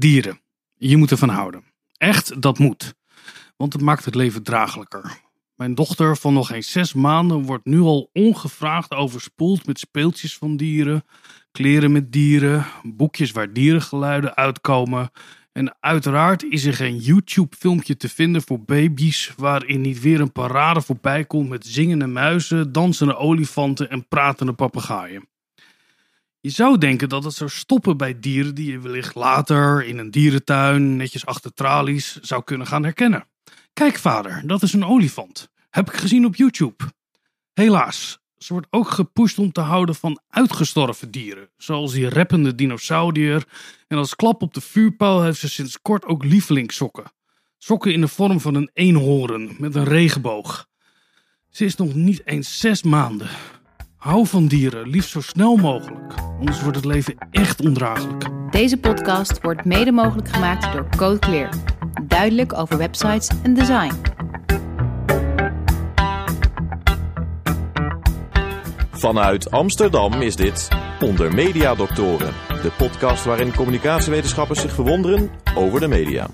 Dieren. 0.00 0.40
Je 0.76 0.96
moet 0.96 1.10
ervan 1.10 1.28
houden. 1.28 1.64
Echt, 1.96 2.42
dat 2.42 2.58
moet. 2.58 2.94
Want 3.56 3.72
het 3.72 3.82
maakt 3.82 4.04
het 4.04 4.14
leven 4.14 4.42
draaglijker. 4.42 5.20
Mijn 5.54 5.74
dochter 5.74 6.16
van 6.16 6.32
nog 6.32 6.46
geen 6.46 6.62
zes 6.62 6.92
maanden 6.92 7.42
wordt 7.42 7.64
nu 7.64 7.80
al 7.80 8.10
ongevraagd 8.12 8.94
overspoeld 8.94 9.66
met 9.66 9.78
speeltjes 9.78 10.36
van 10.36 10.56
dieren, 10.56 11.04
kleren 11.52 11.92
met 11.92 12.12
dieren, 12.12 12.66
boekjes 12.82 13.30
waar 13.30 13.52
dierengeluiden 13.52 14.36
uitkomen. 14.36 15.10
En 15.52 15.76
uiteraard 15.80 16.42
is 16.42 16.64
er 16.64 16.74
geen 16.74 16.96
YouTube-filmpje 16.96 17.96
te 17.96 18.08
vinden 18.08 18.42
voor 18.42 18.64
baby's 18.64 19.32
waarin 19.36 19.80
niet 19.80 20.00
weer 20.00 20.20
een 20.20 20.32
parade 20.32 20.80
voorbij 20.80 21.24
komt 21.24 21.48
met 21.48 21.66
zingende 21.66 22.06
muizen, 22.06 22.72
dansende 22.72 23.16
olifanten 23.16 23.90
en 23.90 24.08
pratende 24.08 24.52
papegaaien. 24.52 25.29
Je 26.42 26.50
zou 26.50 26.78
denken 26.78 27.08
dat 27.08 27.24
het 27.24 27.34
zou 27.34 27.50
stoppen 27.50 27.96
bij 27.96 28.20
dieren 28.20 28.54
die 28.54 28.70
je 28.70 28.80
wellicht 28.80 29.14
later 29.14 29.84
in 29.84 29.98
een 29.98 30.10
dierentuin, 30.10 30.96
netjes 30.96 31.26
achter 31.26 31.54
tralies, 31.54 32.16
zou 32.20 32.44
kunnen 32.44 32.66
gaan 32.66 32.82
herkennen. 32.82 33.24
Kijk 33.72 33.98
vader, 33.98 34.42
dat 34.46 34.62
is 34.62 34.72
een 34.72 34.84
olifant. 34.84 35.48
Heb 35.70 35.88
ik 35.88 35.96
gezien 35.96 36.24
op 36.24 36.36
YouTube. 36.36 36.84
Helaas, 37.52 38.18
ze 38.36 38.52
wordt 38.52 38.66
ook 38.70 38.90
gepusht 38.90 39.38
om 39.38 39.52
te 39.52 39.60
houden 39.60 39.94
van 39.94 40.20
uitgestorven 40.28 41.10
dieren, 41.10 41.48
zoals 41.56 41.92
die 41.92 42.08
rappende 42.08 42.54
dinosaurier. 42.54 43.44
En 43.88 43.98
als 43.98 44.16
klap 44.16 44.42
op 44.42 44.54
de 44.54 44.60
vuurpijl 44.60 45.22
heeft 45.22 45.40
ze 45.40 45.48
sinds 45.48 45.82
kort 45.82 46.04
ook 46.04 46.24
lievelingssokken. 46.24 47.12
Sokken 47.58 47.92
in 47.92 48.00
de 48.00 48.08
vorm 48.08 48.40
van 48.40 48.54
een 48.54 48.70
eenhoorn 48.72 49.56
met 49.58 49.74
een 49.74 49.84
regenboog. 49.84 50.68
Ze 51.48 51.64
is 51.64 51.76
nog 51.76 51.94
niet 51.94 52.26
eens 52.26 52.58
zes 52.58 52.82
maanden. 52.82 53.28
Hou 54.00 54.26
van 54.26 54.46
dieren, 54.46 54.88
liefst 54.88 55.10
zo 55.10 55.20
snel 55.20 55.56
mogelijk. 55.56 56.14
Anders 56.38 56.62
wordt 56.62 56.76
het 56.76 56.84
leven 56.84 57.14
echt 57.30 57.60
ondraaglijk. 57.60 58.24
Deze 58.50 58.76
podcast 58.76 59.40
wordt 59.42 59.64
mede 59.64 59.92
mogelijk 59.92 60.28
gemaakt 60.28 60.72
door 60.72 60.86
Code 60.96 61.18
Clear. 61.18 61.48
Duidelijk 62.02 62.52
over 62.52 62.78
websites 62.78 63.28
en 63.42 63.54
design. 63.54 63.94
Vanuit 68.90 69.50
Amsterdam 69.50 70.12
is 70.12 70.36
dit 70.36 70.68
Onder 71.00 71.34
Media 71.34 71.74
Doctoren, 71.74 72.32
de 72.62 72.70
podcast 72.76 73.24
waarin 73.24 73.54
communicatiewetenschappers 73.54 74.60
zich 74.60 74.72
verwonderen 74.72 75.30
over 75.54 75.80
de 75.80 75.88
media. 75.88 76.26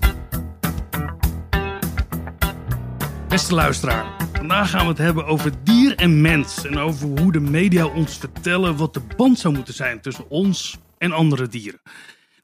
Beste 3.27 3.55
luisteraar, 3.55 4.05
vandaag 4.33 4.69
gaan 4.69 4.81
we 4.81 4.87
het 4.87 4.97
hebben 4.97 5.25
over 5.25 5.51
dier 5.63 5.95
en 5.95 6.21
mens. 6.21 6.65
En 6.65 6.77
over 6.77 7.07
hoe 7.07 7.31
de 7.31 7.39
media 7.39 7.85
ons 7.85 8.17
vertellen 8.17 8.77
wat 8.77 8.93
de 8.93 9.01
band 9.15 9.39
zou 9.39 9.53
moeten 9.53 9.73
zijn 9.73 10.01
tussen 10.01 10.29
ons 10.29 10.77
en 10.97 11.11
andere 11.11 11.47
dieren. 11.47 11.81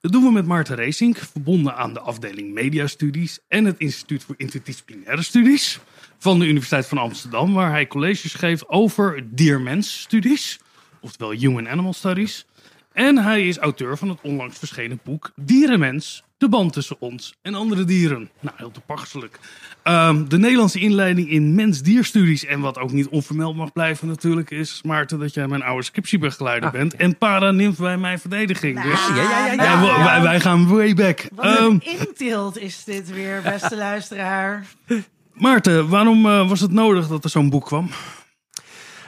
Dat 0.02 0.12
doen 0.12 0.24
we 0.24 0.32
met 0.32 0.46
Maarten 0.46 0.76
Racing, 0.76 1.18
verbonden 1.18 1.76
aan 1.76 1.94
de 1.94 2.00
afdeling 2.00 2.54
Mediastudies 2.54 3.40
en 3.48 3.66
het 3.66 3.78
Instituut 3.78 4.24
voor 4.24 4.36
Interdisciplinaire 4.38 5.22
Studies 5.22 5.80
van 6.18 6.40
de 6.40 6.46
Universiteit 6.46 6.86
van 6.86 6.98
Amsterdam, 6.98 7.54
waar 7.54 7.72
hij 7.72 7.88
colleges 7.88 8.34
geeft 8.34 8.70
over 8.70 9.24
dier-mens-studies, 9.36 10.60
oftewel 11.02 11.32
Human 11.32 11.70
Animal 11.70 11.94
Studies. 11.94 12.46
En 12.94 13.18
hij 13.18 13.48
is 13.48 13.58
auteur 13.58 13.98
van 13.98 14.10
het 14.10 14.22
onlangs 14.22 14.58
verschenen 14.58 15.00
boek 15.04 15.32
Dierenmens, 15.36 16.24
de 16.44 16.50
band 16.50 16.74
tussen 16.74 16.96
ons 17.00 17.36
en 17.42 17.56
andere 17.56 17.84
dieren. 17.84 18.30
Nou, 18.40 18.56
heel 18.58 18.72
toepasselijk. 18.72 19.40
Um, 19.84 20.30
de 20.30 20.38
Nederlandse 20.38 20.80
inleiding 20.80 21.30
in 21.30 21.56
mens-dierstudies. 21.56 22.46
En 22.46 22.60
wat 22.60 22.78
ook 22.78 22.92
niet 22.92 23.08
onvermeld 23.08 23.56
mag 23.56 23.72
blijven 23.74 24.08
natuurlijk 24.08 24.52
is, 24.52 24.82
Maarten, 24.86 25.20
dat 25.20 25.34
jij 25.34 25.48
mijn 25.48 25.64
oude 25.64 25.84
scriptiebegeleider 25.84 26.70
ah, 26.70 26.76
bent. 26.76 26.96
En 26.96 27.18
para-nymf 27.18 27.78
bij 27.78 27.98
mijn 27.98 28.20
verdediging. 28.20 28.76
Nou, 28.76 28.90
dus 28.90 29.08
ja, 29.08 29.16
ja, 29.16 29.46
ja, 29.46 29.54
ja, 29.54 29.64
ja 29.64 30.04
wij, 30.04 30.22
wij, 30.22 30.40
gaan 30.40 30.68
way 30.68 30.94
back. 30.94 31.28
Wat 31.36 31.46
een 31.46 31.64
um, 31.64 31.82
intilt 31.82 32.58
is 32.58 32.84
dit 32.84 33.10
weer, 33.10 33.42
beste 33.42 33.76
luisteraar. 33.88 34.66
Maarten, 35.34 35.90
waarom 35.90 36.26
uh, 36.26 36.50
was 36.50 36.60
het 36.60 36.72
nodig 36.72 37.08
dat 37.08 37.24
er 37.24 37.30
zo'n 37.30 37.50
boek 37.50 37.66
kwam? 37.66 37.90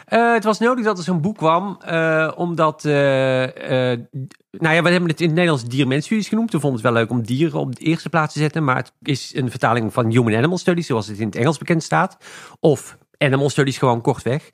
Uh, 0.10 0.34
het 0.34 0.44
was 0.44 0.60
nodig 0.60 0.86
dat 0.86 0.98
er 0.98 1.04
zo'n 1.04 1.22
boek 1.22 1.38
kwam, 1.38 1.80
uh, 1.88 2.32
omdat, 2.36 2.84
uh, 2.86 2.92
nou 2.92 4.76
ja, 4.76 4.82
we 4.82 4.90
hebben 4.90 5.10
het 5.10 5.22
in 5.22 5.26
het 5.26 5.36
Nederlands 5.36 5.64
dier-mens-studies 5.64 6.28
genoemd. 6.28 6.52
We 6.52 6.60
vonden 6.60 6.82
het 6.82 6.92
wel 6.92 7.02
leuk 7.02 7.12
om 7.12 7.22
dieren 7.22 7.60
op 7.60 7.76
de 7.76 7.86
eerste 7.86 8.10
plaats 8.10 8.34
te 8.34 8.40
zetten, 8.40 8.64
maar 8.64 8.76
het 8.76 8.92
is 9.02 9.36
een 9.36 9.50
vertaling 9.50 9.94
van 9.94 10.12
Human 10.12 10.36
Animal 10.36 10.58
Studies, 10.58 10.88
zoals 10.88 11.08
het 11.08 11.20
in 11.20 11.26
het 11.26 11.36
Engels 11.36 11.58
bekend 11.58 11.84
staat. 11.84 12.18
Of 12.60 12.98
Animal 13.18 13.50
Studies 13.50 13.78
gewoon 13.78 14.02
kortweg. 14.02 14.50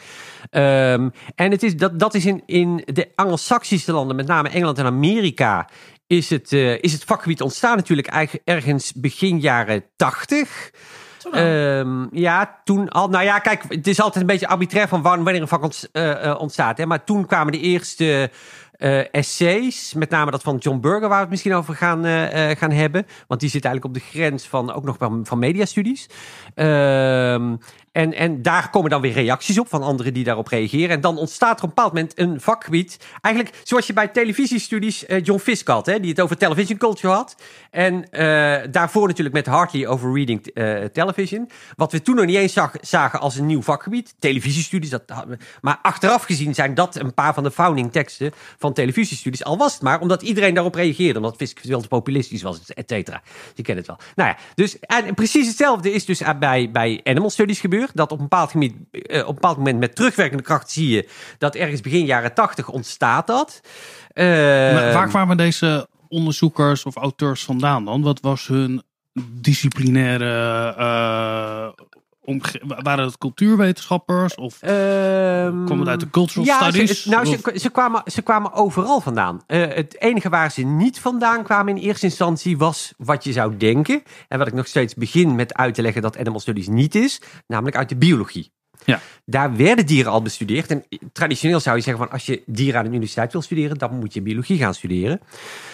Um, 0.51 1.12
en 1.35 1.51
het 1.51 1.63
is, 1.63 1.78
dat, 1.78 2.00
dat 2.00 2.13
is 2.13 2.25
in, 2.25 2.44
in 2.45 2.83
de 2.85 3.09
Anglo-Saxische 3.16 3.91
landen, 3.91 4.16
met 4.16 4.28
name 4.28 4.50
Engeland 4.50 4.78
en 4.78 4.85
Amerika, 4.85 5.69
is 6.07 6.29
het, 6.29 6.51
is 6.53 6.94
het 6.94 7.03
vakgebied 7.03 7.41
ontstaan 7.41 7.75
natuurlijk 7.75 8.39
ergens 8.44 8.94
begin 8.94 9.39
jaren 9.39 9.83
tachtig. 9.95 10.72
Um, 11.35 12.09
ja, 12.11 12.59
toen 12.63 12.89
al. 12.89 13.09
Nou 13.09 13.23
ja, 13.23 13.39
kijk, 13.39 13.63
het 13.67 13.87
is 13.87 14.01
altijd 14.01 14.21
een 14.21 14.31
beetje 14.31 14.47
arbitrair 14.47 14.87
van 14.87 15.01
wanneer 15.01 15.41
een 15.41 15.47
vak 15.47 15.63
ont, 15.63 15.89
uh, 15.93 16.35
ontstaat. 16.39 16.77
Hè? 16.77 16.85
Maar 16.85 17.03
toen 17.03 17.25
kwamen 17.25 17.51
de 17.51 17.59
eerste 17.59 18.31
uh, 18.77 19.13
essays, 19.13 19.93
met 19.93 20.09
name 20.09 20.31
dat 20.31 20.43
van 20.43 20.57
John 20.57 20.79
Burger, 20.79 21.07
waar 21.07 21.09
we 21.09 21.21
het 21.21 21.29
misschien 21.29 21.53
over 21.53 21.75
gaan, 21.75 22.05
gaan 22.57 22.71
hebben. 22.71 23.05
Want 23.27 23.39
die 23.39 23.49
zit 23.49 23.65
eigenlijk 23.65 23.95
op 23.95 24.01
de 24.01 24.09
grens 24.09 24.47
van 24.47 24.73
ook 24.73 24.83
nog 24.83 24.97
van, 24.97 25.25
van 25.25 25.39
mediastudies. 25.39 26.09
Um, 26.55 27.59
en, 27.91 28.13
en 28.13 28.41
daar 28.41 28.69
komen 28.69 28.90
dan 28.90 29.02
weer 29.02 29.12
reacties 29.12 29.59
op 29.59 29.69
van 29.69 29.84
anderen 29.84 30.13
die 30.13 30.24
daarop 30.24 30.47
reageren. 30.47 30.90
En 30.90 31.02
dan 31.02 31.18
ontstaat 31.18 31.57
er 31.57 31.63
op 31.63 31.69
een 31.69 31.75
bepaald 31.75 31.94
moment 31.94 32.19
een 32.19 32.41
vakgebied. 32.41 32.97
Eigenlijk 33.22 33.56
zoals 33.63 33.88
je 33.88 33.94
bij 33.94 34.07
televisiestudies 34.07 35.07
uh, 35.07 35.24
John 35.24 35.40
Fisk 35.40 35.68
had, 35.68 35.85
hè, 35.85 36.00
die 36.00 36.09
het 36.09 36.22
over 36.22 36.38
television 36.38 36.78
culture 36.78 37.13
had. 37.13 37.35
En 37.72 37.94
uh, 37.96 38.57
daarvoor 38.72 39.07
natuurlijk 39.07 39.35
met 39.35 39.46
Hartley 39.46 39.88
over 39.88 40.13
reading 40.13 40.50
uh, 40.53 40.84
television. 40.84 41.50
Wat 41.75 41.91
we 41.91 42.01
toen 42.01 42.16
nog 42.16 42.25
niet 42.25 42.35
eens 42.35 42.53
zag, 42.53 42.72
zagen 42.81 43.19
als 43.19 43.35
een 43.35 43.46
nieuw 43.46 43.62
vakgebied. 43.62 44.13
Televisiestudies. 44.19 44.90
Dat, 44.90 45.03
maar 45.62 45.80
achteraf 45.81 46.24
gezien 46.24 46.53
zijn 46.53 46.74
dat 46.74 46.96
een 46.96 47.13
paar 47.13 47.34
van 47.34 47.44
de 47.44 47.51
founding 47.51 47.91
teksten 47.91 48.31
van 48.57 48.74
televisiestudies. 48.74 49.44
Al 49.44 49.57
was 49.57 49.74
het 49.74 49.81
maar 49.81 50.00
omdat 50.00 50.22
iedereen 50.22 50.53
daarop 50.53 50.75
reageerde. 50.75 51.19
Omdat 51.19 51.35
Fisk 51.35 51.59
veel 51.63 51.81
te 51.81 51.88
populistisch 51.88 52.41
was, 52.41 52.74
et 52.74 52.90
cetera. 52.90 53.22
Je 53.56 53.63
kent 53.63 53.78
het 53.78 53.88
wel. 53.88 53.97
Nou 54.16 54.30
ja, 54.30 54.38
dus 54.56 54.80
en 54.80 55.13
precies 55.13 55.47
hetzelfde 55.47 55.91
is 55.91 56.06
dus 56.06 56.22
bij, 56.40 56.69
bij 56.72 57.01
animal 57.03 57.30
studies 57.30 57.59
gebeurd. 57.59 57.81
Dat 57.94 58.12
op 58.12 58.18
een 58.18 58.24
bepaald, 58.24 58.52
gebied, 58.52 58.75
uh, 58.92 59.19
op 59.19 59.28
een 59.28 59.34
bepaald 59.34 59.58
moment 59.58 59.80
met 59.80 59.96
terugwerkende 59.96 60.44
kracht 60.44 60.72
zie 60.72 60.90
je 60.90 61.09
dat 61.38 61.56
ergens 61.56 61.81
begin 61.81 62.06
jaren 62.06 62.34
tachtig 62.34 62.69
ontstaat 62.69 63.28
dat. 63.28 63.62
Uh, 64.14 64.25
waar 64.94 65.08
kwamen 65.08 65.38
deze 65.38 65.88
onderzoekers 66.08 66.86
of 66.86 66.96
auteurs 66.96 67.44
vandaan 67.44 67.86
dan? 67.86 68.02
Wat 68.02 68.19
was 68.19 68.47
hun 68.47 68.84
disciplinaire 69.30 70.75
uh, 70.80 71.86
waren 72.65 73.05
het 73.05 73.17
cultuurwetenschappers 73.17 74.35
of 74.35 74.61
um, 74.63 75.65
kwam 75.65 75.79
het 75.79 75.87
uit 75.87 75.99
de 75.99 76.09
cultural 76.09 76.45
ja, 76.45 76.69
studies? 76.69 77.03
Ze, 77.03 77.09
nou, 77.09 77.25
ze, 77.25 77.59
ze, 77.59 77.69
kwamen, 77.69 78.01
ze 78.05 78.21
kwamen 78.21 78.53
overal 78.53 79.01
vandaan. 79.01 79.41
Uh, 79.47 79.67
het 79.67 80.01
enige 80.01 80.29
waar 80.29 80.51
ze 80.51 80.61
niet 80.61 80.99
vandaan 80.99 81.43
kwamen 81.43 81.75
in 81.75 81.83
eerste 81.83 82.05
instantie 82.05 82.57
was 82.57 82.93
wat 82.97 83.23
je 83.23 83.31
zou 83.31 83.57
denken. 83.57 84.03
En 84.27 84.37
wat 84.37 84.47
ik 84.47 84.53
nog 84.53 84.67
steeds 84.67 84.95
begin 84.95 85.35
met 85.35 85.53
uit 85.53 85.73
te 85.73 85.81
leggen 85.81 86.01
dat 86.01 86.17
animal 86.17 86.39
studies 86.39 86.67
niet 86.67 86.95
is, 86.95 87.21
namelijk 87.47 87.75
uit 87.75 87.89
de 87.89 87.97
biologie. 87.97 88.51
Ja. 88.86 89.00
Daar 89.25 89.56
werden 89.56 89.86
dieren 89.86 90.12
al 90.12 90.22
bestudeerd. 90.22 90.72
En 90.72 90.84
traditioneel 91.14 91.59
zou 91.59 91.75
je 91.75 91.81
zeggen 91.81 92.03
van 92.03 92.14
als 92.14 92.25
je 92.25 92.42
dieren 92.46 92.80
aan 92.80 92.84
de 92.86 92.90
universiteit 92.90 93.31
wil 93.31 93.42
studeren, 93.42 93.78
dan 93.78 94.00
moet 94.00 94.14
je 94.14 94.22
biologie 94.22 94.58
gaan 94.58 94.74
studeren. 94.74 95.22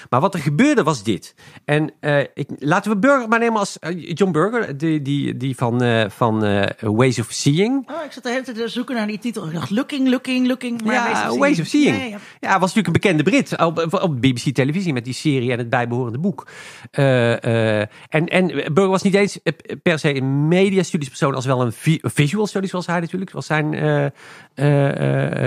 Maar 0.09 0.22
wat 0.22 0.34
er 0.34 0.40
gebeurde 0.40 0.84
was 0.84 1.03
dit. 1.03 1.35
En 1.66 1.91
uh, 2.01 2.19
ik, 2.19 2.50
laten 2.59 2.91
we 2.91 2.97
Burger 2.97 3.28
maar 3.28 3.40
nemen 3.40 3.59
als 3.59 3.78
uh, 3.81 4.12
John 4.13 4.31
Burger, 4.31 4.78
die, 4.78 5.01
die, 5.01 5.38
die 5.38 5.56
van, 5.56 5.84
uh, 5.84 6.06
van 6.09 6.40
Ways 6.79 7.19
of 7.19 7.28
Seeing. 7.29 7.90
Oh, 7.90 8.03
ik 8.06 8.12
zat 8.12 8.23
de 8.23 8.29
hele 8.29 8.41
tijd 8.44 8.57
te 8.57 8.68
zoeken 8.68 8.95
naar 8.95 9.07
die 9.07 9.19
titel. 9.19 9.47
Ik 9.47 9.53
dacht 9.53 9.69
looking, 9.69 10.09
looking, 10.09 10.47
looking. 10.47 10.84
Maar 10.84 10.94
ja, 10.94 11.12
Ways 11.12 11.31
of 11.31 11.38
Ways 11.38 11.59
of 11.59 11.66
Seeing. 11.66 11.97
Ja, 11.97 12.03
ja, 12.03 12.18
ja. 12.39 12.59
was 12.59 12.74
natuurlijk 12.74 12.88
een 12.88 12.94
bekende 12.94 13.24
Brit 13.24 13.57
op, 13.57 14.01
op 14.03 14.22
BBC 14.22 14.53
televisie 14.53 14.94
met 14.94 15.06
die 15.06 15.13
serie 15.13 15.51
en 15.51 15.57
het 15.57 15.69
bijbehorende 15.69 16.19
boek. 16.19 16.47
en, 16.91 17.89
en 18.10 18.48
Burger 18.48 18.88
was 18.88 19.01
niet 19.01 19.13
eens 19.13 19.39
per 19.83 20.00
se 20.00 20.15
een 20.15 20.48
media 20.48 20.83
studies 20.83 21.07
persoon 21.07 21.36
als 21.36 21.45
wel 21.45 21.62
een 21.62 21.71
vi 21.71 22.00
visual 22.01 22.48
studies 22.48 22.71
was 22.71 22.86
hij 22.86 22.96
natuurlijk, 22.99 23.31
was 23.31 23.45
zijn 23.45 23.75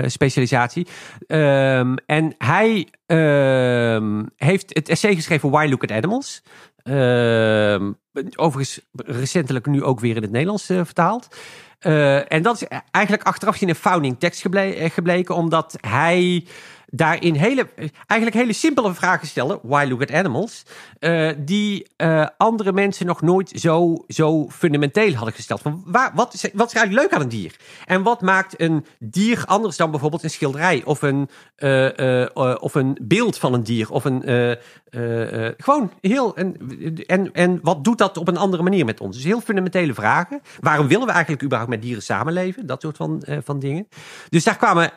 specialisatie. 0.07 0.87
Um, 1.27 1.95
en 2.05 2.35
hij 2.37 2.87
uh, 3.07 4.21
heeft 4.35 4.75
het 4.75 4.89
essay 4.89 5.15
geschreven 5.15 5.49
Why 5.49 5.67
Look 5.69 5.83
at 5.83 5.91
Animals. 5.91 6.43
Uh, 6.83 7.89
overigens 8.35 8.81
recentelijk 8.95 9.65
nu 9.65 9.83
ook 9.83 9.99
weer 9.99 10.15
in 10.15 10.21
het 10.21 10.31
Nederlands 10.31 10.65
vertaald. 10.65 11.35
En 12.27 12.41
dat 12.41 12.55
is 12.61 12.67
eigenlijk 12.91 13.27
achteraf 13.27 13.53
gezien 13.53 13.69
een 13.69 13.75
founding 13.75 14.19
tekst 14.19 14.41
geble 14.41 14.89
gebleken, 14.89 15.35
omdat 15.35 15.77
hij 15.87 16.45
daarin 16.91 17.33
hele, 17.35 17.67
eigenlijk 18.05 18.41
hele 18.41 18.53
simpele 18.53 18.93
vragen 18.93 19.27
stellen. 19.27 19.59
Why 19.61 19.85
look 19.89 20.01
at 20.01 20.11
animals? 20.11 20.63
Uh, 20.99 21.31
die 21.37 21.87
uh, 21.97 22.27
andere 22.37 22.73
mensen 22.73 23.05
nog 23.05 23.21
nooit 23.21 23.51
zo, 23.55 24.03
zo 24.07 24.49
fundamenteel 24.49 25.13
hadden 25.13 25.33
gesteld. 25.33 25.61
Van 25.61 25.83
waar, 25.85 26.11
wat, 26.15 26.33
is, 26.33 26.41
wat 26.53 26.67
is 26.67 26.73
eigenlijk 26.73 27.03
leuk 27.03 27.13
aan 27.19 27.25
een 27.25 27.29
dier? 27.29 27.55
En 27.85 28.03
wat 28.03 28.21
maakt 28.21 28.61
een 28.61 28.85
dier 28.99 29.43
anders 29.45 29.77
dan 29.77 29.91
bijvoorbeeld 29.91 30.23
een 30.23 30.29
schilderij? 30.29 30.81
Of 30.85 31.01
een, 31.01 31.29
uh, 31.57 32.25
of 32.59 32.75
een 32.75 32.97
beeld 33.01 33.37
van 33.37 33.53
een 33.53 33.63
dier? 33.63 33.91
Of 33.91 34.05
een 34.05 34.23
eh, 34.91 35.47
eh, 35.47 35.53
gewoon 35.57 35.91
heel. 36.01 36.35
En, 36.35 36.55
en, 37.07 37.33
en 37.33 37.59
wat 37.61 37.83
doet 37.83 37.97
dat 37.97 38.17
op 38.17 38.27
een 38.27 38.37
andere 38.37 38.63
manier 38.63 38.85
met 38.85 38.99
ons? 38.99 39.15
Dus 39.15 39.25
heel 39.25 39.41
fundamentele 39.41 39.93
vragen. 39.93 40.41
Waarom 40.59 40.87
willen 40.87 41.05
we 41.05 41.11
eigenlijk 41.11 41.43
überhaupt 41.43 41.71
met 41.71 41.81
dieren 41.81 42.03
samenleven? 42.03 42.65
Dat 42.65 42.81
soort 42.81 42.97
van, 42.97 43.21
eh, 43.21 43.37
van 43.43 43.59
dingen. 43.59 43.87
Dus 44.29 44.43
daar 44.43 44.57
kwamen. 44.57 44.91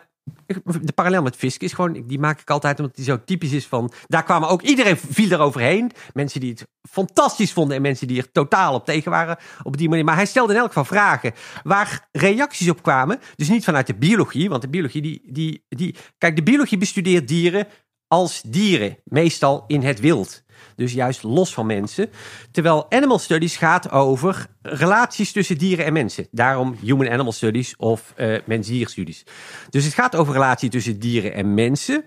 De 0.80 0.92
parallel 0.94 1.22
met 1.22 1.36
Fisk 1.36 1.62
is 1.62 1.72
gewoon, 1.72 2.04
die 2.06 2.18
maak 2.18 2.40
ik 2.40 2.50
altijd 2.50 2.78
omdat 2.78 2.96
die 2.96 3.04
zo 3.04 3.24
typisch 3.24 3.52
is 3.52 3.66
van. 3.66 3.92
Daar 4.06 4.22
kwamen 4.22 4.48
ook 4.48 4.62
iedereen 4.62 4.96
viel 4.96 5.30
eroverheen. 5.30 5.90
Mensen 6.12 6.40
die 6.40 6.50
het 6.50 6.66
fantastisch 6.90 7.52
vonden 7.52 7.76
en 7.76 7.82
mensen 7.82 8.06
die 8.06 8.18
er 8.18 8.32
totaal 8.32 8.74
op 8.74 8.84
tegen 8.84 9.10
waren 9.10 9.36
op 9.62 9.76
die 9.76 9.88
manier. 9.88 10.04
Maar 10.04 10.14
hij 10.14 10.26
stelde 10.26 10.52
in 10.52 10.58
elk 10.58 10.68
geval 10.68 10.84
vragen 10.84 11.32
waar 11.62 12.08
reacties 12.12 12.68
op 12.68 12.82
kwamen. 12.82 13.20
Dus 13.36 13.48
niet 13.48 13.64
vanuit 13.64 13.86
de 13.86 13.94
biologie, 13.94 14.48
want 14.48 14.62
de 14.62 14.68
biologie 14.68 15.02
die, 15.02 15.22
die, 15.32 15.64
die. 15.68 15.96
Kijk, 16.18 16.36
de 16.36 16.42
biologie 16.42 16.78
bestudeert 16.78 17.28
dieren 17.28 17.66
als 18.08 18.42
dieren, 18.42 18.98
meestal 19.04 19.64
in 19.66 19.82
het 19.82 20.00
wild. 20.00 20.43
Dus 20.76 20.92
juist 20.92 21.22
los 21.22 21.54
van 21.54 21.66
mensen. 21.66 22.10
Terwijl 22.50 22.86
animal 22.90 23.18
studies 23.18 23.56
gaat 23.56 23.90
over 23.90 24.46
relaties 24.62 25.32
tussen 25.32 25.58
dieren 25.58 25.84
en 25.84 25.92
mensen. 25.92 26.26
Daarom 26.30 26.76
human 26.80 27.10
animal 27.10 27.32
studies 27.32 27.76
of 27.76 28.12
uh, 28.16 28.38
mens-dier 28.44 28.88
studies. 28.88 29.24
Dus 29.70 29.84
het 29.84 29.94
gaat 29.94 30.16
over 30.16 30.32
relatie 30.32 30.70
tussen 30.70 30.98
dieren 30.98 31.34
en 31.34 31.54
mensen. 31.54 32.04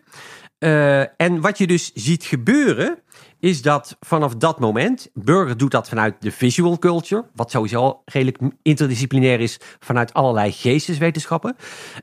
Uh, 0.59 0.99
en 0.99 1.41
wat 1.41 1.57
je 1.57 1.67
dus 1.67 1.91
ziet 1.93 2.23
gebeuren, 2.23 2.99
is 3.39 3.61
dat 3.61 3.97
vanaf 3.99 4.35
dat 4.35 4.59
moment, 4.59 5.09
Burger 5.13 5.57
doet 5.57 5.71
dat 5.71 5.89
vanuit 5.89 6.15
de 6.19 6.31
visual 6.31 6.79
culture, 6.79 7.25
wat 7.35 7.51
sowieso 7.51 8.01
redelijk 8.05 8.37
interdisciplinair 8.61 9.39
is 9.39 9.59
vanuit 9.79 10.13
allerlei 10.13 10.51
geesteswetenschappen. 10.51 11.55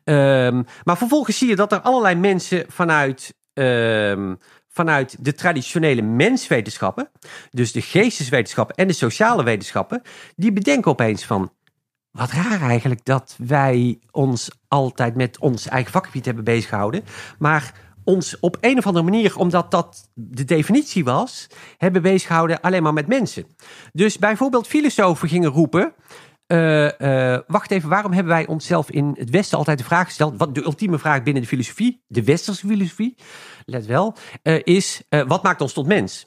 Um, 0.05 0.67
maar 0.85 0.97
vervolgens 0.99 1.39
zie 1.39 1.49
je 1.49 1.57
dat 1.57 1.73
er 1.73 1.81
allerlei 1.81 2.15
mensen 2.15 2.65
vanuit 2.69 3.35
um, 3.55 4.39
vanuit 4.75 5.17
de 5.21 5.33
traditionele 5.33 6.03
menswetenschappen, 6.03 7.09
dus 7.51 7.73
de 7.73 7.83
geesteswetenschappen 7.83 8.77
en 8.77 8.87
de 8.87 8.93
sociale 8.93 9.43
wetenschappen, 9.43 10.03
die 10.37 10.53
bedenken 10.53 10.91
opeens 10.91 11.25
van. 11.25 11.53
Wat 12.11 12.31
raar 12.31 12.61
eigenlijk 12.61 13.05
dat 13.05 13.37
wij 13.39 13.99
ons 14.11 14.51
altijd 14.69 15.15
met 15.15 15.39
ons 15.39 15.69
eigen 15.69 15.93
vakgebied 15.93 16.25
hebben 16.25 16.45
bezighouden. 16.45 17.05
Maar 17.39 17.75
ons 18.05 18.41
op 18.41 18.57
een 18.61 18.79
of 18.79 18.87
andere 18.87 19.05
manier, 19.05 19.39
omdat 19.39 19.71
dat 19.71 20.11
de 20.15 20.45
definitie 20.45 21.05
was, 21.05 21.47
hebben 21.79 22.03
bezighouden 22.03 22.61
alleen 22.61 22.83
maar 22.83 22.93
met 22.93 23.07
mensen. 23.07 23.47
Dus 23.93 24.19
bijvoorbeeld 24.19 24.67
filosofen 24.67 25.29
gingen 25.29 25.51
roepen. 25.51 25.93
Uh, 26.47 26.91
uh, 26.99 27.39
wacht 27.47 27.71
even, 27.71 27.89
waarom 27.89 28.13
hebben 28.13 28.33
wij 28.33 28.47
onszelf 28.47 28.91
in 28.91 29.15
het 29.19 29.31
Westen 29.31 29.59
altijd 29.59 29.79
de 29.79 29.85
vraag 29.85 30.07
gesteld? 30.07 30.35
Wat 30.37 30.55
de 30.55 30.65
ultieme 30.65 30.99
vraag 30.99 31.23
binnen 31.23 31.43
de 31.43 31.49
filosofie, 31.49 32.03
de 32.07 32.25
westerse 32.25 32.67
filosofie, 32.67 33.17
let 33.65 33.87
wel, 33.87 34.15
uh, 34.43 34.61
is: 34.63 35.03
wat 35.09 35.43
maakt 35.43 35.61
ons 35.61 35.73
tot 35.73 35.87
mens? 35.87 36.27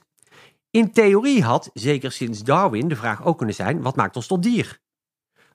In 0.71 0.91
theorie 0.91 1.43
had, 1.43 1.69
zeker 1.73 2.11
sinds 2.11 2.43
Darwin, 2.43 2.87
de 2.87 2.95
vraag 2.95 3.25
ook 3.25 3.37
kunnen 3.37 3.55
zijn: 3.55 3.81
wat 3.81 3.95
maakt 3.95 4.15
ons 4.15 4.27
tot 4.27 4.43
dier? 4.43 4.79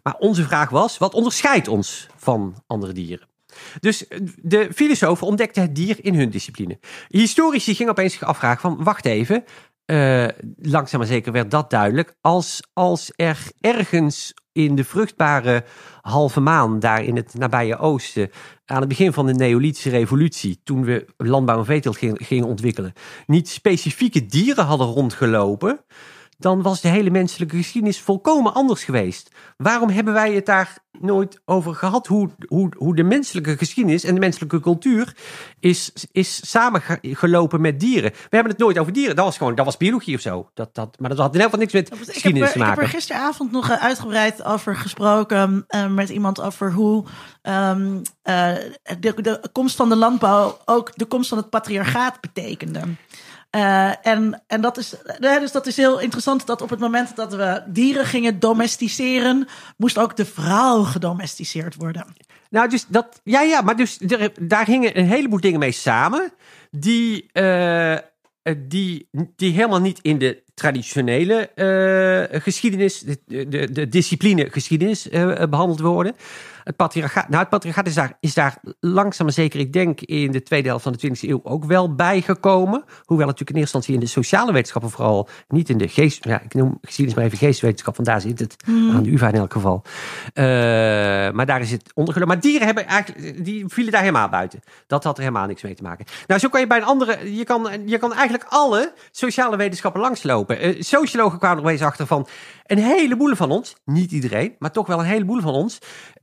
Maar 0.02 0.16
onze 0.18 0.44
vraag 0.44 0.70
was: 0.70 0.98
wat 0.98 1.14
onderscheidt 1.14 1.68
ons 1.68 2.08
van 2.16 2.62
andere 2.66 2.92
dieren? 2.92 3.28
Dus 3.80 4.04
de 4.36 4.68
filosofen 4.74 5.26
ontdekten 5.26 5.62
het 5.62 5.74
dier 5.74 6.04
in 6.04 6.14
hun 6.14 6.30
discipline. 6.30 6.78
Historici 7.08 7.74
gingen 7.74 7.92
opeens 7.92 8.12
zich 8.12 8.22
afvragen: 8.22 8.60
van, 8.60 8.84
wacht 8.84 9.04
even, 9.04 9.44
langzaam 10.56 11.00
maar 11.00 11.08
zeker 11.08 11.32
werd 11.32 11.50
dat 11.50 11.70
duidelijk. 11.70 12.14
Als, 12.20 12.60
als 12.72 13.12
er 13.16 13.38
ergens 13.60 14.34
in 14.52 14.74
de 14.74 14.84
vruchtbare 14.84 15.64
halve 16.00 16.40
maan, 16.40 16.78
daar 16.78 17.04
in 17.04 17.16
het 17.16 17.34
nabije 17.34 17.78
oosten, 17.78 18.30
aan 18.66 18.80
het 18.80 18.88
begin 18.88 19.12
van 19.12 19.26
de 19.26 19.34
Neolithische 19.34 19.90
revolutie, 19.90 20.60
toen 20.64 20.84
we 20.84 21.06
landbouw 21.16 21.58
en 21.58 21.64
veeteelt 21.64 21.98
gingen 22.14 22.46
ontwikkelen, 22.46 22.92
niet 23.26 23.48
specifieke 23.48 24.26
dieren 24.26 24.64
hadden 24.64 24.86
rondgelopen, 24.86 25.80
dan 26.42 26.62
was 26.62 26.80
de 26.80 26.88
hele 26.88 27.10
menselijke 27.10 27.56
geschiedenis 27.56 28.00
volkomen 28.00 28.54
anders 28.54 28.84
geweest. 28.84 29.30
Waarom 29.56 29.88
hebben 29.88 30.14
wij 30.14 30.32
het 30.32 30.46
daar 30.46 30.78
nooit 31.00 31.40
over 31.44 31.74
gehad? 31.74 32.06
Hoe, 32.06 32.30
hoe, 32.48 32.72
hoe 32.76 32.96
de 32.96 33.02
menselijke 33.02 33.56
geschiedenis 33.56 34.04
en 34.04 34.14
de 34.14 34.20
menselijke 34.20 34.60
cultuur 34.60 35.16
is, 35.60 35.92
is 36.12 36.50
samengelopen 36.50 37.60
met 37.60 37.80
dieren. 37.80 38.10
We 38.10 38.36
hebben 38.36 38.52
het 38.52 38.60
nooit 38.60 38.78
over 38.78 38.92
dieren. 38.92 39.16
Dat 39.16 39.24
was 39.24 39.36
gewoon, 39.36 39.54
dat 39.54 39.64
was 39.64 39.76
biologie 39.76 40.14
of 40.14 40.20
zo. 40.20 40.50
Dat, 40.54 40.74
dat, 40.74 40.96
maar 40.98 41.08
dat 41.08 41.18
had 41.18 41.34
in 41.34 41.40
ieder 41.40 41.50
geval 41.50 41.60
niks 41.60 41.72
met 41.72 42.08
geschiedenis 42.08 42.42
heb, 42.42 42.52
te 42.52 42.58
maken. 42.58 42.72
Ik 42.72 42.80
heb 42.80 42.88
er 42.88 42.94
gisteravond 42.94 43.52
nog 43.52 43.70
eh, 43.70 43.82
uitgebreid 43.82 44.44
over 44.44 44.76
gesproken 44.76 45.64
uh, 45.68 45.86
met 45.86 46.08
iemand 46.08 46.40
over 46.40 46.72
hoe 46.72 47.04
um, 47.42 48.02
uh, 48.24 48.54
de, 49.00 49.14
de 49.22 49.40
komst 49.52 49.76
van 49.76 49.88
de 49.88 49.96
landbouw 49.96 50.58
ook 50.64 50.92
de 50.94 51.04
komst 51.04 51.28
van 51.28 51.38
het 51.38 51.50
patriarchaat 51.50 52.20
betekende. 52.20 52.80
Uh, 53.56 54.06
en, 54.06 54.42
en 54.46 54.60
dat 54.60 54.76
is, 54.76 54.94
dus 55.18 55.52
dat 55.52 55.66
is 55.66 55.76
heel 55.76 56.00
interessant 56.00 56.46
dat 56.46 56.62
op 56.62 56.70
het 56.70 56.78
moment 56.78 57.16
dat 57.16 57.34
we 57.34 57.62
dieren 57.66 58.06
gingen 58.06 58.38
domesticeren, 58.38 59.48
moest 59.76 59.98
ook 59.98 60.16
de 60.16 60.24
vrouw 60.24 60.82
gedomesticeerd 60.82 61.74
worden. 61.74 62.14
Nou, 62.50 62.68
dus 62.68 62.86
dat, 62.88 63.20
ja, 63.24 63.40
ja, 63.40 63.60
maar 63.60 63.76
dus 63.76 63.98
daar 64.40 64.66
hingen 64.66 64.98
een 64.98 65.06
heleboel 65.06 65.40
dingen 65.40 65.58
mee 65.58 65.72
samen, 65.72 66.32
die, 66.70 67.30
uh, 67.32 67.96
die, 68.56 69.08
die 69.36 69.52
helemaal 69.52 69.80
niet 69.80 69.98
in 70.02 70.18
de 70.18 70.42
traditionele 70.54 71.50
uh, 72.32 72.40
geschiedenis, 72.40 73.00
de, 73.00 73.48
de, 73.48 73.72
de, 73.72 73.88
discipline 73.88 74.48
geschiedenis 74.50 75.08
behandeld 75.50 75.80
worden. 75.80 76.14
Het 76.64 76.76
patriarchaat, 76.76 77.28
nou, 77.28 77.40
het 77.40 77.48
patriarchaat 77.48 77.86
is 77.86 77.94
daar, 77.94 78.16
is 78.20 78.34
daar 78.34 78.58
langzaam 78.80 79.26
maar 79.26 79.34
zeker, 79.34 79.60
ik 79.60 79.72
denk, 79.72 80.00
in 80.00 80.30
de 80.30 80.42
tweede 80.42 80.68
helft 80.68 80.82
van 80.82 80.92
de 80.92 81.08
20e 81.08 81.20
eeuw 81.20 81.40
ook 81.42 81.64
wel 81.64 81.94
bijgekomen. 81.94 82.84
Hoewel 83.04 83.26
natuurlijk 83.26 83.56
in 83.56 83.62
eerste 83.62 83.76
instantie 83.76 83.94
in 83.94 84.00
de 84.00 84.06
sociale 84.06 84.52
wetenschappen 84.52 84.90
vooral, 84.90 85.28
niet 85.48 85.68
in 85.68 85.78
de 85.78 85.88
geest, 85.88 86.24
ja, 86.24 86.40
ik 86.40 86.54
noem 86.54 86.78
geschiedenis 86.82 87.18
maar 87.18 87.24
even 87.26 87.46
geestwetenschap, 87.46 87.96
want 87.96 88.08
daar 88.08 88.20
zit 88.20 88.38
het 88.38 88.56
Hmm. 88.64 88.90
aan 88.90 89.02
de 89.02 89.10
UvA 89.10 89.28
in 89.28 89.34
elk 89.34 89.52
geval. 89.52 89.82
Uh, 90.34 90.44
maar 91.30 91.46
daar 91.46 91.60
is 91.60 91.70
het 91.70 91.90
ondergelopen. 91.94 92.34
Maar 92.34 92.42
dieren 92.42 92.66
hebben 92.66 92.86
eigenlijk, 92.86 93.44
die 93.44 93.64
vielen 93.66 93.92
daar 93.92 94.00
helemaal 94.00 94.28
buiten. 94.28 94.60
Dat 94.86 95.04
had 95.04 95.16
er 95.16 95.22
helemaal 95.22 95.46
niks 95.46 95.62
mee 95.62 95.74
te 95.74 95.82
maken. 95.82 96.04
Nou, 96.26 96.40
zo 96.40 96.48
kan 96.48 96.60
je 96.60 96.66
bij 96.66 96.78
een 96.78 96.84
andere, 96.84 97.34
je 97.36 97.44
kan, 97.44 97.82
je 97.86 97.98
kan 97.98 98.12
eigenlijk 98.12 98.44
alle 98.48 98.92
sociale 99.10 99.56
wetenschappen 99.56 100.00
langslopen. 100.00 100.41
Uh, 100.50 100.82
sociologen 100.82 101.38
kwamen 101.38 101.62
opeens 101.62 101.82
achter 101.82 102.06
van, 102.06 102.26
een 102.66 102.78
heleboel 102.78 103.34
van 103.34 103.50
ons, 103.50 103.76
niet 103.84 104.12
iedereen, 104.12 104.54
maar 104.58 104.70
toch 104.70 104.86
wel 104.86 104.98
een 104.98 105.04
heleboel 105.04 105.40
van 105.40 105.54
ons, 105.54 105.78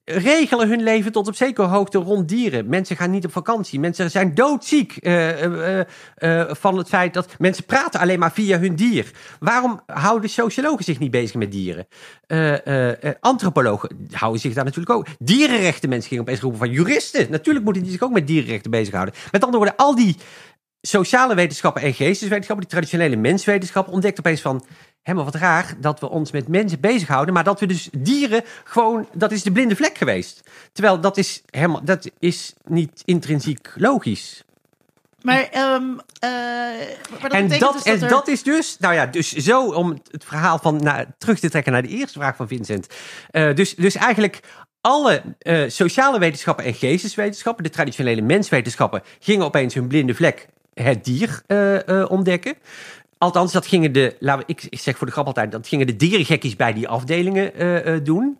regelen 0.06 0.68
hun 0.68 0.83
leven 0.83 1.12
tot 1.12 1.27
op 1.27 1.36
zekere 1.36 1.68
hoogte 1.68 1.98
rond 1.98 2.27
dieren. 2.27 2.69
Mensen 2.69 2.95
gaan 2.95 3.12
niet 3.12 3.25
op 3.25 3.31
vakantie. 3.31 3.80
Mensen 3.80 4.12
zijn 4.12 4.36
doodziek 4.36 4.98
uh, 5.01 5.77
uh, 5.77 5.83
van 6.50 6.77
het 6.77 6.88
feit 6.88 7.13
dat 7.13 7.36
mensen 7.38 7.66
praten 7.66 8.00
alleen 8.00 8.19
maar 8.19 8.31
via 8.31 8.60
hun 8.60 8.75
dier. 8.75 9.12
Waarom 9.39 9.81
houden 9.86 10.30
sociologen 10.30 10.83
zich 10.83 10.99
niet 10.99 11.11
bezig 11.11 11.35
met 11.35 11.52
dieren? 11.52 11.88
antropologen 13.19 14.07
houden 14.11 14.42
zich 14.42 14.54
daar 14.54 14.64
natuurlijk 14.64 14.95
ook. 14.95 15.06
Dierenrechten 15.19 15.90
mensen 15.90 16.09
gingen 16.09 16.23
opeens 16.23 16.40
roepen 16.40 16.59
van 16.59 16.71
juristen. 16.71 17.31
Natuurlijk 17.31 17.66
moeten 17.66 17.83
die 17.83 17.92
zich 17.92 18.02
ook 18.02 18.11
met 18.11 18.28
dierenrechten 18.28 18.71
bezighouden. 18.71 19.14
Met 19.31 19.44
andere 19.44 19.64
woorden, 19.64 19.85
al 19.85 19.95
die 19.95 20.16
sociale 20.81 21.36
wetenschappen 21.36 21.81
en 21.81 21.94
geesteswetenschappen, 21.94 22.66
die 22.66 22.74
traditionele 22.74 23.16
menswetenschappen, 23.16 23.94
ontdekt 23.94 24.19
opeens 24.19 24.42
van 24.42 24.66
helemaal 25.02 25.31
wat 25.31 25.42
raar 25.42 25.74
dat 25.78 26.00
we 26.00 26.09
ons 26.09 26.31
met 26.31 26.48
mensen 26.48 26.80
bezighouden, 26.80 27.33
maar 27.33 27.44
dat 27.44 27.59
we 27.59 27.66
dus 27.66 27.90
dieren 27.98 28.44
gewoon, 28.64 29.07
dat 29.14 29.31
is 29.31 29.44
de 29.44 29.52
blinde 29.52 29.76
vlek 29.76 29.98
geweest. 29.98 30.50
Terwijl 30.74 31.02
dat 31.02 31.18
is 31.18 31.42
helemaal, 31.50 31.83
dat 31.83 32.09
is 32.19 32.54
niet 32.66 33.02
intrinsiek 33.06 33.71
logisch. 33.76 34.44
Maar, 35.21 35.74
um, 35.74 35.90
uh, 35.92 36.00
maar 37.19 37.21
dat 37.21 37.31
en 37.31 37.48
dat, 37.48 37.74
dus 37.74 37.83
en 37.83 37.94
dat, 37.94 38.02
er... 38.02 38.09
dat 38.09 38.28
is 38.28 38.44
dus, 38.44 38.78
nou 38.80 38.94
ja, 38.94 39.06
dus 39.06 39.31
zo 39.31 39.71
om 39.71 40.02
het 40.12 40.26
verhaal 40.26 40.59
van 40.59 40.76
nou, 40.76 41.06
terug 41.18 41.40
te 41.40 41.50
trekken 41.50 41.71
naar 41.71 41.81
de 41.81 41.88
eerste 41.88 42.19
vraag 42.19 42.36
van 42.36 42.48
Vincent. 42.48 42.88
Uh, 43.31 43.56
dus, 43.56 43.76
dus 43.76 43.95
eigenlijk 43.95 44.40
alle 44.81 45.21
uh, 45.42 45.69
sociale 45.69 46.19
wetenschappen 46.19 46.66
en 46.66 46.74
geesteswetenschappen, 46.74 47.64
de 47.64 47.69
traditionele 47.69 48.21
menswetenschappen, 48.21 49.04
gingen 49.19 49.45
opeens 49.45 49.74
hun 49.74 49.88
blinde 49.88 50.16
vlek 50.16 50.48
het 50.83 51.06
dier 51.06 51.42
uh, 51.48 52.06
ontdekken. 52.09 52.54
Althans, 53.18 53.52
dat 53.52 53.68
gingen 53.68 53.92
de, 53.92 54.16
laten 54.19 54.45
we, 54.48 54.54
ik, 54.69 54.80
zeg 54.80 54.98
voor 54.98 55.07
de 55.07 55.14
grap 55.14 55.26
altijd, 55.26 55.52
dat 55.52 55.68
gingen 55.68 55.88
de 55.88 55.95
dierengekkies 55.95 56.56
bij 56.56 56.74
die 56.74 56.88
afdelingen 56.88 57.64
uh, 57.64 58.00
doen. 58.04 58.40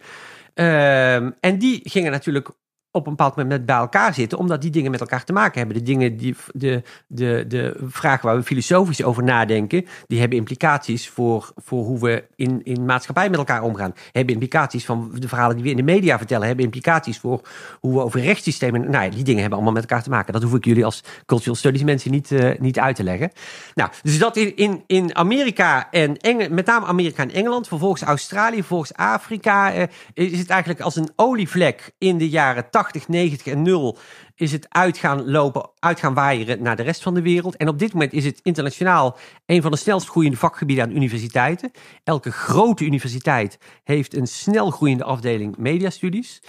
Uh, 0.56 1.14
en 1.16 1.58
die 1.58 1.80
gingen 1.84 2.12
natuurlijk 2.12 2.50
op 2.92 3.06
een 3.06 3.16
bepaald 3.16 3.36
moment 3.36 3.66
bij 3.66 3.76
elkaar 3.76 4.14
zitten, 4.14 4.38
omdat 4.38 4.62
die 4.62 4.72
dingen 4.72 4.92
met 4.92 5.00
elkaar 5.00 5.24
te 5.24 5.34
maken 5.34 5.58
hebben. 5.58 5.78
De 5.78 5.84
dingen 5.84 6.18
die, 6.18 6.36
de, 6.54 6.84
de, 7.08 7.46
de 7.48 7.76
vragen 7.88 8.26
waar 8.28 8.38
we 8.38 8.44
filosofisch 8.44 9.04
over 9.04 9.24
nadenken, 9.24 9.86
die 10.08 10.20
hebben 10.20 10.38
implicaties 10.38 11.10
voor, 11.10 11.52
voor 11.56 11.84
hoe 11.84 12.00
we 12.00 12.24
in, 12.36 12.62
in 12.64 12.86
maatschappij 12.86 13.30
met 13.30 13.40
elkaar 13.40 13.64
omgaan. 13.64 13.94
Hebben 14.12 14.34
implicaties 14.34 14.86
van 14.86 15.12
de 15.14 15.28
verhalen 15.28 15.56
die 15.56 15.64
we 15.64 15.70
in 15.70 15.78
de 15.78 15.84
media 15.84 16.18
vertellen, 16.18 16.48
hebben 16.48 16.66
implicaties 16.66 17.20
voor 17.20 17.42
hoe 17.80 17.94
we 17.94 18.02
over 18.02 18.22
rechtssystemen. 18.22 18.90
Nou 18.92 19.04
ja, 19.04 19.10
die 19.10 19.24
dingen 19.24 19.40
hebben 19.40 19.58
allemaal 19.58 19.74
met 19.74 19.90
elkaar 19.90 20.04
te 20.04 20.10
maken. 20.10 20.34
Dat 20.34 20.44
hoef 20.44 20.54
ik 20.54 20.66
jullie 20.66 20.86
als 20.86 21.04
cultural 21.26 21.56
studies 21.56 21.84
mensen 21.84 22.12
niet, 22.12 22.32
uh, 22.32 22.60
niet 22.60 22.80
uit 22.80 22.96
te 22.96 23.04
leggen. 23.04 23.32
Nou, 23.76 23.90
dus 24.04 24.20
dat 24.20 24.38
in, 24.38 24.56
in, 24.56 24.84
in 24.88 25.16
Amerika 25.16 25.92
en 25.92 26.18
Engel, 26.18 26.50
met 26.50 26.66
name 26.66 26.86
Amerika 26.86 27.24
en 27.24 27.32
Engeland, 27.32 27.68
vervolgens 27.68 28.02
Australië, 28.02 28.58
vervolgens 28.58 28.94
Afrika, 28.94 29.76
uh, 29.76 29.84
is 30.14 30.40
het 30.40 30.50
eigenlijk 30.50 30.82
als 30.82 30.96
een 30.96 31.10
olievlek 31.16 31.92
in 31.98 32.18
de 32.18 32.30
jaren 32.30 32.70
80, 32.70 32.79
90 33.10 33.52
en 33.52 33.66
0 33.66 33.96
is 34.40 34.52
het 34.52 34.66
uitgaan 34.70 35.30
lopen, 35.32 35.70
uitgaan 35.80 36.14
waaieren 36.14 36.62
naar 36.62 36.76
de 36.76 36.84
rest 36.84 37.02
van 37.04 37.14
de 37.14 37.22
wereld. 37.22 37.56
En 37.58 37.68
op 37.68 37.80
dit 37.80 37.94
moment 37.94 38.14
is 38.14 38.26
het 38.26 38.40
internationaal 38.44 39.18
een 39.46 39.62
van 39.62 39.72
de 39.72 39.78
snelst 39.78 40.08
groeiende 40.10 40.38
vakgebieden 40.38 40.86
aan 40.86 40.96
universiteiten. 40.96 41.72
Elke 42.04 42.32
grote 42.32 42.84
universiteit 42.86 43.58
heeft 43.84 44.16
een 44.16 44.28
snel 44.28 44.70
groeiende 44.72 45.04
afdeling 45.04 45.58
mediastudies. 45.58 46.42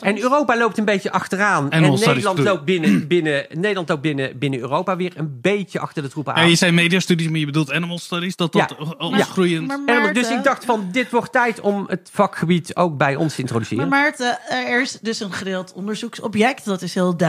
En. 0.00 0.20
Europa 0.20 0.56
loopt 0.56 0.78
een 0.78 0.84
beetje 0.84 1.12
achteraan. 1.12 1.70
En 1.70 1.80
Nederland 1.82 2.38
loopt 2.38 2.64
binnen, 2.64 3.06
binnen, 3.08 3.46
Nederland 3.52 3.88
loopt 3.88 4.02
binnen, 4.02 4.38
binnen 4.38 4.60
Europa 4.60 4.96
weer 4.96 5.12
een 5.16 5.38
beetje 5.40 5.78
achter 5.80 6.02
de 6.02 6.08
troepen 6.08 6.34
aan. 6.34 6.42
Ja, 6.42 6.48
je 6.48 6.54
zei 6.56 6.72
mediastudies, 6.72 7.28
maar 7.28 7.38
je 7.38 7.46
bedoelt 7.46 7.72
animal 7.72 7.98
studies. 7.98 8.36
Dat 8.36 8.52
dat 8.52 8.74
Ja. 8.78 8.84
als 8.98 9.16
Ja. 9.16 9.24
groeiend... 9.24 9.66
Maar 9.66 9.76
En 9.76 9.84
Maarten- 9.84 10.14
dus 10.14 10.30
ik 10.30 10.42
dacht 10.44 10.64
van, 10.64 10.88
dit 10.92 11.10
wordt 11.10 11.32
tijd 11.32 11.60
om 11.60 11.84
het 11.88 12.08
vakgebied 12.12 12.76
ook 12.76 12.96
bij 12.96 13.16
ons 13.16 13.34
te 13.34 13.40
introduceren. 13.40 13.88
Maar 13.88 14.00
Maarten, 14.02 14.38
er 14.48 14.80
is 14.80 14.98
dus 15.02 15.20
een 15.20 15.32
gedeeld 15.32 15.72
onderzoeksobject, 15.72 16.64
dat 16.64 16.82
is 16.82 16.94
heel 16.94 17.16
duidelijk. 17.16 17.28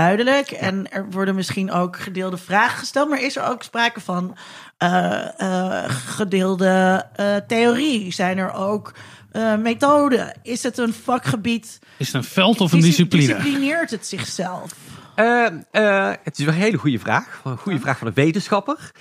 En 0.60 0.92
er 0.92 1.06
worden 1.10 1.36
misschien 1.36 1.72
ook 1.72 1.98
gedeelde 1.98 2.38
vragen 2.38 2.78
gesteld, 2.78 3.10
maar 3.10 3.22
is 3.22 3.36
er 3.36 3.44
ook 3.44 3.64
sprake 3.64 4.00
van 4.00 4.38
eh, 4.78 5.40
eh, 5.40 5.90
gedeelde 5.90 7.06
eh, 7.16 7.36
theorie? 7.48 8.14
Zijn 8.14 8.38
er 8.38 8.54
ook 8.54 8.94
eh, 9.32 9.56
methoden? 9.56 10.34
Is 10.44 10.64
het 10.64 10.78
een 10.78 10.94
vakgebied? 10.94 11.80
Is 11.98 12.08
het 12.08 12.16
een 12.16 12.24
veld 12.24 12.62
of 12.62 12.72
een 12.72 12.80
Dis- 12.80 12.88
discipline? 12.88 13.26
Disciplineert 13.28 13.92
het 13.92 14.08
zichzelf? 14.08 14.72
Eh, 15.16 15.46
eh, 15.72 16.14
het 16.24 16.40
is 16.40 16.46
wel 16.46 16.54
een 16.54 16.60
hele 16.60 16.78
goede 16.78 17.00
vraag. 17.00 17.42
Een 17.44 17.58
goede 17.58 17.80
vraag 17.80 17.98
van 17.98 18.08
een 18.08 18.14
wetenschapper. 18.14 18.92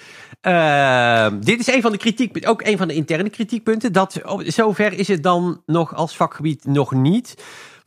Eh, 0.41 1.27
dit 1.41 1.61
is 1.61 1.67
een 1.67 1.83
van 1.83 1.93
de 1.93 1.99
kritiek, 1.99 2.49
ook 2.49 2.63
een 2.63 2.79
van 2.79 2.89
de 2.89 2.95
interne 2.95 3.31
kritiekpunten. 3.31 3.93
Dat 3.93 4.21
op- 4.25 4.43
zover 4.47 4.93
is 4.93 5.09
het 5.09 5.23
dan 5.23 5.63
nog 5.67 5.95
als 5.95 6.17
vakgebied 6.17 6.65
nog 6.65 6.93
niet. 6.93 7.35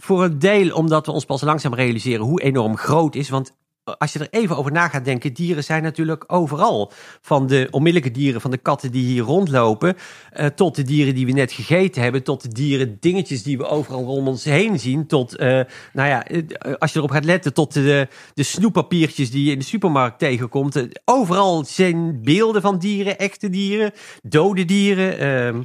Voor 0.03 0.23
een 0.23 0.39
deel 0.39 0.75
omdat 0.75 1.05
we 1.05 1.11
ons 1.11 1.25
pas 1.25 1.41
langzaam 1.41 1.73
realiseren 1.73 2.25
hoe 2.25 2.41
enorm 2.41 2.77
groot 2.77 3.15
is. 3.15 3.29
Want 3.29 3.51
als 3.97 4.13
je 4.13 4.19
er 4.19 4.27
even 4.29 4.57
over 4.57 4.71
na 4.71 4.87
gaat 4.87 5.05
denken, 5.05 5.33
dieren 5.33 5.63
zijn 5.63 5.83
natuurlijk 5.83 6.23
overal. 6.27 6.91
Van 7.21 7.47
de 7.47 7.67
onmiddellijke 7.71 8.11
dieren, 8.19 8.41
van 8.41 8.51
de 8.51 8.57
katten 8.57 8.91
die 8.91 9.05
hier 9.05 9.23
rondlopen, 9.23 9.95
eh, 10.29 10.45
tot 10.45 10.75
de 10.75 10.83
dieren 10.83 11.15
die 11.15 11.25
we 11.25 11.31
net 11.31 11.51
gegeten 11.51 12.01
hebben, 12.01 12.23
tot 12.23 12.41
de 12.41 12.47
dieren 12.47 12.97
dingetjes 12.99 13.43
die 13.43 13.57
we 13.57 13.65
overal 13.65 14.03
rond 14.03 14.27
ons 14.27 14.43
heen 14.43 14.79
zien, 14.79 15.07
tot, 15.07 15.35
eh, 15.35 15.47
nou 15.93 16.09
ja, 16.09 16.25
eh, 16.27 16.73
als 16.79 16.91
je 16.91 16.97
erop 16.97 17.11
gaat 17.11 17.25
letten, 17.25 17.53
tot 17.53 17.73
de, 17.73 18.07
de 18.33 18.43
snoeppapiertjes 18.43 19.31
die 19.31 19.45
je 19.45 19.51
in 19.51 19.59
de 19.59 19.65
supermarkt 19.65 20.19
tegenkomt. 20.19 20.87
Overal 21.05 21.65
zijn 21.65 22.21
beelden 22.23 22.61
van 22.61 22.77
dieren, 22.79 23.17
echte 23.17 23.49
dieren, 23.49 23.91
dode 24.23 24.65
dieren. 24.65 25.17
ehm, 25.19 25.61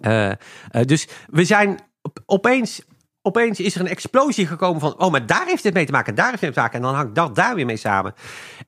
eh, 0.00 0.30
eh, 0.30 0.36
dus 0.86 1.08
we 1.30 1.44
zijn 1.44 1.78
op- 2.02 2.22
opeens 2.26 2.82
opeens 3.26 3.60
is 3.60 3.74
er 3.74 3.80
een 3.80 3.86
explosie 3.86 4.46
gekomen 4.46 4.80
van, 4.80 5.00
oh, 5.00 5.10
maar 5.10 5.26
daar 5.26 5.46
heeft 5.46 5.64
het 5.64 5.74
mee 5.74 5.86
te 5.86 5.92
maken, 5.92 6.14
daar 6.14 6.30
heeft 6.30 6.40
het 6.40 6.42
mee 6.42 6.52
te 6.52 6.60
maken. 6.60 6.78
En 6.78 6.84
dan 6.84 6.94
hangt 6.94 7.14
dat 7.14 7.34
daar 7.34 7.54
weer 7.54 7.66
mee 7.66 7.76
samen. 7.76 8.14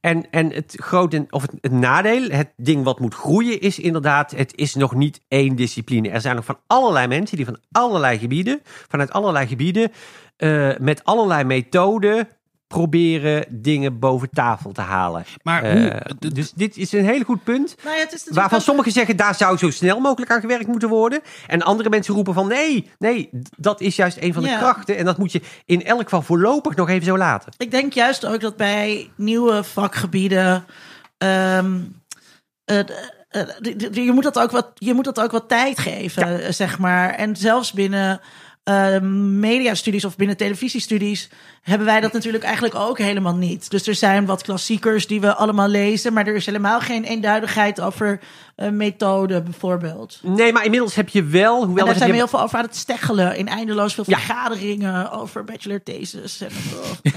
En, 0.00 0.30
en 0.30 0.52
het 0.52 0.74
grote, 0.76 1.26
of 1.30 1.42
het, 1.42 1.72
nadeel, 1.72 2.30
het 2.30 2.52
ding 2.56 2.84
wat 2.84 3.00
moet 3.00 3.14
groeien, 3.14 3.60
is 3.60 3.78
inderdaad, 3.78 4.30
het 4.30 4.56
is 4.56 4.74
nog 4.74 4.94
niet 4.94 5.20
één 5.28 5.56
discipline. 5.56 6.10
Er 6.10 6.20
zijn 6.20 6.36
nog 6.36 6.44
van 6.44 6.58
allerlei 6.66 7.06
mensen 7.06 7.36
die 7.36 7.46
van 7.46 7.58
allerlei 7.72 8.18
gebieden, 8.18 8.60
vanuit 8.88 9.12
allerlei 9.12 9.46
gebieden, 9.46 9.92
eh, 10.36 10.70
met 10.78 11.04
allerlei 11.04 11.44
methoden 11.44 12.28
proberen 12.66 13.44
dingen 13.50 13.98
boven 13.98 14.30
tafel 14.30 14.72
te 14.72 14.80
halen. 14.80 15.24
Maar 15.42 15.62
Eh, 15.62 15.80
hoe... 15.80 16.32
dus 16.32 16.52
dit 16.52 16.76
is 16.76 16.92
een 16.92 17.04
heel 17.04 17.22
goed 17.22 17.44
punt. 17.44 17.74
Nou 17.84 17.96
ja, 17.96 18.02
het 18.02 18.12
is 18.12 18.12
natuurlijk 18.12 18.36
Waarvan 18.40 18.58
ook- 18.58 18.64
sommigen 18.64 18.92
zeggen, 18.92 19.16
daar 19.16 19.34
zou 19.34 19.56
zo 19.58 19.70
snel 19.70 20.00
mogelijk 20.00 20.30
aan 20.30 20.40
gewerkt 20.40 20.66
moeten 20.66 20.88
worden. 20.88 21.20
En 21.46 21.62
andere 21.62 21.88
mensen 21.88 22.14
roepen 22.14 22.34
van, 22.34 22.48
nee, 22.48 22.90
nee, 22.98 23.28
dat 23.56 23.80
is 23.80 23.96
juist 23.96 24.16
een 24.20 24.32
van 24.32 24.42
de 24.42 24.48
Ja. 24.48 24.58
krachten. 24.58 24.96
En 24.96 25.04
dat 25.04 25.18
moet 25.18 25.32
je 25.32 25.40
in 25.64 25.84
elk 25.84 26.02
geval 26.02 26.22
voorlopig 26.22 26.76
nog 26.76 26.88
even 26.88 27.06
zo 27.06 27.16
laten. 27.18 27.52
Ik 27.56 27.70
denk 27.70 27.92
juist 27.92 28.26
ook 28.26 28.40
dat 28.40 28.56
bij 28.56 29.10
nieuwe 29.16 29.64
vakgebieden. 29.64 30.64
ehm, 31.18 31.80
eh, 32.64 32.78
eh, 32.78 33.46
je, 33.90 34.10
moet 34.12 34.22
dat 34.22 34.38
ook 34.38 34.50
wat, 34.50 34.70
je 34.74 34.94
moet 34.94 35.04
dat 35.04 35.20
ook 35.20 35.30
wat 35.30 35.48
tijd 35.48 35.78
geven, 35.78 36.54
zeg 36.54 36.78
maar. 36.78 37.10
En 37.10 37.36
zelfs 37.36 37.72
binnen 37.72 38.20
eh, 38.66 39.00
mediastudies 39.40 40.04
of 40.04 40.16
binnen 40.16 40.36
televisiestudies 40.36 41.28
hebben 41.62 41.86
wij 41.86 42.00
dat 42.00 42.12
natuurlijk 42.12 42.44
eigenlijk 42.44 42.74
ook 42.74 42.98
helemaal 42.98 43.34
niet. 43.34 43.70
Dus 43.70 43.86
er 43.86 43.94
zijn 43.94 44.26
wat 44.26 44.42
klassiekers 44.42 45.06
die 45.06 45.20
we 45.20 45.34
allemaal 45.34 45.68
lezen, 45.68 46.12
maar 46.12 46.26
er 46.26 46.34
is 46.34 46.46
helemaal 46.46 46.80
geen 46.80 47.04
eenduidigheid 47.04 47.80
over 47.80 48.20
eh 48.56 48.68
methode 48.70 49.42
bijvoorbeeld. 49.42 50.18
Nee, 50.22 50.52
maar 50.52 50.64
inmiddels 50.64 50.94
heb 50.94 51.08
je 51.08 51.24
wel, 51.24 51.64
hoewel... 51.64 51.84
En 51.84 51.90
daar 51.90 51.98
zijn 51.98 52.10
we 52.10 52.16
heel 52.16 52.28
veel 52.28 52.42
over 52.42 52.58
aan 52.58 52.64
het 52.64 52.76
steggelen 52.76 53.36
in 53.36 53.48
eindeloos 53.48 53.94
veel 53.94 54.04
Ja. 54.06 54.18
vergaderingen 54.18 55.10
over 55.10 55.44
bachelor 55.44 55.82
thesis. 55.82 56.40
En, 56.40 56.50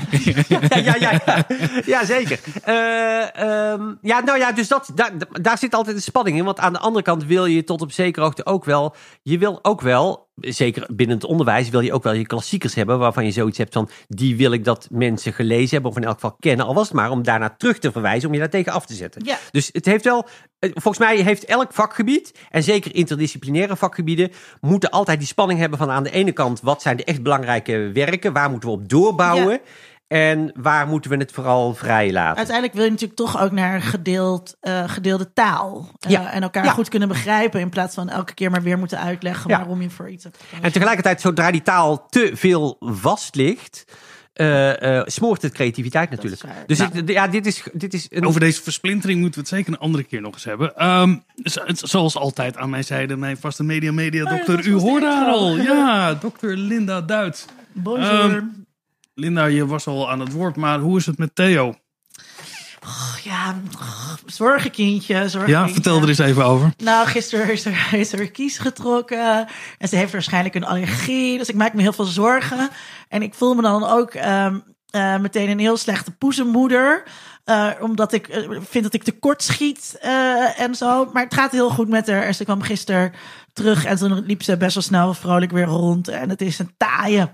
ja, 0.47 0.59
ja, 0.69 0.95
ja, 0.99 1.21
ja. 1.25 1.45
ja, 1.85 2.05
zeker. 2.05 2.39
Eh, 2.63 3.71
ehm, 3.71 3.93
ja, 4.01 4.19
nou 4.19 4.37
ja, 4.37 4.51
dus 4.51 4.67
dat, 4.67 4.91
daar, 4.95 5.11
daar 5.41 5.57
zit 5.57 5.73
altijd 5.73 5.95
een 5.95 6.01
spanning 6.01 6.37
in. 6.37 6.43
Want 6.45 6.59
aan 6.59 6.73
de 6.73 6.79
andere 6.79 7.03
kant 7.03 7.25
wil 7.25 7.45
je 7.45 7.63
tot 7.63 7.81
op 7.81 7.91
zekere 7.91 8.25
hoogte 8.25 8.45
ook 8.45 8.65
wel... 8.65 8.95
Je 9.21 9.37
wil 9.37 9.59
ook 9.61 9.81
wel, 9.81 10.28
zeker 10.41 10.87
binnen 10.91 11.15
het 11.15 11.25
onderwijs... 11.25 11.69
wil 11.69 11.79
je 11.79 11.93
ook 11.93 12.03
wel 12.03 12.13
je 12.13 12.25
klassiekers 12.25 12.75
hebben... 12.75 12.99
waarvan 12.99 13.25
je 13.25 13.31
zoiets 13.31 13.57
hebt 13.57 13.73
van... 13.73 13.89
die 14.07 14.35
wil 14.37 14.51
ik 14.51 14.63
dat 14.63 14.87
mensen 14.91 15.33
gelezen 15.33 15.69
hebben... 15.69 15.91
of 15.91 15.97
in 15.97 16.03
elk 16.03 16.13
geval 16.13 16.35
kennen. 16.39 16.65
Al 16.65 16.73
was 16.73 16.87
het 16.87 16.95
maar 16.95 17.11
om 17.11 17.23
daarna 17.23 17.55
terug 17.57 17.79
te 17.79 17.91
verwijzen... 17.91 18.27
om 18.27 18.33
je 18.33 18.39
daar 18.39 18.49
tegen 18.49 18.71
af 18.71 18.85
te 18.85 18.93
zetten. 18.93 19.21
Ja. 19.25 19.37
Dus 19.51 19.69
het 19.71 19.85
heeft 19.85 20.03
wel... 20.03 20.27
eh, 20.59 20.69
Volgens 20.73 20.97
mij 20.97 21.17
heeft 21.17 21.45
elk 21.45 21.73
vakgebied... 21.73 22.33
en 22.49 22.63
zeker 22.63 22.95
interdisciplinaire 22.95 23.75
vakgebieden... 23.75 24.31
moeten 24.61 24.89
altijd 24.89 25.19
die 25.19 25.27
spanning 25.27 25.59
hebben 25.59 25.77
van 25.79 25.89
aan 25.89 26.03
de 26.03 26.11
ene 26.11 26.31
kant... 26.31 26.61
wat 26.61 26.81
zijn 26.81 26.97
de 26.97 27.03
echt 27.03 27.23
belangrijke 27.23 27.91
werken? 27.93 28.33
Waar 28.33 28.49
moeten 28.49 28.69
we 28.69 28.75
op 28.75 28.89
doorbouwen? 28.89 29.51
Ja. 29.51 29.59
En 30.09 30.51
waar 30.55 30.87
moeten 30.87 31.11
we 31.11 31.17
het 31.17 31.31
vooral 31.31 31.73
vrij 31.73 32.11
laten? 32.11 32.37
Uiteindelijk 32.37 32.75
wil 32.75 32.83
je 32.83 32.89
natuurlijk 32.89 33.19
toch 33.19 33.41
ook 33.41 33.51
naar 33.51 33.81
gedeeld, 33.81 34.57
eh, 34.59 34.83
gedeelde 34.89 35.33
taal. 35.33 35.89
Eh, 35.99 36.11
Ja. 36.11 36.31
En 36.31 36.41
elkaar 36.43 36.63
Ja. 36.65 36.71
goed 36.71 36.89
kunnen 36.89 37.07
begrijpen. 37.07 37.59
In 37.59 37.69
plaats 37.69 37.95
van 37.95 38.09
elke 38.09 38.33
keer 38.33 38.51
maar 38.51 38.61
weer 38.61 38.77
moeten 38.77 38.99
uitleggen 38.99 39.49
Ja. 39.49 39.57
waarom 39.57 39.81
je 39.81 39.89
voor 39.89 40.09
iets 40.09 40.23
hebt 40.23 40.37
gekozen. 40.37 40.63
En 40.63 40.71
tegelijkertijd, 40.71 41.21
zodra 41.21 41.51
die 41.51 41.61
taal 41.61 42.05
te 42.09 42.31
veel 42.33 42.77
vast 42.79 43.35
ligt, 43.35 43.83
eh, 44.33 44.97
eh, 44.99 45.05
smoort 45.05 45.41
het 45.41 45.53
creativiteit 45.53 46.09
natuurlijk. 46.09 46.41
Dus 46.65 46.77
Nou. 46.77 46.97
ik- 46.97 47.09
ja, 47.09 47.27
dit 47.27 47.45
is, 47.45 47.63
dit 47.73 47.93
is 47.93 48.07
een... 48.09 48.25
Over 48.25 48.39
deze 48.39 48.61
versplintering 48.61 49.19
moeten 49.21 49.41
we 49.41 49.47
het 49.47 49.55
zeker 49.57 49.73
een 49.73 49.79
andere 49.79 50.03
keer 50.03 50.21
nog 50.21 50.33
eens 50.33 50.43
hebben. 50.43 50.75
Ehm, 50.75 51.15
zoals 51.73 52.15
altijd 52.17 52.57
aan 52.57 52.69
mijn 52.69 52.83
zijde, 52.83 53.15
mijn 53.17 53.37
vaste 53.37 53.63
media 53.63 53.91
media 53.91 54.23
Oh 54.23 54.29
ja, 54.31 54.35
dokter. 54.37 54.65
U 54.67 54.73
hoorde 54.73 55.05
haar 55.05 55.27
al. 55.27 55.55
Ja, 55.69 56.13
dokter 56.13 56.57
Linda 56.57 57.01
Duits. 57.01 57.45
Bonjour. 57.71 58.35
Ehm, 58.35 58.45
Linda, 59.19 59.45
je 59.45 59.65
was 59.65 59.87
al 59.87 60.09
aan 60.09 60.19
het 60.19 60.31
woord, 60.31 60.55
maar 60.55 60.79
hoe 60.79 60.97
is 60.97 61.05
het 61.05 61.17
met 61.17 61.35
Theo? 61.35 61.75
Oh, 62.83 63.15
ja, 63.23 63.55
oh, 63.79 64.13
zorgenkindje, 64.25 65.29
Ja, 65.45 65.69
vertel 65.69 66.01
er 66.01 66.07
eens 66.07 66.17
even 66.17 66.45
over. 66.45 66.73
Nou, 66.77 67.07
gisteren 67.07 67.51
is 67.51 67.65
er, 67.65 67.87
is 67.99 68.13
er 68.13 68.31
kies 68.31 68.57
getrokken. 68.57 69.47
En 69.77 69.87
ze 69.87 69.95
heeft 69.95 70.11
waarschijnlijk 70.11 70.55
een 70.55 70.65
allergie. 70.65 71.37
Dus 71.37 71.49
ik 71.49 71.55
maak 71.55 71.73
me 71.73 71.81
heel 71.81 71.93
veel 71.93 72.05
zorgen. 72.05 72.69
En 73.09 73.21
ik 73.21 73.33
voel 73.33 73.53
me 73.53 73.61
dan 73.61 73.83
ook 73.83 74.09
ehm, 74.09 74.59
eh, 74.89 75.17
meteen 75.17 75.49
een 75.49 75.59
heel 75.59 75.77
slechte 75.77 76.11
poezenmoeder. 76.11 77.03
Eh, 77.43 77.69
omdat 77.79 78.13
ik 78.13 78.27
eh, 78.27 78.59
vind 78.61 78.83
dat 78.83 78.93
ik 78.93 79.03
tekort 79.03 79.43
schiet 79.43 79.97
en 80.57 80.75
zo. 80.75 81.09
Maar 81.13 81.23
het 81.23 81.33
gaat 81.33 81.51
heel 81.51 81.69
goed 81.69 81.89
met 81.89 82.07
haar. 82.07 82.23
En 82.23 82.35
ze 82.35 82.43
kwam 82.43 82.61
gisteren 82.61 83.11
terug 83.53 83.85
en 83.85 83.97
toen 83.97 84.25
liep 84.25 84.43
ze 84.43 84.57
best 84.57 84.73
wel 84.73 84.83
snel 84.83 85.13
vrolijk 85.13 85.51
weer 85.51 85.65
rond. 85.65 86.07
En 86.07 86.29
het 86.29 86.41
is 86.41 86.59
een 86.59 86.73
taaie. 86.77 87.29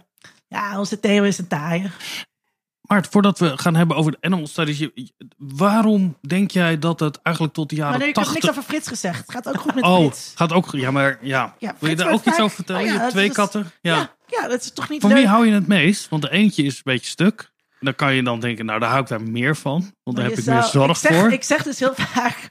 Ja, 0.48 0.80
onze 0.80 1.00
Theo 1.00 1.24
is 1.24 1.38
een 1.38 1.48
taaie. 1.48 1.90
Maar 2.82 3.06
voordat 3.10 3.40
we 3.40 3.58
gaan 3.58 3.76
hebben 3.76 3.98
over 3.98 4.12
de 4.12 4.18
animal 4.22 4.48
studies, 4.48 4.88
waarom 5.38 6.18
denk 6.22 6.52
jij 6.52 6.80
dat 6.80 7.00
het 7.00 7.20
eigenlijk 7.22 7.56
tot 7.56 7.70
de 7.70 7.76
Maar 7.76 7.86
jaren 7.86 8.00
nee, 8.00 8.10
ik 8.10 8.16
heb 8.16 8.24
80... 8.26 8.44
niks 8.44 8.58
over 8.58 8.70
Frits 8.70 8.88
gezegd. 8.88 9.20
Het 9.20 9.32
gaat 9.32 9.48
ook 9.48 9.58
goed 9.60 9.76
met 9.76 9.84
Oh, 9.84 9.98
Frits. 10.00 10.32
gaat 10.36 10.54
ook. 10.54 10.72
Ja, 10.72 10.92
maar 10.92 11.18
ja. 11.22 11.56
Ja, 11.60 11.76
Wil 11.80 11.90
je 11.90 11.96
daar 11.96 12.12
ook 12.12 12.26
iets 12.26 12.40
over 12.40 12.56
vertellen? 12.56 12.86
Ja, 12.86 12.94
je 12.94 13.00
hebt 13.00 13.12
twee 13.12 13.28
is- 13.30 13.34
katten. 13.36 13.72
Ja. 13.82 13.96
Ja, 13.96 14.14
ja, 14.28 14.48
dat 14.48 14.62
is 14.62 14.72
toch 14.72 14.90
niet 14.90 15.02
Van 15.02 15.10
leuk? 15.10 15.20
wie 15.20 15.28
hou 15.28 15.46
je 15.48 15.54
het 15.54 15.68
meest? 15.68 16.10
Want 16.10 16.22
de 16.22 16.32
eentje 16.32 16.64
is 16.64 16.76
een 16.76 16.82
beetje 16.84 17.10
stuk. 17.10 17.54
Dan 17.80 17.96
kan 17.96 18.14
je 18.14 18.24
dan 18.24 18.40
denken, 18.40 18.66
nou, 18.66 18.80
daar 18.80 18.90
hou 18.90 19.02
ik 19.02 19.08
daar 19.08 19.22
meer 19.22 19.56
van. 19.56 19.72
Want 19.72 19.94
daar 20.04 20.14
Maar 20.16 20.24
heb 20.26 20.38
ik 20.38 20.44
zou- 20.44 20.58
meer 20.60 20.68
zorg 20.70 20.90
ik 20.90 20.96
zeg, 21.12 21.20
voor. 21.20 21.32
Ik 21.32 21.44
zeg 21.44 21.64
dus 21.64 21.80
heel 21.80 21.94
vaak 22.14 22.48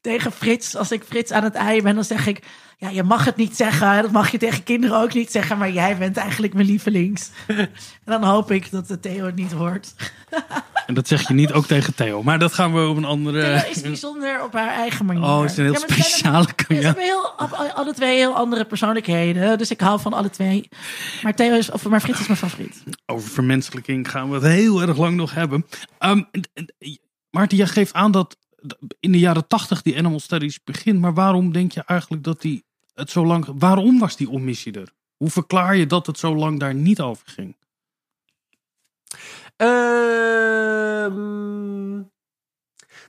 tegen 0.00 0.32
Frits, 0.32 0.76
als 0.76 0.92
ik 0.92 1.02
Frits 1.08 1.30
aan 1.32 1.44
het 1.44 1.56
aaien 1.56 1.82
ben, 1.82 1.94
dan 1.94 2.04
zeg 2.04 2.26
ik: 2.26 2.42
Ja, 2.76 2.88
je 2.88 3.02
mag 3.02 3.24
het 3.24 3.36
niet 3.36 3.56
zeggen. 3.56 4.02
Dat 4.02 4.10
mag 4.12 4.30
je 4.30 4.38
tegen 4.38 4.62
kinderen 4.62 5.00
ook 5.00 5.14
niet 5.14 5.30
zeggen. 5.30 5.58
Maar 5.58 5.70
jij 5.72 5.96
bent 5.98 6.16
eigenlijk 6.16 6.54
mijn 6.54 6.66
lievelings. 6.66 7.30
en 7.46 7.68
dan 8.04 8.22
hoop 8.24 8.50
ik 8.50 8.70
dat 8.70 8.88
de 8.88 9.00
Theo 9.00 9.26
het 9.26 9.34
niet 9.34 9.52
hoort. 9.52 9.94
En 10.86 10.94
dat 10.94 11.08
zeg 11.08 11.28
je 11.28 11.34
niet 11.34 11.52
ook 11.52 11.66
tegen 11.66 11.94
Theo. 11.94 12.22
Maar 12.22 12.38
dat 12.38 12.52
gaan 12.52 12.74
we 12.74 12.86
op 12.88 12.96
een 12.96 13.04
andere... 13.04 13.40
Theo 13.60 13.70
is 13.70 13.80
bijzonder 13.80 14.42
op 14.44 14.52
haar 14.52 14.68
eigen 14.68 15.06
manier. 15.06 15.22
Oh, 15.22 15.40
het 15.40 15.50
is 15.50 15.56
een 15.56 15.64
heel 15.64 15.72
Ja, 15.72 15.78
maar 15.80 15.88
ze 15.88 15.94
zijn- 15.94 16.04
speciale 16.10 16.48
ze 16.68 16.74
ja. 16.74 16.80
hebben 16.80 17.02
heel, 17.04 17.30
alle 17.74 17.94
twee 17.94 18.16
heel 18.16 18.34
andere 18.34 18.64
persoonlijkheden. 18.64 19.58
Dus 19.58 19.70
ik 19.70 19.80
hou 19.80 20.00
van 20.00 20.12
alle 20.12 20.30
twee. 20.30 20.68
Maar 21.22 21.34
Theo 21.34 21.54
is, 21.54 21.70
of 21.70 21.84
maar 21.88 22.00
Frits 22.00 22.20
is 22.20 22.26
mijn 22.26 22.38
favoriet. 22.38 22.82
Over 23.06 23.30
vermenselijking 23.30 24.10
gaan 24.10 24.28
we 24.28 24.34
het 24.34 24.44
heel 24.44 24.80
erg 24.82 24.96
lang 24.98 25.16
nog 25.16 25.34
hebben. 25.34 25.66
En- 25.98 26.28
en- 26.30 26.98
Maarten, 27.30 27.56
jij 27.56 27.66
geeft 27.66 27.92
aan 27.92 28.10
dat 28.12 28.36
in 29.00 29.12
de 29.12 29.18
jaren 29.18 29.46
tachtig 29.46 29.82
die 29.82 29.96
animal 29.98 30.20
studies 30.20 30.64
begint. 30.64 31.00
Maar 31.00 31.14
waarom 31.14 31.52
denk 31.52 31.72
je 31.72 31.82
eigenlijk 31.86 32.24
dat 32.24 32.40
die 32.40 32.64
het 32.94 33.10
zo 33.10 33.26
lang... 33.26 33.46
Waarom 33.58 33.98
was 33.98 34.16
die 34.16 34.30
omissie 34.30 34.80
er? 34.80 34.92
Hoe 35.16 35.30
verklaar 35.30 35.76
je 35.76 35.86
dat 35.86 36.06
het 36.06 36.18
zo 36.18 36.34
lang 36.34 36.58
daar 36.58 36.74
niet 36.74 37.00
over 37.00 37.28
ging? 37.28 37.56
Ehm, 39.56 41.16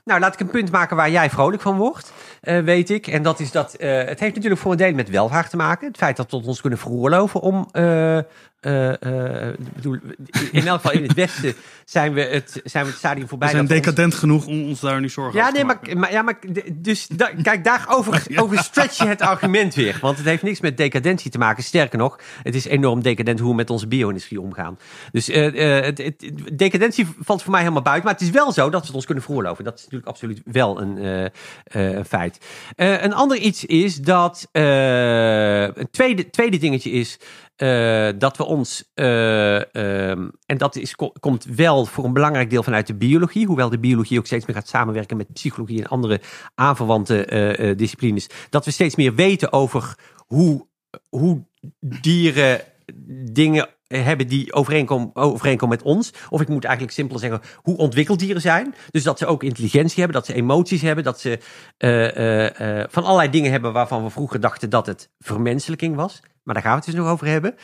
nou, 0.03 0.19
laat 0.19 0.33
ik 0.33 0.39
een 0.39 0.49
punt 0.49 0.71
maken 0.71 0.95
waar 0.95 1.11
jij 1.11 1.29
vrolijk 1.29 1.61
van 1.61 1.77
wordt, 1.77 2.13
eh, 2.41 2.59
weet 2.59 2.89
ik. 2.89 3.07
En 3.07 3.23
dat 3.23 3.39
is 3.39 3.51
dat 3.51 3.73
eh, 3.73 3.97
het 3.97 4.19
heeft 4.19 4.35
natuurlijk 4.35 4.61
voor 4.61 4.71
een 4.71 4.77
deel 4.77 4.93
met 4.93 5.09
welvaart 5.09 5.49
te 5.49 5.57
maken. 5.57 5.87
Het 5.87 5.97
feit 5.97 6.17
dat 6.17 6.31
we 6.31 6.37
ons 6.37 6.61
kunnen 6.61 6.79
veroorloven 6.79 7.39
om. 7.41 7.67
ik 8.61 9.73
bedoel, 9.75 9.97
in 10.51 10.67
elk 10.67 10.81
geval 10.81 10.91
in 10.91 11.03
het 11.03 11.13
Westen 11.13 11.53
zijn 11.85 12.13
we 12.13 12.21
het, 12.21 12.61
zijn 12.63 12.83
we 12.83 12.89
het 12.89 12.99
stadium 12.99 13.23
We 13.23 13.29
voorbij. 13.29 13.49
zijn 13.49 13.61
dat 13.61 13.71
we 13.71 13.75
ons- 13.77 13.85
decadent 13.85 14.13
genoeg 14.13 14.45
om 14.45 14.63
ons 14.63 14.79
daar 14.79 14.99
nu 15.01 15.09
zorgen 15.09 15.33
ja, 15.39 15.47
over 15.47 15.53
te 15.53 15.57
nee, 15.65 15.67
maar, 15.67 15.75
maken. 15.83 15.99
maar, 15.99 16.11
ja, 16.11 16.21
maar 16.21 16.39
dus 16.73 17.07
da- 17.07 17.31
kijk, 17.41 17.63
daarover 17.63 18.23
over 18.41 18.57
stretch 18.57 18.97
je 18.97 19.05
het 19.07 19.21
argument 19.21 19.75
weer. 19.75 19.97
Want 20.01 20.17
het 20.17 20.25
heeft 20.25 20.43
niks 20.43 20.59
met 20.61 20.77
decadentie 20.77 21.31
te 21.31 21.37
maken. 21.37 21.63
Sterker 21.63 21.97
nog, 21.97 22.19
het 22.43 22.55
is 22.55 22.65
enorm 22.65 23.01
decadent 23.01 23.39
hoe 23.39 23.49
we 23.49 23.55
met 23.55 23.69
onze 23.69 23.87
bio-industrie 23.87 24.41
omgaan. 24.41 24.79
Dus 25.11 25.27
het, 25.27 25.97
het- 25.97 26.31
decadentie 26.53 27.07
valt 27.19 27.41
voor 27.41 27.51
mij 27.51 27.61
helemaal 27.61 27.81
buiten. 27.81 28.05
Maar 28.05 28.13
het 28.13 28.23
is 28.23 28.29
wel 28.29 28.51
zo 28.51 28.69
dat 28.69 28.79
we 28.81 28.85
het 28.87 28.95
ons 28.95 29.05
kunnen 29.05 29.23
veroorloven. 29.23 29.63
Dat 29.63 29.73
is 29.75 29.81
natuurlijk 29.81 30.09
absoluut 30.09 30.41
wel 30.45 30.81
een, 30.81 30.97
eh, 31.63 32.03
eh, 32.75 33.01
een 33.03 33.13
ander 33.13 33.37
iets 33.37 33.65
is 33.65 33.95
dat. 34.01 34.47
eh, 34.51 35.61
een 35.63 35.89
tweede, 35.91 36.29
tweede 36.29 36.57
dingetje 36.57 36.89
is. 36.91 37.19
eh, 37.55 38.09
dat 38.17 38.37
we 38.37 38.45
ons, 38.45 38.83
eh, 38.93 39.75
ehm, 39.75 40.29
en 40.45 40.57
dat 40.57 40.75
is, 40.75 40.95
ko- 40.95 41.13
komt 41.19 41.43
wel 41.55 41.85
voor 41.85 42.05
een 42.05 42.13
belangrijk 42.13 42.49
deel 42.49 42.63
vanuit 42.63 42.87
de 42.87 42.95
biologie, 42.95 43.45
hoewel 43.45 43.69
de 43.69 43.79
biologie 43.79 44.19
ook 44.19 44.25
steeds 44.25 44.45
meer 44.45 44.55
gaat 44.55 44.67
samenwerken 44.67 45.17
met 45.17 45.33
psychologie 45.33 45.79
en 45.79 45.87
andere 45.87 46.21
aanverwante 46.55 47.73
disciplines, 47.77 48.27
dat 48.49 48.65
we 48.65 48.71
steeds 48.71 48.95
meer 48.95 49.15
weten 49.15 49.53
over 49.53 49.97
hoe, 50.25 50.67
hoe 51.09 51.45
dieren 51.79 52.61
dingen 53.31 53.67
hebben 53.97 54.27
die 54.27 54.53
overeenkomen, 54.53 55.15
overeenkomen 55.15 55.77
met 55.77 55.85
ons. 55.85 56.13
Of 56.29 56.41
ik 56.41 56.47
moet 56.47 56.63
eigenlijk 56.63 56.95
simpel 56.95 57.19
zeggen 57.19 57.41
hoe 57.55 57.77
ontwikkeld 57.77 58.19
dieren 58.19 58.41
zijn. 58.41 58.75
Dus 58.91 59.03
dat 59.03 59.17
ze 59.17 59.25
ook 59.25 59.43
intelligentie 59.43 60.03
hebben, 60.03 60.17
dat 60.17 60.25
ze 60.25 60.33
emoties 60.33 60.81
hebben, 60.81 61.03
dat 61.03 61.19
ze 61.19 61.39
eh, 61.77 62.15
eh, 62.15 62.79
eh, 62.79 62.87
van 62.89 63.03
allerlei 63.03 63.29
dingen 63.29 63.51
hebben 63.51 63.73
waarvan 63.73 64.03
we 64.03 64.09
vroeger 64.09 64.39
dachten 64.39 64.69
dat 64.69 64.85
het 64.85 65.09
vermenselijking 65.19 65.95
was. 65.95 66.19
Maar 66.43 66.53
daar 66.53 66.63
gaan 66.63 66.79
we 66.79 66.85
het 66.85 66.95
dus 66.95 67.03
nog 67.03 67.11
over 67.11 67.27
hebben. 67.27 67.55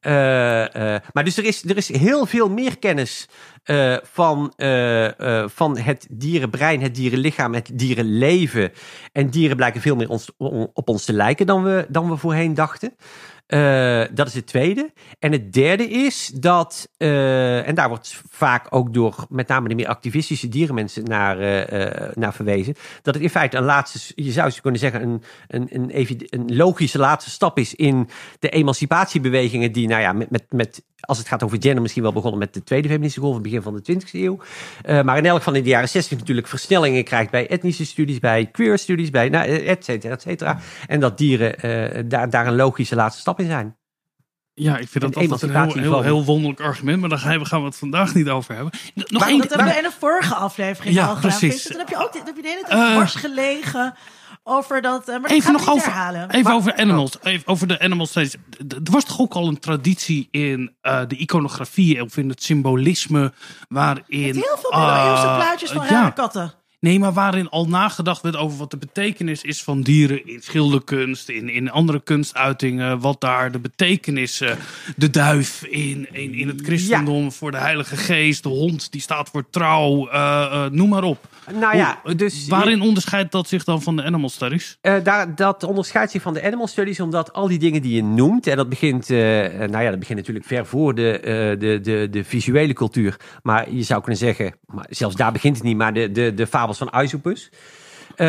Eh, 0.00 0.94
eh, 0.94 1.02
maar 1.12 1.24
dus 1.24 1.36
er 1.36 1.44
is, 1.44 1.64
er 1.64 1.76
is 1.76 1.88
heel 1.88 2.26
veel 2.26 2.50
meer 2.50 2.78
kennis 2.78 3.28
eh, 3.62 3.96
van, 4.02 4.52
van 5.46 5.78
het 5.78 6.06
dierenbrein, 6.10 6.82
het 6.82 6.94
dierenlichaam, 6.94 7.54
het 7.54 7.70
dierenleven. 7.74 8.72
En 9.12 9.30
dieren 9.30 9.56
blijken 9.56 9.80
veel 9.80 9.96
meer 9.96 10.08
ons, 10.08 10.30
op 10.72 10.88
ons 10.88 11.04
te 11.04 11.12
lijken 11.12 11.46
dan 11.46 11.62
we, 11.62 11.86
dan 11.88 12.08
we 12.08 12.16
voorheen 12.16 12.54
dachten. 12.54 12.96
Dat 14.14 14.26
is 14.26 14.34
het 14.34 14.46
tweede. 14.46 14.92
En 15.18 15.32
het 15.32 15.52
derde 15.52 15.88
is 15.88 16.26
dat, 16.34 16.88
en 16.96 17.74
daar 17.74 17.88
wordt 17.88 18.22
vaak 18.30 18.66
ook 18.70 18.94
door 18.94 19.26
met 19.28 19.48
name 19.48 19.68
de 19.68 19.74
meer 19.74 19.88
activistische 19.88 20.48
dierenmensen 20.48 21.04
naar, 21.04 21.36
naar 22.14 22.34
verwezen, 22.34 22.74
dat 23.02 23.14
het 23.14 23.22
in 23.22 23.30
feite 23.30 23.56
een 23.56 23.64
laatste, 23.64 24.12
je 24.14 24.32
zou 24.32 24.52
kunnen 24.60 24.80
zeggen, 24.80 25.02
een, 25.02 25.22
een, 25.48 25.68
een, 25.70 26.26
een 26.28 26.56
logische 26.56 26.98
laatste 26.98 27.30
stap 27.30 27.58
is 27.58 27.74
in 27.74 28.08
de 28.38 28.48
emancipatiebewegingen 28.48 29.72
die, 29.72 29.88
nou 29.88 30.00
ja, 30.00 30.12
met, 30.12 30.30
met, 30.30 30.44
met 30.50 30.82
als 31.00 31.18
het 31.18 31.28
gaat 31.28 31.42
over 31.42 31.58
gender, 31.60 31.82
misschien 31.82 32.02
wel 32.02 32.12
begonnen 32.12 32.38
met 32.38 32.54
de 32.54 32.62
tweede 32.64 32.88
feministische 32.88 33.28
golf, 33.28 33.40
begin 33.40 33.62
van 33.62 33.80
de 33.82 33.92
20e 33.94 34.10
eeuw. 34.12 34.38
Eh, 34.82 35.02
maar 35.02 35.16
in 35.16 35.26
elk 35.26 35.38
geval 35.38 35.54
in 35.54 35.62
de 35.62 35.68
jaren 35.68 35.88
60 35.88 36.18
natuurlijk 36.18 36.46
versnellingen 36.48 37.04
krijgt 37.04 37.30
bij 37.30 37.48
etnische 37.48 37.84
studies, 37.86 38.18
bij 38.18 38.46
queer 38.46 38.78
studies, 38.78 39.10
bij 39.10 39.28
nou, 39.28 39.46
eh, 39.46 39.70
et 39.70 39.84
cetera, 39.84 40.14
et 40.14 40.22
cetera. 40.22 40.58
En 40.86 41.00
dat 41.00 41.18
dieren 41.18 41.60
eh, 41.60 42.02
daar, 42.06 42.30
daar 42.30 42.46
een 42.46 42.56
logische 42.56 42.94
laatste 42.94 43.20
stap 43.20 43.40
in 43.40 43.46
zijn. 43.46 43.76
Ja, 44.56 44.78
ik 44.78 44.88
vind 44.88 45.04
dat 45.04 45.16
Een 45.16 45.30
altijd 45.30 45.42
een 45.42 45.60
heel, 45.62 45.72
heel, 45.82 45.90
van- 45.92 46.02
heel 46.04 46.24
wonderlijk 46.24 46.60
argument, 46.60 47.00
maar 47.00 47.08
daar 47.08 47.18
gaan 47.18 47.38
we, 47.38 47.44
gaan 47.44 47.60
we 47.60 47.66
het 47.66 47.76
vandaag 47.76 48.14
niet 48.14 48.28
over 48.28 48.54
hebben. 48.54 48.72
Nog 48.94 49.20
Maar 49.20 49.28
één 49.28 49.38
Dat 49.38 49.48
hebben 49.48 49.66
we 49.68 49.76
in 49.76 49.82
de 49.82 49.92
vorige 49.98 50.34
aflevering 50.34 50.94
Ja, 50.94 51.06
al 51.06 51.14
gedaan. 51.14 51.38
precies. 51.38 51.62
Toen 51.62 51.78
heb 51.78 51.88
je 51.88 51.96
ook 51.96 52.12
dit- 52.12 52.22
heb 52.26 52.36
je 52.36 52.42
de 52.42 52.48
hele 52.48 52.64
tijd 52.68 52.90
dwars 52.92 53.14
gelegen 53.14 53.94
over 54.44 54.80
dat. 54.82 55.00
eh, 55.08 55.12
maar 55.12 55.20
dat 55.22 55.30
Even 55.30 55.52
nog 55.52 55.68
over, 55.70 55.84
herhalen. 55.92 56.30
even 56.30 56.42
Maar- 56.42 56.54
over 56.54 56.76
animals. 56.76 57.12
Even 57.22 57.46
over 57.46 57.66
de 57.66 57.80
animal 57.80 58.06
studies. 58.06 58.34
D- 58.66 58.72
Er 58.72 58.80
was 58.92 59.04
toch 59.04 59.20
ook 59.20 59.34
al 59.34 59.48
een 59.48 59.58
traditie 59.58 60.28
in 60.30 60.74
eh, 60.80 61.00
de 61.08 61.16
iconografie 61.16 62.02
of 62.02 62.16
in 62.16 62.28
het 62.28 62.42
symbolisme 62.42 63.32
waarin... 63.68 64.04
Heel 64.34 64.58
veel 64.60 64.70
middeleeuwse 64.80 65.26
eh, 65.26 65.34
plaatjes 65.36 65.70
van 65.70 65.86
rare 65.86 66.12
katten. 66.12 66.52
Nee, 66.84 66.98
maar 66.98 67.12
waarin 67.12 67.48
al 67.48 67.66
nagedacht 67.68 68.22
werd 68.22 68.36
over 68.36 68.58
wat 68.58 68.70
de 68.70 68.76
betekenis 68.76 69.42
is 69.42 69.62
van 69.62 69.82
dieren 69.82 70.26
in 70.26 70.42
schilderkunst, 70.42 71.28
in, 71.28 71.48
in 71.48 71.70
andere 71.70 72.00
kunstuitingen, 72.02 72.98
wat 73.00 73.20
daar 73.20 73.52
de 73.52 73.58
betekenis, 73.58 74.40
eh, 74.40 74.50
de 74.96 75.10
duif 75.10 75.64
in, 75.64 76.08
in, 76.12 76.34
in 76.34 76.48
het 76.48 76.60
christendom 76.62 77.32
voor 77.32 77.50
de 77.50 77.56
heilige 77.56 77.96
geest, 77.96 78.42
de 78.42 78.48
hond 78.48 78.92
die 78.92 79.00
staat 79.00 79.28
voor 79.28 79.44
trouw, 79.50 80.08
eh, 80.08 80.42
eh, 80.64 80.70
noem 80.70 80.88
maar 80.88 81.02
op. 81.02 81.28
Nou 81.52 81.76
ja, 81.76 82.00
Hoe- 82.02 82.14
dus 82.14 82.48
Waarin 82.48 82.80
onderscheidt 82.80 83.32
dat 83.32 83.48
zich 83.48 83.64
dan 83.64 83.82
van 83.82 83.96
de 83.96 84.02
animal 84.04 84.28
studies? 84.28 84.78
Eh, 84.80 84.94
daar, 85.02 85.34
dat 85.34 85.62
onderscheidt 85.62 86.10
zich 86.10 86.22
van 86.22 86.34
de 86.34 86.42
animal 86.44 86.66
studies, 86.66 87.00
omdat 87.00 87.32
al 87.32 87.48
die 87.48 87.58
dingen 87.58 87.82
die 87.82 87.94
je 87.94 88.02
noemt, 88.02 88.46
en 88.46 88.56
dat 88.56 88.68
begint, 88.68 89.10
eh, 89.10 89.44
eh, 89.62 89.70
nou 89.70 89.84
ja, 89.84 89.90
dat 89.90 89.98
begint 89.98 90.18
natuurlijk 90.18 90.46
ver 90.46 90.66
voor 90.66 90.94
de, 90.94 91.18
eh, 91.20 91.60
de, 91.60 91.80
de, 91.82 92.08
de 92.10 92.24
visuele 92.24 92.72
cultuur. 92.72 93.16
Maar 93.42 93.72
je 93.72 93.82
zou 93.82 94.00
kunnen 94.00 94.20
zeggen, 94.20 94.54
maar 94.66 94.86
zelfs 94.90 95.16
daar 95.16 95.32
begint 95.32 95.56
het 95.56 95.64
niet, 95.64 95.76
maar 95.76 95.92
de, 95.92 96.10
de, 96.12 96.34
de 96.34 96.46
fabels 96.46 96.73
van 96.78 96.92
Aesopus. 96.92 97.50
Eh, 98.16 98.26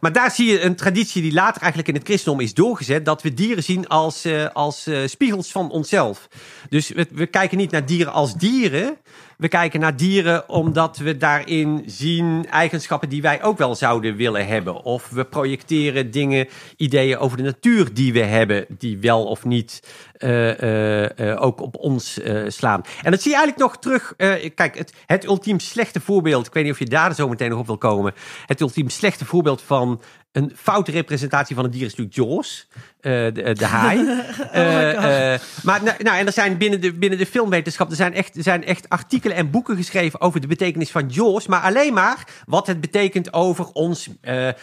maar 0.00 0.12
daar 0.12 0.30
zie 0.30 0.50
je 0.50 0.60
een 0.60 0.76
traditie 0.76 1.22
die 1.22 1.32
later 1.32 1.60
eigenlijk 1.62 1.88
in 1.88 1.94
het 1.94 2.04
christendom 2.04 2.40
is 2.40 2.54
doorgezet, 2.54 3.04
dat 3.04 3.22
we 3.22 3.34
dieren 3.34 3.62
zien 3.62 3.88
als, 3.88 4.24
eh, 4.24 4.46
als 4.52 4.86
eh, 4.86 4.98
spiegels 5.06 5.50
van 5.50 5.70
onszelf. 5.70 6.28
Dus 6.68 6.88
we, 6.88 7.06
we 7.12 7.26
kijken 7.26 7.58
niet 7.58 7.70
naar 7.70 7.86
dieren 7.86 8.12
als 8.12 8.34
dieren, 8.34 8.96
we 9.36 9.48
kijken 9.48 9.80
naar 9.80 9.96
dieren 9.96 10.48
omdat 10.48 10.96
we 10.96 11.16
daarin 11.16 11.82
zien 11.86 12.46
eigenschappen 12.50 13.08
die 13.08 13.22
wij 13.22 13.42
ook 13.42 13.58
wel 13.58 13.74
zouden 13.74 14.16
willen 14.16 14.46
hebben. 14.46 14.82
Of 14.82 15.08
we 15.08 15.24
projecteren 15.24 16.10
dingen, 16.10 16.48
ideeën 16.76 17.18
over 17.18 17.36
de 17.36 17.42
natuur 17.42 17.94
die 17.94 18.12
we 18.12 18.22
hebben, 18.22 18.66
die 18.68 18.98
wel 18.98 19.24
of 19.24 19.44
niet 19.44 19.82
eh, 20.14 20.62
eh, 20.62 21.18
eh, 21.18 21.42
ook 21.42 21.60
op 21.60 21.76
ons 21.76 22.20
slaan. 22.46 22.82
En 23.02 23.10
dat 23.10 23.22
zie 23.22 23.30
je 23.30 23.36
eigenlijk 23.36 23.58
nog 23.58 23.78
terug. 23.78 24.14
kijk, 24.54 24.78
het, 24.78 24.94
het 25.06 25.24
ultiem 25.24 25.60
slechte 25.60 26.00
voorbeeld, 26.00 26.46
ik 26.46 26.52
weet 26.52 26.64
niet 26.64 26.72
of 26.72 26.78
je 26.78 26.84
daar 26.84 27.14
zo 27.14 27.28
meteen 27.28 27.50
nog 27.50 27.58
op 27.58 27.66
wil 27.66 27.78
komen. 27.78 28.14
Het 28.46 28.60
ultiem 28.60 28.88
slechte 28.88 29.24
voorbeeld 29.24 29.62
van 29.62 30.00
een 30.34 30.52
foute 30.56 30.90
representatie 30.90 31.54
van 31.54 31.64
het 31.64 31.72
dier 31.72 31.86
is 31.86 31.94
natuurlijk 31.94 32.16
Jaws, 32.16 32.66
eh, 33.00 33.12
de, 33.12 33.54
de 33.54 33.66
haai. 33.66 34.02
Eh, 34.52 35.32
eh, 35.34 35.40
maar 35.62 35.82
nou, 35.82 36.02
nou, 36.02 36.18
en 36.18 36.26
er 36.26 36.32
zijn 36.32 36.58
binnen 36.58 36.80
de, 36.80 36.92
binnen 36.92 37.18
de 37.18 37.26
filmwetenschap, 37.26 37.90
er 37.90 37.96
zijn, 37.96 38.14
echt, 38.14 38.36
er 38.36 38.42
zijn 38.42 38.64
echt 38.64 38.88
artikelen 38.88 39.36
en 39.36 39.50
boeken 39.50 39.76
geschreven 39.76 40.20
over 40.20 40.40
de 40.40 40.46
betekenis 40.46 40.90
van 40.90 41.08
Jaws, 41.08 41.46
maar 41.46 41.60
alleen 41.60 41.92
maar 41.94 42.26
wat 42.46 42.66
het 42.66 42.80
betekent 42.80 43.32
over 43.32 43.66
ons 43.72 44.08
eh, 44.20 44.48
eh, 44.48 44.54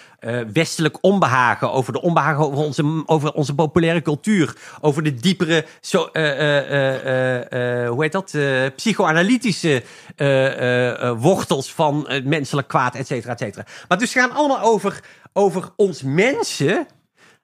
westelijk 0.53 0.97
onbehagen, 1.01 1.71
over 1.71 1.93
de 1.93 2.01
onbehagen 2.01 2.45
over 2.45 2.57
onze, 2.57 3.03
over 3.05 3.31
onze 3.31 3.55
populaire 3.55 4.01
cultuur, 4.01 4.55
over 4.81 5.03
de 5.03 5.15
diepere, 5.15 5.65
zo, 5.81 6.09
eh, 6.13 6.29
eh, 6.31 6.71
eh, 6.71 7.05
eh, 7.51 7.83
eh, 7.83 7.89
hoe 7.89 8.03
heet 8.03 8.11
dat, 8.11 8.33
eh, 8.33 8.65
psychoanalytische 8.75 9.83
eh, 10.15 10.45
eh, 10.45 11.01
eh, 11.01 11.19
wortels 11.19 11.73
van 11.73 12.05
het 12.07 12.25
menselijk 12.25 12.67
kwaad, 12.67 12.95
et 12.95 13.07
cetera, 13.07 13.31
et 13.31 13.39
cetera. 13.39 13.65
Maar 13.87 13.97
dus 13.97 14.13
het 14.13 14.23
gaan 14.23 14.35
allemaal 14.35 14.61
over, 14.61 14.99
over 15.33 15.69
ons 15.75 16.01
mensen, 16.01 16.87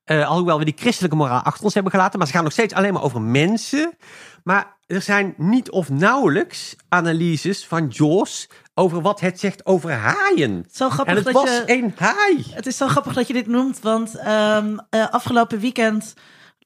eh, 0.04 0.28
alhoewel 0.30 0.60
we 0.60 0.66
die 0.66 0.78
christelijke 0.78 1.16
moraal 1.18 1.42
achter 1.42 1.64
ons 1.64 1.74
hebben 1.74 1.92
gelaten. 1.92 2.18
Maar 2.20 2.28
ze 2.28 2.34
gaan 2.34 2.44
nog 2.44 2.52
steeds 2.54 2.74
alleen 2.74 2.94
maar 2.94 3.04
over 3.04 3.22
mensen. 3.22 3.98
Maar 4.44 4.76
er 4.86 5.02
zijn 5.02 5.34
niet 5.38 5.72
of 5.72 5.90
nauwelijks 5.90 6.76
analyses 6.90 7.66
van 7.66 7.88
Jaws 7.88 8.50
over 8.74 9.02
wat 9.02 9.20
het 9.20 9.40
zegt 9.40 9.66
over 9.66 9.92
haaien. 9.92 10.66
Zo 10.72 10.90
grappig 10.90 11.16
En 11.18 11.24
het 11.24 11.34
dat 11.34 11.44
was 11.44 11.50
je- 11.58 11.64
een 11.74 11.94
haai. 11.98 12.46
Het 12.50 12.66
is 12.66 12.78
zo 12.78 12.88
grappig 12.88 13.14
dat 13.14 13.28
je 13.28 13.34
dit 13.34 13.48
noemt, 13.48 13.80
want 13.80 14.16
ehm, 14.16 14.78
eh, 14.90 15.10
afgelopen 15.10 15.60
weekend 15.60 16.14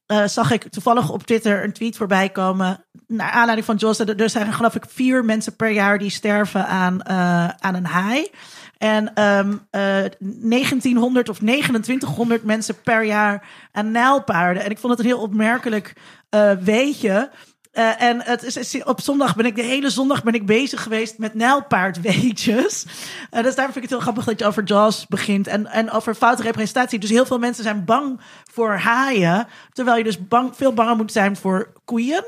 eh, 0.05 0.25
zag 0.27 0.51
ik 0.51 0.63
toevallig 0.69 1.09
op 1.11 1.23
Twitter 1.23 1.63
een 1.63 1.73
tweet 1.73 1.97
voorbij 1.97 2.29
komen. 2.29 2.85
Naar 3.07 3.31
aanleiding 3.31 3.65
van 3.65 3.75
Jos. 3.75 3.99
Er 3.99 4.29
zijn 4.29 4.53
geloof 4.53 4.75
ik 4.75 4.85
vier 4.89 5.25
mensen 5.25 5.55
per 5.55 5.69
jaar 5.71 5.97
die 5.97 6.09
sterven 6.09 6.67
aan, 6.67 7.05
aan 7.61 7.75
een 7.75 7.85
haai. 7.85 8.29
En 8.81 9.13
ehm, 9.13 9.57
eh, 9.69 10.03
1900 10.19 11.29
of 11.29 11.37
2900 11.37 12.43
mensen 12.43 12.81
per 12.81 13.03
jaar 13.03 13.47
aan 13.71 13.91
nijlpaarden. 13.91 14.63
En 14.63 14.69
ik 14.69 14.77
vond 14.77 14.91
het 14.91 15.01
een 15.01 15.11
heel 15.11 15.21
opmerkelijk 15.21 15.93
eh 16.29 16.51
weetje. 16.51 17.29
Eh, 17.71 18.01
en 18.01 18.21
het 18.21 18.57
is, 18.57 18.83
op 18.83 19.01
zondag 19.01 19.35
ben 19.35 19.45
ik 19.45 19.55
de 19.55 19.61
hele 19.61 19.89
zondag 19.89 20.23
ben 20.23 20.33
ik 20.33 20.45
bezig 20.45 20.83
geweest 20.83 21.17
met 21.17 21.33
nijlpaardweetjes. 21.33 22.85
Eh, 23.29 23.43
dus 23.43 23.55
daarom 23.55 23.73
vind 23.73 23.75
ik 23.75 23.81
het 23.81 23.89
heel 23.89 23.99
grappig 23.99 24.25
dat 24.25 24.39
je 24.39 24.45
over 24.45 24.63
Jaws 24.63 25.07
begint 25.07 25.47
en, 25.47 25.67
en 25.67 25.91
over 25.91 26.15
foute 26.15 26.43
representatie. 26.43 26.99
Dus 26.99 27.09
heel 27.09 27.25
veel 27.25 27.39
mensen 27.39 27.63
zijn 27.63 27.85
bang 27.85 28.21
voor 28.51 28.71
haaien, 28.71 29.47
terwijl 29.73 29.97
je 29.97 30.03
dus 30.03 30.27
bang, 30.27 30.55
veel 30.55 30.73
banger 30.73 30.95
moet 30.95 31.11
zijn 31.11 31.35
voor 31.35 31.73
koeien. 31.85 32.25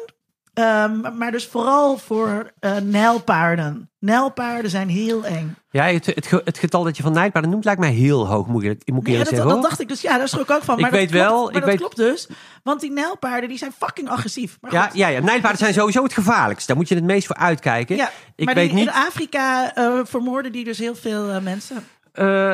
Ehm, 0.53 1.17
maar 1.17 1.31
dus 1.31 1.47
vooral 1.47 1.97
voor 1.97 2.51
eh 2.59 2.75
nijlpaarden. 2.77 3.89
Nijlpaarden 3.99 4.71
zijn 4.71 4.89
heel 4.89 5.25
eng. 5.25 5.55
Ja, 5.71 5.83
het, 5.83 6.05
het, 6.05 6.29
het 6.45 6.57
getal 6.57 6.83
dat 6.83 6.97
je 6.97 7.03
van 7.03 7.13
nijlpaarden 7.13 7.51
noemt 7.51 7.65
lijkt 7.65 7.79
mij 7.79 7.91
heel 7.91 8.27
hoog, 8.27 8.47
moet 8.47 8.63
ik, 8.63 8.81
moet 8.85 9.07
ik 9.07 9.13
Ja, 9.13 9.17
dat, 9.17 9.27
zeggen. 9.27 9.47
dat 9.47 9.57
hoor. 9.57 9.67
dacht 9.67 9.79
ik 9.79 9.87
dus. 9.87 10.01
Ja, 10.01 10.17
daar 10.17 10.27
schrok 10.27 10.43
ik 10.49 10.51
ook 10.55 10.63
van. 10.63 10.75
Ik 10.75 10.81
Maar 10.81 10.91
dat 10.91 10.99
weet 10.99 11.09
klopt, 11.09 11.25
wel, 11.25 11.39
Maar 11.45 11.47
ik 11.53 11.59
dat 11.59 11.69
weet- 11.69 11.77
klopt 11.77 11.95
dus. 11.95 12.27
Want 12.63 12.81
die 12.81 12.91
nijlpaarden 12.91 13.49
die 13.49 13.57
zijn 13.57 13.71
fucking 13.77 14.09
agressief. 14.09 14.57
Maar 14.61 14.71
Ja, 14.73 14.89
ja, 14.93 15.07
ja, 15.07 15.19
nijlpaarden 15.19 15.59
zijn 15.59 15.73
sowieso 15.73 16.03
het 16.03 16.13
gevaarlijkst. 16.13 16.67
Daar 16.67 16.75
moet 16.75 16.87
je 16.87 16.95
het 16.95 17.03
meest 17.03 17.27
voor 17.27 17.35
uitkijken. 17.35 17.95
Ja, 17.95 18.09
ik 18.35 18.45
maar 18.45 18.53
weet 18.55 18.67
die, 18.69 18.75
niet. 18.77 18.87
in 18.87 18.93
Afrika 18.93 19.73
eh, 19.75 19.99
vermoorden 20.03 20.51
die 20.51 20.63
dus 20.63 20.77
heel 20.77 20.95
veel 20.95 21.29
eh, 21.29 21.41
mensen. 21.41 21.77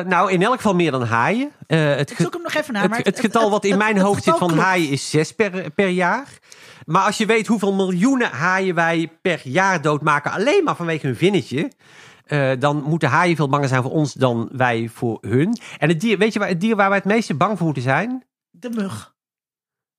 Nou, 0.08 0.30
in 0.32 0.42
elk 0.42 0.56
geval 0.56 0.74
meer 0.74 0.90
dan 0.90 1.02
haaien. 1.04 1.50
Het, 1.66 2.10
Ik 2.10 2.16
zoek 2.16 2.32
hem 2.32 2.42
nog 2.42 2.54
even 2.54 2.72
naar. 2.72 2.82
het, 2.82 2.90
maar 2.90 3.00
het 3.02 3.20
getal 3.20 3.50
wat 3.50 3.64
in 3.64 3.78
mijn 3.78 3.98
hoofd 3.98 4.22
zit 4.24 4.36
van 4.36 4.48
klopt. 4.48 4.62
haaien 4.62 4.88
is 4.90 5.10
zes 5.10 5.32
per, 5.34 5.70
per 5.70 5.88
jaar. 5.88 6.26
Maar 6.90 7.04
als 7.04 7.16
je 7.16 7.26
weet 7.26 7.46
hoeveel 7.46 7.72
miljoenen 7.74 8.30
haaien 8.30 8.74
wij 8.74 9.18
per 9.22 9.40
jaar 9.44 9.82
doodmaken, 9.82 10.30
alleen 10.30 10.64
maar 10.64 10.76
vanwege 10.76 11.06
hun 11.06 11.16
vinnetje. 11.16 11.72
eh, 12.26 12.52
dan 12.58 12.82
moeten 12.82 13.08
haaien 13.08 13.36
veel 13.36 13.48
banger 13.48 13.68
zijn 13.68 13.82
voor 13.82 13.90
ons 13.90 14.12
dan 14.12 14.48
wij 14.52 14.90
voor 14.92 15.18
hun. 15.20 15.58
En 15.78 15.88
het 15.88 16.00
dier, 16.00 16.18
weet 16.18 16.32
je 16.32 16.38
waar, 16.38 16.48
het 16.48 16.60
dier 16.60 16.76
waar 16.76 16.88
wij 16.88 16.98
het 16.98 17.06
meeste 17.06 17.34
bang 17.34 17.56
voor 17.56 17.64
moeten 17.64 17.82
zijn? 17.82 18.24
De 18.50 18.70
mug. 18.70 19.14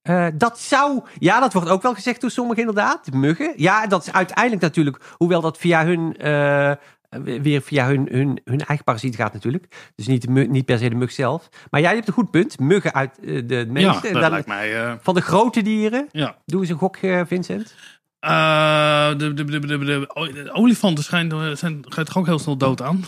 Eh, 0.01 0.27
dat 0.33 0.59
zou, 0.59 1.01
ja, 1.19 1.39
dat 1.39 1.53
wordt 1.53 1.69
ook 1.69 1.81
wel 1.81 1.93
gezegd 1.93 2.21
door 2.21 2.31
sommigen 2.31 2.59
inderdaad. 2.59 3.05
De 3.05 3.17
muggen. 3.17 3.53
Ja, 3.55 3.87
dat 3.87 4.07
is 4.07 4.13
uiteindelijk 4.13 4.61
natuurlijk, 4.61 5.01
hoewel 5.17 5.41
dat 5.41 5.57
via 5.57 5.85
hun, 5.85 6.17
eh, 6.17 6.71
weer 7.19 7.61
via 7.61 7.87
hun, 7.87 8.07
hun, 8.11 8.41
hun 8.43 8.59
eigen 8.59 8.85
parasiet 8.85 9.15
gaat 9.15 9.33
natuurlijk. 9.33 9.91
Dus 9.95 10.07
niet, 10.07 10.29
mug- 10.29 10.47
niet 10.47 10.65
per 10.65 10.77
se 10.77 10.89
de 10.89 10.95
mug 10.95 11.11
zelf. 11.11 11.49
Maar 11.69 11.81
jij 11.81 11.93
hebt 11.95 12.07
een 12.07 12.13
goed 12.13 12.31
punt. 12.31 12.59
Muggen 12.59 12.93
uit 12.93 13.19
eh, 13.19 13.41
de 13.47 13.55
Ja, 13.55 13.71
meeste. 13.71 14.07
En 14.07 14.13
dat 14.13 14.21
dan- 14.21 14.31
lijkt 14.31 14.47
mij... 14.47 14.83
eh, 14.85 14.93
van 15.01 15.13
de 15.15 15.21
grote 15.21 15.61
dieren. 15.61 16.07
ja. 16.11 16.37
Doe 16.45 16.61
eens 16.61 16.69
een 16.69 16.77
gok, 16.77 16.95
eh, 16.97 17.21
Vincent. 17.25 17.75
Eh, 18.19 19.09
de, 19.09 19.33
de, 19.33 19.43
de, 19.43 19.59
de, 19.59 19.59
de, 19.59 19.77
de- 19.77 20.07
de 20.43 20.49
olifanten 20.53 21.03
schijnen, 21.03 21.49
eh, 21.49 21.55
zijn, 21.55 21.79
gaat 21.87 22.05
toch 22.05 22.17
ook 22.17 22.25
heel 22.25 22.39
snel 22.39 22.57
dood 22.57 22.81
aan? 22.81 23.03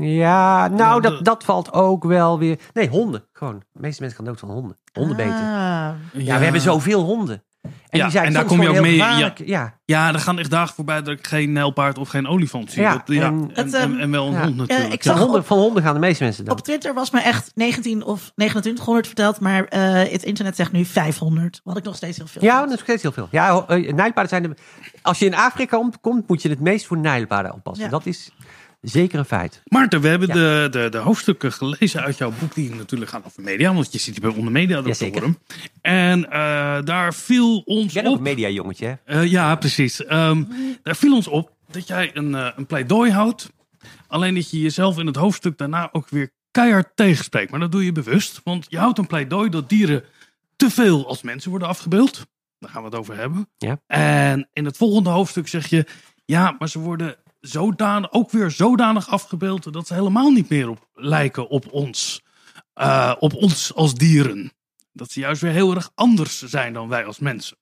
Ja, 0.00 0.68
nou, 0.68 0.94
Ja, 1.02 1.10
dat, 1.10 1.24
dat 1.24 1.44
valt 1.44 1.72
ook 1.72 2.04
wel 2.04 2.38
weer. 2.38 2.58
Nee, 2.72 2.88
honden. 2.88 3.24
Gewoon. 3.32 3.58
De 3.72 3.80
meeste 3.80 4.00
mensen 4.02 4.18
gaan 4.18 4.26
dood 4.32 4.40
van 4.40 4.50
honden. 4.50 4.78
Honden 4.92 5.16
beten. 5.16 5.32
Ah. 5.32 5.90
Ja, 6.12 6.38
we 6.38 6.42
hebben 6.44 6.60
zoveel 6.60 7.02
honden. 7.04 7.44
En 7.88 7.98
Ja, 7.98 8.04
die 8.04 8.12
zijn 8.12 8.26
en 8.26 8.32
daar 8.32 8.44
kom 8.44 8.62
je 8.62 8.68
ook 8.68 8.80
mee. 8.80 8.96
Ja. 9.44 9.76
Ja, 9.84 10.12
er 10.12 10.20
gaan 10.20 10.38
echt 10.38 10.50
dagen 10.50 10.74
voorbij 10.74 11.02
dat 11.02 11.18
ik 11.18 11.26
geen 11.26 11.52
nijlpaard 11.52 11.98
of 11.98 12.08
geen 12.08 12.26
olifant 12.26 12.72
zie. 12.72 12.82
Ja, 12.82 12.92
Dat- 12.92 13.02
ja. 13.16 13.22
en- 13.26 13.50
En, 13.54 13.64
Het, 13.64 13.74
en, 13.74 13.80
ehm, 13.92 13.98
en 14.00 14.10
wel 14.10 14.26
een 14.26 14.32
ja. 14.32 14.42
hond 14.44 14.56
natuurlijk. 14.56 14.88
Ja, 14.88 14.94
ik 14.94 15.02
Van 15.02 15.12
zag 15.14 15.22
honden, 15.22 15.44
van 15.44 15.58
honden 15.58 15.82
gaan 15.82 15.94
de 15.94 16.00
meeste 16.00 16.24
mensen 16.24 16.44
dood. 16.44 16.58
Op 16.58 16.64
Twitter 16.64 16.94
was 16.94 17.10
me 17.10 17.20
echt 17.20 17.50
19 17.54 18.04
of 18.04 18.32
2900 18.34 19.06
verteld, 19.06 19.40
maar 19.40 19.64
eh, 19.64 20.12
het 20.12 20.22
internet 20.22 20.56
zegt 20.56 20.72
nu 20.72 20.84
500. 20.84 21.60
Wat 21.64 21.76
ik 21.76 21.84
nog 21.84 21.96
steeds 21.96 22.16
heel 22.16 22.26
veel 22.26 22.42
Ja, 22.42 22.48
vind. 22.56 22.60
dat 22.62 22.70
is 22.70 22.76
nog 22.76 22.84
steeds 22.88 23.02
heel 23.02 23.12
veel. 23.12 23.28
Ja, 23.30 23.64
eh, 23.68 23.92
nijlpaarden 23.92 24.28
zijn 24.28 24.42
de... 24.42 24.54
Als 25.02 25.18
je 25.18 25.24
in 25.24 25.34
Afrika 25.34 25.76
komt, 25.76 26.00
komt, 26.00 26.28
moet 26.28 26.42
je 26.42 26.48
het 26.48 26.60
meest 26.60 26.86
voor 26.86 26.98
nijlpaarden 26.98 27.54
oppassen. 27.54 27.84
Ja. 27.84 27.90
Dat 27.90 28.06
is 28.06 28.30
zeker 28.80 29.18
een 29.18 29.24
feit. 29.24 29.62
Maarten, 29.64 30.00
we 30.00 30.08
hebben 30.08 30.28
Ja. 30.28 30.34
de, 30.34 30.68
de, 30.70 30.88
de 30.88 30.98
hoofdstukken 30.98 31.52
gelezen 31.52 32.00
uit 32.02 32.18
jouw 32.18 32.32
boek 32.40 32.54
die 32.54 32.74
natuurlijk 32.74 33.10
gaan 33.10 33.22
over 33.24 33.42
media. 33.42 33.74
Want 33.74 33.92
je 33.92 33.98
zit 33.98 34.14
hier 34.18 34.28
bij 34.30 34.38
onder 34.38 34.52
media 34.52 34.80
Jazeker. 34.80 35.20
doctoren. 35.20 35.38
En 35.80 36.30
eh, 36.30 36.78
daar 36.84 37.14
viel 37.14 37.58
ons 37.58 37.96
op... 37.96 38.04
een 38.04 38.22
mediajongetje, 38.22 38.86
hè? 39.04 39.20
Eh, 39.20 39.30
ja, 39.30 39.54
precies. 39.56 40.04
Ehm, 40.04 40.44
daar 40.82 40.96
viel 40.96 41.14
ons 41.14 41.28
op 41.28 41.52
dat 41.70 41.86
jij 41.86 42.10
een, 42.14 42.34
eh, 42.34 42.48
een 42.56 42.66
pleidooi 42.66 43.10
houdt. 43.10 43.50
Alleen 44.06 44.34
dat 44.34 44.50
je 44.50 44.60
jezelf 44.60 44.98
in 44.98 45.06
het 45.06 45.16
hoofdstuk 45.16 45.58
daarna 45.58 45.88
ook 45.92 46.08
weer 46.08 46.30
keihard 46.50 46.88
tegenspreekt. 46.94 47.50
Maar 47.50 47.60
dat 47.60 47.72
doe 47.72 47.84
je 47.84 47.92
bewust. 47.92 48.40
Want 48.44 48.66
je 48.68 48.78
houdt 48.78 48.98
een 48.98 49.06
pleidooi 49.06 49.48
dat 49.50 49.68
dieren 49.68 50.04
te 50.56 50.70
veel 50.70 51.06
als 51.08 51.22
mensen 51.22 51.50
worden 51.50 51.68
afgebeeld. 51.68 52.26
Daar 52.58 52.70
gaan 52.70 52.82
we 52.82 52.88
het 52.88 52.96
over 52.98 53.16
hebben. 53.16 53.48
Ja. 53.56 53.80
En 53.86 54.48
in 54.52 54.64
het 54.64 54.76
volgende 54.76 55.10
hoofdstuk 55.10 55.48
zeg 55.48 55.66
je... 55.66 55.86
Ja, 56.24 56.56
maar 56.58 56.68
ze 56.68 56.78
worden 56.78 57.16
zodanig, 57.40 58.12
ook 58.12 58.30
weer 58.30 58.50
zodanig 58.50 59.08
afgebeeld... 59.08 59.72
dat 59.72 59.86
ze 59.86 59.94
helemaal 59.94 60.30
niet 60.30 60.48
meer 60.48 60.68
op, 60.68 60.88
lijken 60.94 61.48
op 61.48 61.72
ons. 61.72 62.22
Eh, 62.72 63.14
op 63.18 63.34
ons 63.34 63.74
als 63.74 63.94
dieren. 63.94 64.52
Dat 64.92 65.10
ze 65.10 65.20
juist 65.20 65.42
weer 65.42 65.52
heel 65.52 65.74
erg 65.74 65.90
anders 65.94 66.42
zijn 66.42 66.72
dan 66.72 66.88
wij 66.88 67.04
als 67.04 67.18
mensen. 67.18 67.56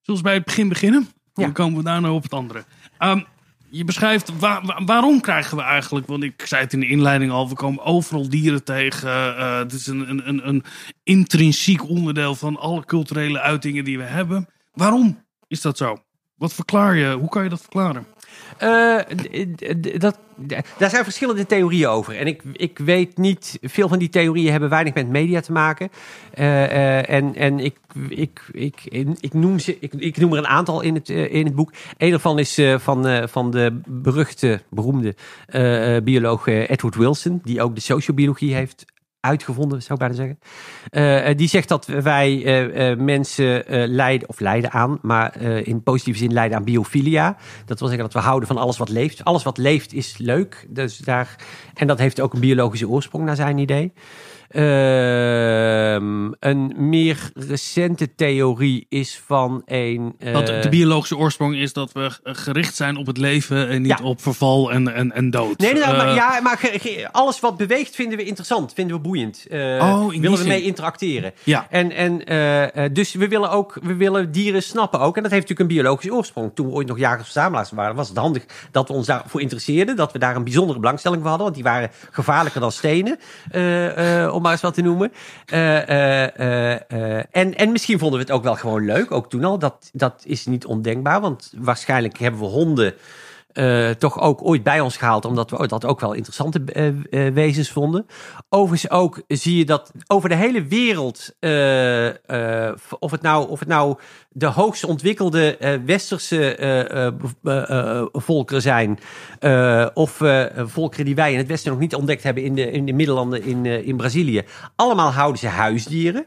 Zullen 0.00 0.20
we 0.20 0.26
bij 0.26 0.36
het 0.36 0.44
begin 0.44 0.68
beginnen? 0.68 1.08
Ja. 1.34 1.42
Dan 1.42 1.52
komen 1.52 1.78
we 1.78 1.84
daarna 1.84 2.12
op 2.12 2.22
het 2.22 2.32
andere. 2.32 2.64
Ehm, 2.98 3.20
je 3.70 3.84
beschrijft 3.84 4.38
wa- 4.38 4.62
wa- 4.64 4.84
waarom 4.84 5.20
krijgen 5.20 5.56
we 5.56 5.62
eigenlijk, 5.62 6.06
want 6.06 6.22
ik 6.22 6.46
zei 6.46 6.62
het 6.62 6.72
in 6.72 6.80
de 6.80 6.88
inleiding 6.88 7.32
al, 7.32 7.48
we 7.48 7.54
komen 7.54 7.84
overal 7.84 8.28
dieren 8.28 8.64
tegen. 8.64 9.36
eh, 9.36 9.58
het 9.58 9.72
is 9.72 9.86
een, 9.86 10.08
een, 10.10 10.28
een, 10.28 10.48
een 10.48 10.64
intrinsiek 11.02 11.88
onderdeel 11.88 12.34
van 12.34 12.56
alle 12.58 12.84
culturele 12.84 13.40
uitingen 13.40 13.84
die 13.84 13.98
we 13.98 14.04
hebben. 14.04 14.48
Waarom 14.72 15.24
is 15.46 15.60
dat 15.60 15.76
zo? 15.76 16.02
Wat 16.34 16.52
verklaar 16.54 16.96
je? 16.96 17.12
Hoe 17.12 17.28
kan 17.28 17.42
je 17.42 17.48
dat 17.48 17.60
verklaren? 17.60 18.06
Eh, 18.58 18.96
dat, 19.98 20.18
daar 20.78 20.90
zijn 20.90 21.04
verschillende 21.04 21.46
theorieën 21.46 21.88
over. 21.88 22.16
En 22.16 22.26
ik, 22.26 22.42
ik 22.52 22.78
weet 22.78 23.16
niet, 23.18 23.58
veel 23.62 23.88
van 23.88 23.98
die 23.98 24.08
theorieën 24.08 24.50
hebben 24.50 24.68
weinig 24.68 24.94
met 24.94 25.08
media 25.08 25.40
te 25.40 25.52
maken. 25.52 25.90
Eh, 26.34 26.64
eh, 26.64 27.08
en 27.08 27.34
en 27.34 27.58
ik, 27.58 27.76
ik, 28.08 28.40
ik, 28.52 28.84
ik, 29.20 29.34
noem 29.34 29.58
ze, 29.58 29.76
ik, 29.80 29.92
ik 29.94 30.16
noem 30.16 30.32
er 30.32 30.38
een 30.38 30.46
aantal 30.46 30.80
in 30.80 30.94
het, 30.94 31.08
in 31.08 31.44
het 31.44 31.54
boek. 31.54 31.72
Een 31.98 32.10
daarvan 32.10 32.38
is 32.38 32.60
van, 32.76 33.28
van 33.28 33.50
de 33.50 33.80
beruchte, 33.86 34.62
beroemde 34.70 35.14
bioloog 36.04 36.46
Edward 36.46 36.94
Wilson, 36.94 37.40
die 37.44 37.62
ook 37.62 37.74
de 37.74 37.80
sociobiologie 37.80 38.54
heeft 38.54 38.84
uitgevonden, 39.22 39.82
zou 39.82 39.92
ik 39.92 39.98
bijna 39.98 40.14
zeggen. 40.14 40.38
Eh, 40.90 41.30
eh, 41.30 41.36
die 41.36 41.48
zegt 41.48 41.68
dat 41.68 41.86
wij 41.86 42.44
eh, 42.44 42.96
mensen 42.96 43.64
lijden, 43.94 44.28
of 44.28 44.40
lijden 44.40 44.70
aan, 44.70 44.98
maar 45.02 45.40
in 45.40 45.82
positieve 45.82 46.18
zin 46.18 46.32
lijden 46.32 46.56
aan 46.56 46.64
biofilia. 46.64 47.36
Dat 47.64 47.78
wil 47.78 47.88
zeggen 47.88 48.06
dat 48.10 48.22
we 48.22 48.28
houden 48.28 48.48
van 48.48 48.58
alles 48.58 48.78
wat 48.78 48.88
leeft. 48.88 49.24
Alles 49.24 49.42
wat 49.42 49.58
leeft 49.58 49.92
is 49.92 50.18
leuk. 50.18 50.66
Dus 50.68 50.98
daar, 50.98 51.36
en 51.74 51.86
dat 51.86 51.98
heeft 51.98 52.20
ook 52.20 52.32
een 52.32 52.40
biologische 52.40 52.88
oorsprong 52.88 53.24
naar 53.24 53.36
zijn 53.36 53.58
idee. 53.58 53.92
Ehm, 54.52 56.30
een 56.40 56.72
meer 56.76 57.30
recente 57.34 58.14
theorie 58.14 58.86
is 58.88 59.20
van 59.26 59.62
een. 59.66 60.14
eh, 60.18 60.32
Want 60.32 60.46
de 60.46 60.66
biologische 60.70 61.16
oorsprong 61.16 61.56
is 61.56 61.72
dat 61.72 61.92
we 61.92 62.10
gericht 62.22 62.74
zijn 62.74 62.96
op 62.96 63.06
het 63.06 63.16
leven 63.18 63.68
en 63.68 63.82
niet 63.82 63.98
Ja. 63.98 64.04
op 64.04 64.20
verval 64.22 64.72
en, 64.72 64.94
en, 64.94 65.12
en 65.12 65.30
dood. 65.30 65.58
Nee, 65.58 65.72
nee, 65.72 65.82
nee, 65.84 65.92
maar, 65.96 66.08
Eh, 66.08 66.14
ja, 66.14 66.40
maar 66.40 67.08
alles 67.12 67.40
wat 67.40 67.56
beweegt 67.56 67.94
vinden 67.94 68.18
we 68.18 68.24
interessant, 68.24 68.72
vinden 68.72 68.96
we 68.96 69.02
boeiend. 69.02 69.46
Eh, 69.50 69.60
Oh, 69.82 70.08
willen 70.10 70.38
we 70.38 70.46
mee 70.46 70.62
interacteren. 70.62 71.32
Ja. 71.44 71.66
En, 71.70 71.90
en 71.92 72.24
eh, 72.24 72.84
eh, 72.84 72.92
dus 72.94 73.14
we 73.14 73.28
willen 73.28 73.50
ook, 73.50 73.78
we 73.82 73.94
willen 73.94 74.32
dieren 74.32 74.62
snappen 74.62 75.00
ook. 75.00 75.16
En 75.16 75.22
dat 75.22 75.30
heeft 75.32 75.48
natuurlijk 75.48 75.70
een 75.70 75.76
biologische 75.76 76.14
oorsprong. 76.14 76.50
Toen 76.54 76.66
we 76.66 76.72
ooit 76.72 76.86
nog 76.88 76.98
jagers-verzamelaars 76.98 77.70
waren, 77.70 77.94
was 77.94 78.08
het 78.08 78.16
handig 78.16 78.44
dat 78.70 78.88
we 78.88 78.94
ons 78.94 79.06
daarvoor 79.06 79.40
interesseerden. 79.40 79.96
Dat 79.96 80.12
we 80.12 80.18
daar 80.18 80.36
een 80.36 80.44
bijzondere 80.44 80.78
belangstelling 80.78 81.20
voor 81.20 81.28
hadden. 81.30 81.46
Want 81.46 81.58
die 81.62 81.70
waren 81.72 81.90
gevaarlijker 82.10 82.60
dan 82.60 82.72
stenen, 82.72 83.18
eh, 83.50 84.24
eh, 84.24 84.34
om 84.42 84.48
maar 84.48 84.52
eens 84.52 84.62
wat 84.62 84.74
te 84.74 84.82
noemen. 84.82 85.12
Eh, 85.46 85.88
eh, 85.88 86.80
eh, 86.90 87.24
en, 87.30 87.54
en 87.54 87.72
misschien 87.72 87.98
vonden 87.98 88.18
we 88.18 88.24
het 88.24 88.34
ook 88.34 88.42
wel 88.42 88.56
gewoon 88.56 88.84
leuk, 88.84 89.10
ook 89.10 89.30
toen 89.30 89.44
al. 89.44 89.58
Dat, 89.58 89.90
dat 89.92 90.22
is 90.26 90.46
niet 90.46 90.66
ondenkbaar, 90.66 91.20
want 91.20 91.52
waarschijnlijk 91.56 92.18
hebben 92.18 92.40
we 92.40 92.46
honden 92.46 92.94
eh, 93.52 93.90
toch 93.90 94.20
ook 94.20 94.44
ooit 94.44 94.62
bij 94.62 94.80
ons 94.80 94.96
gehaald, 94.96 95.24
omdat 95.24 95.50
we 95.50 95.66
dat 95.66 95.84
ook 95.84 96.00
wel 96.00 96.12
interessante 96.12 96.62
eh, 96.64 96.86
eh, 97.26 97.34
wezens 97.34 97.70
vonden. 97.70 98.06
Overigens 98.48 98.92
ook 98.92 99.22
zie 99.28 99.56
je 99.56 99.64
dat 99.64 99.92
over 100.06 100.28
de 100.28 100.34
hele 100.34 100.64
wereld, 100.66 101.34
of, 102.98 103.10
het 103.10 103.22
nou, 103.22 103.48
of 103.48 103.58
het 103.58 103.68
nou 103.68 103.98
de 104.28 104.46
hoogst 104.46 104.84
ontwikkelde 104.84 105.80
westerse 105.84 106.56
volkeren 108.12 108.62
zijn, 108.62 108.98
of 109.94 110.20
volkeren 110.54 111.04
die 111.04 111.14
wij 111.14 111.32
in 111.32 111.38
het 111.38 111.46
westen 111.46 111.70
nog 111.70 111.80
niet 111.80 111.94
ontdekt 111.94 112.22
hebben 112.22 112.42
in 112.42 112.54
de, 112.54 112.70
in 112.70 112.86
de 112.86 112.92
Middellanden 112.92 113.42
in, 113.42 113.66
in 113.66 113.96
Brazilië, 113.96 114.42
allemaal 114.76 115.12
houden 115.12 115.40
ze 115.40 115.48
huisdieren. 115.48 116.26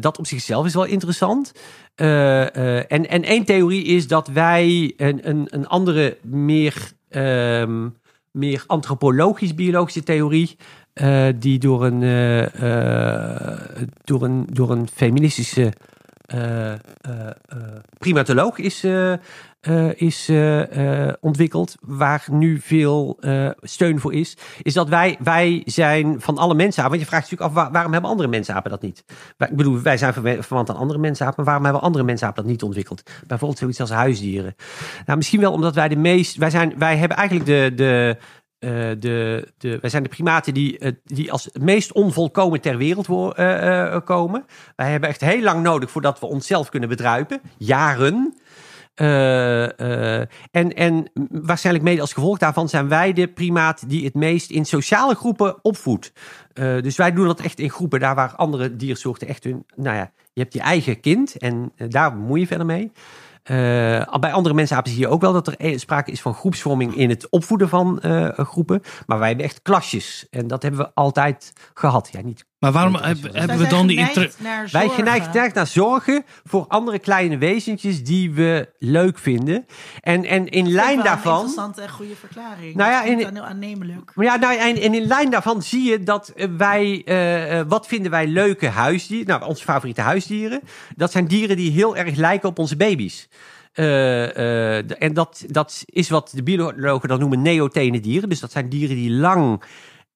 Dat 0.00 0.18
op 0.18 0.26
zichzelf 0.26 0.66
is 0.66 0.74
wel 0.74 0.84
interessant. 0.84 1.52
Eh, 1.96 2.56
eh, 2.56 2.84
en, 2.88 3.08
en 3.08 3.22
één 3.22 3.44
theorie 3.44 3.84
is 3.84 4.08
dat 4.08 4.28
wij 4.28 4.94
een, 4.96 5.28
een, 5.28 5.46
een 5.50 5.66
andere, 5.66 6.16
meer, 6.22 6.92
ehm, 7.08 7.88
meer 8.30 8.64
antropologisch-biologische 8.66 10.02
theorie, 10.02 10.56
eh, 10.92 11.26
die 11.38 11.58
door 11.58 11.84
een, 11.84 12.00
door 14.04 14.22
een, 14.22 14.46
door 14.52 14.70
een 14.70 14.88
feministische 14.88 15.72
primatoloog 17.98 18.58
is, 18.58 18.84
eh, 19.66 20.00
is 20.00 20.28
eh, 20.28 21.06
eh, 21.08 21.14
ontwikkeld, 21.20 21.74
waar 21.80 22.24
nu 22.30 22.60
veel 22.60 23.18
steun 23.60 24.00
voor 24.00 24.14
is, 24.14 24.36
is 24.62 24.74
dat 24.74 24.88
wij, 24.88 25.16
wij 25.22 25.62
zijn 25.64 26.20
van 26.20 26.38
alle 26.38 26.54
mensapen, 26.54 26.90
want 26.90 27.02
je 27.02 27.06
vraagt 27.06 27.30
natuurlijk 27.30 27.50
af, 27.50 27.62
waar- 27.62 27.72
waarom 27.72 27.92
hebben 27.92 28.10
andere 28.10 28.28
mensapen 28.28 28.70
dat 28.70 28.82
niet? 28.82 29.04
Ik 29.38 29.56
bedoel, 29.56 29.80
wij 29.82 29.96
zijn 29.96 30.12
verwant 30.42 30.70
aan 30.70 30.76
andere 30.76 30.98
mensapen, 30.98 31.34
maar 31.36 31.44
waarom 31.44 31.64
hebben 31.64 31.82
andere 31.82 32.04
mensapen 32.04 32.42
dat 32.42 32.52
niet 32.52 32.62
ontwikkeld? 32.62 33.02
Bijvoorbeeld 33.26 33.58
zoiets 33.60 33.80
als 33.80 33.90
huisdieren. 33.90 34.54
Nou, 35.06 35.18
misschien 35.18 35.40
wel 35.40 35.52
omdat 35.52 35.74
wij 35.74 35.88
de 35.88 35.96
meest, 35.96 36.36
wij, 36.36 36.50
zijn, 36.50 36.74
wij 36.78 36.96
hebben 36.96 37.16
eigenlijk 37.16 37.48
de, 37.48 37.72
de 37.76 38.16
de, 38.98 39.48
de, 39.58 39.78
wij 39.80 39.90
zijn 39.90 40.02
de 40.02 40.08
primaten 40.08 40.54
die, 40.54 40.78
die 41.04 41.32
als 41.32 41.44
het 41.44 41.62
meest 41.62 41.92
onvolkomen 41.92 42.60
ter 42.60 42.76
wereld 42.76 43.06
komen. 44.04 44.44
Wij 44.76 44.90
hebben 44.90 45.08
echt 45.08 45.20
heel 45.20 45.42
lang 45.42 45.62
nodig 45.62 45.90
voordat 45.90 46.20
we 46.20 46.26
onszelf 46.26 46.68
kunnen 46.68 46.88
bedruipen. 46.88 47.40
Jaren. 47.58 48.34
Eh, 48.96 50.20
eh, 50.20 50.26
en, 50.50 50.74
en 50.74 51.10
waarschijnlijk 51.30 51.84
mede 51.84 52.00
als 52.00 52.12
gevolg 52.12 52.38
daarvan 52.38 52.68
zijn 52.68 52.88
wij 52.88 53.12
de 53.12 53.28
primaat 53.28 53.88
die 53.88 54.04
het 54.04 54.14
meest 54.14 54.50
in 54.50 54.64
sociale 54.64 55.14
groepen 55.14 55.56
opvoedt. 55.62 56.12
Eh, 56.52 56.82
dus 56.82 56.96
wij 56.96 57.12
doen 57.12 57.26
dat 57.26 57.40
echt 57.40 57.58
in 57.58 57.70
groepen, 57.70 58.00
daar 58.00 58.14
waar 58.14 58.34
andere 58.36 58.76
diersoorten 58.76 59.28
echt 59.28 59.44
hun. 59.44 59.66
Nou 59.74 59.96
ja, 59.96 60.12
je 60.32 60.40
hebt 60.40 60.54
je 60.54 60.60
eigen 60.60 61.00
kind 61.00 61.36
en 61.36 61.72
daar 61.88 62.12
bemoei 62.12 62.40
je 62.40 62.46
verder 62.46 62.66
mee. 62.66 62.92
Bij 64.20 64.32
andere 64.32 64.54
mensapen 64.54 64.90
zie 64.90 65.00
je 65.00 65.08
ook 65.08 65.20
wel 65.20 65.32
dat 65.32 65.46
er 65.46 65.80
sprake 65.80 66.10
is 66.10 66.20
van 66.20 66.34
groepsvorming 66.34 66.96
in 66.96 67.08
het 67.08 67.28
opvoeden 67.28 67.68
van 67.68 68.00
groepen. 68.36 68.82
Maar 69.06 69.18
wij 69.18 69.28
hebben 69.28 69.46
echt 69.46 69.62
klasjes. 69.62 70.26
En 70.30 70.46
dat 70.46 70.62
hebben 70.62 70.80
we 70.80 70.90
altijd 70.94 71.52
gehad. 71.74 72.08
Ja, 72.12 72.20
niet 72.20 72.46
Maar 72.66 72.74
waarom 72.74 72.94
heb- 72.94 73.22
hebben 73.22 73.46
Wij 73.46 73.56
we 73.56 73.66
dan 73.66 73.86
die 73.86 73.96
wij 74.70 74.88
geneigd 74.88 75.26
geneigd 75.26 75.54
naar 75.54 75.66
zorgen 75.66 76.24
voor 76.44 76.64
andere 76.68 76.98
kleine 76.98 77.38
wezentjes 77.38 78.04
die 78.04 78.30
we 78.32 78.68
leuk 78.78 79.18
vinden. 79.18 79.66
En, 80.00 80.24
en 80.24 80.48
in 80.48 80.70
lijn 80.72 80.88
wel 80.88 80.96
Een 80.98 81.04
daarvan. 81.04 81.32
interessante 81.32 81.80
en 81.82 81.90
goede 81.90 82.14
verklaring. 82.16 82.74
Nou 82.74 82.90
ja, 82.90 83.02
in- 83.04 83.18
heel 83.18 83.42
aannemelijk. 83.44 84.12
Maar 84.14 84.24
ja, 84.24 84.36
nou, 84.36 84.56
en, 84.58 84.76
en 84.76 84.94
in 84.94 85.06
lijn 85.06 85.30
daarvan 85.30 85.62
zie 85.62 85.82
je 85.90 86.02
dat 86.02 86.32
wij, 86.56 87.02
eh, 87.04 87.58
eh, 87.58 87.66
wat 87.68 87.86
vinden 87.86 88.10
wij 88.10 88.26
leuke 88.26 88.68
huisdieren? 88.68 89.26
Nou, 89.26 89.44
onze 89.44 89.64
favoriete 89.64 90.00
huisdieren. 90.00 90.60
Dat 90.96 91.12
zijn 91.12 91.26
dieren 91.26 91.56
die 91.56 91.70
heel 91.70 91.96
erg 91.96 92.16
lijken 92.16 92.48
op 92.48 92.58
onze 92.58 92.76
baby's. 92.76 93.28
Eh, 93.72 94.36
eh, 94.78 94.84
en 94.98 95.14
dat, 95.14 95.44
dat 95.48 95.82
is 95.86 96.08
wat 96.08 96.30
de 96.34 96.42
biologen 96.42 97.08
dan 97.08 97.18
noemen 97.18 97.42
neotene 97.42 98.00
dieren. 98.00 98.28
Dus 98.28 98.40
dat 98.40 98.52
zijn 98.52 98.68
dieren 98.68 98.96
die 98.96 99.10
lang 99.10 99.62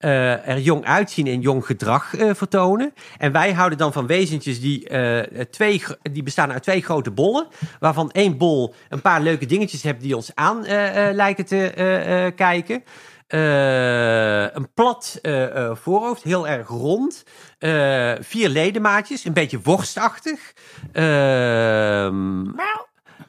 eh, 0.01 0.49
er 0.49 0.59
jong 0.59 0.85
uitzien 0.85 1.27
en 1.27 1.41
jong 1.41 1.67
gedrag 1.67 2.17
eh, 2.17 2.31
vertonen. 2.35 2.95
En 3.19 3.33
wij 3.33 3.53
houden 3.53 3.79
dan 3.79 3.93
van 3.93 4.07
wezentjes 4.07 4.61
die, 4.61 4.89
eh, 4.89 5.41
twee, 5.41 5.83
die 6.03 6.23
bestaan 6.23 6.53
uit 6.53 6.63
twee 6.63 6.83
grote 6.83 7.11
bollen. 7.11 7.47
Waarvan 7.81 8.11
één 8.11 8.39
bol 8.39 8.75
een 8.89 9.01
paar 9.01 9.21
leuke 9.21 9.47
dingetjes 9.47 9.83
heeft 9.83 10.01
die 10.01 10.17
ons 10.17 10.31
aan 10.35 10.65
lijken 11.13 11.45
te 11.45 12.33
kijken. 12.37 12.85
Een 14.55 14.73
plat 14.75 15.21
voorhoofd, 15.73 16.23
heel 16.23 16.49
erg 16.49 16.69
rond. 16.69 17.25
Vier 18.21 18.49
ledemaatjes, 18.49 19.25
een 19.25 19.33
beetje 19.33 19.61
worstachtig. 19.63 20.53
Ehm, 20.93 22.45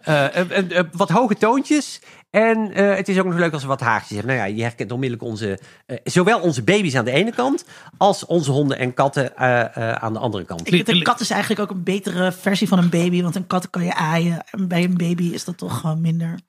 eh, 0.03 0.79
wat 0.91 1.10
hoge 1.10 1.36
toontjes. 1.36 2.01
En 2.31 2.71
eh, 2.73 2.95
het 2.95 3.07
is 3.09 3.19
ook 3.19 3.25
nog 3.25 3.37
leuk 3.37 3.53
als 3.53 3.61
we 3.61 3.67
wat 3.67 3.79
haartjes 3.79 4.17
hebben. 4.17 4.35
Nou 4.35 4.47
ja, 4.49 4.55
je 4.55 4.61
herkent 4.63 4.91
onmiddellijk 4.91 5.29
onze, 5.29 5.59
eh, 5.85 5.97
zowel 6.03 6.39
onze 6.39 6.63
baby's 6.63 6.95
aan 6.95 7.05
de 7.05 7.11
ene 7.11 7.31
kant... 7.31 7.65
als 7.97 8.25
onze 8.25 8.51
honden 8.51 8.77
en 8.77 8.93
katten 8.93 9.37
eh, 9.37 9.59
eh, 9.77 9.91
aan 9.95 10.13
de 10.13 10.19
andere 10.19 10.45
kant. 10.45 10.73
Ik 10.73 10.87
een 10.87 11.03
kat 11.03 11.19
is 11.19 11.29
eigenlijk 11.29 11.61
ook 11.61 11.69
een 11.77 11.83
betere 11.83 12.31
versie 12.31 12.67
van 12.67 12.77
een 12.77 12.89
baby. 12.89 13.21
Want 13.21 13.35
een 13.35 13.47
kat 13.47 13.69
kan 13.69 13.83
je 13.83 13.93
aaien. 13.93 14.43
En 14.51 14.67
bij 14.67 14.83
een 14.83 14.97
baby 14.97 15.23
is 15.23 15.43
dat 15.43 15.57
toch 15.57 15.79
gewoon 15.79 16.01
minder. 16.01 16.39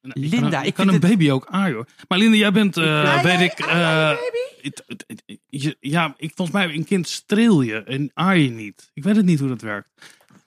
Ik 0.00 0.12
Linda, 0.14 0.48
kan, 0.50 0.60
ik 0.60 0.66
ik 0.66 0.74
kan 0.74 0.88
een 0.88 1.00
baby 1.00 1.30
ook 1.30 1.46
aaien. 1.50 1.74
hoor. 1.74 1.86
Maar 2.08 2.18
Linda, 2.18 2.36
jij 2.36 2.52
bent, 2.52 2.76
eh, 2.76 3.22
weet 3.22 3.32
jij- 3.32 3.44
ik... 3.44 3.58
eh, 3.58 4.08
het- 4.62 4.82
het- 4.86 5.04
het- 5.06 5.38
je- 5.46 5.76
ja, 5.80 6.14
ik, 6.16 6.32
volgens 6.34 6.56
mij 6.56 6.74
een 6.74 6.84
kind 6.84 7.08
streel 7.08 7.60
je 7.60 7.82
en 7.82 8.10
aai 8.14 8.42
je 8.42 8.50
niet. 8.50 8.90
Ik 8.94 9.02
weet 9.04 9.16
het 9.16 9.24
niet 9.24 9.38
hoe 9.38 9.48
dat 9.48 9.60
werkt. 9.60 9.90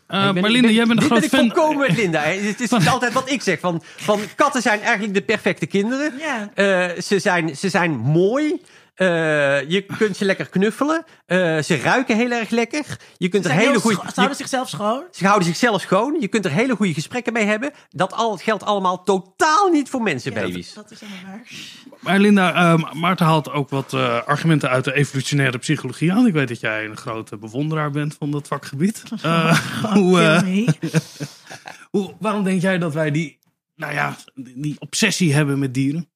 Eh, 0.08 0.28
Ik 0.28 0.34
ben- 0.34 0.41
maar 0.41 0.44
ik 0.44 0.52
Linda, 0.52 0.68
ben- 0.68 0.76
jij 0.76 0.86
bent 0.86 0.89
een 0.89 1.10
dit 1.10 1.20
groot 1.20 1.30
ben 1.32 1.39
ik 1.46 1.52
fan. 1.52 1.63
volkomen 1.63 1.88
met 1.88 1.98
Linda. 1.98 2.22
Het 2.22 2.62
is 2.62 2.72
altijd 2.94 3.13
wat 3.13 3.30
ik 3.32 3.41
zeg. 3.41 3.60
Van, 3.60 3.82
van 3.96 4.20
katten 4.36 4.62
zijn 4.62 4.82
eigenlijk 4.82 5.13
de 5.13 5.22
perfecte 5.22 5.65
kinderen. 5.65 6.13
Ja. 6.20 6.50
Eh, 6.54 7.02
ze, 7.02 7.20
zijn, 7.20 7.56
ze 7.56 7.70
zijn 7.70 7.91
mooi. 7.98 8.62
Eh, 8.95 9.69
je 9.69 9.86
kunt 9.97 10.17
ze 10.17 10.25
lekker 10.25 10.49
knuffelen. 10.49 11.03
Eh, 11.25 11.38
ze 11.62 11.77
ruiken 11.77 12.15
heel 12.17 12.31
erg 12.31 12.49
lekker. 12.49 12.86
Je 13.17 13.29
kunt 13.29 13.43
Ze, 13.45 13.49
er 13.49 13.55
hele 13.55 13.79
goede. 13.79 13.97
ze 14.05 14.12
houden 14.15 14.38
zichzelf 14.38 14.69
schoon. 14.69 15.03
Ze 15.12 15.25
houden 15.25 15.47
zichzelf 15.47 15.81
schoon. 15.81 16.17
Je 16.19 16.27
kunt 16.27 16.45
er 16.45 16.51
hele 16.51 16.75
goede 16.75 16.93
gesprekken 16.93 17.34
mee 17.34 17.45
hebben. 17.45 17.71
Dat 17.89 18.13
al, 18.13 18.36
geldt 18.38 18.63
allemaal 18.63 19.03
totaal 19.03 19.69
niet 19.69 19.89
voor 19.89 19.99
Ja, 19.99 20.05
mensenbaby's. 20.05 20.73
dat, 20.73 20.89
dat 20.89 21.01
is 21.01 21.08
helemaal 21.08 21.31
waar. 21.31 21.51
Maar 21.99 22.19
Linda, 22.19 22.53
eh, 22.53 22.93
Maarten 22.93 23.25
haalt 23.25 23.51
ook 23.51 23.69
wat 23.69 23.93
eh, 23.93 24.21
argumenten 24.25 24.69
uit 24.69 24.84
de 24.84 24.93
evolutionaire 24.93 25.58
psychologie 25.58 26.13
aan. 26.13 26.27
Ik 26.27 26.34
weet 26.34 26.47
dat 26.47 26.60
jij 26.60 26.86
een 26.86 26.97
grote 26.97 27.38
bewonderaar 27.38 27.91
bent 27.91 28.15
van 28.19 28.31
dat 28.31 28.47
vakgebied. 28.47 29.03
Eh, 29.21 29.60
hoe, 29.93 30.43
hoe, 31.91 32.13
waarom 32.19 32.43
denk 32.43 32.62
jij 32.62 32.77
dat 32.77 32.93
wij 32.93 33.12
die, 33.12 33.39
nou 33.75 33.93
ja, 33.93 34.15
die 34.36 34.75
obsessie 34.79 35.34
hebben 35.34 35.60
met 35.60 35.73
dieren? 35.73 36.10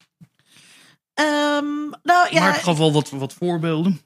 Ehm, 1.19 1.89
nou 2.03 2.27
ja, 2.31 2.55
al 2.65 2.91
wat, 2.91 3.09
wat 3.09 3.33
voorbeelden. 3.33 4.01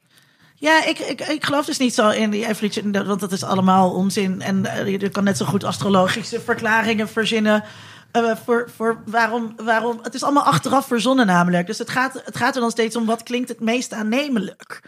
Ja, 0.56 0.86
ik, 0.86 0.99
ik, 0.99 1.21
ik 1.21 1.45
geloof 1.45 1.65
dus 1.65 1.78
niet 1.78 1.93
zo 1.93 2.10
in 2.10 2.30
die 2.30 2.47
evolutie, 2.47 2.91
want 2.91 3.19
dat 3.19 3.32
is 3.32 3.43
allemaal 3.43 3.91
onzin. 3.91 4.41
En 4.41 4.65
eh, 4.65 4.88
je 4.88 5.10
kan 5.10 5.23
net 5.23 5.38
zo 5.38 5.45
goed 5.45 5.63
astrologische 5.63 6.41
verklaringen 6.41 7.10
verzinnen. 7.10 7.63
eh, 8.12 8.36
voor, 8.45 8.69
voor 8.76 9.02
waarom, 9.06 9.54
waarom. 9.63 9.99
Het 10.02 10.13
is 10.13 10.23
allemaal 10.23 10.43
achteraf 10.43 10.88
verzonnen, 10.88 11.26
namelijk. 11.26 11.67
Dus 11.67 11.78
het 11.78 11.89
gaat, 11.89 12.21
het 12.26 12.38
gaat 12.38 12.56
er 12.56 12.62
dan 12.62 12.71
steeds 12.71 12.95
om 12.95 13.06
wat 13.06 13.23
klinkt 13.23 13.49
het 13.49 13.60
meest 13.60 13.93
aannemelijk. 13.93 14.84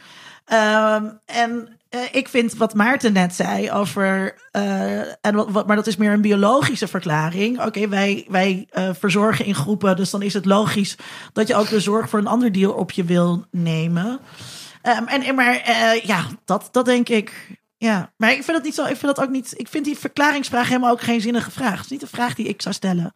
Ehm, 0.45 1.05
en 1.25 1.77
ik 2.11 2.27
vind 2.27 2.55
wat 2.55 2.73
Maarten 2.73 3.13
net 3.13 3.35
zei 3.35 3.71
over. 3.71 4.35
eh, 4.51 4.99
en 4.99 5.35
wat, 5.35 5.49
wat- 5.51 5.67
maar 5.67 5.75
dat 5.75 5.87
is 5.87 5.95
meer 5.95 6.11
een 6.13 6.21
biologische 6.21 6.87
verklaring. 6.87 7.61
Oké, 7.65 7.87
wij, 7.87 8.25
wij 8.29 8.67
eh, 8.69 8.89
verzorgen 8.99 9.45
in 9.45 9.55
groepen. 9.55 9.95
Dus 9.95 10.09
dan 10.09 10.21
is 10.21 10.33
het 10.33 10.45
logisch 10.45 10.95
dat 11.33 11.47
je 11.47 11.55
ook 11.55 11.69
de 11.69 11.79
zorg 11.79 12.09
voor 12.09 12.19
een 12.19 12.27
ander 12.27 12.51
dier 12.51 12.73
op 12.75 12.91
je 12.91 13.03
wil 13.03 13.45
nemen. 13.51 14.19
Ehm, 14.81 15.03
en, 15.05 15.35
maar 15.35 15.55
eh, 15.55 16.01
ja, 16.03 16.25
dat, 16.45 16.67
dat 16.71 16.85
denk 16.85 17.09
ik. 17.09 17.33
Ja, 17.77 18.13
maar 18.17 18.31
ik 18.31 18.43
vind 18.43 18.57
het 18.57 18.65
niet 18.65 18.75
zo. 18.75 18.81
Ik 18.81 18.97
vind 18.97 19.15
dat 19.15 19.21
ook 19.21 19.29
niet. 19.31 19.53
Ik 19.55 19.67
vind 19.67 19.85
die 19.85 19.97
verklaringsvraag 19.97 20.67
helemaal 20.67 20.91
ook 20.91 21.01
geen 21.01 21.21
zinnige 21.21 21.51
vraag. 21.51 21.75
Het 21.75 21.83
is 21.85 21.89
niet 21.91 22.01
een 22.01 22.07
vraag 22.07 22.33
die 22.35 22.47
ik 22.47 22.61
zou 22.61 22.75
stellen. 22.75 23.11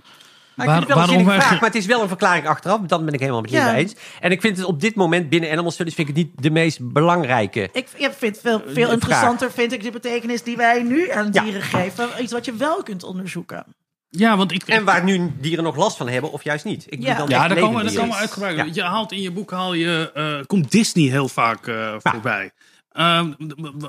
Maar 0.66 0.82
ik 0.82 0.86
vind 0.86 0.88
het 0.88 1.08
wel 1.08 1.18
een 1.18 1.26
waarom 1.26 1.42
vraag, 1.42 1.60
maar 1.60 1.70
het 1.70 1.76
is 1.80 1.86
wel 1.86 2.02
een 2.02 2.08
verklaring 2.08 2.48
achteraf. 2.48 2.80
Dat 2.80 3.06
ben 3.06 3.14
ik 3.14 3.20
helemaal 3.20 3.42
met 3.42 3.52
Ja. 3.52 3.58
Linda 3.66 3.80
eens. 3.80 3.96
En 4.20 4.32
ik 4.32 4.42
vind 4.42 4.58
het 4.58 4.66
op 4.66 4.80
dit 4.82 4.96
moment 4.96 5.30
binnen 5.30 5.52
Animal 5.52 5.72
Studies 5.72 5.94
vind 5.94 6.10
ik 6.10 6.16
het 6.16 6.26
niet 6.26 6.44
de 6.44 6.50
meest 6.50 6.92
belangrijke. 6.94 7.70
Ik 7.74 7.88
ja, 7.98 8.12
vind 8.12 8.40
veel, 8.42 8.60
vraag. 8.60 8.74
veel 8.74 8.92
interessanter 8.92 9.52
vind 9.52 9.74
ik 9.74 9.84
de 9.84 9.92
betekenis 9.92 10.44
die 10.44 10.58
wij 10.58 10.84
nu 10.84 11.12
aan 11.12 11.30
Ja. 11.32 11.44
dieren 11.44 11.62
geven. 11.62 12.10
Iets 12.22 12.32
wat 12.32 12.46
je 12.46 12.54
wel 12.54 12.84
kunt 12.84 13.04
onderzoeken. 13.04 13.66
Ja, 14.10 14.38
want 14.38 14.52
ik, 14.52 14.64
En 14.64 14.84
waar 14.84 15.04
nu 15.04 15.32
dieren 15.40 15.64
nog 15.64 15.76
last 15.76 15.98
van 15.98 16.08
hebben, 16.10 16.32
of 16.32 16.44
juist 16.44 16.66
niet. 16.66 16.86
Ik 16.90 17.02
Ja. 17.02 17.18
dan 17.18 17.30
Ja, 17.30 17.48
daar 17.48 17.60
komen, 17.60 17.86
we 17.86 18.14
uitgebreid. 18.14 18.56
Ja. 18.56 18.66
Je 18.74 18.84
haalt 18.84 19.12
in 19.12 19.22
je 19.22 19.32
boek 19.32 19.52
haal 19.52 19.74
je, 19.74 20.12
eh, 20.14 20.46
komt 20.46 20.72
Disney 20.72 21.10
heel 21.10 21.28
vaak 21.28 21.68
eh, 21.68 21.96
voorbij. 21.98 22.52
Ehm, 22.92 23.34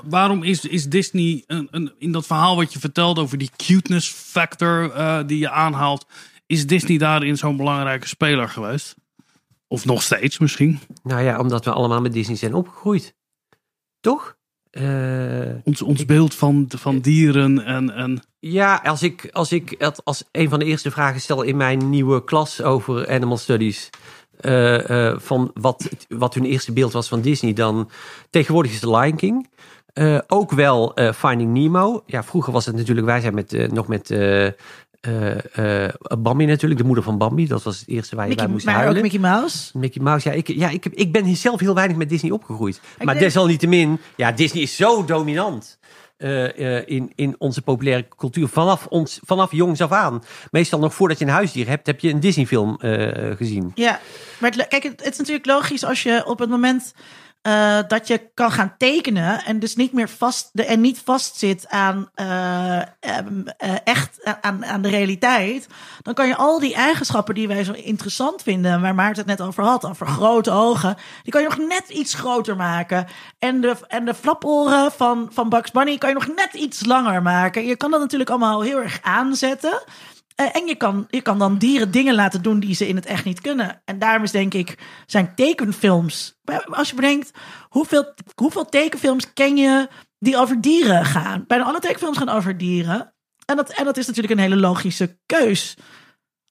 waarom 0.03 0.43
is, 0.43 0.65
is 0.65 0.85
Disney 0.85 1.43
een, 1.47 1.67
een, 1.71 1.91
in 1.99 2.11
dat 2.11 2.25
verhaal 2.25 2.55
wat 2.55 2.73
je 2.73 2.79
vertelt 2.79 3.19
over 3.19 3.37
die 3.37 3.49
cuteness 3.55 4.09
factor 4.09 4.91
eh, 4.91 5.19
die 5.25 5.39
je 5.39 5.49
aanhaalt, 5.49 6.05
is 6.51 6.67
Disney 6.67 6.97
daarin 6.97 7.37
zo'n 7.37 7.57
belangrijke 7.57 8.07
speler 8.07 8.49
geweest? 8.49 8.95
Of 9.67 9.85
nog 9.85 10.01
steeds 10.01 10.37
misschien? 10.39 10.79
Nou 11.03 11.21
ja, 11.21 11.39
omdat 11.39 11.65
we 11.65 11.71
allemaal 11.71 12.01
met 12.01 12.13
Disney 12.13 12.35
zijn 12.37 12.53
opgegroeid. 12.53 13.15
Toch? 13.99 14.35
Eh, 14.71 15.55
Ons, 15.63 15.81
ons 15.81 16.05
beeld 16.05 16.35
van, 16.35 16.65
van 16.77 16.99
dieren 16.99 17.65
en, 17.65 17.89
en 17.93 18.21
ja, 18.39 18.75
als 18.83 19.03
ik, 19.03 19.29
als 19.31 19.51
ik 19.51 19.75
het 19.77 20.05
als 20.05 20.23
een 20.31 20.49
van 20.49 20.59
de 20.59 20.65
eerste 20.65 20.91
vragen 20.91 21.21
stel 21.21 21.41
in 21.41 21.57
mijn 21.57 21.89
nieuwe 21.89 22.23
klas 22.23 22.61
over 22.61 23.09
Animal 23.09 23.37
Studies. 23.37 23.89
eh, 24.39 25.09
eh, 25.09 25.19
van 25.19 25.51
wat, 25.53 25.89
wat 26.07 26.33
hun 26.33 26.45
eerste 26.45 26.73
beeld 26.73 26.93
was 26.93 27.07
van 27.07 27.21
Disney, 27.21 27.53
dan 27.53 27.89
tegenwoordig 28.29 28.71
is 28.71 28.79
The 28.79 28.97
Lion 28.97 29.15
King. 29.15 29.49
Eh, 29.93 30.19
ook 30.27 30.51
wel 30.51 30.93
eh, 30.93 31.13
Finding 31.13 31.53
Nemo. 31.53 32.03
Ja, 32.05 32.23
vroeger 32.23 32.53
was 32.53 32.65
het 32.65 32.75
natuurlijk, 32.75 33.07
wij 33.07 33.21
zijn 33.21 33.33
met, 33.33 33.53
eh, 33.53 33.69
nog 33.69 33.87
met 33.87 34.09
eh, 35.01 35.85
eh, 35.85 35.93
Bambi 36.19 36.45
natuurlijk, 36.45 36.79
de 36.79 36.85
moeder 36.85 37.03
van 37.03 37.17
Bambi. 37.17 37.47
Dat 37.47 37.63
was 37.63 37.79
het 37.79 37.87
eerste 37.87 38.15
waar 38.15 38.27
je 38.29 38.35
bij 38.35 38.43
Mickey, 38.43 38.53
moest 38.53 38.65
maar 38.65 38.75
huilen. 38.75 38.95
ook 38.97 39.03
Mickey 39.03 39.19
Mouse. 39.19 39.77
Mickey 39.77 40.01
Mouse, 40.01 40.29
ja, 40.29 40.35
ik, 40.35 40.47
ja 40.47 40.69
ik, 40.69 40.83
heb- 40.83 40.93
ik 40.93 41.11
ben 41.11 41.35
zelf 41.35 41.59
heel 41.59 41.75
weinig 41.75 41.97
met 41.97 42.09
Disney 42.09 42.31
opgegroeid. 42.31 42.81
maar 43.03 43.17
desalniettemin, 43.17 43.99
ja, 44.15 44.31
Disney 44.31 44.61
is 44.63 44.75
zo 44.75 45.05
dominant 45.05 45.79
eh, 46.17 46.87
in, 46.87 47.11
in 47.15 47.35
onze 47.37 47.61
populaire 47.61 48.07
cultuur. 48.17 48.47
Vanaf, 48.47 48.87
ons, 48.87 49.19
vanaf 49.25 49.51
jongs 49.51 49.81
af 49.81 49.91
aan. 49.91 50.23
Meestal 50.51 50.79
nog 50.79 50.93
voordat 50.93 51.19
je 51.19 51.25
een 51.25 51.31
huisdier 51.31 51.67
hebt, 51.67 51.87
heb 51.87 51.99
je 51.99 52.09
een 52.09 52.19
Disney-film 52.19 52.77
gezien. 53.37 53.71
Ja, 53.75 53.99
maar 54.39 54.51
het, 54.51 54.67
kijk, 54.67 54.83
het, 54.83 55.03
het 55.03 55.11
is 55.11 55.17
natuurlijk 55.17 55.45
logisch 55.45 55.83
als 55.83 56.03
je 56.03 56.23
op 56.25 56.39
het 56.39 56.49
moment 56.49 56.93
eh, 57.41 57.77
dat 57.87 58.07
je 58.07 58.29
kan 58.33 58.51
gaan 58.51 58.73
tekenen 58.77 59.43
en 59.45 59.59
dus 59.59 59.75
niet 59.75 59.93
meer 59.93 60.09
vast 60.09 60.49
en 60.53 60.81
niet 60.81 61.01
vastzit 61.03 61.69
aan 61.69 62.09
eh, 62.13 62.77
ehm, 62.77 63.47
eh, 63.57 63.75
echt 63.83 64.37
aan, 64.41 64.65
aan 64.65 64.81
de 64.81 64.89
realiteit, 64.89 65.67
dan 66.01 66.13
kan 66.13 66.27
je 66.27 66.35
al 66.35 66.59
die 66.59 66.75
eigenschappen 66.75 67.35
die 67.35 67.47
wij 67.47 67.63
zo 67.63 67.71
interessant 67.71 68.41
vinden, 68.41 68.81
waar 68.81 68.95
Maarten 68.95 69.27
het 69.27 69.37
net 69.37 69.47
over 69.47 69.63
had, 69.63 69.85
over 69.85 70.07
grote 70.07 70.51
ogen, 70.51 70.95
die 71.23 71.31
kan 71.31 71.41
je 71.41 71.47
nog 71.47 71.67
net 71.67 71.89
iets 71.89 72.13
groter 72.13 72.55
maken. 72.55 73.07
En 73.39 73.61
de, 73.61 73.75
en 73.87 74.05
de 74.05 74.13
flaporen 74.13 74.91
van, 74.91 75.29
van 75.31 75.49
Bugs 75.49 75.71
Bunny 75.71 75.97
kan 75.97 76.09
je 76.09 76.15
nog 76.15 76.35
net 76.35 76.53
iets 76.53 76.85
langer 76.85 77.21
maken. 77.21 77.65
Je 77.65 77.75
kan 77.75 77.91
dat 77.91 77.99
natuurlijk 77.99 78.29
allemaal 78.29 78.61
heel 78.61 78.81
erg 78.81 78.99
aanzetten. 79.01 79.83
Eh, 80.41 80.55
en 80.55 80.67
je 80.67 80.75
kan, 80.75 81.07
je 81.09 81.21
kan 81.21 81.39
dan 81.39 81.57
dieren 81.57 81.91
dingen 81.91 82.15
laten 82.15 82.41
doen 82.41 82.59
die 82.59 82.75
ze 82.75 82.87
in 82.87 82.95
het 82.95 83.05
echt 83.05 83.25
niet 83.25 83.41
kunnen. 83.41 83.81
En 83.85 83.99
daarom 83.99 84.23
is 84.23 84.31
denk 84.31 84.53
ik, 84.53 84.77
zijn 85.05 85.35
tekenfilms. 85.35 86.39
Als 86.65 86.89
je 86.89 86.95
bedenkt, 86.95 87.31
hoeveel, 87.69 88.13
hoeveel 88.35 88.65
tekenfilms 88.65 89.33
ken 89.33 89.57
je 89.57 89.89
die 90.19 90.37
over 90.37 90.61
dieren 90.61 91.05
gaan? 91.05 91.43
Bijna 91.47 91.63
alle 91.63 91.79
tekenfilms 91.79 92.17
gaan 92.17 92.29
over 92.29 92.57
dieren. 92.57 93.13
En 93.45 93.55
dat, 93.55 93.69
en 93.69 93.85
dat 93.85 93.97
is 93.97 94.07
natuurlijk 94.07 94.33
een 94.33 94.39
hele 94.39 94.57
logische 94.57 95.19
keus. 95.25 95.77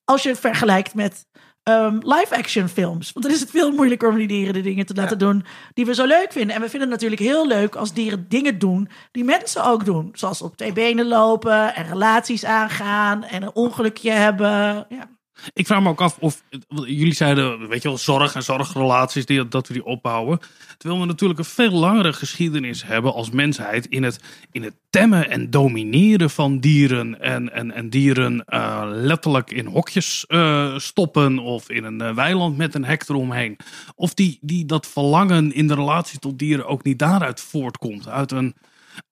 Als 0.04 0.22
je 0.22 0.28
het 0.28 0.40
vergelijkt 0.40 0.94
met 0.94 1.26
um, 1.64 1.98
live-action 2.02 2.68
films. 2.68 3.12
Want 3.12 3.24
dan 3.24 3.34
is 3.34 3.40
het 3.40 3.50
veel 3.50 3.72
moeilijker 3.72 4.08
om 4.08 4.16
die 4.16 4.26
dieren 4.26 4.54
de 4.54 4.60
dingen 4.60 4.86
te 4.86 4.94
laten 4.94 5.18
doen 5.18 5.44
die 5.74 5.86
we 5.86 5.94
zo 5.94 6.06
leuk 6.06 6.32
vinden. 6.32 6.54
En 6.54 6.62
we 6.62 6.68
vinden 6.68 6.90
het 6.90 7.00
natuurlijk 7.00 7.30
heel 7.30 7.46
leuk 7.46 7.74
als 7.74 7.92
dieren 7.92 8.28
dingen 8.28 8.58
doen 8.58 8.88
die 9.10 9.24
mensen 9.24 9.64
ook 9.64 9.84
doen. 9.84 10.10
Zoals 10.12 10.42
op 10.42 10.56
twee 10.56 10.72
benen 10.72 11.06
lopen 11.06 11.74
en 11.74 11.86
relaties 11.86 12.44
aangaan 12.44 13.24
en 13.24 13.42
een 13.42 13.54
ongelukje 13.54 14.10
hebben. 14.10 14.86
Ja. 14.88 15.18
Ik 15.52 15.66
vraag 15.66 15.82
me 15.82 15.88
ook 15.88 16.00
af 16.00 16.16
of 16.18 16.42
jullie 16.84 17.14
zeiden, 17.14 17.68
weet 17.68 17.82
je 17.82 17.88
wel, 17.88 17.98
zorg 17.98 18.34
en 18.34 18.42
zorgrelaties, 18.42 19.26
die, 19.26 19.48
dat 19.48 19.68
we 19.68 19.72
die 19.72 19.84
opbouwen. 19.84 20.40
Terwijl 20.78 21.00
we 21.00 21.06
natuurlijk 21.06 21.38
een 21.38 21.44
veel 21.44 21.70
langere 21.70 22.12
geschiedenis 22.12 22.84
hebben 22.84 23.12
als 23.12 23.30
mensheid 23.30 23.86
in 23.86 24.02
het, 24.02 24.20
in 24.52 24.62
het 24.62 24.74
temmen 24.90 25.30
en 25.30 25.50
domineren 25.50 26.30
van 26.30 26.58
dieren. 26.58 27.20
En, 27.20 27.52
en, 27.52 27.72
en 27.72 27.90
dieren 27.90 28.44
uh, 28.48 28.82
letterlijk 28.86 29.50
in 29.50 29.66
hokjes 29.66 30.24
uh, 30.28 30.78
stoppen 30.78 31.38
of 31.38 31.70
in 31.70 31.84
een 31.84 32.02
uh, 32.02 32.14
weiland 32.14 32.56
met 32.56 32.74
een 32.74 32.84
hek 32.84 33.08
eromheen. 33.08 33.56
Of 33.94 34.14
die, 34.14 34.38
die, 34.40 34.64
dat 34.64 34.86
verlangen 34.86 35.52
in 35.52 35.66
de 35.66 35.74
relatie 35.74 36.18
tot 36.18 36.38
dieren 36.38 36.66
ook 36.66 36.84
niet 36.84 36.98
daaruit 36.98 37.40
voortkomt. 37.40 38.08
Uit 38.08 38.32
een 38.32 38.54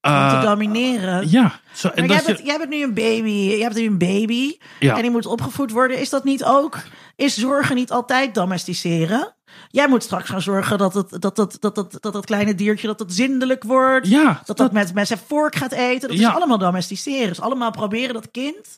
om 0.01 0.29
te 0.29 0.37
eh, 0.37 0.43
domineren. 0.43 1.31
Ja. 1.31 1.61
Zo, 1.73 1.89
en 1.89 2.07
maar 2.07 2.17
jij, 2.17 2.25
bent, 2.27 2.47
jij 2.47 2.59
bent 2.59 2.71
nu 2.71 2.83
een 2.83 2.95
baby. 2.95 3.31
Je 3.31 3.63
hebt 3.63 3.75
nu 3.75 3.87
een 3.87 3.99
baby. 3.99 4.57
Ja. 4.81 4.97
En 4.97 5.03
die 5.03 5.11
moet 5.11 5.27
opgevoed 5.27 5.71
worden. 5.71 5.99
Is 5.99 6.11
dat 6.11 6.25
niet 6.25 6.45
ook... 6.45 6.79
Is 7.17 7.37
zorgen 7.37 7.75
niet 7.75 7.91
altijd 7.91 8.35
domesticeren? 8.35 9.35
Jij 9.71 9.89
moet 9.89 10.03
straks 10.03 10.29
gaan 10.29 10.43
zorgen 10.43 10.79
dat 10.79 10.95
het, 10.95 11.11
dat, 11.11 11.37
dat, 11.37 11.57
dat, 11.61 11.75
dat, 11.75 11.97
dat, 12.01 12.13
dat 12.13 12.25
kleine 12.25 12.55
diertje 12.55 12.87
dat 12.87 12.99
het 12.99 13.15
zindelijk 13.15 13.65
wordt. 13.65 14.09
Ja, 14.09 14.25
dat 14.25 14.47
dat, 14.47 14.57
dat 14.57 14.73
met, 14.73 14.95
met 14.95 15.07
zijn 15.07 15.19
vork 15.27 15.57
gaat 15.57 15.73
eten. 15.73 16.09
Dat 16.09 16.19
ja. 16.19 16.29
is 16.29 16.35
allemaal 16.35 16.59
domesticeren. 16.59 17.29
Dus 17.29 17.41
allemaal 17.41 17.71
proberen 17.71 18.15
dat 18.15 18.31
kind 18.31 18.77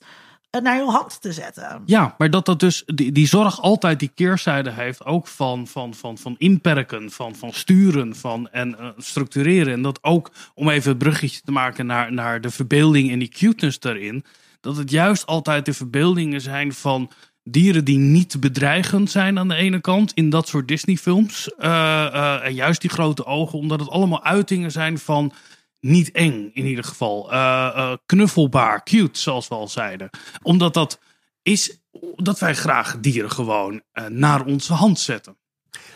naar 0.51 0.77
je 0.77 0.85
hand 0.85 1.21
te 1.21 1.33
zetten. 1.33 1.83
Ja, 1.85 2.15
maar 2.19 2.31
dat 2.31 2.47
dat 2.47 2.61
dus 2.61 2.83
die, 2.87 3.13
die 3.13 3.27
zorg 3.27 3.61
altijd 3.61 3.99
die 3.99 4.11
keerzijde 4.15 4.71
heeft, 4.71 5.05
ook 5.05 5.27
van, 5.27 5.67
van, 5.67 5.95
van, 5.95 6.19
van 6.19 6.35
inperken, 6.39 7.11
van, 7.11 7.35
van 7.35 7.53
sturen 7.53 8.17
van, 8.17 8.49
en 8.49 8.77
uh, 8.81 8.89
structureren. 8.97 9.73
En 9.73 9.83
dat 9.83 9.99
ook, 10.03 10.31
om 10.55 10.69
even 10.69 10.89
het 10.89 10.99
bruggetje 10.99 11.41
te 11.45 11.53
maken 11.53 11.87
naar, 11.87 12.13
naar 12.13 12.41
de 12.41 12.51
verbeelding 12.51 13.11
en 13.11 13.19
die 13.19 13.29
cuteness 13.29 13.79
daarin, 13.79 14.25
dat 14.61 14.77
het 14.77 14.91
juist 14.91 15.27
altijd 15.27 15.65
de 15.65 15.73
verbeeldingen 15.73 16.41
zijn 16.41 16.73
van 16.73 17.11
dieren 17.45 17.85
die 17.85 17.99
niet 17.99 18.41
bedreigend 18.41 19.11
zijn 19.11 19.39
aan 19.39 19.49
de 19.49 19.55
ene 19.55 19.81
kant 19.81 20.13
in 20.15 20.31
dat 20.31 20.49
soort 20.49 20.69
Disney-films. 20.69 21.51
Uh, 21.59 22.45
en 22.45 22.55
juist 22.55 22.81
die 22.81 22.91
grote 22.91 23.25
ogen, 23.25 23.59
omdat 23.59 23.81
het 23.81 23.89
allemaal 23.89 24.25
uitingen 24.25 24.71
zijn 24.71 24.99
van 24.99 25.33
niet 25.81 26.11
eng 26.11 26.51
in 26.53 26.66
ieder 26.66 26.85
geval. 26.85 27.33
Uh, 27.33 27.93
knuffelbaar, 28.07 28.83
cute, 28.83 29.19
zoals 29.19 29.49
we 29.49 29.55
al 29.55 29.69
zeiden. 29.69 30.11
Omdat 30.43 30.75
dat 30.75 31.01
is 31.43 31.81
dat 32.16 32.38
wij 32.38 32.55
graag 32.55 33.01
dieren 33.01 33.31
gewoon 33.31 33.83
uh, 33.93 34.07
naar 34.07 34.45
onze 34.45 34.73
hand 34.73 34.99
zetten. 34.99 35.38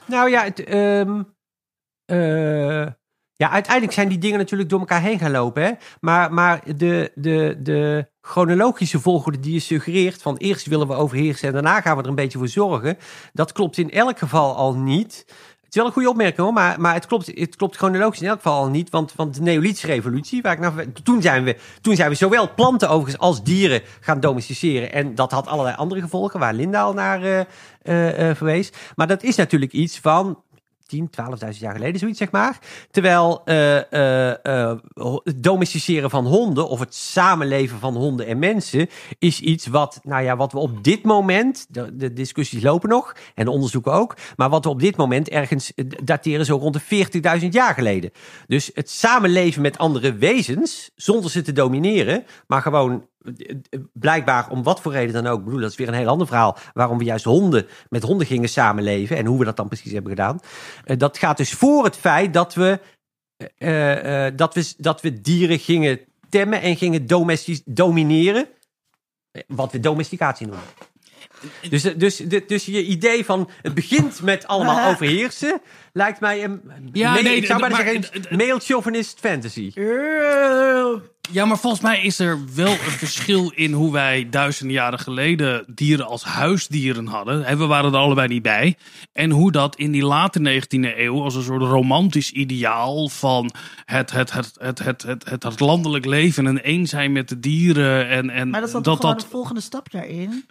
Nou 0.06 0.30
ja, 0.30 0.42
het, 0.44 0.74
um, 0.74 1.34
ja, 3.36 3.50
uiteindelijk 3.50 3.92
zijn 3.92 4.08
die 4.08 4.18
dingen 4.18 4.38
natuurlijk 4.38 4.70
door 4.70 4.80
elkaar 4.80 5.00
heen 5.00 5.18
gaan 5.18 5.30
lopen. 5.30 5.62
Hè? 5.62 5.72
Maar, 6.00 6.32
maar 6.32 6.76
de, 6.76 7.12
de, 7.14 7.56
de 7.62 8.10
chronologische 8.20 9.00
volgorde 9.00 9.40
die 9.40 9.52
je 9.52 9.58
suggereert... 9.58 10.22
van 10.22 10.36
eerst 10.36 10.66
willen 10.66 10.86
we 10.86 10.94
overheersen 10.94 11.48
en 11.48 11.54
daarna 11.54 11.80
gaan 11.80 11.96
we 11.96 12.02
er 12.02 12.08
een 12.08 12.14
beetje 12.14 12.38
voor 12.38 12.48
zorgen... 12.48 12.98
dat 13.32 13.52
klopt 13.52 13.78
in 13.78 13.90
elk 13.90 14.18
geval 14.18 14.56
al 14.56 14.74
niet 14.74 15.26
is 15.74 15.80
wel 15.80 15.86
een 15.86 15.92
goede 15.92 16.08
opmerking 16.08 16.40
hoor, 16.40 16.52
maar, 16.52 16.80
maar 16.80 16.94
het, 16.94 17.06
klopt, 17.06 17.26
het 17.26 17.56
klopt 17.56 17.76
chronologisch 17.76 18.20
in 18.20 18.28
elk 18.28 18.36
geval 18.36 18.58
al 18.58 18.68
niet. 18.68 18.90
Want, 18.90 19.12
want 19.16 19.34
de 19.34 19.42
Neolithische 19.42 19.86
revolutie, 19.86 20.42
waar 20.42 20.52
ik 20.52 20.58
nou, 20.58 20.92
toen, 21.02 21.22
zijn 21.22 21.44
we, 21.44 21.56
toen 21.80 21.96
zijn 21.96 22.08
we 22.08 22.14
zowel 22.14 22.54
planten 22.54 22.88
overigens 22.88 23.22
als 23.22 23.42
dieren 23.42 23.82
gaan 24.00 24.20
domesticeren. 24.20 24.92
En 24.92 25.14
dat 25.14 25.30
had 25.30 25.46
allerlei 25.46 25.76
andere 25.76 26.00
gevolgen, 26.00 26.40
waar 26.40 26.54
Linda 26.54 26.82
al 26.82 26.92
naar 26.92 27.22
uh, 27.22 27.38
uh, 27.38 27.44
verwees. 28.34 28.72
Maar 28.96 29.06
dat 29.06 29.22
is 29.22 29.36
natuurlijk 29.36 29.72
iets 29.72 29.98
van 29.98 30.38
10, 30.86 31.10
12.000 31.52 31.58
jaar 31.58 31.74
geleden, 31.74 31.98
zoiets 31.98 32.18
zeg 32.18 32.30
maar. 32.30 32.58
Terwijl 32.90 33.42
uh, 33.44 33.76
uh, 33.76 34.72
het 35.24 35.42
domesticeren 35.42 36.10
van 36.10 36.26
honden 36.26 36.68
of 36.68 36.80
het 36.80 36.94
samenleven 36.94 37.78
van 37.78 37.96
honden 37.96 38.26
en 38.26 38.38
mensen 38.38 38.88
is 39.18 39.40
iets 39.40 39.66
wat, 39.66 40.00
nou 40.02 40.24
ja, 40.24 40.36
wat 40.36 40.52
we 40.52 40.58
op 40.58 40.84
dit 40.84 41.02
moment, 41.02 41.66
de, 41.68 42.12
discussies 42.12 42.62
lopen 42.62 42.88
nog 42.88 43.16
en 43.34 43.44
de 43.44 43.50
onderzoeken 43.50 43.92
ook, 43.92 44.16
maar 44.36 44.50
wat 44.50 44.64
we 44.64 44.70
op 44.70 44.80
dit 44.80 44.96
moment 44.96 45.28
ergens 45.28 45.72
dateren 46.04 46.44
zo 46.44 46.56
rond 46.56 46.74
de 46.88 47.40
40.000 47.40 47.48
jaar 47.48 47.74
geleden. 47.74 48.10
Dus 48.46 48.70
het 48.74 48.90
samenleven 48.90 49.62
met 49.62 49.78
andere 49.78 50.14
wezens, 50.14 50.90
zonder 50.94 51.30
ze 51.30 51.42
te 51.42 51.52
domineren, 51.52 52.24
maar 52.46 52.62
gewoon 52.62 53.06
blijkbaar 53.92 54.50
om 54.50 54.62
wat 54.62 54.80
voor 54.80 54.92
reden 54.92 55.22
dan 55.22 55.32
ook, 55.32 55.44
bedoel, 55.44 55.60
dat 55.60 55.70
is 55.70 55.76
weer 55.76 55.88
een 55.88 55.94
heel 55.94 56.08
ander 56.08 56.26
verhaal, 56.26 56.56
waarom 56.72 56.98
we 56.98 57.04
juist 57.04 57.24
honden 57.24 57.66
met 57.88 58.02
honden 58.02 58.26
gingen 58.26 58.48
samenleven 58.48 59.16
en 59.16 59.26
hoe 59.26 59.38
we 59.38 59.44
dat 59.44 59.56
dan 59.56 59.68
precies 59.68 59.92
hebben 59.92 60.10
gedaan. 60.10 60.40
Uh, 60.86 60.96
dat 60.98 61.18
gaat 61.18 61.36
dus 61.36 61.52
voor 61.52 61.84
het 61.84 61.96
feit 61.96 62.32
dat 62.32 62.54
we, 62.54 62.80
uh, 63.58 64.26
uh, 64.26 64.32
dat 64.36 64.54
we, 64.54 64.74
dat 64.76 65.00
we 65.00 65.20
dieren 65.20 65.58
gingen 65.58 66.00
temmen 66.28 66.60
en 66.60 66.76
gingen 66.76 67.06
domineren, 67.64 68.46
wat 69.46 69.72
we 69.72 69.80
domesticatie 69.80 70.46
noemen. 70.46 70.64
Dus, 71.68 71.82
dus, 71.82 72.16
dus 72.46 72.64
je 72.64 72.84
idee 72.84 73.24
van 73.24 73.50
het 73.62 73.74
begint 73.74 74.22
met 74.22 74.46
allemaal 74.46 74.88
overheersen, 74.90 75.60
lijkt 75.92 76.20
mij 76.20 76.44
een. 76.44 76.62
Ja, 76.92 77.20
nee, 77.20 77.36
ik 77.36 77.46
zou 77.46 77.60
maar 77.60 77.74
zeggen, 77.74 78.04
male 78.36 78.60
chauvinist 78.60 79.18
fantasy. 79.18 79.72
Ja, 81.30 81.44
maar 81.44 81.58
volgens 81.58 81.82
mij 81.82 82.02
is 82.02 82.18
er 82.18 82.38
wel 82.54 82.70
een 82.70 82.76
verschil 82.76 83.52
in 83.54 83.72
hoe 83.72 83.92
wij 83.92 84.28
duizenden 84.30 84.74
jaren 84.74 84.98
geleden 84.98 85.64
dieren 85.74 86.06
als 86.06 86.24
huisdieren 86.24 87.06
hadden. 87.06 87.58
We 87.58 87.66
waren 87.66 87.92
er 87.92 87.98
allebei 87.98 88.28
niet 88.28 88.42
bij. 88.42 88.76
En 89.12 89.30
hoe 89.30 89.52
dat 89.52 89.76
in 89.76 89.92
die 89.92 90.04
late 90.04 90.60
19e 90.62 90.98
eeuw 90.98 91.22
als 91.22 91.34
een 91.34 91.42
soort 91.42 91.62
romantisch 91.62 92.32
ideaal 92.32 93.08
van 93.08 93.50
het, 93.84 94.10
het, 94.10 94.32
het, 94.32 94.56
het, 94.58 94.78
het, 94.78 95.02
het, 95.02 95.28
het, 95.28 95.42
het 95.42 95.60
landelijk 95.60 96.04
leven 96.04 96.46
en 96.46 96.62
één 96.64 96.86
zijn 96.86 97.12
met 97.12 97.28
de 97.28 97.40
dieren. 97.40 98.08
En, 98.08 98.30
en 98.30 98.50
maar 98.50 98.60
dat 98.60 98.68
is 98.68 98.74
dan 98.74 98.82
dat, 98.82 98.96
gewoon 98.96 99.14
dat, 99.14 99.24
de 99.24 99.30
volgende 99.30 99.60
stap 99.60 99.90
daarin. 99.90 100.46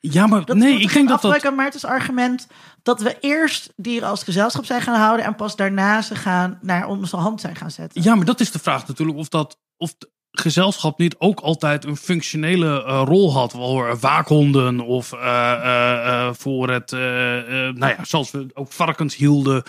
Ja, 0.00 0.26
maar 0.26 0.44
dat 0.44 0.56
nee, 0.56 0.80
ik 0.80 0.92
denk 0.92 1.08
dat 1.08 1.22
dat... 1.22 1.44
aan 1.44 1.54
Maartens 1.54 1.84
argument 1.84 2.46
dat 2.82 3.00
we 3.00 3.16
eerst 3.20 3.72
dieren 3.76 4.08
als 4.08 4.22
gezelschap 4.22 4.64
zijn 4.64 4.82
gaan 4.82 5.00
houden... 5.00 5.26
en 5.26 5.34
pas 5.34 5.56
daarna 5.56 6.02
ze 6.02 6.14
gaan 6.14 6.58
naar 6.62 6.86
onze 6.86 7.16
hand 7.16 7.40
zijn 7.40 7.56
gaan 7.56 7.70
zetten. 7.70 8.02
Ja, 8.02 8.14
maar 8.14 8.24
dat 8.24 8.40
is 8.40 8.50
de 8.50 8.58
vraag 8.58 8.86
natuurlijk 8.88 9.18
of 9.18 9.28
dat... 9.28 9.58
Of 9.76 9.94
gezelschap 10.40 10.98
niet 10.98 11.16
ook 11.18 11.40
altijd 11.40 11.84
een 11.84 11.96
functionele 11.96 12.84
uh, 12.86 13.02
rol 13.04 13.32
had. 13.32 13.52
Voor 13.52 13.98
waakhonden 13.98 14.80
of 14.80 15.12
uh, 15.12 15.20
uh, 15.20 16.28
voor 16.32 16.70
het, 16.70 16.90
nou 16.90 17.86
ja, 17.86 18.04
zoals 18.04 18.30
we 18.30 18.46
ook 18.54 18.72
varkens 18.72 19.16
hielden 19.16 19.62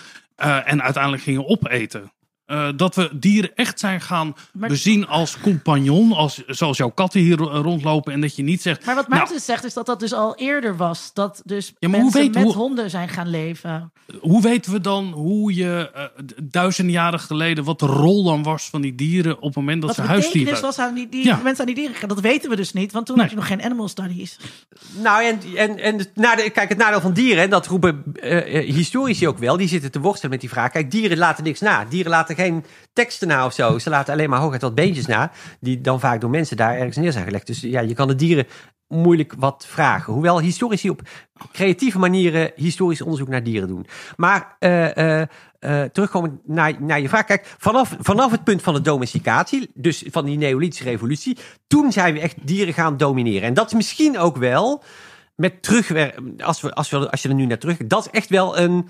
en 0.65 0.83
uiteindelijk 0.83 1.23
gingen 1.23 1.47
opeten. 1.47 2.11
Uh, 2.51 2.69
dat 2.75 2.95
we 2.95 3.09
dieren 3.13 3.55
echt 3.55 3.79
zijn 3.79 4.01
gaan 4.01 4.35
bezien 4.51 5.07
als 5.07 5.39
compagnon, 5.41 6.11
als, 6.11 6.43
zoals 6.47 6.77
jouw 6.77 6.89
katten 6.89 7.19
hier 7.19 7.37
rondlopen. 7.37 8.13
En 8.13 8.21
dat 8.21 8.35
je 8.35 8.43
niet 8.43 8.61
zegt. 8.61 8.85
Maar 8.85 8.95
wat 8.95 9.07
Maarten 9.07 9.29
nou, 9.29 9.45
zegt, 9.45 9.63
is 9.63 9.73
dat 9.73 9.85
dat 9.85 9.99
dus 9.99 10.13
al 10.13 10.35
eerder 10.35 10.77
was. 10.77 11.11
Dat 11.13 11.41
dus 11.45 11.73
ja, 11.79 11.89
mensen 11.89 12.21
weet, 12.21 12.33
met 12.33 12.43
hoe, 12.43 12.53
honden 12.53 12.89
zijn 12.89 13.09
gaan 13.09 13.29
leven. 13.29 13.91
Hoe 14.19 14.41
weten 14.41 14.71
we 14.71 14.81
dan 14.81 15.11
hoe 15.11 15.55
je 15.55 15.91
uh, 15.95 16.03
duizenden 16.43 16.93
jaren 16.93 17.19
geleden, 17.19 17.63
wat 17.63 17.79
de 17.79 17.85
rol 17.85 18.23
dan 18.23 18.43
was 18.43 18.69
van 18.69 18.81
die 18.81 18.95
dieren 18.95 19.37
op 19.37 19.43
het 19.43 19.55
moment 19.55 19.81
dat 19.81 19.95
wat 19.95 20.05
ze 20.05 20.11
huisdieren 20.11 20.53
Wat 20.53 20.61
was 20.61 20.79
aan 20.79 20.93
die, 20.93 21.09
die 21.09 21.25
ja. 21.25 21.39
mensen 21.43 21.59
aan 21.67 21.73
die 21.73 21.87
dieren 21.87 22.07
Dat 22.07 22.19
weten 22.19 22.49
we 22.49 22.55
dus 22.55 22.73
niet, 22.73 22.91
want 22.91 23.05
toen 23.05 23.15
nee. 23.15 23.25
had 23.25 23.33
je 23.33 23.39
nog 23.39 23.47
geen 23.47 23.63
animal 23.63 23.87
studies. 23.87 24.39
Nou, 24.97 25.23
en, 25.23 25.39
en, 25.55 25.79
en 25.79 26.07
nou, 26.13 26.49
kijk, 26.49 26.69
het 26.69 26.77
nadeel 26.77 27.01
van 27.01 27.13
dieren, 27.13 27.43
en 27.43 27.49
dat 27.49 27.67
roepen 27.67 28.03
uh, 28.23 28.73
historici 28.73 29.27
ook 29.27 29.37
wel, 29.37 29.57
die 29.57 29.67
zitten 29.67 29.91
te 29.91 29.99
worstelen 29.99 30.31
met 30.31 30.39
die 30.39 30.49
vraag. 30.49 30.71
Kijk, 30.71 30.91
dieren 30.91 31.17
laten 31.17 31.43
niks 31.43 31.59
na. 31.59 31.85
Dieren 31.85 32.11
laten 32.11 32.35
geen 32.39 32.65
teksten 32.93 33.27
na 33.27 33.45
of 33.45 33.53
zo. 33.53 33.79
Ze 33.79 33.89
laten 33.89 34.13
alleen 34.13 34.29
maar 34.29 34.39
hooguit 34.39 34.61
wat 34.61 34.75
beentjes 34.75 35.05
na, 35.05 35.31
die 35.59 35.81
dan 35.81 35.99
vaak 35.99 36.21
door 36.21 36.29
mensen 36.29 36.57
daar 36.57 36.77
ergens 36.77 36.97
neer 36.97 37.11
zijn 37.11 37.25
gelegd. 37.25 37.47
Dus 37.47 37.59
ja, 37.61 37.79
je 37.79 37.93
kan 37.93 38.07
de 38.07 38.15
dieren 38.15 38.47
moeilijk 38.87 39.33
wat 39.37 39.65
vragen. 39.67 40.13
Hoewel 40.13 40.39
historici 40.39 40.89
op 40.89 41.01
creatieve 41.51 41.99
manieren 41.99 42.51
historisch 42.55 43.01
onderzoek 43.01 43.27
naar 43.27 43.43
dieren 43.43 43.67
doen. 43.67 43.85
Maar 44.15 44.55
uh, 44.59 44.95
uh, 44.95 45.21
uh, 45.59 45.83
terugkomen 45.83 46.41
naar, 46.45 46.73
naar 46.79 47.01
je 47.01 47.09
vraag. 47.09 47.25
Kijk, 47.25 47.55
vanaf, 47.57 47.95
vanaf 47.99 48.31
het 48.31 48.43
punt 48.43 48.61
van 48.61 48.73
de 48.73 48.81
domesticatie, 48.81 49.69
dus 49.73 50.03
van 50.07 50.25
die 50.25 50.37
Neolithische 50.37 50.83
revolutie, 50.83 51.37
toen 51.67 51.91
zijn 51.91 52.13
we 52.13 52.19
echt 52.19 52.35
dieren 52.41 52.73
gaan 52.73 52.97
domineren. 52.97 53.47
En 53.47 53.53
dat 53.53 53.67
is 53.67 53.73
misschien 53.73 54.17
ook 54.17 54.37
wel 54.37 54.83
met 55.35 55.63
terugwerk, 55.63 56.19
als, 56.37 56.61
we, 56.61 56.73
als, 56.73 56.89
we, 56.89 57.11
als 57.11 57.21
je 57.21 57.29
er 57.29 57.35
nu 57.35 57.45
naar 57.45 57.57
terug, 57.57 57.77
dat 57.77 58.05
is 58.05 58.11
echt 58.11 58.29
wel 58.29 58.57
een 58.57 58.89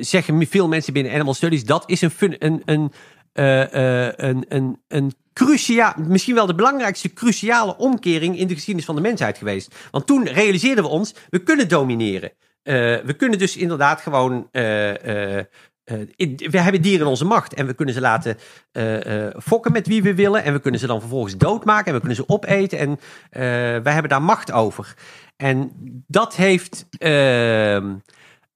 zeggen 0.00 0.46
veel 0.46 0.68
mensen 0.68 0.92
binnen 0.92 1.12
Animal 1.12 1.34
Studies, 1.34 1.64
dat 1.64 1.82
is 1.86 2.00
een, 2.00 2.10
fun, 2.10 2.36
een, 2.38 2.62
een, 2.64 2.92
uh, 3.34 4.06
een, 4.16 4.44
een, 4.48 4.82
een 4.88 5.12
cruciaal, 5.32 5.94
misschien 6.08 6.34
wel 6.34 6.46
de 6.46 6.54
belangrijkste 6.54 7.12
cruciale 7.12 7.76
omkering 7.76 8.38
in 8.38 8.46
de 8.46 8.54
geschiedenis 8.54 8.84
van 8.86 8.94
de 8.94 9.00
mensheid 9.00 9.38
geweest. 9.38 9.74
Want 9.90 10.06
toen 10.06 10.26
realiseerden 10.26 10.84
we 10.84 10.90
ons, 10.90 11.14
we 11.30 11.38
kunnen 11.38 11.68
domineren. 11.68 12.30
Eh, 12.62 12.74
we 13.04 13.14
kunnen 13.16 13.38
dus 13.38 13.56
inderdaad 13.56 14.00
gewoon. 14.00 14.48
eh, 14.52 15.36
eh, 15.38 15.44
eh, 15.84 16.00
in- 16.16 16.40
we 16.50 16.60
hebben 16.60 16.82
dieren 16.82 17.00
in 17.00 17.06
onze 17.06 17.24
macht 17.24 17.54
en 17.54 17.66
we 17.66 17.74
kunnen 17.74 17.94
ze 17.94 18.00
laten 18.00 18.36
eh, 18.72 19.26
eh, 19.26 19.34
fokken 19.42 19.72
met 19.72 19.86
wie 19.86 20.02
we 20.02 20.14
willen. 20.14 20.44
En 20.44 20.52
we 20.52 20.60
kunnen 20.60 20.80
ze 20.80 20.86
dan 20.86 21.00
vervolgens 21.00 21.36
doodmaken 21.36 21.86
en 21.86 21.92
we 21.92 21.98
kunnen 21.98 22.16
ze 22.16 22.28
opeten. 22.28 22.78
En 22.78 22.90
eh, 23.30 23.40
wij 23.82 23.92
hebben 23.92 24.08
daar 24.08 24.22
macht 24.22 24.52
over. 24.52 24.94
En 25.36 25.72
dat 26.06 26.36
heeft 26.36 26.86
ehm, 26.98 27.94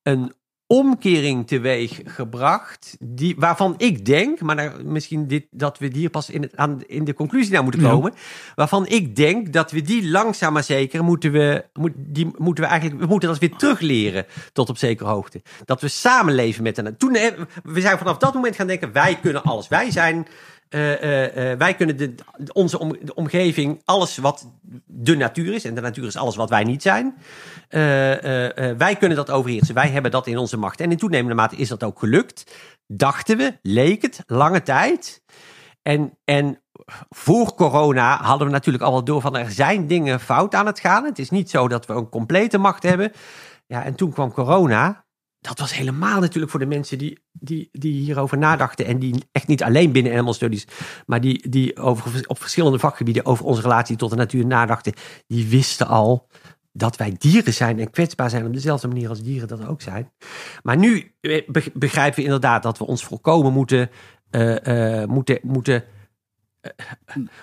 een 0.02 0.32
omkering 0.70 1.46
teweeg 1.46 2.00
gebracht. 2.04 2.96
Die, 3.00 3.34
waarvan 3.38 3.74
ik 3.76 4.04
denk, 4.04 4.40
maar 4.40 4.56
daar, 4.56 4.72
misschien 4.84 5.26
dit, 5.26 5.46
dat 5.50 5.78
we 5.78 5.90
hier 5.92 6.10
pas 6.10 6.30
in, 6.30 6.42
het, 6.42 6.56
aan, 6.56 6.82
in 6.86 7.04
de 7.04 7.14
conclusie 7.14 7.52
naar 7.52 7.62
moeten 7.62 7.80
Ja. 7.80 7.90
komen. 7.90 8.14
Waarvan 8.54 8.86
ik 8.86 9.16
denk 9.16 9.52
dat 9.52 9.70
we 9.70 9.82
die 9.82 10.08
langzaam 10.08 10.52
maar 10.52 10.64
zeker 10.64 11.04
moeten 11.04 11.32
we, 11.32 11.64
moet, 11.72 11.92
die 11.96 12.30
moeten 12.36 12.64
we 12.64 12.70
eigenlijk, 12.70 13.00
we 13.00 13.06
moeten 13.06 13.28
dat 13.28 13.38
weer 13.38 13.56
terugleren 13.56 14.26
tot 14.52 14.68
op 14.68 14.78
zekere 14.78 15.08
hoogte. 15.08 15.42
Dat 15.64 15.80
we 15.80 15.88
samenleven 15.88 16.62
met 16.62 16.76
hen. 16.76 16.96
Toen, 16.96 17.12
we 17.62 17.80
zijn 17.80 17.98
vanaf 17.98 18.16
dat 18.18 18.34
moment 18.34 18.56
gaan 18.56 18.66
denken, 18.66 18.92
wij 18.92 19.18
kunnen 19.22 19.42
alles. 19.42 19.68
Wij 19.68 19.90
zijn, 19.90 20.26
eh, 20.68 21.02
eh, 21.02 21.52
eh, 21.52 21.58
wij 21.58 21.74
kunnen 21.74 21.96
de, 21.96 22.14
onze 22.52 22.78
om, 22.78 22.96
de 23.02 23.14
omgeving, 23.14 23.82
alles 23.84 24.16
wat 24.16 24.46
de 24.86 25.16
natuur 25.16 25.54
is. 25.54 25.64
En 25.64 25.74
de 25.74 25.80
natuur 25.80 26.06
is 26.06 26.16
alles 26.16 26.36
wat 26.36 26.50
wij 26.50 26.64
niet 26.64 26.82
zijn. 26.82 27.16
Wij 28.78 28.96
kunnen 28.98 29.16
dat 29.16 29.30
overheersen. 29.30 29.74
Wij 29.74 29.88
hebben 29.88 30.10
dat 30.10 30.26
in 30.26 30.38
onze 30.38 30.56
macht. 30.56 30.80
En 30.80 30.90
in 30.90 30.96
toenemende 30.96 31.34
mate 31.34 31.56
is 31.56 31.68
dat 31.68 31.82
ook 31.82 31.98
gelukt. 31.98 32.54
Dachten 32.86 33.36
we, 33.36 33.58
leek 33.62 34.02
het, 34.02 34.22
lange 34.26 34.62
tijd. 34.62 35.22
En, 35.82 36.18
en 36.24 36.62
voor 37.08 37.54
corona 37.54 38.22
hadden 38.22 38.46
we 38.46 38.52
natuurlijk 38.52 38.84
al 38.84 38.92
wel 38.92 39.04
door 39.04 39.20
van 39.20 39.36
er 39.36 39.50
zijn 39.50 39.86
dingen 39.86 40.20
fout 40.20 40.54
aan 40.54 40.66
het 40.66 40.80
gaan. 40.80 41.04
Het 41.04 41.18
is 41.18 41.30
niet 41.30 41.50
zo 41.50 41.68
dat 41.68 41.86
we 41.86 41.92
een 41.92 42.08
complete 42.08 42.58
macht 42.58 42.82
hebben. 42.82 43.12
Ja, 43.66 43.84
en 43.84 43.94
toen 43.94 44.12
kwam 44.12 44.32
corona. 44.32 45.06
Dat 45.40 45.58
was 45.58 45.74
helemaal 45.74 46.20
natuurlijk 46.20 46.50
voor 46.50 46.60
de 46.60 46.66
mensen 46.66 46.98
die, 46.98 47.18
die, 47.32 47.68
die 47.72 47.92
hierover 48.02 48.38
nadachten. 48.38 48.86
En 48.86 48.98
die 48.98 49.24
echt 49.32 49.46
niet 49.46 49.62
alleen 49.62 49.92
binnen 49.92 50.12
Animal 50.12 50.34
Studies, 50.34 50.66
maar 51.06 51.20
die, 51.20 51.48
die 51.48 51.76
over, 51.76 52.24
op 52.26 52.40
verschillende 52.40 52.78
vakgebieden 52.78 53.24
over 53.24 53.44
onze 53.44 53.62
relatie 53.62 53.96
tot 53.96 54.10
de 54.10 54.16
natuur 54.16 54.46
nadachten. 54.46 54.92
Die 55.26 55.48
wisten 55.48 55.86
al 55.86 56.28
dat 56.72 56.96
wij 56.96 57.14
dieren 57.18 57.54
zijn 57.54 57.78
en 57.78 57.90
kwetsbaar 57.90 58.30
zijn 58.30 58.46
op 58.46 58.52
dezelfde 58.52 58.88
manier 58.88 59.08
als 59.08 59.22
dieren 59.22 59.48
dat 59.48 59.66
ook 59.66 59.80
zijn. 59.80 60.12
Maar 60.62 60.76
nu 60.76 61.12
eh, 61.20 61.42
be- 61.46 61.70
begrijpen 61.74 62.18
we 62.18 62.24
inderdaad 62.24 62.62
dat 62.62 62.78
we 62.78 62.86
ons 62.86 63.04
volkomen 63.04 63.52
moeten, 63.52 63.90
eh, 64.30 65.00
eh, 65.02 65.08
moeten, 65.08 65.38
moeten 65.42 65.84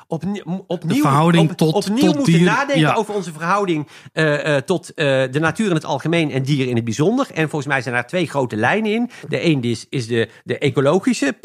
opnieuw, 0.07 0.63
opnieuw, 0.67 1.01
verhouding 1.01 1.49
op- 1.49 1.57
tot- 1.57 1.73
opnieuw 1.73 2.05
tot 2.05 2.15
moeten 2.15 2.33
dieren, 2.33 2.53
nadenken 2.53 2.79
ja. 2.79 2.93
over 2.93 3.13
onze 3.13 3.31
verhouding 3.31 3.87
eh, 4.13 4.55
eh, 4.55 4.63
tot 4.63 4.93
eh, 4.93 5.05
de 5.31 5.39
natuur 5.39 5.67
in 5.67 5.73
het 5.75 5.85
algemeen 5.85 6.31
en 6.31 6.43
dieren 6.43 6.69
in 6.69 6.75
het 6.75 6.83
bijzonder. 6.83 7.27
En 7.33 7.49
volgens 7.49 7.71
mij 7.71 7.81
zijn 7.81 7.93
daar 7.93 8.07
twee 8.07 8.27
grote 8.27 8.55
lijnen 8.55 8.91
in. 8.91 9.09
De 9.27 9.45
een 9.45 9.61
is, 9.61 9.85
is 9.89 10.07
de, 10.07 10.29
de 10.43 10.57
ecologische, 10.57 11.35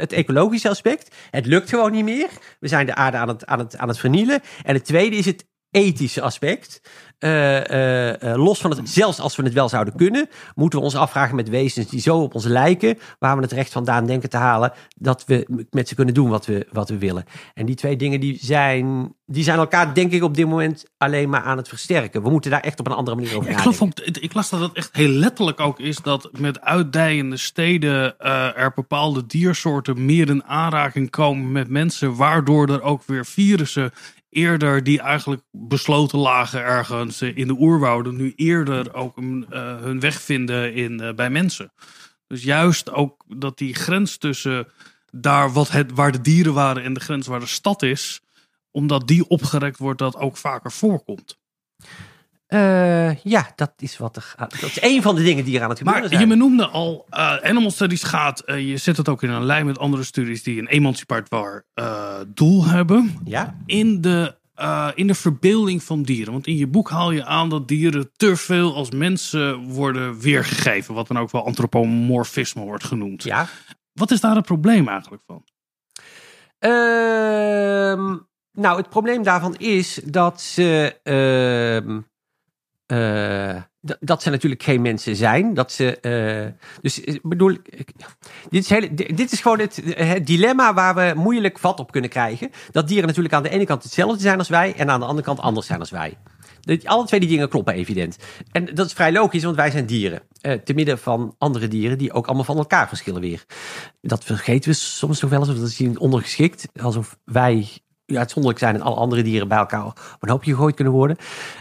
het 0.00 0.12
ecologische 0.12 0.68
aspect. 0.68 1.14
Het 1.30 1.46
lukt 1.46 1.68
gewoon 1.68 1.92
niet 1.92 2.04
meer. 2.04 2.28
We 2.60 2.68
zijn 2.68 2.86
de 2.86 2.94
aarde 2.94 3.16
aan 3.16 3.28
het, 3.28 3.46
aan 3.46 3.58
het, 3.58 3.76
aan 3.76 3.88
het 3.88 3.98
vernielen. 3.98 4.40
En 4.62 4.74
het 4.74 4.84
tweede 4.84 5.16
is 5.16 5.26
het 5.26 5.48
ethische 5.70 6.20
aspect. 6.20 6.80
Eh, 7.20 7.70
eh, 7.70 8.22
eh, 8.22 8.44
los 8.44 8.60
van 8.60 8.70
het, 8.70 8.88
zelfs 8.88 9.20
als 9.20 9.36
we 9.36 9.42
het 9.42 9.52
wel 9.52 9.68
zouden 9.68 9.96
kunnen, 9.96 10.28
moeten 10.54 10.78
we 10.78 10.84
ons 10.84 10.96
afvragen 10.96 11.36
met 11.36 11.48
wezens 11.48 11.88
die 11.88 12.00
zo 12.00 12.18
op 12.18 12.34
ons 12.34 12.44
lijken, 12.44 12.98
waar 13.18 13.36
we 13.36 13.42
het 13.42 13.52
recht 13.52 13.72
vandaan 13.72 14.06
denken 14.06 14.30
te 14.30 14.36
halen, 14.36 14.72
dat 14.96 15.24
we 15.26 15.66
met 15.70 15.88
ze 15.88 15.94
kunnen 15.94 16.14
doen 16.14 16.28
wat 16.28 16.46
we, 16.46 16.66
wat 16.72 16.88
we 16.88 16.98
willen. 16.98 17.24
En 17.54 17.66
die 17.66 17.74
twee 17.74 17.96
dingen 17.96 18.20
die 18.20 18.38
zijn, 18.40 19.14
die 19.26 19.44
zijn 19.44 19.58
elkaar, 19.58 19.94
denk 19.94 20.12
ik, 20.12 20.22
op 20.22 20.34
dit 20.34 20.46
moment 20.46 20.84
alleen 20.98 21.28
maar 21.28 21.42
aan 21.42 21.56
het 21.56 21.68
versterken. 21.68 22.22
We 22.22 22.30
moeten 22.30 22.50
daar 22.50 22.60
echt 22.60 22.80
op 22.80 22.86
een 22.86 22.92
andere 22.92 23.16
manier 23.16 23.36
over 23.36 23.50
Ik, 23.50 23.56
nadenken. 23.56 24.22
ik 24.22 24.34
las 24.34 24.50
dat 24.50 24.60
het 24.60 24.72
echt 24.72 24.90
heel 24.92 25.08
letterlijk 25.08 25.60
ook 25.60 25.78
is 25.78 25.96
dat 25.96 26.30
met 26.38 26.60
uitdijende 26.60 27.36
steden 27.36 28.18
er 28.54 28.72
bepaalde 28.74 29.26
diersoorten 29.26 30.04
meer 30.04 30.28
in 30.28 30.44
aanraking 30.44 31.10
komen 31.10 31.52
met 31.52 31.68
mensen, 31.68 32.16
waardoor 32.16 32.68
er 32.68 32.82
ook 32.82 33.02
weer 33.06 33.26
virussen 33.26 33.92
eerder 34.30 34.84
die 34.84 35.00
eigenlijk 35.00 35.42
besloten 35.50 36.18
lagen 36.18 36.60
ergens 36.60 37.20
eh, 37.20 37.36
in 37.36 37.46
de 37.46 37.56
oerwouden, 37.58 38.16
nu 38.16 38.32
eerder 38.36 38.94
ook 38.94 39.16
een, 39.16 39.46
eh, 39.50 39.80
hun 39.80 40.00
weg 40.00 40.20
vinden 40.20 40.74
in, 40.74 41.00
eh, 41.00 41.14
bij 41.14 41.30
mensen. 41.30 41.72
Dus 42.26 42.42
juist 42.42 42.90
ook 42.90 43.24
dat 43.28 43.58
die 43.58 43.74
grens 43.74 44.16
tussen 44.16 44.68
daar 45.10 45.52
wat 45.52 45.70
het, 45.70 45.92
waar 45.92 46.12
de 46.12 46.20
dieren 46.20 46.54
waren 46.54 46.82
en 46.82 46.94
de 46.94 47.00
grens 47.00 47.26
waar 47.26 47.40
de 47.40 47.46
stad 47.46 47.82
is, 47.82 48.20
omdat 48.70 49.08
die 49.08 49.28
opgerekt 49.28 49.78
wordt, 49.78 49.98
dat 49.98 50.16
ook 50.16 50.36
vaker 50.36 50.72
voorkomt. 50.72 51.39
Eh, 52.50 53.16
ja, 53.16 53.52
dat 53.54 53.72
is 53.76 53.98
wat 53.98 54.16
er. 54.16 54.34
Dat 54.36 54.62
is 54.62 54.82
een 54.82 55.02
van 55.02 55.14
de 55.14 55.22
dingen 55.22 55.44
die 55.44 55.56
er 55.56 55.62
aan 55.62 55.68
het 55.68 55.78
gebeuren 55.78 56.02
Maar 56.02 56.10
zijn. 56.12 56.28
je 56.28 56.34
benoemde 56.34 56.66
al, 56.66 57.06
eh, 57.10 57.36
Animal 57.36 57.70
Studies 57.70 58.02
gaat, 58.02 58.40
eh, 58.40 58.68
je 58.68 58.76
zet 58.76 58.96
het 58.96 59.08
ook 59.08 59.22
in 59.22 59.30
een 59.30 59.44
lijn 59.44 59.66
met 59.66 59.78
andere 59.78 60.02
studies 60.04 60.42
die 60.42 60.58
een 60.58 60.66
emancipatoire 60.66 61.64
doel 62.34 62.64
hebben. 62.64 63.18
Ja. 63.24 63.56
In 63.66 64.00
de, 64.00 64.36
in 64.94 65.06
de 65.06 65.14
verbeelding 65.14 65.82
van 65.82 66.02
dieren. 66.02 66.32
Want 66.32 66.46
in 66.46 66.56
je 66.56 66.66
boek 66.66 66.90
haal 66.90 67.10
je 67.10 67.24
aan 67.24 67.48
dat 67.48 67.68
dieren 67.68 68.10
te 68.16 68.36
veel 68.36 68.74
als 68.74 68.90
mensen 68.90 69.58
worden 69.58 70.18
weergegeven. 70.20 70.94
Wat 70.94 71.06
dan 71.08 71.18
ook 71.18 71.30
wel 71.30 71.46
antropomorfisme 71.46 72.62
wordt 72.62 72.84
genoemd. 72.84 73.22
ja. 73.22 73.48
Wat 73.92 74.10
is 74.10 74.20
daar 74.20 74.34
het 74.36 74.44
probleem 74.46 74.88
eigenlijk 74.88 75.22
van? 75.26 75.44
Ehm, 76.58 78.16
nou, 78.52 78.76
het 78.76 78.88
probleem 78.88 79.22
daarvan 79.22 79.56
is 79.56 80.00
dat 80.04 80.40
ze. 80.40 80.98
Eh, 82.90 83.56
dat 84.00 84.22
ze 84.22 84.30
natuurlijk 84.30 84.62
geen 84.62 84.82
mensen 84.82 85.16
zijn. 85.16 85.54
Dat 85.54 85.72
ze. 85.72 86.00
eh, 86.00 86.68
dus 86.82 87.00
ik 87.00 87.20
bedoel. 87.22 87.50
ik- 87.50 87.92
dit, 88.50 88.62
is 88.62 88.68
hele, 88.68 88.94
di- 88.94 89.14
dit 89.14 89.32
is 89.32 89.40
gewoon 89.40 89.58
het, 89.58 89.82
dilemma 90.24 90.74
waar 90.74 90.94
we 90.94 91.12
moeilijk 91.16 91.58
vat 91.58 91.78
op 91.80 91.92
kunnen 91.92 92.10
krijgen. 92.10 92.50
Dat 92.70 92.88
dieren 92.88 93.06
natuurlijk 93.06 93.34
aan 93.34 93.42
de 93.42 93.48
ene 93.48 93.64
kant 93.66 93.82
hetzelfde 93.82 94.20
zijn 94.22 94.38
als 94.38 94.48
wij. 94.48 94.74
En 94.76 94.90
aan 94.90 95.00
de 95.00 95.06
andere 95.06 95.26
kant 95.26 95.40
anders 95.40 95.66
zijn 95.66 95.80
als 95.80 95.90
wij. 95.90 96.16
Alle 96.84 97.06
twee 97.06 97.20
die 97.20 97.28
dingen 97.28 97.48
kloppen 97.48 97.74
evident. 97.74 98.16
En 98.52 98.74
dat 98.74 98.86
is 98.86 98.92
vrij 98.92 99.12
logisch, 99.12 99.44
want 99.44 99.56
wij 99.56 99.70
zijn 99.70 99.86
dieren. 99.86 100.22
Eh, 100.40 100.52
te 100.52 100.74
midden 100.74 100.98
van 100.98 101.34
andere 101.38 101.68
dieren 101.68 101.98
die 101.98 102.12
ook 102.12 102.26
allemaal 102.26 102.44
van 102.44 102.56
elkaar 102.56 102.88
verschillen 102.88 103.20
weer. 103.20 103.44
Dat 104.00 104.24
vergeten 104.24 104.70
we 104.70 104.76
soms 104.76 105.20
nog 105.20 105.30
wel 105.30 105.40
eens, 105.40 105.48
of 105.48 105.58
dat 105.58 105.72
hier 105.72 105.98
ondergeschikt. 105.98 106.68
Alsof 106.82 107.18
wij 107.24 107.68
uitzonderlijk 108.18 108.62
zijn 108.62 108.74
en 108.74 108.82
alle 108.82 108.96
andere 108.96 109.22
dieren 109.22 109.48
bij 109.48 109.58
elkaar 109.58 109.84
op 109.84 109.98
een 110.20 110.30
hoopje 110.30 110.50
gegooid 110.50 110.74
kunnen 110.74 110.94
worden. 110.94 111.16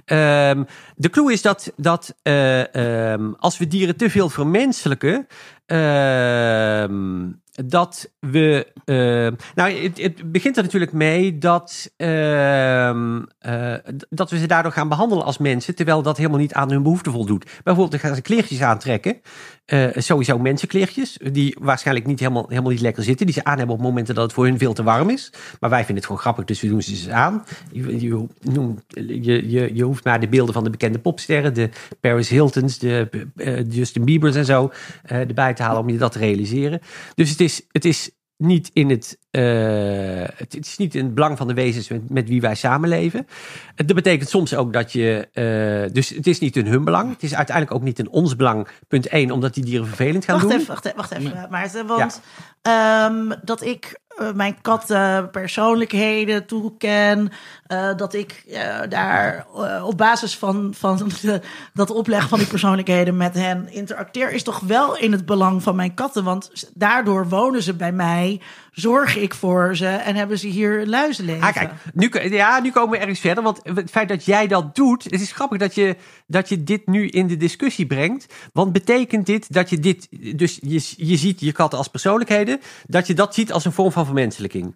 Ehm, 0.05 0.63
de 0.95 1.09
clue 1.09 1.31
is 1.31 1.41
dat, 1.41 1.73
dat 1.75 2.15
eh, 2.21 3.11
ehm, 3.13 3.31
als 3.39 3.57
we 3.57 3.67
dieren 3.67 3.97
te 3.97 4.09
veel 4.09 4.29
vermenselijken, 4.29 5.27
ehm, 5.65 7.27
dat 7.65 8.11
we. 8.19 8.67
nou, 9.55 9.83
het, 9.83 10.01
het 10.01 10.31
begint 10.31 10.57
er 10.57 10.63
natuurlijk 10.63 10.93
mee 10.93 11.37
dat, 11.37 11.91
eh, 11.97 12.91
dat 14.09 14.29
we 14.29 14.37
ze 14.37 14.47
daardoor 14.47 14.71
gaan 14.71 14.89
behandelen 14.89 15.25
als 15.25 15.37
mensen, 15.37 15.75
terwijl 15.75 16.01
dat 16.01 16.17
helemaal 16.17 16.39
niet 16.39 16.53
aan 16.53 16.71
hun 16.71 16.83
behoeften 16.83 17.11
voldoet. 17.11 17.43
Bijvoorbeeld, 17.43 17.91
dan 17.91 17.99
gaan 17.99 18.15
ze 18.15 18.21
kleertjes 18.21 18.61
aantrekken. 18.61 19.21
Eh, 19.69 19.87
sowieso 19.95 20.37
mensenkleertjes, 20.37 21.17
die 21.31 21.57
waarschijnlijk 21.59 22.07
niet 22.07 22.19
helemaal, 22.19 22.45
helemaal 22.47 22.71
niet 22.71 22.81
lekker 22.81 23.03
zitten. 23.03 23.25
Die 23.25 23.35
ze 23.35 23.43
aan 23.43 23.57
hebben 23.57 23.75
op 23.75 23.81
momenten 23.81 24.15
dat 24.15 24.23
het 24.23 24.33
voor 24.33 24.45
hun 24.45 24.57
veel 24.57 24.73
te 24.73 24.83
warm 24.83 25.09
is. 25.09 25.31
Maar 25.59 25.69
wij 25.69 25.79
vinden 25.79 25.95
het 25.95 26.05
gewoon 26.05 26.21
grappig, 26.21 26.45
dus 26.45 26.61
we 26.61 26.67
doen 26.67 26.81
ze 26.81 26.95
ze 26.95 27.13
aan. 27.13 27.45
Je, 27.71 27.99
je, 27.99 28.27
je, 29.23 29.49
je, 29.49 29.75
je 29.75 29.83
hoeft 29.83 30.03
maar 30.03 30.19
de 30.19 30.27
beelden 30.27 30.53
van 30.53 30.63
de 30.63 30.69
bekende 30.69 30.99
popsterren, 30.99 31.53
de 31.53 31.69
Paris 31.99 32.29
Hiltons, 32.29 32.77
de 32.79 33.09
eh, 33.35 33.69
Justin 33.69 34.05
Biebers 34.05 34.35
en 34.35 34.45
zo, 34.45 34.71
eh, 35.03 35.19
erbij 35.19 35.53
te 35.53 35.63
halen 35.63 35.81
om 35.81 35.89
je 35.89 35.97
dat 35.97 36.11
te 36.11 36.19
realiseren. 36.19 36.81
Dus 37.15 37.29
het 37.29 37.39
is, 37.39 37.61
het 37.71 37.85
is 37.85 38.09
niet 38.39 38.69
in 38.73 38.89
het, 38.89 39.17
eh, 39.31 39.41
het, 40.35 40.53
het 40.53 40.65
is 40.65 40.77
niet 40.77 40.95
in 40.95 41.05
het 41.05 41.13
belang 41.13 41.37
van 41.37 41.47
de 41.47 41.53
wezens 41.53 41.89
met, 41.89 42.09
met 42.09 42.29
wie 42.29 42.41
wij 42.41 42.55
samenleven. 42.55 43.27
Dat 43.75 43.95
betekent 43.95 44.29
soms 44.29 44.55
ook 44.55 44.73
dat 44.73 44.91
je, 44.91 45.27
eh, 45.33 45.93
dus 45.93 46.09
het 46.09 46.27
is 46.27 46.39
niet 46.39 46.55
in 46.55 46.65
hun 46.65 46.83
belang. 46.83 47.11
Het 47.13 47.23
is 47.23 47.35
uiteindelijk 47.35 47.75
ook 47.75 47.83
niet 47.83 47.99
in 47.99 48.09
ons 48.09 48.35
belang. 48.35 48.67
Punt 48.87 49.07
1, 49.07 49.31
omdat 49.31 49.53
die 49.53 49.65
dieren 49.65 49.87
vervelend 49.87 50.25
gaan 50.25 50.35
Wacht 50.35 50.49
doen. 50.49 50.59
even, 50.59 50.67
wacht 50.67 50.85
even, 50.85 50.97
wacht 50.97 51.11
even 51.11 51.47
Maarten. 51.49 51.85
Want 51.85 52.21
ehm, 52.61 53.39
dat 53.43 53.61
ik 53.61 53.99
eh, 54.07 54.08
mijn 54.35 54.61
katten 54.61 55.29
persoonlijkheden 55.29 56.45
toeken. 56.45 57.31
eh, 57.67 57.95
dat 57.95 58.13
ik 58.13 58.43
eh, 58.49 58.77
daar 58.89 59.45
eh, 59.55 59.85
op 59.87 59.97
basis 59.97 60.37
van, 60.37 60.73
van 60.77 61.11
de- 61.21 61.41
dat 61.73 61.89
opleggen 61.89 62.29
van 62.29 62.39
die 62.39 62.47
persoonlijkheden 62.47 63.17
met 63.17 63.33
hen 63.33 63.71
interacteer. 63.71 64.31
Is 64.31 64.43
toch 64.43 64.59
wel 64.59 64.97
in 64.97 65.11
het 65.11 65.25
belang 65.25 65.63
van 65.63 65.75
mijn 65.75 65.93
katten. 65.93 66.23
Want 66.23 66.69
daardoor 66.73 67.27
wonen 67.29 67.63
ze 67.63 67.73
bij 67.73 67.91
mij. 67.91 68.41
Zorg 68.71 69.15
ik 69.15 69.33
voor 69.33 69.75
ze 69.75 69.87
en 69.87 70.15
hebben 70.15 70.39
ze 70.39 70.47
hier 70.47 70.81
een 70.81 70.89
luizenleven. 70.89 71.43
Ah, 71.43 71.53
kijk, 71.53 71.71
nu, 71.93 72.09
ja, 72.29 72.59
nu 72.59 72.71
komen 72.71 72.89
we 72.91 72.97
ergens 72.97 73.19
verder. 73.19 73.43
Want 73.43 73.59
het 73.63 73.89
feit 73.89 74.09
dat 74.09 74.25
jij 74.25 74.47
dat 74.47 74.75
doet. 74.75 75.03
Het 75.03 75.21
is 75.21 75.31
grappig 75.31 75.57
dat 75.57 75.75
je, 75.75 75.95
dat 76.27 76.49
je 76.49 76.63
dit 76.63 76.87
nu 76.87 77.07
in 77.07 77.27
de 77.27 77.37
discussie 77.37 77.85
brengt. 77.85 78.33
Want 78.53 78.71
betekent 78.73 79.25
dit 79.25 79.53
dat 79.53 79.69
je 79.69 79.79
dit. 79.79 80.07
Dus 80.37 80.59
je, 80.61 80.93
je 80.97 81.17
ziet 81.17 81.39
je 81.39 81.51
katten 81.51 81.77
als 81.77 81.87
persoonlijkheden. 81.87 82.59
Dat 82.87 83.07
je 83.07 83.13
dat 83.13 83.33
ziet 83.33 83.51
als 83.51 83.65
een 83.65 83.71
vorm 83.71 83.91
van 83.91 84.05
vermenselijking. 84.05 84.75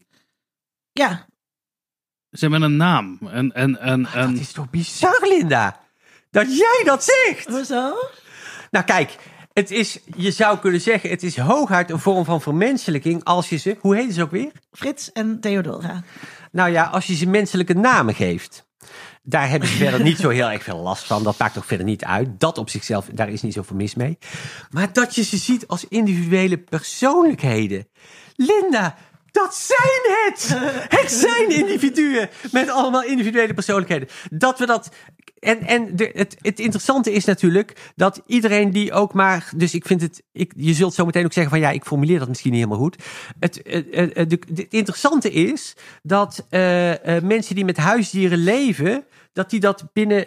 Ja, 0.92 1.26
Ze 2.30 2.40
hebben 2.40 2.62
een 2.62 2.78
naam. 2.78 3.20
En, 3.32 3.52
en, 3.52 3.80
en, 3.80 4.06
en, 4.06 4.32
Dat 4.32 4.42
is 4.42 4.52
toch 4.52 4.70
bizar, 4.70 5.26
Linda? 5.28 5.80
Dat 6.32 6.58
jij 6.58 6.82
dat 6.86 7.04
zegt. 7.04 7.48
hoezo? 7.48 7.94
Nou 8.72 8.86
kijk, 8.86 9.16
het 9.54 9.72
is, 9.72 10.00
je 10.16 10.32
zou 10.32 10.58
kunnen 10.58 10.82
zeggen, 10.82 11.10
het 11.10 11.24
is 11.24 11.38
hooguit 11.38 11.90
een 11.90 12.00
vorm 12.00 12.26
van 12.26 12.42
vermenselijking 12.42 13.24
als 13.24 13.50
je 13.50 13.58
ze, 13.58 13.78
hoe 13.80 13.96
heet 13.96 14.14
ze 14.14 14.22
ook 14.22 14.32
weer? 14.32 14.52
Frits 14.72 15.12
en 15.12 15.40
Theodora. 15.40 16.04
Nou 16.52 16.72
ja, 16.72 16.84
als 16.84 17.06
je 17.06 17.16
ze 17.16 17.28
menselijke 17.28 17.74
namen 17.74 18.16
geeft. 18.16 18.66
Daar 19.24 19.50
hebben 19.50 19.70
ze 19.70 19.76
verder 19.76 20.02
niet 20.02 20.18
zo 20.18 20.30
heel 20.30 20.50
erg 20.50 20.64
veel 20.64 20.78
last 20.78 21.04
van. 21.04 21.24
Dat 21.24 21.38
maakt 21.38 21.58
ook 21.58 21.64
verder 21.64 21.86
niet 21.86 22.04
uit. 22.04 22.40
Dat 22.40 22.58
op 22.58 22.70
zichzelf, 22.70 23.10
daar 23.14 23.30
is 23.30 23.42
niet 23.42 23.54
zoveel 23.54 23.76
mis 23.76 23.96
mee. 23.96 24.18
Maar 24.70 24.94
dat 24.94 25.16
je 25.16 25.24
ze 25.24 25.38
ziet 25.38 25.68
als 25.68 25.88
individuele 25.88 26.58
persoonlijkheden. 26.58 27.88
Linda, 28.36 28.96
dat 29.32 29.56
zijn 29.56 30.26
het! 30.26 30.48
Het 31.00 31.12
zijn 31.12 31.50
individuen 31.50 32.30
met 32.52 32.70
allemaal 32.70 33.04
individuele 33.04 33.54
persoonlijkheden. 33.54 34.08
Dat 34.30 34.60
we 34.60 34.66
dat. 34.66 34.90
En, 35.44 35.62
en 35.62 35.96
de, 35.96 36.12
het, 36.14 36.38
het 36.42 36.60
interessante 36.60 37.12
is 37.12 37.26
natuurlijk 37.26 37.92
dat 37.96 38.22
iedereen 38.28 38.72
die 38.72 38.92
ook 38.94 39.14
maar. 39.14 39.50
Dus 39.56 39.74
ik 39.74 39.86
vind 39.86 40.02
het. 40.02 40.24
Ik, 40.32 40.54
je 40.56 40.74
zult 40.74 40.94
zo 40.94 41.06
meteen 41.06 41.26
ook 41.26 41.34
zeggen 41.34 41.52
van 41.52 41.62
ja, 41.62 41.70
ik 41.72 41.86
formuleer 41.86 42.20
dat 42.20 42.28
misschien 42.28 42.52
niet 42.52 42.64
helemaal 42.64 42.84
goed. 42.84 43.04
Het, 43.40 43.62
het, 43.64 44.16
het, 44.32 44.66
interessante 44.70 45.32
is 45.32 45.76
dat 46.04 46.46
eh, 46.50 47.16
eh, 47.18 47.24
mensen 47.24 47.56
die 47.56 47.66
met 47.66 47.78
huisdieren 47.78 48.38
leven, 48.44 49.04
dat 49.34 49.50
die 49.50 49.60
dat 49.60 49.84
binnen. 49.94 50.26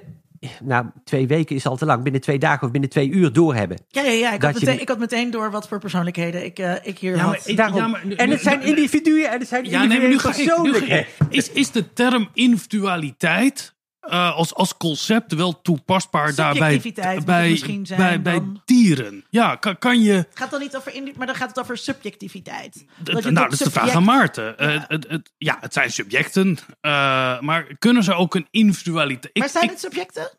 Nou, 0.62 0.87
twee 1.05 1.27
weken 1.27 1.57
is 1.57 1.67
al 1.67 1.77
te 1.77 1.85
lang. 1.87 2.03
Binnen 2.03 2.21
twee 2.21 2.39
dagen 2.39 2.67
of 2.67 2.71
binnen 2.73 2.91
twee 2.91 3.11
uur 3.11 3.33
doorhebben. 3.33 3.79
Ja, 3.89 4.03
ja, 4.03 4.11
ja. 4.11 4.33
Ik, 4.33 4.43
had 4.43 4.61
je- 4.61 4.67
meteen, 4.67 4.81
ik 4.81 4.89
had 4.89 4.99
meteen 4.99 5.31
door 5.31 5.51
wat 5.51 5.69
voor 5.69 5.79
persoonlijkheden 5.79 6.45
ik, 6.45 6.59
eh, 6.59 6.75
ik 6.83 6.99
hier 6.99 7.17
Ja, 7.17 7.19
had. 7.23 7.31
maar 7.31 7.41
ik- 7.45 7.57
Daarom. 7.57 7.77
ja, 7.77 7.87
maar 7.87 8.07
nu- 8.07 8.14
en 8.14 8.31
het 8.31 8.41
zijn 8.41 8.62
individuen 8.62 9.31
en 9.31 9.39
het 9.39 9.49
zijn 9.49 9.64
Ja, 9.64 9.79
nee, 9.85 9.89
maar 9.89 9.99
nu 10.09 10.12
individuele 10.12 10.21
ga 10.21 10.31
ik. 10.31 10.37
Nu 10.39 10.45
ga 10.47 10.55
persoonlijkheden. 10.62 11.07
ik. 11.29 11.35
Is, 11.37 11.51
is 11.51 11.71
de 11.71 11.93
term 11.93 12.29
individualiteit 12.33 13.75
eh, 14.09 14.35
als, 14.37 14.55
als 14.55 14.77
concept 14.77 15.33
wel 15.35 15.61
toepasbaar 15.63 16.35
daarbij 16.35 16.81
bij, 17.25 17.51
misschien 17.51 17.87
zijn 17.87 17.99
bij, 18.23 18.23
bij 18.23 18.43
dieren? 18.65 19.25
Ja, 19.31 19.57
kan, 19.57 19.79
kan 19.79 20.01
je. 20.03 20.13
Het 20.13 20.29
gaat 20.35 20.51
dan 20.51 20.61
niet 20.61 20.77
over 20.77 20.95
indi- 20.95 21.13
maar 21.17 21.27
dan 21.27 21.37
gaat 21.37 21.49
het 21.49 21.61
over 21.61 21.77
subjectiviteit. 21.79 22.85
d- 23.03 23.13
nou, 23.13 23.33
dat 23.33 23.53
is 23.53 23.59
de 23.59 23.71
vraag 23.71 23.91
aan 23.91 24.05
Maarten. 24.05 24.59
Eh, 24.59 24.75
Ja. 24.75 24.85
het, 24.89 25.07
het, 25.09 25.33
ja, 25.39 25.57
het 25.61 25.73
zijn 25.73 25.91
subjecten, 25.93 26.59
eh, 26.81 27.41
maar 27.41 27.77
kunnen 27.79 28.03
ze 28.05 28.15
ook 28.15 28.35
een 28.35 28.47
individualiteit? 28.51 29.37
Maar 29.37 29.49
zijn 29.49 29.65
ik- 29.65 29.71
het 29.71 29.81
subjecten? 29.81 30.31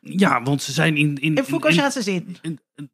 ja, 0.00 0.42
want 0.42 0.62
ze 0.62 0.72
zijn 0.72 0.96
in. 0.96 1.16
in, 1.20 1.34
In 1.34 1.44
Foucaultiaanse 1.44 2.02
zin. 2.02 2.38
in- 2.42 2.60
in- 2.74 2.90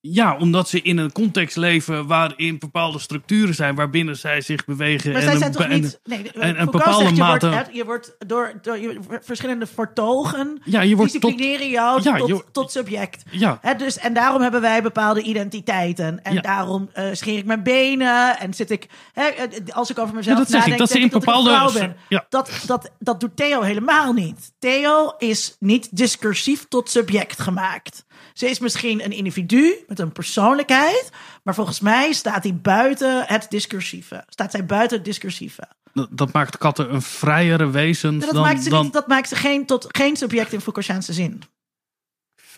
ja, 0.00 0.36
omdat 0.36 0.68
ze 0.68 0.82
in 0.82 0.98
een 0.98 1.12
context 1.12 1.56
leven 1.56 2.06
waarin 2.06 2.58
bepaalde 2.58 2.98
structuren 2.98 3.54
zijn 3.54 3.74
waarbinnen 3.74 4.16
zij 4.16 4.40
zich 4.40 4.64
bewegen. 4.64 5.12
Maar 5.12 5.20
en 5.20 5.26
zij 5.26 5.32
een- 5.34 5.38
zijn 5.40 5.52
toch 5.52 5.62
en- 5.62 5.80
niet... 5.80 6.00
Nee, 6.04 6.18
en- 6.18 6.40
en 6.42 6.54
Foucault 6.54 6.70
bepaalde 6.72 7.04
zegt, 7.04 7.16
je 7.16 7.22
mate- 7.22 7.48
Wordt, 7.50 7.68
je 7.72 7.84
wordt 7.84 8.14
door, 8.26 8.52
door 8.62 8.78
je, 8.78 8.98
verschillende 9.22 9.66
vertogen... 9.66 10.60
Ja, 10.64 10.80
je 10.80 10.96
wordt 10.96 11.20
tot- 11.20 11.38
jou 11.38 12.02
Ja, 12.02 12.16
tot, 12.16 12.28
je- 12.28 12.44
tot 12.52 12.70
subject. 12.72 13.22
Ja, 13.30 13.60
dus, 13.76 13.98
en 13.98 14.14
daarom 14.14 14.42
hebben 14.42 14.60
wij 14.60 14.82
bepaalde 14.82 15.22
identiteiten. 15.22 16.22
En 16.22 16.34
Ja. 16.34 16.40
daarom 16.40 16.88
eh, 16.92 17.04
scheer 17.12 17.38
ik 17.38 17.44
mijn 17.44 17.62
benen. 17.62 18.38
En 18.38 18.54
zit 18.54 18.70
ik, 18.70 18.86
eh, 19.14 19.24
als 19.72 19.90
ik 19.90 19.98
over 19.98 20.14
mezelf 20.14 20.36
Ja, 20.38 20.42
dat 20.44 20.52
zeg 20.52 20.66
ik, 20.66 20.78
dat 20.78 20.90
ze 20.90 20.98
in 20.98 21.04
ik 21.04 21.10
dat 21.12 21.22
ik 21.22 21.28
een 21.28 21.34
bepaalde- 21.42 21.70
vrouw 21.70 21.80
ben. 21.86 21.96
ja. 22.08 22.26
Dat, 22.28 22.50
dat, 22.66 22.90
dat 22.98 23.20
doet 23.20 23.36
Theo 23.36 23.60
helemaal 23.62 24.12
niet. 24.12 24.52
Theo 24.58 25.12
is 25.18 25.56
niet 25.58 25.96
discursief 25.96 26.66
tot 26.68 26.90
subject 26.90 27.40
gemaakt. 27.40 28.04
Ze 28.38 28.50
is 28.50 28.58
misschien 28.58 29.04
een 29.04 29.12
individu 29.12 29.84
met 29.88 29.98
een 29.98 30.12
persoonlijkheid. 30.12 31.10
Maar 31.42 31.54
volgens 31.54 31.80
mij 31.80 32.12
staat 32.12 32.42
hij 32.42 32.54
buiten 32.54 33.24
het 33.26 33.46
discursieve. 33.48 34.24
Staat 34.28 34.50
zij 34.50 34.64
buiten 34.64 34.96
het 34.96 35.06
discursieve. 35.06 35.68
dat, 35.92 36.08
dat 36.10 36.32
maakt 36.32 36.58
katten 36.58 36.94
een 36.94 37.02
vrijere 37.02 37.70
wezen 37.70 38.12
En 38.12 38.18
dat, 38.18 38.30
dan... 38.30 38.42
maakt 38.42 38.62
ze, 38.62 38.68
dan 38.68 38.82
niet, 38.82 38.92
dat 38.92 39.06
maakt 39.06 39.28
ze 39.28 39.36
geen, 39.36 39.66
tot, 39.66 39.86
geen 39.88 40.16
subject 40.16 40.52
in 40.52 40.60
Foucaultiaanse 40.60 41.12
zin. 41.12 41.42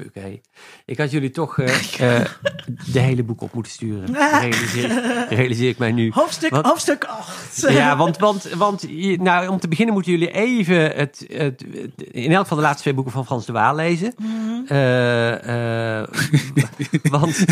Fuck, 0.02 0.14
hé. 0.14 0.40
Ik 0.84 0.98
had 0.98 1.10
jullie 1.10 1.30
toch 1.30 1.58
eh, 1.60 2.18
eh, 2.18 2.26
de 2.92 2.98
hele 2.98 3.22
boek 3.22 3.40
op 3.40 3.52
moeten 3.52 3.72
sturen. 3.72 4.14
Realiseer, 4.40 5.26
realiseer 5.28 5.68
ik 5.68 5.78
mij 5.78 5.92
nu. 5.92 6.10
Hoofdstuk, 6.14 6.50
Wat? 6.50 6.64
hoofdstuk 6.64 7.04
8. 7.04 7.66
Ja, 7.68 7.96
want, 7.96 8.18
want, 8.18 8.42
want 8.42 8.86
nou, 9.18 9.48
om 9.48 9.60
te 9.60 9.68
beginnen 9.68 9.94
moeten 9.94 10.12
jullie 10.12 10.30
even 10.30 10.96
het, 10.96 11.24
het, 11.28 11.64
in 12.10 12.32
elk 12.32 12.42
geval 12.42 12.56
de 12.56 12.62
laatste 12.62 12.82
twee 12.82 12.94
boeken 12.94 13.12
van 13.12 13.26
Frans 13.26 13.46
de 13.46 13.52
Waal 13.52 13.74
lezen. 13.74 14.14
Eh, 14.66 16.00
eh, 16.00 16.08
want, 17.10 17.44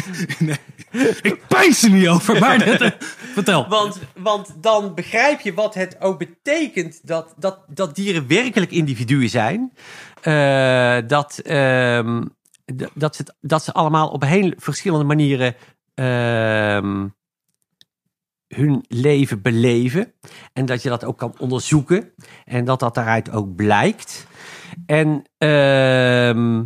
Ik 1.23 1.41
pijs 1.49 1.83
er 1.83 1.91
niet 1.91 2.09
over, 2.09 2.39
maar 2.39 2.65
dit, 2.65 2.81
eh, 2.81 2.91
vertel. 3.35 3.69
want, 3.69 3.99
want 4.17 4.55
dan 4.61 4.95
begrijp 4.95 5.41
je 5.41 5.55
wat 5.55 5.75
het 5.75 6.01
ook 6.01 6.19
betekent 6.19 7.01
dat, 7.07 7.35
dat, 7.37 7.59
dat 7.67 7.95
dieren 7.95 8.27
werkelijk 8.29 8.71
individuen 8.71 9.29
zijn. 9.29 9.73
Eh, 10.21 10.99
dat, 11.07 11.39
ehm, 11.39 12.23
dat, 12.95 13.17
ze 13.17 13.35
dat 13.41 13.65
ze 13.65 13.73
allemaal 13.73 14.09
op 14.09 14.23
heel 14.23 14.53
verschillende 14.57 15.05
manieren 15.05 15.55
ehm, 15.95 17.09
hun 18.49 18.85
leven 18.89 19.43
beleven. 19.43 20.13
En 20.53 20.67
dat 20.67 20.83
je 20.83 20.89
dat 20.89 21.05
ook 21.05 21.19
kan 21.19 21.35
onderzoeken. 21.39 22.13
En 22.45 22.65
dat 22.65 22.81
dat 22.81 22.95
daaruit 22.95 23.31
ook 23.31 23.55
blijkt. 23.55 24.27
En 24.87 25.23
ehm, 25.39 26.65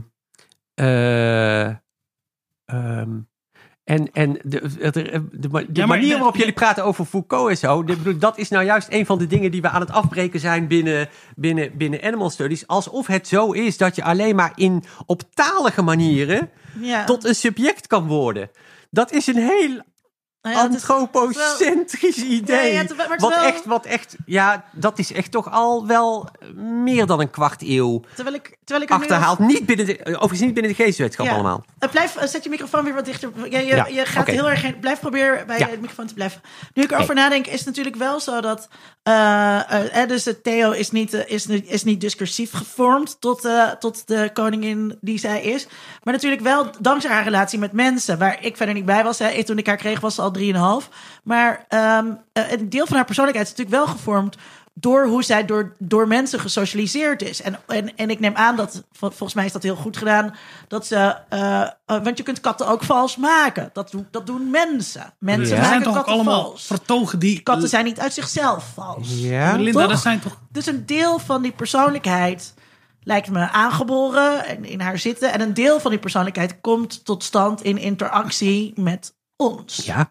en, 3.84 4.12
en 4.12 4.38
de, 4.42 4.90
de, 4.90 5.22
de, 5.30 5.66
de 5.68 5.86
manier 5.86 6.16
waarop 6.16 6.36
jullie 6.36 6.52
praten 6.52 6.84
over 6.84 7.04
Foucault 7.04 7.50
en 7.50 7.56
zo, 7.56 7.84
bedoel, 7.84 8.18
dat 8.18 8.38
is 8.38 8.48
nou 8.48 8.64
juist 8.64 8.88
een 8.90 9.06
van 9.06 9.18
de 9.18 9.26
dingen 9.26 9.50
die 9.50 9.62
we 9.62 9.68
aan 9.68 9.80
het 9.80 9.90
afbreken 9.90 10.40
zijn 10.40 10.66
binnen, 10.66 11.08
binnen, 11.36 11.76
binnen 11.76 12.02
Animal 12.02 12.30
Studies. 12.30 12.66
Alsof 12.66 13.06
het 13.06 13.28
zo 13.28 13.50
is 13.52 13.76
dat 13.76 13.96
je 13.96 14.02
alleen 14.04 14.36
maar 14.36 14.52
in 14.54 14.84
op 15.06 15.22
talige 15.34 15.82
manieren 15.82 16.50
Ja. 16.80 17.04
tot 17.04 17.24
een 17.24 17.34
subject 17.34 17.86
kan 17.86 18.06
worden. 18.06 18.50
Dat 18.90 19.12
is 19.12 19.26
een 19.26 19.36
heel 19.36 19.80
Nou 20.42 20.54
ja, 20.56 20.62
antropocentrisch 20.62 22.16
idee. 22.16 22.72
ja, 22.72 22.84
wat 23.18 23.32
echt, 23.44 23.64
wat 23.64 23.84
echt, 23.86 24.16
ja, 24.26 24.64
dat 24.72 24.98
is 24.98 25.12
echt 25.12 25.30
toch 25.30 25.50
al 25.50 25.86
wel 25.86 26.28
meer 26.56 27.06
dan 27.06 27.20
een 27.20 27.30
kwart 27.30 27.62
eeuw 27.62 28.00
Terwijl 28.14 28.36
ik, 28.36 28.56
terwijl 28.64 28.82
ik 28.82 28.90
er 28.90 28.96
achterhaald. 28.96 29.38
Niet 29.38 29.66
binnen 29.66 29.86
de, 29.86 29.98
overigens 30.06 30.40
niet 30.40 30.54
binnen 30.54 30.70
de 30.72 30.76
geesteswetenschap 30.82 31.26
allemaal. 31.34 31.64
Eh, 31.78 31.90
Blijf, 31.90 32.16
eh, 32.16 32.26
zet 32.28 32.44
je 32.44 32.50
microfoon 32.50 32.84
weer 32.84 32.94
wat 32.94 33.04
dichter. 33.04 33.30
Je, 33.50 33.66
je 33.94 34.06
gaat 34.06 34.26
heel 34.26 34.50
erg. 34.50 34.80
Blijf 34.80 35.00
proberen 35.00 35.46
bij 35.46 35.58
de 35.58 35.76
microfoon 35.80 36.06
te 36.06 36.14
blijven. 36.14 36.40
Nu 36.74 36.82
ik 36.82 36.90
erover 36.92 37.14
nadenk, 37.14 37.46
is 37.46 37.58
het 37.58 37.66
natuurlijk 37.66 37.96
wel 37.96 38.20
zo 38.20 38.40
dat. 38.40 38.68
eh, 39.02 39.70
eh, 39.72 40.02
eh, 40.02 40.08
dus 40.08 40.22
de 40.22 40.40
Theo 40.40 40.70
is 40.70 40.90
niet, 40.90 41.14
eh, 41.14 41.30
is, 41.34 41.46
niet- 41.46 41.66
is 41.70 41.84
niet 41.84 42.00
discursief 42.00 42.52
gevormd 42.52 43.16
tot, 43.20 43.44
eh, 43.44 43.68
tot 43.70 44.06
de 44.06 44.30
koningin 44.32 44.98
die 45.00 45.18
zij 45.18 45.42
is. 45.42 45.66
Maar 46.02 46.14
natuurlijk 46.14 46.42
wel 46.42 46.66
dankzij 46.80 47.10
haar 47.10 47.24
relatie 47.24 47.58
met 47.58 47.72
mensen, 47.72 48.18
waar 48.18 48.44
ik 48.44 48.56
verder 48.56 48.74
niet 48.74 48.84
bij 48.84 49.04
was. 49.04 49.18
Hè. 49.18 49.44
Toen 49.44 49.58
ik 49.58 49.66
haar 49.66 49.76
kreeg, 49.76 50.00
was 50.00 50.14
ze 50.14 50.22
al 50.22 50.31
drieënhalf. 50.32 50.88
Maar 51.24 51.64
ehm, 51.68 52.06
eh, 52.32 52.50
een 52.52 52.68
deel 52.68 52.86
van 52.86 52.96
haar 52.96 53.04
persoonlijkheid 53.04 53.48
is 53.50 53.56
natuurlijk 53.56 53.84
wel 53.84 53.94
gevormd 53.96 54.36
door 54.74 55.06
hoe 55.06 55.22
zij 55.22 55.44
door, 55.44 55.74
door 55.78 56.08
mensen 56.08 56.40
gesocialiseerd 56.40 57.22
is. 57.22 57.42
En, 57.42 57.56
en, 57.66 57.96
en 57.96 58.10
ik 58.10 58.20
neem 58.20 58.34
aan 58.34 58.56
dat, 58.56 58.82
vol- 58.92 59.08
volgens 59.08 59.34
mij 59.34 59.44
is 59.44 59.52
dat 59.52 59.62
heel 59.62 59.76
goed 59.76 59.96
gedaan, 59.96 60.34
dat 60.68 60.86
ze, 60.86 61.16
eh, 61.28 61.60
eh, 61.60 61.68
want 61.86 62.16
je 62.18 62.22
kunt 62.22 62.40
katten 62.40 62.66
ook 62.68 62.82
vals 62.82 63.16
maken. 63.16 63.70
Dat, 63.72 63.90
doen- 63.90 64.06
dat 64.10 64.26
doen 64.26 64.50
mensen. 64.50 65.14
Mensen 65.18 65.46
Ja. 65.48 65.54
Maken 65.54 65.68
zijn 65.68 65.82
toch 65.82 65.94
katten 65.94 66.12
allemaal 66.12 66.42
vals. 66.44 66.66
vertogen 66.66 67.18
die... 67.18 67.40
Katten 67.40 67.68
zijn 67.68 67.84
niet 67.84 68.00
uit 68.00 68.12
zichzelf 68.12 68.70
vals. 68.74 69.08
Ja. 69.10 69.56
Linda, 69.56 69.80
Toch? 69.80 69.90
dat 69.90 70.00
zijn 70.00 70.20
toch... 70.20 70.38
Dus 70.50 70.66
een 70.66 70.86
deel 70.86 71.18
van 71.18 71.42
die 71.42 71.52
persoonlijkheid 71.52 72.54
lijkt 73.02 73.30
me 73.30 73.50
aangeboren 73.50 74.46
en 74.46 74.64
in 74.64 74.80
haar 74.80 74.98
zitten. 74.98 75.32
En 75.32 75.40
een 75.40 75.54
deel 75.54 75.80
van 75.80 75.90
die 75.90 76.00
persoonlijkheid 76.00 76.60
komt 76.60 77.04
tot 77.04 77.24
stand 77.24 77.62
in 77.62 77.78
interactie 77.78 78.72
met 78.76 79.14
ons. 79.48 79.76
Ja. 79.76 80.10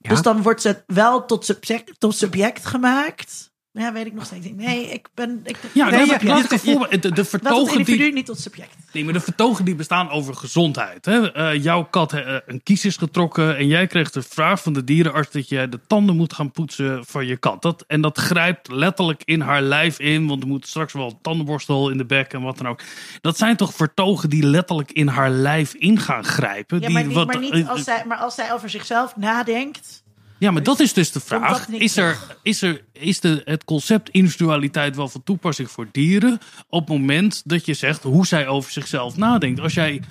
Ja. 0.00 0.10
Dus 0.10 0.22
dan 0.22 0.42
wordt 0.42 0.62
ze 0.62 0.82
wel 0.86 1.24
tot 1.24 1.44
subject, 1.44 2.00
tot 2.00 2.14
subject 2.14 2.66
gemaakt. 2.66 3.52
Ja, 3.76 3.92
weet 3.92 4.06
ik 4.06 4.12
nog 4.12 4.24
steeds 4.24 4.46
niet. 4.46 4.56
Nee, 4.56 4.86
ik 4.86 5.08
ben... 5.14 5.40
Ik, 5.44 5.58
Ja, 5.72 5.90
nee, 5.90 6.06
ik 6.06 6.22
een 6.22 6.58
voorbeeld... 6.58 7.02
De, 7.02 7.12
de 7.12 7.24
vertogen 7.24 7.78
individu, 7.78 8.02
die... 8.04 8.12
niet 8.12 8.26
tot 8.26 8.40
subject. 8.40 8.76
Nee, 8.92 9.04
maar 9.04 9.12
de 9.12 9.20
vertogen 9.20 9.64
die 9.64 9.74
bestaan 9.74 10.10
over 10.10 10.34
gezondheid. 10.34 11.04
Hè? 11.04 11.32
Eh, 11.32 11.62
jouw 11.62 11.84
kat 11.84 12.12
eh, 12.12 12.36
een 12.46 12.62
kies 12.62 12.84
is 12.84 12.96
getrokken 12.96 13.56
en 13.56 13.66
jij 13.66 13.86
kreeg 13.86 14.10
de 14.10 14.22
vraag 14.22 14.62
van 14.62 14.72
de 14.72 14.84
dierenarts 14.84 15.30
dat 15.30 15.48
je 15.48 15.68
de 15.68 15.80
tanden 15.86 16.16
moet 16.16 16.32
gaan 16.32 16.50
poetsen 16.50 17.04
van 17.06 17.26
je 17.26 17.36
kat. 17.36 17.62
Dat, 17.62 17.84
en 17.86 18.00
dat 18.00 18.18
grijpt 18.18 18.70
letterlijk 18.70 19.22
in 19.24 19.40
haar 19.40 19.62
lijf 19.62 19.98
in, 19.98 20.26
want 20.26 20.42
er 20.42 20.48
moet 20.48 20.66
straks 20.66 20.92
wel 20.92 21.06
een 21.06 21.18
tandenborstel 21.22 21.90
in 21.90 21.98
de 21.98 22.06
bek 22.06 22.32
en 22.32 22.42
wat 22.42 22.56
dan 22.58 22.68
ook. 22.68 22.80
Dat 23.20 23.38
zijn 23.38 23.56
toch 23.56 23.74
vertogen 23.74 24.30
die 24.30 24.46
letterlijk 24.46 24.92
in 24.92 25.06
haar 25.08 25.30
lijf 25.30 25.74
in 25.74 25.98
gaan 26.00 26.24
grijpen? 26.24 26.80
Ja, 26.80 26.86
die, 26.86 26.96
niet, 26.98 27.12
wat- 27.12 27.26
maar, 27.26 27.38
niet 27.38 27.52
eh, 27.52 27.68
als 27.68 27.84
zij, 27.84 28.04
maar 28.06 28.18
als 28.18 28.34
zij 28.34 28.52
over 28.52 28.70
zichzelf 28.70 29.16
nadenkt... 29.16 30.02
Ja, 30.38 30.50
maar 30.50 30.62
dat 30.62 30.80
is 30.80 30.92
dus 30.92 31.12
de 31.12 31.20
vraag. 31.20 31.68
Is, 31.68 31.96
er, 31.96 32.18
is, 32.42 32.62
er, 32.62 32.84
is 32.92 33.20
de, 33.20 33.42
het 33.44 33.64
concept 33.64 34.08
individualiteit 34.08 34.96
wel 34.96 35.08
van 35.08 35.22
toepassing 35.22 35.70
voor 35.70 35.88
dieren 35.92 36.38
op 36.68 36.80
het 36.80 36.98
moment 36.98 37.42
dat 37.44 37.66
je 37.66 37.74
zegt 37.74 38.02
hoe 38.02 38.26
zij 38.26 38.48
over 38.48 38.72
zichzelf 38.72 39.16
nadenkt? 39.16 39.60
Als 39.60 39.74
jij 39.74 40.02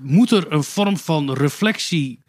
moet 0.00 0.30
er 0.30 0.52
een 0.52 0.64
vorm 0.64 0.96
van 0.96 1.32
reflectie 1.32 2.22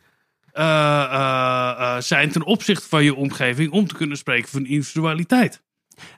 eh, 0.53 1.03
eh, 1.03 1.75
eh, 1.79 2.01
zijn 2.01 2.31
ten 2.31 2.45
opzichte 2.45 2.87
van 2.87 3.03
je 3.03 3.15
omgeving 3.15 3.71
om 3.71 3.87
te 3.87 3.95
kunnen 3.95 4.17
spreken 4.17 4.49
van 4.49 4.65
individualiteit. 4.65 5.61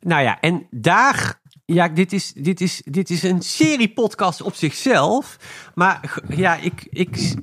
Nou 0.02 0.24
ja, 0.24 0.40
en 0.40 0.68
daar. 0.72 1.44
Ja, 1.66 1.88
dit 1.88 2.14
is, 2.14 2.34
dit 2.34 2.62
is, 2.62 2.82
dit 2.86 3.10
is 3.10 3.24
een 3.24 3.42
serie 3.42 3.94
podcast 3.94 4.42
op 4.42 4.56
zichzelf. 4.56 5.38
Maar 5.76 6.20
ja, 6.28 6.56
ik. 6.56 6.88
ik 6.90 7.34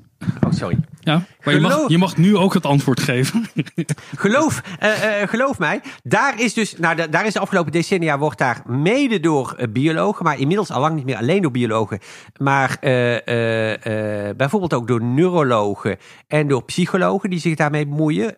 oh, 0.41 0.53
sorry. 0.53 0.79
Ja, 1.05 1.23
maar 1.45 1.55
je 1.55 1.61
mag, 1.61 1.89
je 1.89 1.99
mag 1.99 2.17
nu 2.17 2.37
ook 2.37 2.55
het 2.55 2.67
antwoord 2.67 3.01
geven. 3.01 3.45
Geloof, 4.17 4.63
eh, 4.79 5.23
eh, 5.23 5.29
geloof 5.29 5.59
mij, 5.59 5.81
daar 6.03 6.41
is 6.41 6.55
dus, 6.55 6.77
nou, 6.79 6.97
da- 6.97 7.07
daar 7.07 7.27
is 7.27 7.33
de 7.33 7.39
afgelopen 7.41 7.73
decennia 7.73 8.19
wordt 8.19 8.39
daar 8.39 8.63
mede 8.67 9.21
door 9.21 9.55
eh, 9.57 9.69
biologen, 9.69 10.25
maar 10.25 10.39
inmiddels 10.39 10.71
al 10.71 10.81
lang 10.81 10.95
niet 10.95 11.05
meer 11.05 11.17
alleen 11.17 11.43
door 11.43 11.51
biologen, 11.51 11.99
maar 12.39 12.77
bijvoorbeeld 14.37 14.75
ook 14.75 14.89
door 14.89 15.03
neurologen 15.03 15.97
en 16.27 16.49
door 16.49 16.65
psychologen 16.65 17.31
die 17.31 17.39
zich 17.41 17.55
daarmee 17.55 17.87
bemoeien. 17.87 18.37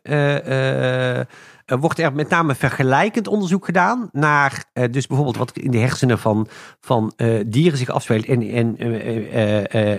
Eh, 1.65 1.79
wordt 1.79 1.99
er 1.99 2.12
met 2.12 2.29
name 2.29 2.55
vergelijkend 2.55 3.29
onderzoek 3.29 3.65
gedaan 3.65 4.09
naar 4.12 4.65
eh, 4.73 4.85
dus 4.91 5.07
bijvoorbeeld 5.07 5.37
wat 5.37 5.57
in 5.57 5.71
de 5.71 5.79
hersenen 5.79 6.19
van, 6.19 6.49
van 6.81 7.12
eh, 7.17 7.41
dieren 7.47 7.79
zich 7.79 7.89
afspeelt 7.89 8.25
en, 8.25 8.51
en 8.51 8.79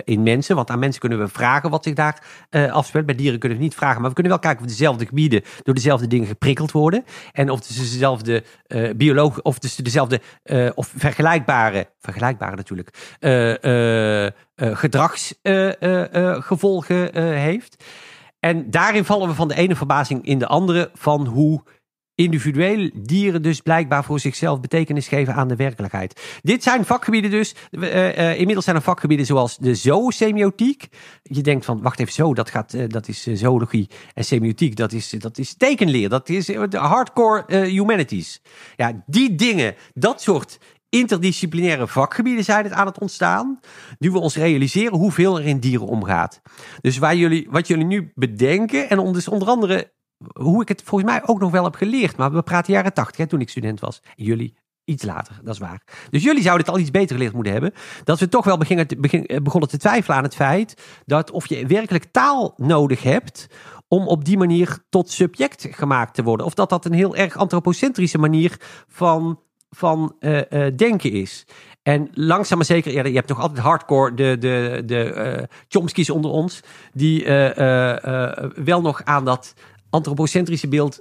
in 0.04 0.22
mensen. 0.22 0.56
Want 0.56 0.70
aan 0.70 0.78
mensen 0.78 1.00
kunnen 1.00 1.18
we 1.18 1.28
vragen 1.28 1.70
wat 1.70 1.84
zich 1.84 1.94
daar 1.94 2.22
afspeelt. 2.70 3.06
Bij 3.06 3.14
dieren 3.14 3.38
kunnen 3.38 3.58
we 3.58 3.64
niet 3.64 3.74
vragen, 3.74 4.00
maar 4.00 4.08
we 4.08 4.14
kunnen 4.14 4.32
wel 4.32 4.40
kijken 4.40 4.64
of 4.64 4.70
dezelfde 4.70 5.06
gebieden 5.06 5.42
door 5.62 5.74
dezelfde 5.74 6.06
dingen 6.06 6.26
geprikkeld 6.26 6.72
worden. 6.72 7.04
En 7.32 7.50
of 7.50 7.64
ze 7.64 7.80
dezelfde 7.80 8.44
eh 8.66 8.94
bioloog, 8.96 9.42
of 9.42 9.58
dus 9.58 9.76
dezelfde 9.76 10.20
of 10.74 10.92
vergelijkbare, 10.96 11.88
vergelijkbare 12.00 12.56
natuurlijk, 12.56 13.16
gedragsgevolgen 14.56 17.36
heeft. 17.36 17.84
En 18.40 18.70
daarin 18.70 19.04
vallen 19.04 19.28
we 19.28 19.34
van 19.34 19.48
de 19.48 19.54
ene 19.54 19.76
verbazing 19.76 20.24
in 20.24 20.38
de 20.38 20.46
andere 20.46 20.90
van 20.94 21.26
hoe 21.26 21.62
individueel 22.16 22.90
dieren 22.94 23.42
dus 23.42 23.60
blijkbaar 23.60 24.04
voor 24.04 24.20
zichzelf 24.20 24.60
betekenis 24.60 25.08
geven 25.08 25.34
aan 25.34 25.48
de 25.48 25.56
werkelijkheid. 25.56 26.38
Dit 26.42 26.62
zijn 26.62 26.84
vakgebieden 26.84 27.30
dus. 27.30 27.54
eh, 27.70 28.18
eh, 28.18 28.38
inmiddels 28.38 28.64
zijn 28.64 28.76
er 28.76 28.82
vakgebieden 28.82 29.26
zoals 29.26 29.56
de 29.56 29.74
zoosemiotiek. 29.74 30.88
Je 31.22 31.40
denkt 31.40 31.64
van, 31.64 31.82
wacht 31.82 32.00
even, 32.00 32.12
zo, 32.12 32.34
dat, 32.34 32.50
gaat, 32.50 32.74
eh, 32.74 32.88
dat 32.88 33.08
is 33.08 33.22
zoologie. 33.22 33.90
En 34.14 34.24
semiotiek, 34.24 34.76
dat 34.76 34.92
is, 34.92 35.10
dat 35.10 35.38
is 35.38 35.54
tekenleer. 35.56 36.08
Dat 36.08 36.28
is 36.28 36.46
de 36.46 36.68
hardcore 36.78 37.64
humanities. 37.66 38.40
Ja, 38.76 39.02
die 39.06 39.34
dingen, 39.34 39.74
dat 39.94 40.22
soort 40.22 40.58
interdisciplinaire 40.88 41.86
vakgebieden 41.86 42.44
zijn 42.44 42.64
het 42.64 42.72
aan 42.72 42.86
het 42.86 42.98
ontstaan. 42.98 43.60
Nu 43.98 44.10
we 44.10 44.18
ons 44.18 44.36
realiseren 44.36 44.98
hoeveel 44.98 45.38
er 45.38 45.46
in 45.46 45.58
dieren 45.58 45.86
omgaat. 45.86 46.40
Dus 46.80 46.98
waar 46.98 47.16
jullie, 47.16 47.46
wat 47.50 47.66
jullie 47.66 47.84
nu 47.84 48.12
bedenken, 48.14 48.90
en 48.90 49.12
dus 49.12 49.28
onder 49.28 49.48
andere 49.48 49.94
hoe 50.32 50.62
ik 50.62 50.68
het 50.68 50.82
volgens 50.84 51.10
mij 51.10 51.22
ook 51.26 51.40
nog 51.40 51.50
wel 51.50 51.64
heb 51.64 51.74
geleerd. 51.74 52.16
Maar 52.16 52.32
we 52.32 52.42
praten 52.42 52.72
jaren 52.72 52.92
tachtig, 52.92 53.26
toen 53.26 53.40
ik 53.40 53.48
student 53.48 53.80
was. 53.80 54.02
Jullie 54.14 54.56
iets 54.84 55.04
later, 55.04 55.40
dat 55.42 55.54
is 55.54 55.60
waar. 55.60 55.82
Dus 56.10 56.22
jullie 56.22 56.42
zouden 56.42 56.66
het 56.66 56.74
al 56.74 56.80
iets 56.80 56.90
beter 56.90 57.16
geleerd 57.16 57.34
moeten 57.34 57.52
hebben. 57.52 57.72
Dat 58.04 58.18
we 58.18 58.28
toch 58.28 58.44
wel 58.44 58.60
eh, 58.60 59.42
begonnen 59.42 59.68
te 59.68 59.76
twijfelen 59.76 60.16
aan 60.16 60.22
het 60.22 60.34
feit 60.34 60.82
dat 61.04 61.30
of 61.30 61.46
je 61.46 61.66
werkelijk 61.66 62.04
taal 62.04 62.54
nodig 62.56 63.02
hebt 63.02 63.46
om 63.88 64.06
op 64.06 64.24
die 64.24 64.38
manier 64.38 64.78
tot 64.88 65.10
subject 65.10 65.66
gemaakt 65.70 66.14
te 66.14 66.22
worden. 66.22 66.46
Of 66.46 66.54
dat 66.54 66.68
dat 66.68 66.84
een 66.84 66.92
heel 66.92 67.16
erg 67.16 67.36
antropocentrische 67.36 68.18
manier 68.18 68.60
van, 68.88 69.40
van 69.70 70.16
eh, 70.18 70.66
eh, 70.66 70.76
denken 70.76 71.12
is. 71.12 71.46
En 71.82 72.08
langzaam 72.12 72.58
maar 72.58 72.66
zeker, 72.66 72.92
ja, 72.92 73.04
je 73.04 73.14
hebt 73.14 73.28
nog 73.28 73.40
altijd 73.40 73.58
hardcore, 73.58 74.14
de, 74.14 74.36
de, 74.38 74.82
de 74.86 75.12
eh 75.12 75.42
Chomsky's 75.68 76.10
onder 76.10 76.30
ons, 76.30 76.60
die 76.92 77.24
wel 78.64 78.80
nog 78.80 79.04
aan 79.04 79.24
dat 79.24 79.54
antropocentrische 79.90 80.68
beeld 80.68 81.00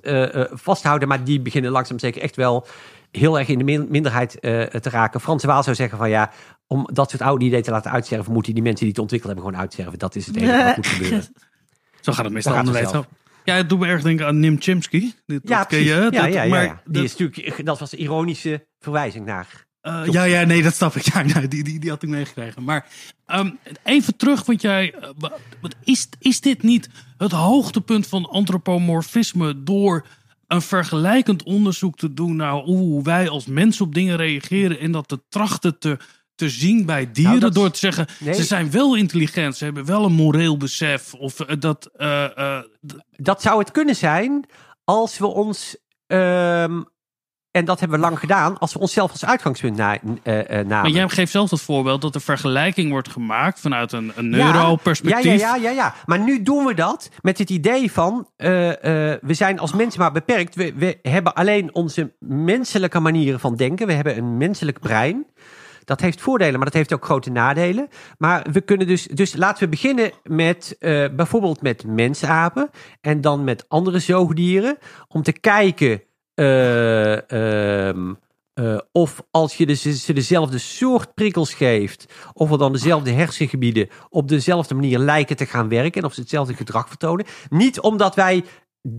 vasthouden, 0.51 1.07
maar 1.07 1.23
die 1.23 1.41
beginnen 1.41 1.71
langzaam 1.71 1.99
zeker 1.99 2.21
echt 2.21 2.35
wel 2.35 2.67
heel 3.11 3.39
erg 3.39 3.47
in 3.47 3.57
de 3.57 3.63
min- 3.63 3.87
minderheid 3.89 4.37
te 4.41 4.89
raken. 4.89 5.21
Frans 5.21 5.43
Waal 5.43 5.63
zou 5.63 5.75
zeggen 5.75 5.97
van 5.97 6.09
ja, 6.09 6.31
om 6.67 6.89
dat 6.93 7.09
soort 7.09 7.21
oude 7.21 7.45
ideeën 7.45 7.63
te 7.63 7.71
laten 7.71 7.91
uitsterven, 7.91 8.33
moeten 8.33 8.53
die 8.53 8.63
mensen 8.63 8.81
die 8.81 8.93
het 8.93 9.01
ontwikkeld 9.01 9.31
hebben 9.33 9.49
gewoon 9.49 9.65
uitsterven. 9.65 9.99
Dat 9.99 10.15
is 10.15 10.27
het 10.27 10.35
enige 10.35 10.63
wat 10.63 10.75
moet 10.75 10.87
gebeuren. 10.87 11.23
Zo 12.01 12.11
gaat 12.13 12.25
het 12.25 12.33
meestal 12.33 12.55
aan 12.55 12.65
de. 12.65 13.05
Ja, 13.45 13.55
het 13.55 13.69
doet 13.69 13.79
me 13.79 13.87
erg 13.87 14.01
denken 14.01 14.25
aan 14.27 14.39
Nim 14.39 14.55
Chimpsky. 14.61 15.11
Dit, 15.25 15.41
Ja, 15.43 15.57
dat 15.57 15.67
ken 15.67 15.79
je. 15.79 15.85
Ja, 15.85 16.01
Dat- 16.09 16.13
ja, 16.13 16.25
ja, 16.25 16.45
maar 16.45 16.63
ja. 16.63 16.81
Die 16.85 16.93
dat- 16.93 17.03
is 17.03 17.15
natuurlijk, 17.17 17.65
dat 17.65 17.79
was 17.79 17.91
een 17.91 17.99
ironische 18.01 18.67
verwijzing 18.79 19.25
naar. 19.25 19.65
Eh, 19.81 20.01
ja, 20.11 20.23
ja, 20.23 20.43
nee, 20.43 20.63
dat 20.63 20.75
snap 20.75 20.95
ik. 20.95 21.03
Ja, 21.13 21.21
nee, 21.21 21.47
die, 21.47 21.63
die, 21.63 21.79
die 21.79 21.89
had 21.89 22.03
ik 22.03 22.09
meegekregen. 22.09 22.63
Maar 22.63 22.87
ehm, 23.25 23.49
even 23.83 24.15
terug, 24.17 24.45
want 24.45 24.61
jij. 24.61 24.93
wat 25.61 25.75
is, 25.83 26.07
is 26.19 26.41
dit 26.41 26.63
niet 26.63 26.89
het 27.17 27.31
hoogtepunt 27.31 28.07
van 28.07 28.25
antropomorfisme 28.29 29.63
door 29.63 30.05
een 30.47 30.61
vergelijkend 30.61 31.43
onderzoek 31.43 31.97
te 31.97 32.13
doen 32.13 32.35
naar 32.35 32.53
hoe 32.53 33.03
wij 33.03 33.29
als 33.29 33.45
mensen 33.45 33.85
op 33.85 33.93
dingen 33.93 34.17
reageren 34.17 34.79
en 34.79 34.91
dat 34.91 35.07
te 35.07 35.21
trachten 35.29 35.79
te, 35.79 35.97
te 36.35 36.49
zien 36.49 36.85
bij 36.85 37.11
dieren 37.11 37.23
Nou, 37.31 37.39
dat 37.39 37.49
is- 37.55 37.55
door 37.61 37.71
te 37.71 37.79
zeggen 37.79 38.07
Nee. 38.19 38.33
ze 38.33 38.43
zijn 38.43 38.71
wel 38.71 38.95
intelligent, 38.95 39.57
ze 39.57 39.63
hebben 39.63 39.85
wel 39.85 40.05
een 40.05 40.13
moreel 40.13 40.57
besef 40.57 41.13
of 41.13 41.39
eh, 41.39 41.55
dat 41.59 41.89
eh, 41.97 42.37
eh, 42.57 42.63
Dat 43.17 43.41
zou 43.41 43.59
het 43.59 43.71
kunnen 43.71 43.95
zijn 43.95 44.45
als 44.83 45.17
we 45.17 45.27
ons. 45.27 45.77
ehm, 46.07 46.81
en 47.51 47.65
dat 47.65 47.79
hebben 47.79 47.99
we 47.99 48.05
lang 48.05 48.19
gedaan, 48.19 48.57
als 48.57 48.73
we 48.73 48.79
onszelf 48.79 49.11
als 49.11 49.25
uitgangspunt 49.25 49.77
na, 49.77 49.97
namen. 50.23 50.67
maar 50.67 50.89
jij 50.89 51.09
geeft 51.09 51.31
zelf 51.31 51.49
het 51.49 51.61
voorbeeld 51.61 52.01
dat 52.01 52.15
er 52.15 52.21
vergelijking 52.21 52.89
wordt 52.91 53.09
gemaakt 53.09 53.59
vanuit 53.59 53.91
een, 53.91 54.11
een 54.15 54.29
neuroperspectief. 54.29 55.23
Ja, 55.23 55.31
ja, 55.33 55.55
ja, 55.55 55.61
ja, 55.61 55.69
ja. 55.71 55.95
Maar 56.05 56.19
nu 56.19 56.41
doen 56.43 56.65
we 56.65 56.73
dat 56.73 57.09
met 57.21 57.37
het 57.37 57.49
idee 57.49 57.91
van... 57.91 58.29
we 58.37 59.19
zijn 59.33 59.59
als 59.59 59.73
mensen 59.73 59.99
maar 59.99 60.11
beperkt. 60.11 60.55
We, 60.55 60.73
we 60.75 60.99
hebben 61.01 61.33
alleen 61.33 61.73
onze 61.75 62.15
menselijke 62.19 62.99
manieren 62.99 63.39
van 63.39 63.55
denken. 63.55 63.87
We 63.87 63.93
hebben 63.93 64.17
een 64.17 64.37
menselijk 64.37 64.79
brein. 64.79 65.25
Dat 65.85 66.01
heeft 66.01 66.21
voordelen, 66.21 66.55
maar 66.55 66.65
dat 66.65 66.73
heeft 66.73 66.93
ook 66.93 67.05
grote 67.05 67.31
nadelen. 67.31 67.87
Maar 68.17 68.45
we 68.51 68.61
kunnen 68.61 68.87
dus... 68.87 69.03
Dus 69.03 69.35
laten 69.35 69.63
we 69.63 69.69
beginnen 69.69 70.11
met 70.23 70.75
eh, 70.79 71.05
bijvoorbeeld 71.15 71.61
met 71.61 71.85
mensapen. 71.85 72.69
En 73.01 73.21
dan 73.21 73.43
met 73.43 73.69
andere 73.69 73.99
zoogdieren. 73.99 74.77
Om 75.07 75.23
te 75.23 75.31
kijken... 75.31 76.01
eh, 76.33 77.31
ehm, 77.31 78.13
eh, 78.55 78.77
of 78.91 79.23
als 79.31 79.55
je 79.55 79.65
de, 79.65 79.75
ze 79.75 80.13
dezelfde 80.13 80.57
soort 80.57 81.13
prikkels 81.13 81.53
geeft, 81.53 82.13
of 82.33 82.51
er 82.51 82.57
dan 82.57 82.71
dezelfde 82.71 83.11
hersengebieden 83.11 83.89
op 84.09 84.27
dezelfde 84.27 84.75
manier 84.75 84.99
lijken 84.99 85.35
te 85.35 85.45
gaan 85.45 85.69
werken 85.69 86.01
en 86.01 86.07
of 86.07 86.13
ze 86.13 86.19
hetzelfde 86.19 86.53
gedrag 86.53 86.87
vertonen. 86.87 87.25
Niet 87.49 87.79
omdat 87.79 88.15
wij 88.15 88.43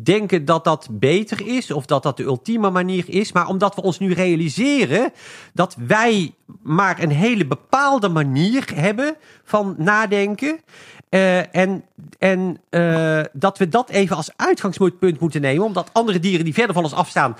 denken 0.02 0.44
dat 0.44 0.64
dat 0.64 0.88
beter 0.90 1.46
is 1.46 1.70
of 1.70 1.86
dat 1.86 2.02
dat 2.02 2.16
de 2.16 2.22
ultieme 2.22 2.70
manier 2.70 3.04
is, 3.08 3.32
maar 3.32 3.48
omdat 3.48 3.74
we 3.74 3.82
ons 3.82 3.98
nu 3.98 4.12
realiseren 4.12 5.12
dat 5.52 5.76
wij 5.86 6.34
maar 6.62 7.02
een 7.02 7.10
hele 7.10 7.46
bepaalde 7.46 8.08
manier 8.08 8.70
hebben 8.74 9.16
van 9.44 9.74
nadenken. 9.78 10.60
Eh, 11.08 11.54
en 11.54 11.84
en 12.18 12.60
eh, 12.70 13.20
dat 13.32 13.58
we 13.58 13.68
dat 13.68 13.90
even 13.90 14.16
als 14.16 14.30
uitgangspunt 14.36 15.20
moeten 15.20 15.40
nemen, 15.40 15.64
omdat 15.64 15.90
andere 15.92 16.18
dieren 16.18 16.44
die 16.44 16.54
verder 16.54 16.74
van 16.74 16.84
ons 16.84 16.94
afstaan, 16.94 17.36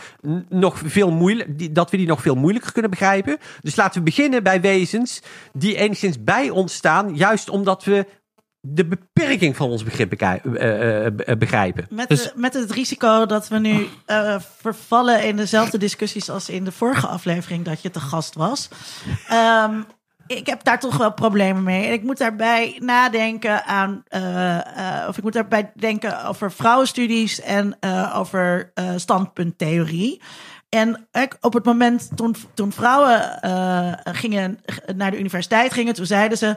nog 0.48 0.80
veel 0.84 1.10
moeilijk, 1.10 1.74
dat 1.74 1.90
we 1.90 1.96
die 1.96 2.06
nog 2.06 2.22
veel 2.22 2.34
moeilijker 2.34 2.72
kunnen 2.72 2.90
begrijpen. 2.90 3.38
Dus 3.62 3.76
laten 3.76 3.98
we 3.98 4.04
beginnen 4.04 4.42
bij 4.42 4.60
wezens 4.60 5.22
die 5.52 5.76
enigszins 5.76 6.24
bij 6.24 6.50
ons 6.50 6.74
staan, 6.74 7.14
juist 7.14 7.50
omdat 7.50 7.84
we 7.84 8.06
de 8.68 8.86
beperking 8.86 9.56
van 9.56 9.70
ons 9.70 9.84
begrip 9.84 10.12
eh, 10.12 10.34
eh, 10.44 11.06
eh, 11.06 11.38
begrijpen. 11.38 11.86
Met, 11.90 12.08
Dus- 12.08 12.32
met 12.34 12.54
het 12.54 12.70
risico 12.70 13.26
dat 13.26 13.48
we 13.48 13.58
nu 13.58 13.88
eh, 14.06 14.36
vervallen 14.58 15.24
in 15.24 15.36
dezelfde 15.36 15.78
discussies 15.78 16.30
als 16.30 16.48
in 16.48 16.64
de 16.64 16.72
vorige 16.72 17.06
aflevering 17.06 17.64
dat 17.64 17.82
je 17.82 17.90
te 17.90 18.00
gast 18.00 18.34
was. 18.34 18.68
Ehm, 19.28 19.80
ik 20.26 20.46
heb 20.46 20.64
daar 20.64 20.80
toch 20.80 20.96
wel 20.96 21.12
problemen 21.12 21.62
mee. 21.62 21.86
En 21.86 21.92
ik 21.92 22.02
moet 22.02 22.18
daarbij 22.18 22.76
nadenken 22.80 23.64
aan, 23.64 24.04
of 25.08 25.16
ik 25.16 25.22
moet 25.22 25.32
daarbij 25.32 25.72
denken 25.74 26.24
over 26.24 26.52
vrouwenstudies 26.52 27.40
en 27.40 27.76
over 28.14 28.72
standpunttheorie. 28.96 30.20
En 30.76 31.06
op 31.40 31.52
het 31.52 31.64
moment 31.64 32.08
toen, 32.14 32.34
toen 32.54 32.72
vrouwen 32.72 33.42
eh, 33.42 33.92
gingen 34.04 34.60
naar 34.96 35.10
de 35.10 35.18
universiteit 35.18 35.72
gingen, 35.72 35.94
toen 35.94 36.06
zeiden 36.06 36.38
ze: 36.38 36.56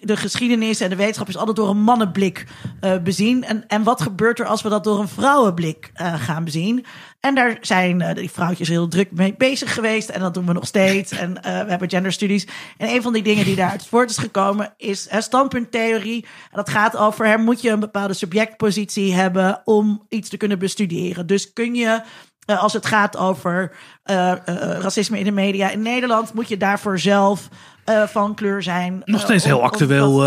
de 0.00 0.16
geschiedenis 0.16 0.80
en 0.80 0.90
de 0.90 0.96
wetenschap 0.96 1.28
is 1.28 1.36
altijd 1.36 1.56
door 1.56 1.68
een 1.68 1.82
mannenblik 1.82 2.46
eh, 2.80 2.98
bezien. 2.98 3.44
En, 3.44 3.64
en 3.66 3.82
wat 3.82 4.02
gebeurt 4.02 4.38
er 4.38 4.46
als 4.46 4.62
we 4.62 4.68
dat 4.68 4.84
door 4.84 5.00
een 5.00 5.08
vrouwenblik 5.08 5.90
eh, 5.94 6.14
gaan 6.14 6.44
bezien? 6.44 6.84
En 7.20 7.34
daar 7.34 7.58
zijn 7.60 8.14
die 8.14 8.30
vrouwtjes 8.30 8.68
heel 8.68 8.88
druk 8.88 9.12
mee 9.12 9.34
bezig 9.38 9.74
geweest. 9.74 10.08
En 10.08 10.20
dat 10.20 10.34
doen 10.34 10.46
we 10.46 10.52
nog 10.52 10.66
steeds. 10.66 11.12
En 11.12 11.34
we 11.34 11.48
hebben 11.48 11.90
genderstudies. 11.90 12.46
En 12.76 12.88
een 12.88 13.02
van 13.02 13.12
die 13.12 13.22
dingen 13.22 13.44
die 13.44 13.56
daaruit 13.56 13.86
voort 13.86 14.10
is 14.10 14.18
gekomen 14.18 14.74
is 14.76 15.08
standpunttheorie. 15.18 16.24
En 16.24 16.56
dat 16.56 16.70
gaat 16.70 16.96
over, 16.96 17.26
hè, 17.26 17.36
moet 17.36 17.60
je 17.60 17.70
een 17.70 17.80
bepaalde 17.80 18.14
subjectpositie 18.14 19.14
hebben 19.14 19.60
om 19.64 20.06
iets 20.08 20.28
te 20.28 20.36
kunnen 20.36 20.58
bestuderen. 20.58 21.26
Dus 21.26 21.52
kun 21.52 21.74
je 21.74 22.02
eh, 22.50 22.62
als 22.62 22.72
het 22.72 22.86
gaat 22.86 23.16
over 23.16 23.72
eh, 24.02 24.30
eh, 24.30 24.38
racisme 24.80 25.18
in 25.18 25.24
de 25.24 25.30
media 25.30 25.70
in 25.70 25.82
Nederland, 25.82 26.34
moet 26.34 26.48
je 26.48 26.56
daarvoor 26.56 26.98
zelf 26.98 27.48
van 28.06 28.34
kleur 28.34 28.62
zijn. 28.62 29.02
Nog 29.04 29.20
steeds 29.20 29.44
heel 29.44 29.62
actueel 29.62 30.18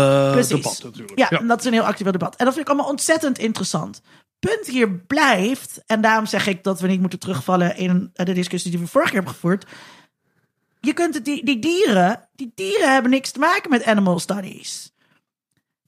debat 0.48 0.80
natuurlijk. 0.82 1.18
Ja, 1.18 1.28
dat 1.28 1.60
is 1.60 1.64
een 1.64 1.72
heel 1.72 1.82
actueel 1.82 2.12
debat. 2.12 2.36
En 2.36 2.44
dat 2.44 2.54
vind 2.54 2.66
ik 2.66 2.72
allemaal 2.72 2.90
ontzettend 2.90 3.38
interessant. 3.38 4.00
Punt 4.38 4.66
hier 4.66 4.90
blijft, 4.90 5.82
en 5.86 6.00
daarom 6.00 6.26
zeg 6.26 6.46
ik 6.46 6.62
dat 6.62 6.80
we 6.80 6.86
niet 6.86 7.00
moeten 7.00 7.18
terugvallen 7.18 7.76
in 7.76 8.10
de 8.12 8.32
discussie 8.32 8.70
die 8.70 8.80
we 8.80 8.86
vorig 8.86 9.06
jaar 9.06 9.16
hebben 9.16 9.32
gevoerd. 9.32 9.66
Je 10.80 10.92
kunt 10.92 11.14
het, 11.14 11.24
die, 11.24 11.44
die 11.44 11.58
dieren, 11.58 12.28
die 12.34 12.52
dieren 12.54 12.92
hebben 12.92 13.10
niks 13.10 13.30
te 13.30 13.38
maken 13.38 13.70
met 13.70 13.84
animal 13.84 14.18
studies. 14.18 14.92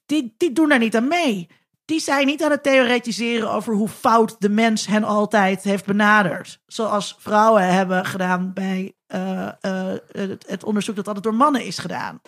Die, 0.06 0.34
die 0.36 0.52
doen 0.52 0.68
daar 0.68 0.78
niet 0.78 0.96
aan 0.96 1.08
mee. 1.08 1.48
Die 1.86 2.00
zijn 2.00 2.26
niet 2.26 2.42
aan 2.42 2.50
het 2.50 2.62
theoretiseren 2.62 3.50
over 3.50 3.74
hoe 3.74 3.88
fout 3.88 4.36
de 4.38 4.48
mens 4.48 4.86
hen 4.86 5.04
altijd 5.04 5.62
heeft 5.62 5.86
benaderd. 5.86 6.60
Zoals 6.66 7.16
vrouwen 7.18 7.74
hebben 7.74 8.04
gedaan 8.04 8.52
bij 8.52 8.94
eh, 9.06 9.48
eh, 9.60 9.98
het, 10.46 10.64
onderzoek 10.64 10.96
dat 10.96 11.06
altijd 11.06 11.24
door 11.24 11.34
mannen 11.34 11.64
is 11.64 11.78
gedaan. 11.78 12.20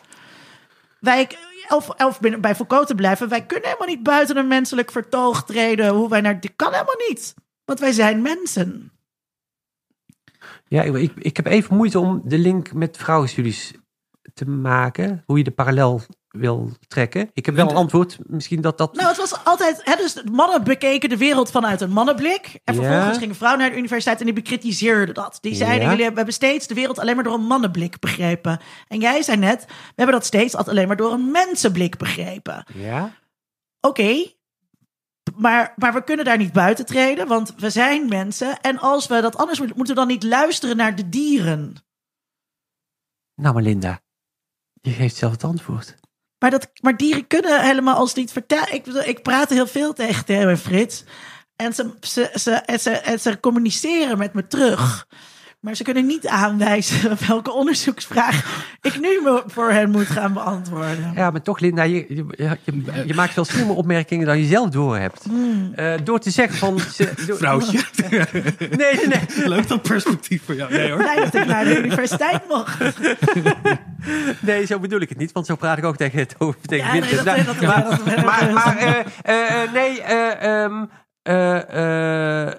Wij, 1.00 1.28
of, 1.68 2.20
bij 2.40 2.54
Foucault 2.54 2.86
te 2.86 2.94
blijven, 2.94 3.28
wij 3.28 3.46
kunnen 3.46 3.68
helemaal 3.68 3.88
niet 3.88 4.02
buiten 4.02 4.36
een 4.36 4.48
menselijk 4.48 4.90
vertoog 4.90 5.44
treden. 5.44 5.94
Hoe 5.94 6.08
wij 6.08 6.20
naar, 6.20 6.40
dit 6.40 6.52
kan 6.56 6.72
helemaal 6.72 7.08
niet. 7.08 7.34
Want 7.64 7.80
wij 7.80 7.92
zijn 7.92 8.22
mensen. 8.22 8.92
Ja, 10.64 10.82
ik, 10.82 10.94
ik, 10.94 11.12
ik 11.14 11.36
heb 11.36 11.46
even 11.46 11.76
moeite 11.76 11.98
om 11.98 12.20
de 12.24 12.38
link 12.38 12.72
met 12.72 12.96
vrouwenstudies 12.96 13.74
te 14.34 14.48
maken. 14.48 15.22
Hoe 15.26 15.38
je 15.38 15.44
de 15.44 15.50
parallel 15.50 16.00
wil 16.38 16.70
trekken. 16.88 17.30
Ik 17.32 17.46
heb 17.46 17.54
wel 17.54 17.70
een 17.70 17.76
antwoord. 17.76 18.18
Misschien 18.26 18.60
dat 18.60 18.78
dat... 18.78 18.94
Nou, 18.94 19.08
het 19.08 19.16
was 19.16 19.44
altijd. 19.44 19.80
Hè, 19.84 19.96
dus 19.96 20.22
mannen 20.32 20.64
bekeken 20.64 21.08
de 21.08 21.16
wereld 21.16 21.50
vanuit 21.50 21.80
een 21.80 21.90
mannenblik. 21.90 22.60
En 22.64 22.74
Ja. 22.74 22.82
vervolgens 22.82 23.18
gingen 23.18 23.34
vrouwen 23.34 23.60
naar 23.62 23.70
de 23.70 23.76
universiteit 23.76 24.18
en 24.18 24.24
die 24.24 24.34
bekritiseerden 24.34 25.14
dat. 25.14 25.38
Die 25.40 25.54
zeiden: 25.54 25.82
Ja. 25.82 25.90
jullie 25.90 26.04
hebben 26.04 26.32
steeds 26.32 26.66
de 26.66 26.74
wereld 26.74 26.98
alleen 26.98 27.14
maar 27.14 27.24
door 27.24 27.34
een 27.34 27.46
mannenblik 27.46 27.98
begrepen. 27.98 28.60
En 28.88 29.00
jij 29.00 29.22
zei 29.22 29.36
net: 29.36 29.64
we 29.66 29.92
hebben 29.94 30.14
dat 30.14 30.24
steeds 30.26 30.54
alleen 30.56 30.86
maar 30.86 30.96
door 30.96 31.12
een 31.12 31.30
mensenblik 31.30 31.96
begrepen. 31.96 32.64
Ja? 32.74 33.12
Oké. 33.80 34.26
Maar, 35.36 35.72
maar 35.76 35.92
we 35.92 36.04
kunnen 36.04 36.24
daar 36.24 36.36
niet 36.38 36.52
buiten 36.52 36.86
treden, 36.86 37.26
want 37.26 37.54
we 37.56 37.70
zijn 37.70 38.08
mensen. 38.08 38.60
En 38.60 38.78
als 38.78 39.06
we 39.06 39.20
dat 39.20 39.36
anders 39.36 39.58
moeten, 39.58 39.76
moeten 39.76 39.94
we 39.94 40.00
dan 40.00 40.10
niet 40.10 40.22
luisteren 40.22 40.76
naar 40.76 40.94
de 40.96 41.08
dieren. 41.08 41.74
Nou, 43.34 43.54
maar 43.54 43.62
Linda. 43.62 44.00
Je 44.80 44.90
geeft 44.90 45.16
zelf 45.16 45.32
het 45.32 45.44
antwoord. 45.44 45.94
Maar, 46.38 46.50
dat, 46.50 46.70
maar 46.80 46.96
dieren 46.96 47.26
kunnen 47.26 47.64
helemaal 47.64 47.96
als 47.96 48.14
niet 48.14 48.32
vertellen. 48.32 48.74
Ik, 48.74 48.86
ik 48.86 49.22
praat 49.22 49.48
heel 49.48 49.66
veel 49.66 49.92
tegen 49.92 50.24
Theo 50.24 50.48
en 50.48 50.58
Frits. 50.58 51.04
En 51.56 51.74
ze, 51.74 51.90
ze, 52.00 52.30
ze, 52.34 52.50
en 52.50 52.80
ze, 52.80 52.90
en 52.90 53.20
ze 53.20 53.40
communiceren 53.40 54.18
met 54.18 54.34
me 54.34 54.46
terug. 54.46 55.06
Maar 55.60 55.74
ze 55.74 55.82
kunnen 55.82 56.06
niet 56.06 56.26
aanwijzen 56.26 57.16
welke 57.28 57.52
onderzoeksvraag 57.52 58.64
ik 58.80 59.00
nu 59.00 59.20
voor 59.46 59.70
hen 59.70 59.90
moet 59.90 60.06
gaan 60.06 60.32
beantwoorden. 60.32 61.12
Ja, 61.14 61.30
maar 61.30 61.42
toch, 61.42 61.58
Linda, 61.58 61.82
je, 61.82 62.04
je, 62.08 62.24
je, 62.36 63.04
je 63.06 63.14
maakt 63.14 63.32
veel 63.32 63.44
slimme 63.44 63.72
opmerkingen 63.72 64.26
dan 64.26 64.38
je 64.38 64.44
zelf 64.46 64.68
door 64.70 64.98
hebt. 64.98 65.24
Eh, 65.74 65.94
door 66.04 66.18
te 66.18 66.30
zeggen 66.30 66.58
van... 66.58 66.78
Ze, 66.80 67.12
door- 67.26 67.36
Vrouwtje. 67.38 67.80
Nee, 68.58 68.76
nee, 68.76 69.06
nee. 69.06 69.48
Leuk 69.54 69.68
dat 69.68 69.82
perspectief 69.82 70.42
voor 70.44 70.54
jou. 70.54 70.72
Nee 70.72 70.88
hoor. 70.90 70.98
Blij 70.98 71.14
dat 71.16 71.34
ik 71.34 71.46
naar 71.46 71.64
de 71.64 71.78
universiteit 71.78 72.48
mocht. 72.48 72.78
Nee, 74.40 74.66
zo 74.66 74.78
bedoel 74.78 75.00
ik 75.00 75.08
het 75.08 75.18
niet. 75.18 75.32
Want 75.32 75.46
zo 75.46 75.56
praat 75.56 75.78
ik 75.78 75.84
ook 75.84 75.96
tegen, 75.96 76.18
het 76.18 76.34
over, 76.38 76.60
tegen 76.60 76.86
Ja, 76.86 76.92
nee, 76.92 77.14
dat, 77.14 77.24
Nou, 77.24 77.44
dat, 77.44 77.58
dat, 77.60 77.60
dat- 78.06 78.24
maar, 78.24 78.52
maar 78.52 78.76
eh, 78.76 78.98
eh, 79.22 79.62
eh, 79.62 79.72
nee, 79.72 80.02
eh, 80.02 80.62
ehm, 80.64 80.84
eh, 81.22 82.46
eh, 82.46 82.54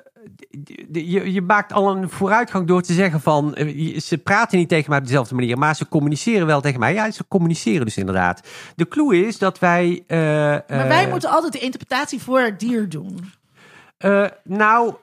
je, 0.91 1.31
je 1.33 1.41
maakt 1.41 1.73
al 1.73 1.95
een 1.95 2.09
vooruitgang 2.09 2.67
door 2.67 2.81
te 2.81 2.93
zeggen 2.93 3.21
van 3.21 3.55
eh, 3.55 3.99
ze 3.99 4.17
praten 4.17 4.57
niet 4.57 4.69
tegen 4.69 4.89
mij 4.89 4.99
op 4.99 5.05
dezelfde 5.05 5.35
manier, 5.35 5.57
maar 5.57 5.75
ze 5.75 5.87
communiceren 5.87 6.47
wel 6.47 6.61
tegen 6.61 6.79
mij. 6.79 6.93
Ja, 6.93 7.11
ze 7.11 7.27
communiceren 7.27 7.85
dus 7.85 7.97
inderdaad. 7.97 8.47
De 8.75 8.87
clue 8.87 9.25
is 9.27 9.37
dat 9.37 9.59
wij. 9.59 10.03
eh, 10.07 10.17
maar 10.17 10.87
wij 10.87 11.03
eh, 11.03 11.09
moeten 11.09 11.29
altijd 11.29 11.53
de 11.53 11.59
interpretatie 11.59 12.21
voor 12.21 12.39
het 12.39 12.59
dier 12.59 12.89
doen. 12.89 13.31
eh, 13.97 14.25
nou, 14.43 14.93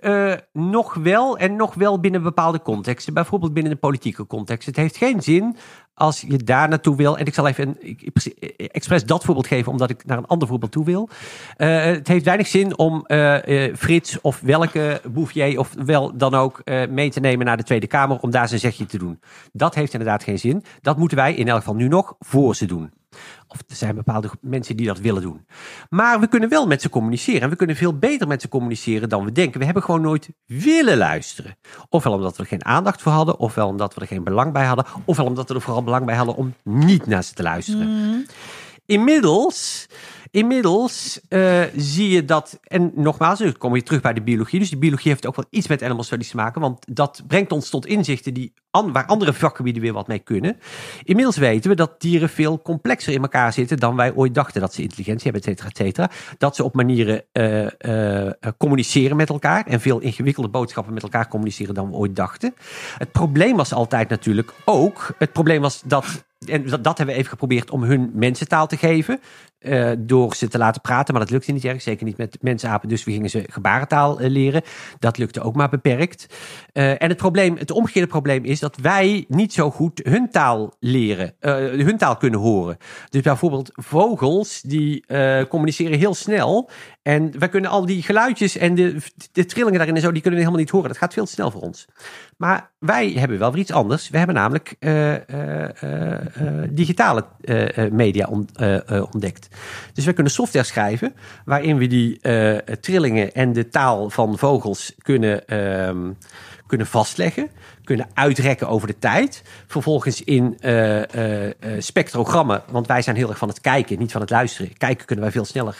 eh, 0.00 0.32
nog 0.52 0.94
wel 0.94 1.38
en 1.38 1.56
nog 1.56 1.74
wel 1.74 2.00
binnen 2.00 2.22
bepaalde 2.22 2.62
contexten. 2.62 3.14
Bijvoorbeeld 3.14 3.52
binnen 3.54 3.72
de 3.72 3.78
politieke 3.78 4.26
context. 4.26 4.66
Het 4.66 4.76
heeft 4.76 4.96
geen 4.96 5.22
zin 5.22 5.56
als 5.94 6.20
je 6.20 6.36
daar 6.36 6.68
naartoe 6.68 6.96
wil. 6.96 7.18
En 7.18 7.26
ik 7.26 7.34
zal 7.34 7.48
even 7.48 7.68
een, 7.68 7.76
ik, 7.80 8.26
expres 8.56 9.04
dat 9.04 9.24
voorbeeld 9.24 9.46
geven, 9.46 9.72
omdat 9.72 9.90
ik 9.90 10.04
naar 10.04 10.18
een 10.18 10.26
ander 10.26 10.48
voorbeeld 10.48 10.72
toe 10.72 10.84
wil. 10.84 11.08
Eh, 11.56 11.84
het 11.84 12.08
heeft 12.08 12.24
weinig 12.24 12.46
zin 12.46 12.78
om 12.78 13.06
eh, 13.06 13.66
eh, 13.66 13.76
Frits 13.76 14.20
of 14.20 14.40
welke 14.40 15.00
Bouvier 15.12 15.58
of 15.58 15.74
wel 15.84 16.16
dan 16.16 16.34
ook 16.34 16.62
mee 16.88 17.10
te 17.10 17.20
nemen 17.20 17.46
naar 17.46 17.56
de 17.56 17.62
Tweede 17.62 17.86
Kamer 17.86 18.18
om 18.20 18.30
daar 18.30 18.48
zijn 18.48 18.60
zegje 18.60 18.86
te 18.86 18.98
doen. 18.98 19.20
Dat 19.52 19.74
heeft 19.74 19.92
inderdaad 19.92 20.22
geen 20.22 20.38
zin. 20.38 20.64
Dat 20.80 20.98
moeten 20.98 21.16
wij 21.16 21.34
in 21.34 21.48
elk 21.48 21.58
geval 21.58 21.74
nu 21.74 21.88
nog 21.88 22.14
voor 22.18 22.56
ze 22.56 22.66
doen. 22.66 22.90
Of 23.48 23.58
er 23.68 23.76
zijn 23.76 23.94
bepaalde 23.94 24.30
mensen 24.40 24.76
die 24.76 24.86
dat 24.86 24.98
willen 24.98 25.22
doen. 25.22 25.46
Maar 25.90 26.20
we 26.20 26.26
kunnen 26.26 26.48
wel 26.48 26.66
met 26.66 26.82
ze 26.82 26.88
communiceren. 26.88 27.40
En 27.40 27.50
we 27.50 27.56
kunnen 27.56 27.76
veel 27.76 27.98
beter 27.98 28.26
met 28.26 28.42
ze 28.42 28.48
communiceren 28.48 29.08
dan 29.08 29.24
we 29.24 29.32
denken. 29.32 29.58
We 29.58 29.64
hebben 29.64 29.82
gewoon 29.82 30.00
nooit 30.00 30.28
willen 30.46 30.96
luisteren. 30.96 31.56
Ofwel 31.88 32.12
omdat 32.12 32.36
we 32.36 32.42
er 32.42 32.48
geen 32.48 32.64
aandacht 32.64 33.02
voor 33.02 33.12
hadden. 33.12 33.38
Ofwel 33.38 33.68
omdat 33.68 33.94
we 33.94 34.00
er 34.00 34.06
geen 34.06 34.24
belang 34.24 34.52
bij 34.52 34.64
hadden. 34.64 34.86
Ofwel 35.04 35.26
omdat 35.26 35.48
we 35.48 35.54
er 35.54 35.60
vooral 35.60 35.84
belang 35.84 36.06
bij 36.06 36.16
hadden 36.16 36.34
om 36.34 36.54
niet 36.62 37.06
naar 37.06 37.22
ze 37.22 37.34
te 37.34 37.42
luisteren. 37.42 38.26
Inmiddels, 38.86 39.86
inmiddels 40.34 41.20
eh, 41.28 41.62
zie 41.76 42.08
je 42.08 42.24
dat, 42.24 42.58
en 42.62 42.92
nogmaals, 42.94 43.38
dan 43.38 43.58
kom 43.58 43.74
je 43.74 43.82
terug 43.82 44.00
bij 44.00 44.12
de 44.12 44.22
biologie. 44.22 44.58
Dus 44.58 44.70
de 44.70 44.76
biologie 44.76 45.10
heeft 45.10 45.26
ook 45.26 45.36
wel 45.36 45.44
iets 45.50 45.68
met 45.68 45.82
animal 45.82 46.02
studies 46.02 46.28
te 46.28 46.36
maken, 46.36 46.60
want 46.60 46.96
dat 46.96 47.22
brengt 47.26 47.52
ons 47.52 47.70
tot 47.70 47.86
inzichten 47.86 48.34
die 48.34 48.52
waar 48.70 49.06
andere 49.06 49.32
vakgebieden 49.32 49.82
weer 49.82 49.92
wat 49.92 50.06
mee 50.06 50.18
kunnen. 50.18 50.56
Inmiddels 51.04 51.36
weten 51.36 51.70
we 51.70 51.76
dat 51.76 52.00
dieren 52.00 52.28
veel 52.28 52.62
complexer 52.62 53.12
in 53.12 53.22
elkaar 53.22 53.52
zitten 53.52 53.76
dan 53.76 53.96
wij 53.96 54.14
ooit 54.14 54.34
dachten. 54.34 54.60
Dat 54.60 54.74
ze 54.74 54.82
intelligentie 54.82 55.30
hebben, 55.30 55.40
et 55.42 55.48
cetera, 55.48 55.68
et 55.68 55.76
cetera. 55.76 56.10
Dat 56.38 56.56
ze 56.56 56.64
op 56.64 56.74
manieren 56.74 57.24
eh, 57.32 58.26
eh, 58.26 58.32
communiceren 58.58 59.16
met 59.16 59.28
elkaar 59.28 59.66
en 59.66 59.80
veel 59.80 60.00
ingewikkelde 60.00 60.48
boodschappen 60.48 60.94
met 60.94 61.02
elkaar 61.02 61.28
communiceren 61.28 61.74
dan 61.74 61.90
we 61.90 61.96
ooit 61.96 62.16
dachten. 62.16 62.54
Het 62.98 63.12
probleem 63.12 63.56
was 63.56 63.72
altijd 63.72 64.08
natuurlijk 64.08 64.52
ook, 64.64 65.14
het 65.18 65.32
probleem 65.32 65.60
was 65.60 65.82
dat 65.86 66.24
en 66.44 66.82
dat, 66.82 66.98
hebben 66.98 67.06
we 67.06 67.20
even 67.20 67.30
geprobeerd 67.30 67.70
om 67.70 67.82
hun 67.82 68.10
mensentaal 68.14 68.66
te 68.66 68.76
geven. 68.76 69.20
eh, 69.58 69.90
door 69.98 70.34
ze 70.34 70.48
te 70.48 70.58
laten 70.58 70.80
praten, 70.80 71.14
maar 71.14 71.22
dat 71.22 71.32
lukte 71.32 71.52
niet 71.52 71.64
erg. 71.64 71.82
Zeker 71.82 72.04
niet 72.04 72.16
met 72.16 72.38
mensapen. 72.40 72.88
Dus 72.88 73.04
we 73.04 73.12
gingen 73.12 73.30
ze 73.30 73.44
gebarentaal 73.46 74.20
eh, 74.20 74.30
leren. 74.30 74.62
Dat 74.98 75.18
lukte 75.18 75.40
ook 75.40 75.54
maar 75.54 75.68
beperkt. 75.68 76.26
Eh, 76.72 77.02
en 77.02 77.08
het 77.08 77.16
probleem, 77.16 77.56
het 77.56 77.70
omgekeerde 77.70 78.08
probleem 78.08 78.44
is 78.44 78.60
dat 78.60 78.76
wij 78.76 79.24
niet 79.28 79.52
zo 79.52 79.70
goed 79.70 80.00
hun 80.02 80.30
taal 80.30 80.76
leren. 80.80 81.34
hun 81.40 81.96
taal 81.96 82.16
kunnen 82.16 82.40
horen. 82.40 82.76
Dus 83.08 83.22
bijvoorbeeld 83.22 83.70
vogels, 83.72 84.60
die 84.62 85.04
communiceren 85.48 85.98
heel 85.98 86.14
snel. 86.14 86.70
En 87.02 87.38
wij 87.38 87.48
kunnen 87.48 87.70
al 87.70 87.86
die 87.86 88.02
geluidjes 88.02 88.56
en 88.56 88.74
de, 88.74 88.96
de 89.32 89.44
trillingen 89.44 89.78
daarin 89.78 89.96
en 89.96 90.02
zo, 90.02 90.12
die 90.12 90.22
kunnen 90.22 90.40
we 90.40 90.46
helemaal 90.46 90.64
niet 90.64 90.70
horen. 90.70 90.88
Dat 90.88 90.98
gaat 90.98 91.12
veel 91.12 91.24
te 91.24 91.32
snel 91.32 91.50
voor 91.50 91.60
ons. 91.60 91.86
Maar 92.36 92.70
wij 92.78 93.10
hebben 93.10 93.38
wel 93.38 93.52
weer 93.52 93.60
iets 93.60 93.72
anders. 93.72 94.08
We 94.08 94.18
hebben 94.18 94.36
namelijk 94.36 94.76
eh, 94.78 95.14
eh, 95.14 95.68
eh, 95.82 96.68
digitale 96.70 97.24
media 97.90 98.26
on- 98.26 98.48
ontdekt. 99.12 99.48
Dus 99.92 100.04
we 100.04 100.12
kunnen 100.12 100.32
software 100.32 100.64
schrijven 100.64 101.14
waarin 101.44 101.78
we 101.78 101.86
die 101.86 102.20
trillingen 102.80 103.32
en 103.32 103.52
de 103.52 103.68
taal 103.68 104.10
van 104.10 104.38
vogels 104.38 104.94
kunnen, 104.98 105.46
ehm, 105.46 106.12
kunnen 106.66 106.86
vastleggen. 106.86 107.48
Kunnen 107.84 108.08
uitrekken 108.14 108.68
over 108.68 108.86
de 108.86 108.98
tijd. 108.98 109.42
Vervolgens 109.66 110.22
in 110.22 110.58
spectrogrammen, 111.78 112.62
want 112.70 112.86
wij 112.86 113.02
zijn 113.02 113.16
heel 113.16 113.28
erg 113.28 113.38
van 113.38 113.48
het 113.48 113.60
kijken, 113.60 113.98
niet 113.98 114.12
van 114.12 114.20
het 114.20 114.30
luisteren. 114.30 114.76
Kijken 114.76 115.06
kunnen 115.06 115.24
wij 115.24 115.32
veel 115.34 115.44
sneller 115.44 115.78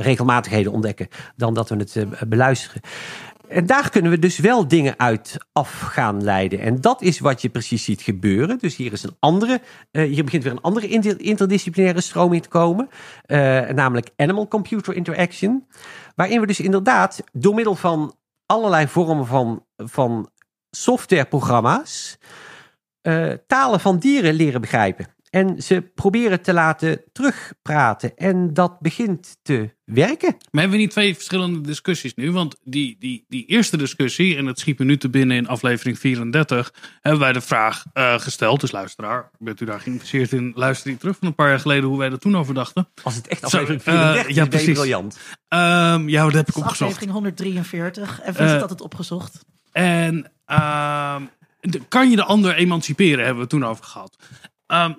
regelmatigheden 0.00 0.72
ontdekken 0.72 1.08
dan 1.36 1.54
dat 1.54 1.68
we 1.68 1.76
het 1.76 2.06
beluisteren. 2.28 2.82
En 3.52 3.66
daar 3.66 3.90
kunnen 3.90 4.10
we 4.10 4.18
dus 4.18 4.38
wel 4.38 4.68
dingen 4.68 4.94
uit 4.98 5.36
af 5.52 5.80
gaan 5.80 6.22
leiden. 6.22 6.60
En 6.60 6.80
dat 6.80 7.02
is 7.02 7.18
wat 7.18 7.42
je 7.42 7.48
precies 7.48 7.84
ziet 7.84 8.02
gebeuren. 8.02 8.58
Dus 8.58 8.76
hier 8.76 8.92
is 8.92 9.02
een 9.02 9.16
andere, 9.18 9.60
eh, 9.90 10.02
hier 10.04 10.24
begint 10.24 10.42
weer 10.42 10.52
een 10.52 10.60
andere 10.60 10.88
inter- 10.88 11.20
interdisciplinaire 11.20 12.00
stroming 12.00 12.42
te 12.42 12.48
komen. 12.48 12.88
eh, 13.22 13.38
namelijk 13.68 14.10
animal-computer 14.16 14.94
interaction. 14.94 15.66
Waarin 16.16 16.40
we 16.40 16.46
dus 16.46 16.60
inderdaad 16.60 17.22
door 17.32 17.54
middel 17.54 17.74
van 17.74 18.14
allerlei 18.46 18.88
vormen 18.88 19.26
van, 19.26 19.64
van 19.76 20.30
softwareprogramma's 20.70 22.18
eh, 23.00 23.32
talen 23.46 23.80
van 23.80 23.98
dieren 23.98 24.34
leren 24.34 24.60
begrijpen. 24.60 25.06
En 25.32 25.62
ze 25.62 25.90
proberen 25.94 26.42
te 26.42 26.52
laten 26.52 27.02
terugpraten. 27.12 28.16
En 28.16 28.54
dat 28.54 28.80
begint 28.80 29.36
te 29.42 29.74
werken. 29.84 30.36
Maar 30.50 30.60
hebben 30.60 30.70
we 30.70 30.76
niet 30.84 30.90
twee 30.90 31.14
verschillende 31.14 31.60
discussies 31.60 32.14
nu? 32.14 32.32
Want 32.32 32.56
die, 32.64 32.96
die, 32.98 33.24
die 33.28 33.46
eerste 33.46 33.76
discussie, 33.76 34.36
en 34.36 34.46
het 34.46 34.58
schiet 34.58 34.78
me 34.78 34.84
nu 34.84 34.96
te 34.96 35.08
binnen 35.10 35.36
in 35.36 35.48
aflevering 35.48 35.98
34, 35.98 36.72
hebben 37.00 37.20
wij 37.20 37.32
de 37.32 37.40
vraag 37.40 37.84
eh, 37.92 38.18
gesteld. 38.18 38.60
Dus 38.60 38.70
luisteraar, 38.70 39.30
bent 39.38 39.60
u 39.60 39.64
daar 39.64 39.80
geïnteresseerd 39.80 40.32
in? 40.32 40.52
Luister 40.54 40.90
die 40.90 40.98
terug 40.98 41.16
van 41.18 41.28
een 41.28 41.34
paar 41.34 41.48
jaar 41.48 41.60
geleden 41.60 41.88
hoe 41.88 41.98
wij 41.98 42.10
er 42.10 42.18
toen 42.18 42.36
over 42.36 42.54
dachten. 42.54 42.88
Als 43.02 43.14
het 43.14 43.28
echt 43.28 43.44
aflevering 43.44 43.80
eh, 43.82 43.84
34 43.84 44.14
ja, 44.14 44.28
is, 44.28 44.34
ben 44.34 44.44
je 44.44 44.48
precies. 44.48 44.74
briljant. 44.78 45.18
Ehm, 45.48 46.08
ja, 46.08 46.24
dat 46.24 46.32
heb 46.32 46.48
ik 46.48 46.54
Dat 46.54 46.56
is 46.56 46.62
opgezocht. 46.62 46.80
aflevering 46.80 47.12
143. 47.12 48.20
En 48.20 48.34
Vincent 48.34 48.54
Eh, 48.54 48.60
had 48.60 48.70
het 48.70 48.80
opgezocht. 48.80 49.44
En 49.72 50.32
ehm, 50.46 51.22
kan 51.88 52.10
je 52.10 52.16
de 52.16 52.24
ander 52.24 52.54
emanciperen, 52.54 53.18
hebben 53.18 53.34
we 53.34 53.40
het 53.40 53.50
toen 53.50 53.64
over 53.64 53.84
gehad. 53.84 54.16
Ehm, 54.66 54.92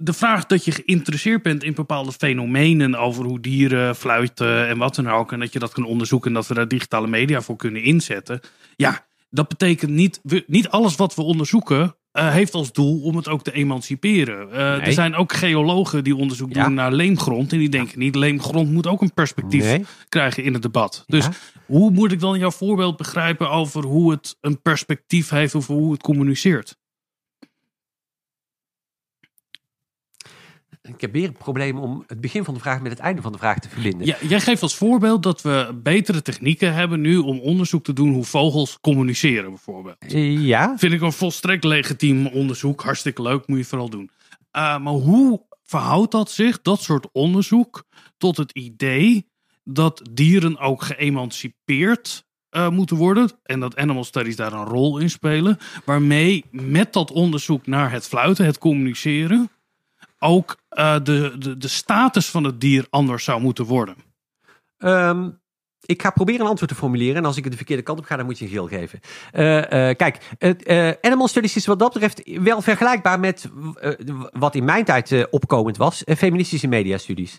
de 0.00 0.12
vraag 0.12 0.46
dat 0.46 0.64
je 0.64 0.70
geïnteresseerd 0.72 1.42
bent 1.42 1.62
in 1.64 1.74
bepaalde 1.74 2.12
fenomenen 2.12 2.94
over 2.94 3.24
hoe 3.24 3.40
dieren 3.40 3.96
fluiten 3.96 4.68
en 4.68 4.78
wat 4.78 4.94
dan 4.94 5.08
ook. 5.08 5.32
En 5.32 5.40
dat 5.40 5.52
je 5.52 5.58
dat 5.58 5.72
kan 5.72 5.84
onderzoeken 5.84 6.28
en 6.28 6.34
dat 6.34 6.46
we 6.46 6.54
daar 6.54 6.68
digitale 6.68 7.06
media 7.06 7.40
voor 7.42 7.56
kunnen 7.56 7.82
inzetten. 7.82 8.40
Ja, 8.76 9.06
dat 9.30 9.48
betekent 9.48 9.90
niet, 9.90 10.20
we, 10.22 10.44
niet 10.46 10.68
alles 10.68 10.96
wat 10.96 11.14
we 11.14 11.22
onderzoeken 11.22 11.96
eh, 12.12 12.30
heeft 12.32 12.54
als 12.54 12.72
doel 12.72 13.00
om 13.02 13.16
het 13.16 13.28
ook 13.28 13.42
te 13.42 13.52
emanciperen. 13.52 14.52
Eh, 14.52 14.56
Nee. 14.58 14.80
Er 14.80 14.92
zijn 14.92 15.14
ook 15.14 15.32
geologen 15.32 16.04
die 16.04 16.16
onderzoek 16.16 16.54
Ja. 16.54 16.64
doen 16.64 16.74
naar 16.74 16.92
leemgrond. 16.92 17.52
En 17.52 17.58
die 17.58 17.68
denken 17.68 17.98
niet, 17.98 18.14
leemgrond 18.14 18.70
moet 18.70 18.86
ook 18.86 19.02
een 19.02 19.14
perspectief 19.14 19.62
Nee. 19.64 19.84
krijgen 20.08 20.44
in 20.44 20.52
het 20.52 20.62
debat. 20.62 21.04
Dus 21.06 21.24
Ja. 21.24 21.30
hoe 21.66 21.90
moet 21.90 22.12
ik 22.12 22.20
dan 22.20 22.38
jouw 22.38 22.50
voorbeeld 22.50 22.96
begrijpen 22.96 23.50
over 23.50 23.84
hoe 23.84 24.10
het 24.10 24.36
een 24.40 24.62
perspectief 24.62 25.28
heeft 25.28 25.54
of 25.54 25.66
hoe 25.66 25.92
het 25.92 26.02
communiceert? 26.02 26.76
Ik 30.88 31.00
heb 31.00 31.12
weer 31.12 31.26
een 31.28 31.32
probleem 31.32 31.78
om 31.78 32.04
het 32.06 32.20
begin 32.20 32.44
van 32.44 32.54
de 32.54 32.60
vraag 32.60 32.80
met 32.80 32.90
het 32.90 33.00
einde 33.00 33.22
van 33.22 33.32
de 33.32 33.38
vraag 33.38 33.58
te 33.58 33.68
verbinden. 33.68 34.06
Ja, 34.06 34.16
jij 34.28 34.40
geeft 34.40 34.62
als 34.62 34.76
voorbeeld 34.76 35.22
dat 35.22 35.42
we 35.42 35.80
betere 35.82 36.22
technieken 36.22 36.74
hebben 36.74 37.00
nu 37.00 37.16
om 37.16 37.40
onderzoek 37.40 37.84
te 37.84 37.92
doen 37.92 38.12
hoe 38.12 38.24
vogels 38.24 38.78
communiceren 38.80 39.48
bijvoorbeeld. 39.48 39.96
Eh, 39.98 40.46
ja. 40.46 40.74
Vind 40.78 40.92
ik 40.92 41.00
een 41.00 41.12
volstrekt 41.12 41.64
legitiem 41.64 42.26
onderzoek. 42.26 42.82
Hartstikke 42.82 43.22
leuk, 43.22 43.46
moet 43.46 43.58
je 43.58 43.64
vooral 43.64 43.90
doen. 43.90 44.10
Uh, 44.52 44.78
maar 44.78 44.92
hoe 44.92 45.46
verhoudt 45.64 46.12
dat 46.12 46.30
zich, 46.30 46.62
dat 46.62 46.82
soort 46.82 47.08
onderzoek, 47.12 47.84
tot 48.16 48.36
het 48.36 48.52
idee 48.52 49.26
dat 49.64 50.02
dieren 50.10 50.58
ook 50.58 50.82
geëmancipeerd 50.82 52.26
uh, 52.50 52.68
moeten 52.68 52.96
worden? 52.96 53.30
En 53.42 53.60
dat 53.60 53.76
animal 53.76 54.04
studies 54.04 54.36
daar 54.36 54.52
een 54.52 54.64
rol 54.64 54.98
in 54.98 55.10
spelen. 55.10 55.58
Waarmee 55.84 56.44
met 56.50 56.92
dat 56.92 57.10
onderzoek 57.10 57.66
naar 57.66 57.90
het 57.90 58.06
fluiten, 58.06 58.44
het 58.44 58.58
communiceren, 58.58 59.50
ook 60.18 60.56
uh, 60.70 60.94
de, 61.02 61.34
de, 61.38 61.56
de 61.56 61.68
status 61.68 62.30
van 62.30 62.44
het 62.44 62.60
dier 62.60 62.86
anders 62.90 63.24
zou 63.24 63.40
moeten 63.40 63.64
worden. 63.64 63.96
Um, 64.78 65.40
ik 65.84 66.02
ga 66.02 66.10
proberen 66.10 66.40
een 66.40 66.46
antwoord 66.46 66.70
te 66.70 66.76
formuleren. 66.76 67.16
En 67.16 67.24
als 67.24 67.36
ik 67.36 67.42
het 67.42 67.52
de 67.52 67.58
verkeerde 67.58 67.82
kant 67.82 67.98
op 67.98 68.04
ga, 68.04 68.16
dan 68.16 68.24
moet 68.24 68.38
je 68.38 68.44
een 68.44 68.50
geel 68.50 68.66
geven. 68.66 69.00
Uh, 69.32 69.56
uh, 69.56 69.62
kijk, 69.96 70.18
Animal 71.00 71.28
Studies 71.28 71.56
is 71.56 71.66
wat 71.66 71.78
dat 71.78 71.92
betreft 71.92 72.38
wel 72.42 72.62
vergelijkbaar 72.62 73.20
met 73.20 73.48
wat 74.32 74.54
in 74.54 74.64
mijn 74.64 74.84
tijd 74.84 75.26
opkomend 75.30 75.76
was. 75.76 76.02
feministische 76.16 76.66
mediastudies. 76.66 77.38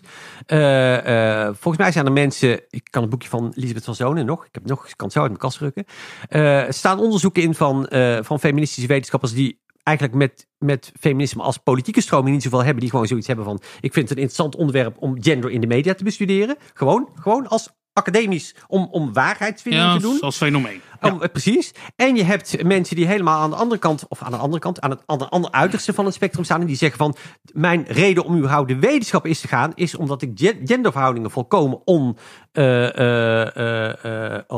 volgens 1.46 1.76
mij 1.76 1.92
zijn 1.92 2.06
er 2.06 2.12
mensen, 2.12 2.60
ik 2.68 2.86
kan 2.90 3.02
het 3.02 3.10
boekje 3.10 3.28
van 3.28 3.52
Elisabeth 3.56 3.84
van 3.84 3.94
Zonen 3.94 4.26
nog, 4.26 4.44
ik 4.44 4.54
heb 4.54 4.66
nog, 4.66 4.88
ik 4.88 4.96
kan 4.96 5.06
het 5.06 5.16
zo 5.16 5.20
uit 5.20 5.30
mijn 5.30 5.42
kast 5.42 5.58
drukken. 5.58 5.84
er 6.28 6.74
staan 6.74 6.98
onderzoeken 6.98 7.42
in 7.42 7.54
van, 7.54 7.86
van 8.24 8.40
feministische 8.40 8.88
wetenschappers 8.88 9.32
die 9.32 9.60
eigenlijk 9.90 10.18
met, 10.18 10.46
met 10.58 10.92
feminisme 11.00 11.42
als 11.42 11.56
politieke 11.56 12.00
stroming 12.00 12.34
niet 12.34 12.42
zoveel 12.42 12.64
hebben. 12.64 12.80
Die 12.80 12.90
gewoon 12.90 13.06
zoiets 13.06 13.26
hebben 13.26 13.44
van, 13.44 13.60
ik 13.80 13.92
vind 13.92 14.08
het 14.08 14.18
een 14.18 14.24
interessant 14.24 14.56
onderwerp 14.56 14.96
om 14.98 15.22
gender 15.22 15.50
in 15.50 15.60
de 15.60 15.66
media 15.66 15.94
te 15.94 16.04
bestuderen. 16.04 16.56
Gewoon, 16.74 17.08
gewoon 17.14 17.48
als 17.48 17.68
academisch 17.92 18.54
om, 18.66 18.88
om 18.90 19.12
waarheidsvinding 19.12 19.84
ja, 19.84 19.94
te 19.94 20.00
doen. 20.00 20.20
als 20.20 20.36
fenomeen. 20.36 20.80
Ja. 21.00 21.12
Oh, 21.12 21.20
precies. 21.32 21.74
En 21.96 22.16
je 22.16 22.24
hebt 22.24 22.62
mensen 22.62 22.96
die 22.96 23.06
helemaal 23.06 23.40
aan 23.40 23.50
de 23.50 23.56
andere 23.56 23.80
kant, 23.80 24.04
of 24.08 24.22
aan 24.22 24.30
de 24.30 24.36
andere 24.36 24.60
kant, 24.60 24.80
aan 24.80 24.90
het 24.90 25.02
aan 25.06 25.18
de 25.18 25.28
andere 25.28 25.54
uiterste 25.54 25.92
van 25.92 26.04
het 26.04 26.14
spectrum 26.14 26.44
staan. 26.44 26.60
En 26.60 26.66
die 26.66 26.76
zeggen 26.76 26.98
van, 26.98 27.16
mijn 27.52 27.84
reden 27.88 28.24
om 28.24 28.36
überhaupt 28.36 28.68
de 28.68 28.78
wetenschap 28.78 29.26
is 29.26 29.40
te 29.40 29.48
gaan, 29.48 29.72
is 29.74 29.96
omdat 29.96 30.22
ik 30.22 30.56
genderverhoudingen 30.64 31.30
volkomen 31.30 31.80
on, 31.84 32.16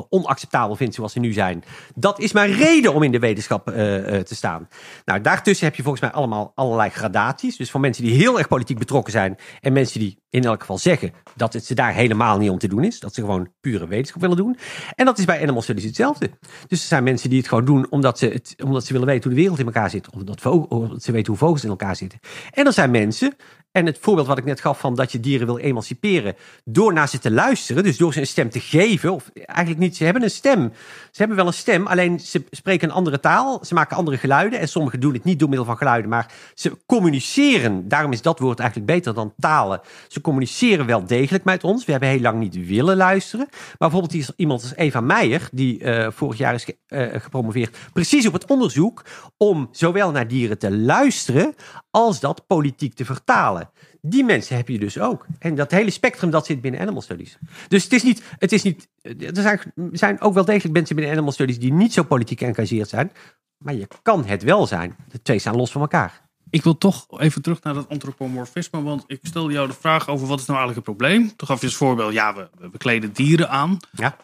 onacceptabel 0.09 0.76
vind 0.76 0.95
zoals 0.95 1.12
ze 1.12 1.18
nu 1.18 1.32
zijn. 1.32 1.64
Dat 1.95 2.20
is 2.20 2.32
mijn 2.32 2.53
reden 2.53 2.95
om 2.95 3.03
in 3.03 3.12
de 3.12 3.18
wetenschap 3.18 3.66
te 3.66 4.34
staan. 4.34 4.68
Nou, 5.05 5.20
daartussen 5.20 5.66
heb 5.66 5.76
je 5.76 5.82
volgens 5.82 6.03
mij 6.03 6.12
allemaal 6.12 6.53
allerlei 6.55 6.90
gradaties. 6.90 7.57
Dus 7.57 7.70
van 7.70 7.80
mensen 7.80 8.05
die 8.05 8.14
heel 8.14 8.38
erg 8.38 8.49
politiek 8.49 8.78
betrokken 8.78 9.12
zijn 9.12 9.36
en 9.61 9.72
mensen 9.72 10.01
die 10.01 10.20
in 10.30 10.45
elk 10.45 10.61
geval 10.61 10.78
zeggen 10.78 11.12
dat 11.36 11.53
het 11.53 11.64
ze 11.64 11.74
daar 11.74 11.93
helemaal 11.93 12.38
niet 12.38 12.51
om 12.51 12.59
te 12.59 12.68
doen 12.68 12.84
is. 12.84 13.01
Dat 13.01 13.14
ze 13.14 13.20
gewoon 13.20 13.49
pure 13.61 13.86
wetenschap 13.86 14.20
willen 14.20 14.36
doen. 14.36 14.57
En 14.95 15.05
dat 15.05 15.18
is 15.18 15.24
bij 15.24 15.43
Animal 15.43 15.62
Studies 15.62 15.84
hetzelfde. 15.84 16.30
Dus 16.68 16.80
er 16.80 16.86
zijn 16.86 17.05
mensen 17.05 17.28
die 17.28 17.38
het 17.38 17.49
gewoon 17.49 17.64
doen 17.64 17.86
omdat 17.90 18.18
ze, 18.18 18.26
het, 18.26 18.55
omdat 18.64 18.84
ze 18.84 18.93
willen 18.93 19.09
weten 19.09 19.22
hoe 19.22 19.32
de 19.32 19.40
wereld 19.40 19.59
in 19.59 19.66
elkaar 19.66 19.90
zit. 19.90 20.11
Omdat, 20.11 20.47
omdat 20.47 21.03
ze 21.03 21.12
weten 21.12 21.28
hoe 21.28 21.40
vogels 21.40 21.64
in 21.64 21.70
elkaar 21.70 21.97
zitten. 21.97 22.18
En 22.51 22.66
er 22.66 22.72
zijn 22.72 22.90
mensen, 22.90 23.36
en 23.73 23.87
het 23.87 23.99
voorbeeld 24.01 24.27
wat 24.27 24.39
ik 24.39 24.45
net 24.45 24.61
gaf 24.61 24.79
van 24.79 24.95
dat 24.95 25.12
je 25.12 25.20
dieren 25.20 25.47
wil 25.47 25.59
emanciperen. 25.59 26.35
Door 26.64 26.93
naar 26.93 27.09
ze 27.09 27.18
te 27.18 27.31
luisteren, 27.31 27.83
dus 27.83 27.97
door 27.97 28.12
ze 28.12 28.20
een 28.20 28.27
stem 28.27 28.51
te 28.51 28.61
geven. 28.61 29.12
Of 29.12 29.31
eigenlijk 29.35 29.79
niet, 29.79 29.97
ze 29.97 30.05
hebben 30.05 30.23
een 30.23 30.31
stem. 30.31 30.73
Ze 31.11 31.18
hebben 31.18 31.37
wel 31.37 31.47
een 31.47 31.53
stem, 31.53 31.87
alleen 31.87 32.20
ze 32.20 32.45
spreken 32.51 32.89
een 32.89 32.95
andere 32.95 33.20
taal. 33.20 33.64
Ze 33.64 33.75
maken 33.75 33.97
andere 33.97 34.16
geluiden. 34.16 34.59
En 34.59 34.68
sommigen 34.68 35.01
doen 35.01 35.12
het 35.12 35.25
niet 35.25 35.39
door 35.39 35.49
middel 35.49 35.66
van 35.66 35.77
geluiden, 35.77 36.11
maar 36.11 36.33
ze 36.55 36.79
communiceren. 36.87 37.89
Daarom 37.89 38.12
is 38.12 38.23
dat 38.23 38.39
woord 38.39 38.59
eigenlijk 38.59 38.91
beter 38.91 39.14
dan 39.14 39.35
talen. 39.39 39.81
Ze 40.09 40.20
communiceren 40.20 40.87
wel 40.87 41.07
degelijk 41.07 41.45
met 41.45 41.64
ons. 41.64 41.85
We 41.85 41.91
hebben 41.91 42.11
heel 42.11 42.20
lang 42.20 42.39
niet 42.39 42.66
willen 42.66 42.97
luisteren. 42.97 43.47
Maar 43.51 43.77
bijvoorbeeld 43.79 44.14
is 44.14 44.31
iemand 44.37 44.62
als 44.62 44.75
Eva 44.77 45.01
Meijer, 45.01 45.49
die 45.53 45.81
uh, 45.81 46.07
vorig 46.11 46.39
jaar 46.39 46.55
is 46.55 46.64
ge, 46.64 46.77
uh, 46.89 47.20
gepromoveerd, 47.23 47.77
precies 47.93 48.27
op 48.27 48.33
het 48.33 48.47
onderzoek 48.47 49.05
om 49.37 49.68
zowel 49.70 50.11
naar 50.11 50.29
dieren 50.29 50.59
te 50.59 50.77
luisteren 50.77 51.55
als 51.91 52.20
dat 52.20 52.47
politiek 52.47 52.95
te 52.95 53.05
vertalen. 53.05 53.62
Die 54.01 54.25
mensen 54.25 54.57
heb 54.57 54.69
je 54.69 54.79
dus 54.79 54.99
ook. 54.99 55.27
En 55.39 55.55
dat 55.55 55.71
hele 55.71 55.91
spectrum 55.91 56.31
dat 56.31 56.47
zit 56.47 56.61
binnen 56.61 56.81
Animal 56.81 57.03
Studies. 57.03 57.39
Dus 57.69 57.83
het 57.83 57.93
is 57.93 58.03
niet, 58.03 58.23
het 58.39 58.53
is 58.53 58.63
niet 58.63 58.89
er 59.03 59.43
zijn, 59.43 59.61
zijn 59.93 60.21
ook 60.21 60.35
wel 60.35 60.45
degelijk 60.45 60.75
mensen 60.75 60.97
binnen 60.97 61.15
Animal 61.15 61.33
Studies 61.33 61.59
die 61.59 61.73
niet 61.73 61.93
zo 61.93 62.03
politiek 62.03 62.39
geëngageerd 62.39 62.89
zijn. 62.89 63.13
Maar 63.59 63.75
je 63.75 63.89
kan 64.03 64.25
het 64.25 64.43
wel 64.43 64.67
zijn. 64.67 64.97
De 65.09 65.23
twee 65.23 65.39
staan 65.39 65.57
los 65.57 65.73
van 65.73 65.81
elkaar. 65.81 66.31
Ik 66.51 66.63
wil 66.63 66.79
toch 66.79 67.21
even 67.21 67.43
terug 67.43 67.63
naar 67.63 67.75
dat 67.75 67.89
antropomorfisme. 67.89 68.83
Want 68.83 69.05
ik 69.07 69.19
stelde 69.23 69.53
jou 69.53 69.69
de 69.69 69.75
vraag 69.75 70.09
over 70.09 70.27
wat 70.27 70.41
is 70.41 70.47
nou 70.47 70.59
eigenlijk 70.59 70.89
het 70.89 70.97
probleem. 70.97 71.37
Toen 71.37 71.49
gaf 71.49 71.61
je 71.61 71.67
als 71.67 71.77
voorbeeld, 71.77 72.13
ja, 72.13 72.35
we, 72.35 72.69
we 72.71 72.79
kleden 72.79 73.13
dieren 73.13 73.51
aan. 73.51 73.77
Ja. 73.93 74.17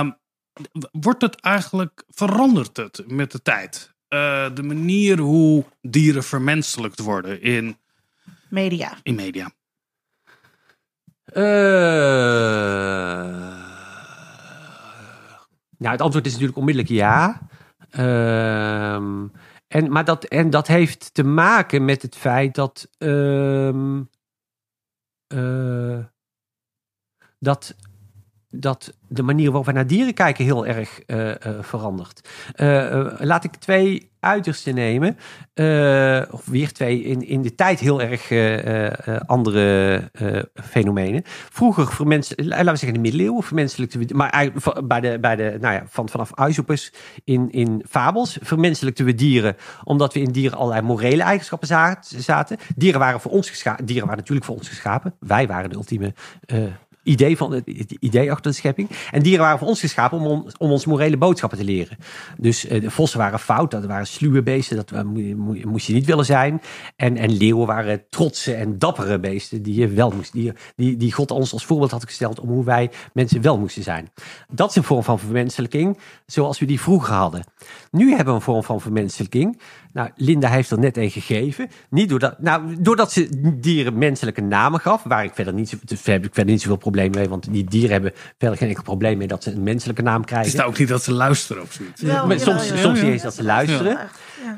Um, 0.00 0.16
wordt 0.92 1.22
het 1.22 1.40
eigenlijk, 1.40 2.04
verandert 2.08 2.76
het 2.76 3.04
met 3.06 3.32
de 3.32 3.42
tijd? 3.42 3.94
Uh, 4.08 4.46
de 4.54 4.62
manier 4.62 5.18
hoe 5.18 5.64
dieren 5.80 6.24
vermenselijkt 6.24 7.00
worden 7.00 7.42
in 7.42 7.78
media. 8.56 8.98
In 9.02 9.14
media. 9.14 9.50
Uh, 11.32 11.42
nou, 15.78 15.92
het 15.92 16.00
antwoord 16.00 16.26
is 16.26 16.32
natuurlijk 16.32 16.58
onmiddellijk 16.58 16.92
ja. 16.94 17.48
Uh, 17.98 18.94
en, 19.68 19.90
maar 19.90 20.04
dat, 20.04 20.24
en 20.24 20.50
dat 20.50 20.66
heeft 20.66 21.14
te 21.14 21.24
maken 21.24 21.84
met 21.84 22.02
het 22.02 22.16
feit 22.16 22.54
dat. 22.54 22.88
Uh, 22.98 23.94
dat 27.38 27.76
dat 28.58 28.94
de 29.08 29.22
manier 29.22 29.46
waarop 29.46 29.66
we 29.66 29.72
naar 29.72 29.86
dieren 29.86 30.14
kijken 30.14 30.44
heel 30.44 30.66
erg 30.66 31.00
uh, 31.06 31.28
uh, 31.28 31.34
verandert. 31.60 32.28
Uh, 32.56 33.06
laat 33.18 33.44
ik 33.44 33.54
twee 33.56 34.10
uitersten 34.20 34.74
nemen. 34.74 35.16
of 36.30 36.46
weer 36.46 36.72
twee 36.72 37.02
in, 37.02 37.26
in 37.26 37.42
de 37.42 37.54
tijd 37.54 37.80
heel 37.80 38.02
erg 38.02 38.30
andere 39.26 40.10
fenomenen. 40.54 41.22
Vroeger, 41.24 41.86
voor 41.86 42.06
mensen, 42.06 42.46
laten 42.46 42.72
we 42.72 42.76
zeggen 42.76 42.92
de 42.92 43.00
middeleeuwen, 43.00 43.42
vermenselijkte 43.42 43.98
we, 43.98 44.14
maar 44.14 44.50
bij 44.84 45.00
de, 45.00 45.18
bij 45.20 45.36
de, 45.36 45.56
nou 45.60 45.74
ja, 45.74 45.84
van, 45.88 46.08
vanaf 46.08 46.34
Aesopus 46.34 46.92
in, 47.24 47.50
in 47.50 47.84
fabels, 47.88 48.38
vermenselijkten 48.40 49.04
we 49.04 49.14
dieren, 49.14 49.56
omdat 49.84 50.14
we 50.14 50.20
in 50.20 50.32
dieren 50.32 50.58
allerlei 50.58 50.86
morele 50.86 51.22
eigenschappen 51.22 51.68
zaten. 51.98 52.58
Dieren 52.76 53.00
waren 53.00 53.20
voor 53.20 53.32
ons 53.32 53.50
geschapen, 53.50 53.84
dieren 53.84 54.04
waren 54.04 54.18
natuurlijk 54.18 54.46
voor 54.46 54.56
ons 54.56 54.68
geschapen. 54.68 55.14
Wij 55.20 55.46
waren 55.46 55.70
de 55.70 55.76
ultieme 55.76 56.14
idee, 57.06 57.36
van, 57.36 57.52
het, 57.52 57.66
idee 58.00 58.30
achter 58.30 58.50
de 58.50 58.56
schepping. 58.56 58.88
En 59.10 59.22
dieren 59.22 59.44
waren 59.44 59.58
voor 59.58 59.68
ons 59.68 59.80
geschapen 59.80 60.18
om, 60.18 60.26
on- 60.26 60.50
om 60.58 60.70
ons 60.70 60.86
morele 60.86 61.16
boodschappen 61.16 61.58
te 61.58 61.64
leren. 61.64 61.96
Dus 62.38 62.66
eh, 62.66 62.80
de 62.80 62.90
vossen 62.90 63.18
waren 63.18 63.38
fout, 63.38 63.70
dat 63.70 63.84
waren 63.86 64.06
sluwe 64.06 64.42
beesten, 64.42 64.76
dat 64.76 65.04
moest 65.64 65.86
je 65.86 65.92
niet 65.94 66.06
willen 66.06 66.24
zijn. 66.24 66.60
En, 66.96 67.16
en 67.16 67.36
leeuwen 67.36 67.66
waren 67.66 68.02
trotse 68.08 68.54
en 68.54 68.78
dappere 68.78 69.18
beesten 69.20 69.62
die 69.62 69.74
je 69.80 69.88
wel 69.88 70.10
moest, 70.10 70.32
die, 70.32 70.52
die, 70.76 70.96
die 70.96 71.12
God 71.12 71.30
ons 71.30 71.52
als 71.52 71.64
voorbeeld 71.64 71.90
had 71.90 72.04
gesteld 72.04 72.40
om 72.40 72.48
hoe 72.48 72.64
wij 72.64 72.90
mensen 73.12 73.40
wel 73.42 73.58
moesten 73.58 73.82
zijn. 73.82 74.10
Dat 74.50 74.70
is 74.70 74.76
een 74.76 74.82
vorm 74.84 75.02
van 75.02 75.18
vermenselijking, 75.18 75.98
zoals 76.26 76.58
we 76.58 76.66
die 76.66 76.80
vroeger 76.80 77.14
hadden. 77.14 77.44
Nu 77.90 78.08
hebben 78.08 78.26
we 78.26 78.32
een 78.32 78.40
vorm 78.40 78.62
van 78.62 78.80
vermenselijking. 78.80 79.60
Nou, 79.96 80.10
Linda 80.16 80.48
heeft 80.48 80.70
er 80.70 80.78
net 80.78 80.96
een 80.96 81.10
gegeven. 81.10 81.68
Niet 81.90 82.08
doordat, 82.08 82.40
nou, 82.40 82.76
doordat 82.78 83.12
ze 83.12 83.54
dieren 83.60 83.98
menselijke 83.98 84.40
namen 84.40 84.80
gaf, 84.80 85.02
waar 85.02 85.24
ik 85.24 85.34
verder 85.34 85.54
niet, 85.54 85.70
heb 86.04 86.24
ik 86.24 86.34
verder 86.34 86.52
niet 86.52 86.60
zoveel 86.60 86.76
probleem 86.76 87.10
mee, 87.10 87.28
want 87.28 87.52
die 87.52 87.64
dieren 87.64 87.90
hebben 87.90 88.12
verder 88.38 88.58
geen 88.58 88.68
enkel 88.68 88.82
probleem 88.82 89.18
mee 89.18 89.26
dat 89.26 89.42
ze 89.42 89.50
een 89.52 89.62
menselijke 89.62 90.02
naam 90.02 90.20
Het 90.20 90.26
krijgen. 90.26 90.48
is 90.48 90.54
nou 90.54 90.68
ook 90.68 90.78
niet 90.78 90.88
dat 90.88 91.02
ze 91.02 91.12
luisteren 91.12 91.62
of 91.62 91.72
zoiets. 91.72 92.02
Wel, 92.02 92.26
Maar 92.26 92.40
soms, 92.40 92.66
soms 92.66 92.82
Ja, 92.82 92.90
niet 92.92 93.00
ja. 93.00 93.08
eens 93.08 93.22
dat 93.22 93.34
ze 93.34 93.44
luisteren. 93.44 93.98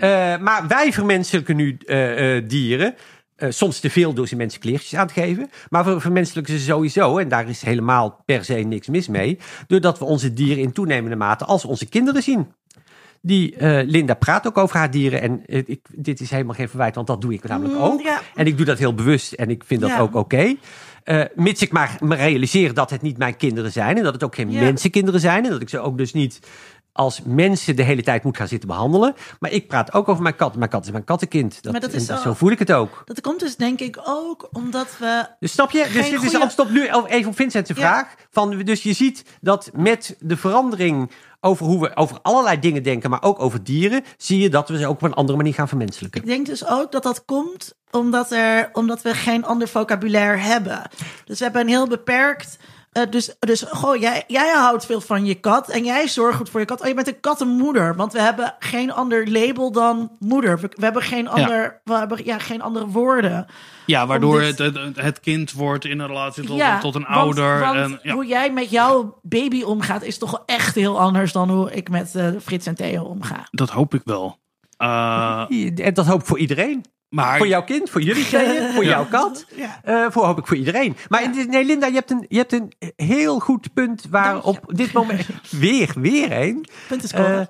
Ja. 0.01 0.35
Eh, 0.35 0.41
maar 0.41 0.67
wij 0.69 0.93
vermenselijken 0.93 1.57
nu 1.57 1.77
eh, 1.87 2.37
eh, 2.37 2.49
dieren. 2.49 2.95
Eh, 3.37 3.51
soms 3.51 3.81
te 3.81 3.91
veel 3.91 4.13
door 4.15 4.29
ze 4.29 4.37
mensen 4.37 4.61
kleertjes 4.61 4.95
aan 4.95 5.07
te 5.07 5.13
geven. 5.13 5.51
Maar 5.69 5.85
we 5.85 6.01
vermenselijken 6.01 6.59
ze 6.59 6.65
sowieso. 6.65 7.19
En 7.19 7.29
daar 7.29 7.49
is 7.49 7.63
helemaal 7.63 8.23
per 8.25 8.45
se 8.45 8.55
niks 8.55 8.89
mis 8.89 9.09
mee. 9.09 9.39
Doordat 9.67 9.99
we 9.99 10.05
onze 10.05 10.33
dieren 10.33 10.63
in 10.63 10.73
toenemende 10.73 11.17
mate 11.17 11.45
als 11.45 11.65
onze 11.65 11.87
kinderen 11.87 12.23
zien. 12.23 12.47
Die 13.23 13.57
eh, 13.57 13.87
Linda 13.89 14.15
praat 14.15 14.47
ook 14.47 14.59
over 14.59 14.77
haar 14.77 14.91
dieren. 14.91 15.21
En 15.23 15.43
ik, 15.47 15.81
dit 15.95 16.21
is 16.21 16.31
helemaal 16.31 16.55
geen 16.55 16.69
verwijt, 16.69 16.95
want 16.95 17.07
dat 17.07 17.21
doe 17.21 17.33
ik 17.33 17.45
namelijk 17.49 17.75
Mm, 17.79 17.83
ook. 17.85 18.01
ja. 18.01 18.21
En 18.35 18.47
ik 18.47 18.57
doe 18.57 18.67
dat 18.67 18.79
heel 18.79 18.95
bewust 18.95 19.33
en 19.33 19.51
ik 19.51 19.65
vind 19.65 19.81
dat 19.81 19.91
Ja. 19.91 19.99
ook 20.01 20.15
oké. 20.15 20.55
Eh, 21.05 21.23
mits 21.35 21.63
ik 21.63 21.73
maar 21.73 21.97
me 22.01 22.15
realiseer 22.17 22.75
dat 22.75 22.91
het 22.91 23.03
niet 23.03 23.19
mijn 23.19 23.37
kinderen 23.37 23.73
zijn. 23.73 23.97
En 23.97 24.03
dat 24.03 24.13
het 24.15 24.25
ook 24.25 24.35
geen 24.35 24.51
Ja. 24.51 24.61
mensenkinderen 24.61 25.21
zijn. 25.21 25.45
En 25.45 25.51
dat 25.51 25.61
ik 25.61 25.69
ze 25.69 25.81
ook 25.81 25.99
dus 25.99 26.13
niet 26.13 26.41
als 26.93 27.21
mensen 27.25 27.77
de 27.77 27.83
hele 27.83 28.03
tijd 28.03 28.25
moet 28.25 28.37
gaan 28.37 28.49
zitten 28.49 28.69
behandelen. 28.69 29.15
Maar 29.41 29.51
ik 29.51 29.69
praat 29.69 29.93
ook 29.93 30.09
over 30.09 30.23
mijn 30.23 30.37
kat. 30.37 30.57
Mijn 30.57 30.71
kat 30.71 30.85
is 30.85 30.91
mijn 30.91 31.05
kattenkind. 31.05 31.63
Dat, 31.63 31.73
Maar 31.73 31.81
dat 31.81 31.93
is 31.93 32.09
en 32.09 32.17
zo- 32.17 32.23
zo 32.23 32.35
voel 32.35 32.51
ik 32.51 32.59
het 32.59 32.73
ook. 32.73 33.03
Dat 33.05 33.21
komt 33.21 33.41
dus 33.41 33.57
denk 33.57 33.81
ik 33.81 33.99
ook 34.05 34.49
omdat 34.53 34.99
we... 34.99 35.27
Dus 35.41 35.53
snap 35.53 35.71
je? 35.71 35.83
Dus 35.83 35.93
dit 35.93 36.05
is 36.05 36.19
goeie- 36.19 36.39
antwoord 36.39 36.69
op 36.69 36.75
nu 36.75 36.89
even 37.07 37.31
op 37.31 37.37
Vincent's 37.37 37.69
Ja. 37.69 37.75
vraag. 37.75 38.15
Van, 38.31 38.59
dus 38.59 38.83
je 38.83 38.93
ziet 38.93 39.25
dat 39.41 39.71
met 39.75 40.17
de 40.19 40.37
verandering 40.37 41.11
over 41.41 41.67
hoe 41.67 41.81
we 41.81 41.97
over 41.97 42.19
allerlei 42.23 42.59
dingen 42.59 42.83
denken, 42.83 43.11
maar 43.11 43.23
ook 43.23 43.41
over 43.41 43.65
dieren, 43.65 44.05
zie 44.17 44.39
je 44.41 44.51
dat 44.51 44.69
we 44.69 44.79
ze 44.79 44.87
ook 44.87 44.93
op 44.95 45.03
een 45.03 45.15
andere 45.15 45.37
manier 45.39 45.55
gaan 45.55 45.69
vermenselijken. 45.69 46.21
Ik 46.21 46.27
denk 46.27 46.47
dus 46.47 46.67
ook 46.67 46.93
dat 46.93 47.03
dat 47.03 47.25
komt 47.25 47.73
omdat, 47.91 48.31
er, 48.33 48.69
omdat 48.73 49.03
we 49.03 49.15
geen 49.15 49.45
ander 49.45 49.69
vocabulaire 49.69 50.37
hebben. 50.39 50.83
Dus 51.25 51.39
we 51.39 51.45
hebben 51.45 51.63
een 51.63 51.69
heel 51.69 51.87
beperkt... 51.89 52.57
eh, 52.93 53.03
dus, 53.11 53.37
dus 53.39 53.63
goh, 53.63 53.97
jij, 53.97 54.25
jij 54.27 54.53
houdt 54.55 54.87
veel 54.87 55.01
van 55.01 55.25
je 55.25 55.35
kat 55.35 55.69
en 55.69 55.85
jij 55.85 56.09
zorgt 56.09 56.37
goed 56.37 56.51
voor 56.51 56.61
je 56.61 56.67
kat. 56.67 56.81
Oh, 56.81 56.87
je 56.87 56.95
bent 56.95 57.09
een 57.09 57.21
kattenmoeder, 57.21 57.97
want 57.97 58.13
we 58.13 58.21
hebben 58.21 58.55
geen 58.59 58.93
ander 58.93 59.31
label 59.31 59.73
dan 59.73 60.11
moeder. 60.19 60.61
We, 60.61 60.71
we 60.75 60.85
hebben, 60.85 61.03
geen, 61.03 61.29
ander, 61.29 61.81
we 61.85 61.95
hebben 61.95 62.25
ja, 62.25 62.39
geen 62.39 62.63
andere 62.63 62.87
woorden. 62.87 63.47
Ja, 63.87 64.07
waardoor 64.07 64.43
het, 64.43 64.59
het, 64.59 64.79
het 64.95 65.21
kind 65.21 65.53
wordt 65.53 65.85
in 65.85 65.99
een 65.99 66.07
relatie 66.07 66.45
tot, 66.45 66.57
ja, 66.57 66.79
tot 66.79 66.95
een 66.95 67.03
want- 67.09 67.15
ouder. 67.15 67.61
want 67.61 67.77
en, 67.77 67.99
ja. 68.03 68.13
Hoe 68.15 68.27
jij 68.27 68.53
met 68.53 68.71
jouw 68.71 69.19
baby 69.23 69.63
omgaat 69.63 70.03
is 70.03 70.19
toch 70.19 70.43
echt 70.47 70.75
heel 70.75 71.01
anders 71.01 71.33
dan 71.33 71.51
hoe 71.51 71.73
ik 71.73 71.91
met 71.91 72.15
eh, 72.15 72.29
Frits 72.43 72.67
en 72.67 72.75
Theo 72.75 73.03
omga. 73.05 73.47
Dat 73.51 73.71
hoop 73.71 73.95
ik 73.95 74.03
wel. 74.05 74.37
Uh, 74.83 75.45
En 75.87 75.95
dat 75.95 76.07
hoop 76.07 76.21
ik 76.21 76.27
voor 76.27 76.39
iedereen. 76.39 76.85
Maar 77.09 77.37
Voor 77.39 77.47
jouw 77.47 77.65
kind, 77.65 77.91
voor 77.91 78.01
jullie 78.03 78.25
tweeën, 78.25 78.73
voor 78.75 78.85
Ja. 78.85 78.91
jouw 78.91 79.07
kat. 79.07 79.47
Ja. 79.57 79.81
Eh, 79.85 80.07
voor 80.11 80.25
hoop 80.25 80.39
ik 80.39 80.47
voor 80.47 80.57
iedereen. 80.57 80.97
Maar 81.09 81.23
Ja. 81.23 81.45
nee, 81.49 81.65
Linda, 81.65 81.87
je 81.87 81.95
hebt, 81.95 82.11
een, 82.11 82.25
je 82.29 82.37
hebt 82.37 82.53
een 82.53 82.73
heel 82.97 83.39
goed 83.39 83.73
punt 83.75 84.07
waar 84.11 84.33
Dank 84.33 84.43
je. 84.43 84.49
op 84.49 84.61
dit 84.77 84.93
moment. 84.93 85.27
Weer, 85.51 85.93
weer 86.01 86.33
een. 86.33 86.67
Punt 86.89 87.03
is 87.03 87.13
Eh, 87.13 87.41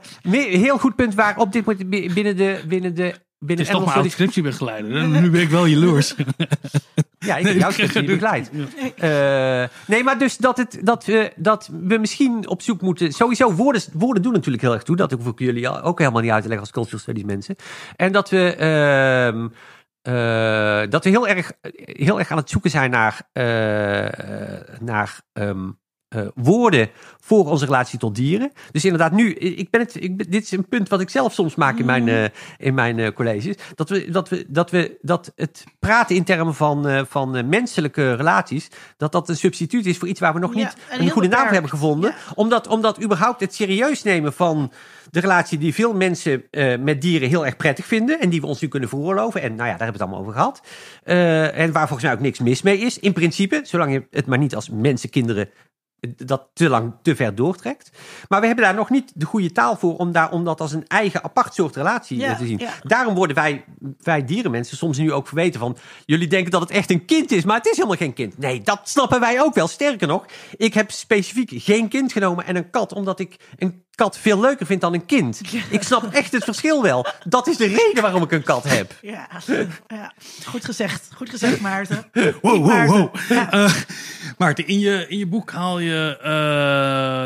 heel 0.50 0.78
goed 0.78 0.94
punt 0.96 1.14
waar 1.14 1.36
op 1.38 1.52
dit 1.52 1.64
moment 1.64 1.90
bi- 1.90 2.12
binnen 2.12 2.36
de. 2.36 2.62
Binnen 2.68 2.94
de 2.94 3.02
het 3.02 3.46
binnen 3.46 3.66
is 3.66 3.70
toch 3.72 3.90
Studies- 3.90 4.12
scriptiebegeleider. 4.12 5.09
Nu 5.09 5.30
ben 5.30 5.40
ik 5.40 5.48
wel 5.48 5.66
jaloers. 5.66 6.14
Ja, 7.18 7.36
ik 7.36 7.46
heb 7.46 7.56
jouw 7.56 7.70
scriptie 7.70 8.04
begeleid. 8.04 8.50
Eh, 8.96 9.64
nee, 9.86 10.04
maar 10.04 10.18
dus 10.18 10.36
dat, 10.36 10.56
het, 10.56 10.78
dat, 10.82 11.04
we, 11.04 11.32
dat 11.36 11.70
we 11.82 11.98
misschien 11.98 12.48
op 12.48 12.62
zoek 12.62 12.80
moeten... 12.80 13.12
Sowieso, 13.12 13.52
woorden, 13.52 13.82
woorden 13.92 14.22
doen 14.22 14.32
natuurlijk 14.32 14.62
heel 14.62 14.72
erg 14.72 14.82
toe. 14.82 14.96
Dat 14.96 15.12
hoef 15.12 15.26
ik 15.26 15.38
jullie 15.38 15.82
ook 15.82 15.98
helemaal 15.98 16.22
niet 16.22 16.30
uit 16.30 16.42
te 16.42 16.48
leggen 16.48 16.66
als 16.66 16.74
cultural 16.74 17.00
studies 17.00 17.24
mensen. 17.24 17.56
En 17.96 18.12
dat 18.12 18.30
we... 18.30 18.54
ehm, 18.54 19.48
eh, 20.08 20.82
dat 20.90 21.04
we 21.04 21.10
heel 21.10 21.28
erg, 21.28 21.52
heel 21.76 22.18
erg 22.18 22.30
aan 22.30 22.36
het 22.36 22.50
zoeken 22.50 22.70
zijn 22.70 22.90
naar, 22.90 23.20
eh, 23.32 24.76
naar 24.80 25.20
ehm, 25.32 25.70
eh, 26.09 26.26
woorden 26.34 26.90
voor 27.20 27.46
onze 27.46 27.64
relatie 27.64 27.98
tot 27.98 28.14
dieren. 28.14 28.52
Dus 28.72 28.84
inderdaad, 28.84 29.12
nu, 29.12 29.34
ik 29.34 29.70
ben 29.70 29.80
het, 29.80 30.02
ik 30.02 30.32
dit 30.32 30.42
is 30.42 30.50
een 30.50 30.68
punt 30.68 30.88
wat 30.88 31.00
ik 31.00 31.11
zelf 31.11 31.32
soms 31.32 31.54
maak 31.54 31.78
in 31.78 31.84
mijn, 31.84 32.09
eh, 32.09 32.24
in 32.59 32.74
mijn 32.74 32.98
eh, 32.98 33.12
colleges. 33.12 33.56
Dat, 33.74 33.88
we, 33.88 34.11
dat, 34.11 34.28
we, 34.28 34.44
dat, 34.48 34.70
we, 34.70 34.98
dat 35.02 35.32
het 35.36 35.64
praten 35.78 36.16
in 36.16 36.24
termen 36.24 36.54
van, 36.54 37.06
van 37.09 37.48
menselijke 37.48 38.14
relaties, 38.14 38.68
dat 38.96 39.12
dat 39.12 39.28
een 39.28 39.36
substituut 39.36 39.86
is 39.86 39.98
voor 39.98 40.09
iets 40.09 40.20
waar 40.20 40.34
we 40.34 40.38
nog 40.38 40.54
Ja, 40.54 40.59
niet 40.59 40.76
en 40.88 41.00
een 41.00 41.11
goede 41.11 41.28
naam 41.28 41.42
voor 41.42 41.52
hebben 41.52 41.70
gevonden. 41.70 42.11
Ja. 42.11 42.32
Omdat, 42.34 42.66
omdat 42.66 43.02
überhaupt 43.02 43.40
het 43.40 43.54
serieus 43.54 44.02
nemen 44.02 44.32
van 44.32 44.72
de 45.11 45.20
relatie 45.20 45.59
die 45.59 45.74
veel 45.74 45.94
mensen 45.94 46.44
met 46.80 47.00
dieren 47.00 47.28
heel 47.28 47.46
erg 47.46 47.56
prettig 47.56 47.86
vinden. 47.86 48.20
En 48.20 48.28
die 48.28 48.40
we 48.40 48.46
ons 48.46 48.61
nu 48.61 48.68
kunnen 48.68 48.88
veroorloven. 48.88 49.42
En 49.42 49.54
nou 49.54 49.68
ja, 49.68 49.76
daar 49.76 49.86
hebben 49.86 49.86
we 49.86 49.92
het 49.92 50.00
allemaal 50.00 50.20
over 50.20 50.32
gehad. 50.32 50.62
Eh, 51.04 51.59
en 51.59 51.72
waar 51.72 51.86
volgens 51.86 52.02
mij 52.02 52.12
ook 52.12 52.20
niks 52.20 52.38
mis 52.38 52.62
mee 52.62 52.78
is. 52.78 52.98
In 52.98 53.12
principe, 53.12 53.61
zolang 53.64 53.92
je 53.92 54.06
het 54.11 54.26
maar 54.26 54.38
niet 54.38 54.54
als 54.54 54.70
mensen, 54.70 55.11
kinderen 55.11 55.50
dat 56.16 56.49
te 56.53 56.68
lang 56.68 56.92
te 57.03 57.16
ver 57.16 57.34
doortrekt. 57.34 57.90
Maar 58.28 58.40
we 58.40 58.46
hebben 58.46 58.64
daar 58.64 58.74
nog 58.74 58.90
niet 58.90 59.12
de 59.14 59.24
goede 59.24 59.53
taal 59.53 59.76
voor 59.76 59.96
om, 59.96 60.12
daar, 60.12 60.30
om 60.30 60.44
dat 60.44 60.61
als 60.61 60.72
een 60.72 60.86
eigen 60.86 61.24
apart 61.24 61.55
soort 61.55 61.76
relatie 61.76 62.18
Ja, 62.18 62.30
eh, 62.30 62.38
te 62.38 62.46
zien. 62.46 62.59
ja. 62.59 62.72
Daarom 62.82 63.14
worden 63.14 63.36
wij, 63.36 63.64
wij 64.03 64.24
dierenmensen 64.24 64.76
soms 64.76 64.99
nu 64.99 65.12
ook 65.12 65.26
verweten 65.26 65.61
van... 65.61 65.76
jullie 66.05 66.28
denken 66.28 66.51
dat 66.51 66.61
het 66.61 66.70
echt 66.70 66.90
een 66.90 67.05
kind 67.05 67.30
is, 67.30 67.44
maar 67.44 67.57
het 67.57 67.66
is 67.66 67.76
helemaal 67.76 67.96
geen 67.96 68.12
kind. 68.12 68.38
Nee, 68.38 68.61
dat 68.61 68.80
snappen 68.84 69.20
wij 69.20 69.42
ook 69.42 69.55
wel. 69.55 69.68
Sterker 69.68 70.07
nog, 70.07 70.26
ik 70.57 70.74
heb 70.74 70.90
specifiek 70.90 71.51
geen 71.55 71.88
kind 71.88 72.12
genomen 72.12 72.46
en 72.46 72.57
een 72.57 72.70
kat... 72.70 72.92
omdat 72.92 73.20
ik 73.20 73.36
een 73.59 73.86
kat 73.99 74.18
veel 74.18 74.40
leuker 74.40 74.66
vind 74.66 74.80
dan 74.80 74.94
een 74.94 75.07
kind. 75.07 75.40
Ik 75.70 75.82
snap 75.82 76.12
echt 76.12 76.32
het 76.32 76.44
verschil 76.44 76.82
wel. 76.82 77.07
Dat 77.24 77.46
is 77.46 77.57
de 77.57 77.66
reden 77.66 78.03
waarom 78.03 78.22
ik 78.22 78.32
een 78.32 78.42
kat 78.42 78.64
heb. 78.64 78.94
Ja, 79.03 79.28
ja, 79.88 80.12
goed 80.44 80.64
gezegd. 80.64 81.09
Goed 81.14 81.30
gezegd, 81.30 81.61
Maarten. 81.61 82.05
Wow, 82.12 82.32
wow, 82.42 82.66
Maarten. 82.66 82.96
wow. 82.96 83.14
Ja. 83.28 83.51
Eh, 83.51 83.74
Maarten, 84.38 84.66
in 84.66 84.78
je, 84.78 85.07
in 85.09 85.18
je 85.18 85.26
boek 85.26 85.51
haal 85.51 85.78
je, 85.78 86.18
eh, 86.22 86.28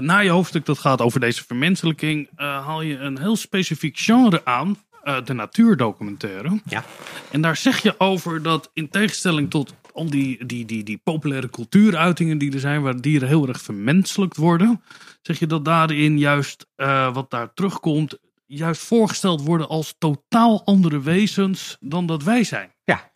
na 0.07 0.19
je 0.19 0.31
hoofdstuk 0.31 0.67
dat 0.67 0.79
gaat 0.79 1.01
over 1.01 1.21
deze 1.21 1.45
vermenselijking, 1.47 2.29
eh, 2.37 2.67
haal 2.67 2.83
je 2.83 2.99
een 2.99 3.19
heel 3.19 3.37
specifiek 3.37 3.99
genre 3.99 4.41
aan, 4.45 4.77
eh, 5.03 5.17
de 5.25 5.33
natuurdocumentaire. 5.33 6.61
Ja. 6.65 6.85
En 7.31 7.41
daar 7.41 7.57
zeg 7.57 7.83
je 7.83 7.95
over 8.01 8.43
dat 8.43 8.71
in 8.73 8.89
tegenstelling 8.89 9.51
tot 9.51 9.75
al 9.93 10.11
die, 10.11 10.47
die, 10.47 10.65
die, 10.65 10.83
die 10.83 11.01
populaire 11.05 11.51
cultuuruitingen 11.51 12.39
die 12.39 12.53
er 12.53 12.61
zijn, 12.61 12.83
waar 12.83 13.01
dieren 13.01 13.29
heel 13.29 13.49
erg 13.49 13.61
vermenselijkt 13.63 14.37
worden, 14.37 14.83
zeg 15.23 15.39
je 15.39 15.47
dat 15.47 15.65
daarin 15.65 16.19
juist 16.19 16.67
eh, 16.77 17.15
wat 17.15 17.31
daar 17.31 17.55
terugkomt, 17.55 18.19
juist 18.47 18.83
voorgesteld 18.83 19.43
worden 19.43 19.69
als 19.69 19.95
totaal 19.99 20.63
andere 20.65 21.01
wezens 21.01 21.77
dan 21.81 22.07
dat 22.07 22.23
wij 22.23 22.45
zijn. 22.45 22.71
Ja. 22.85 23.11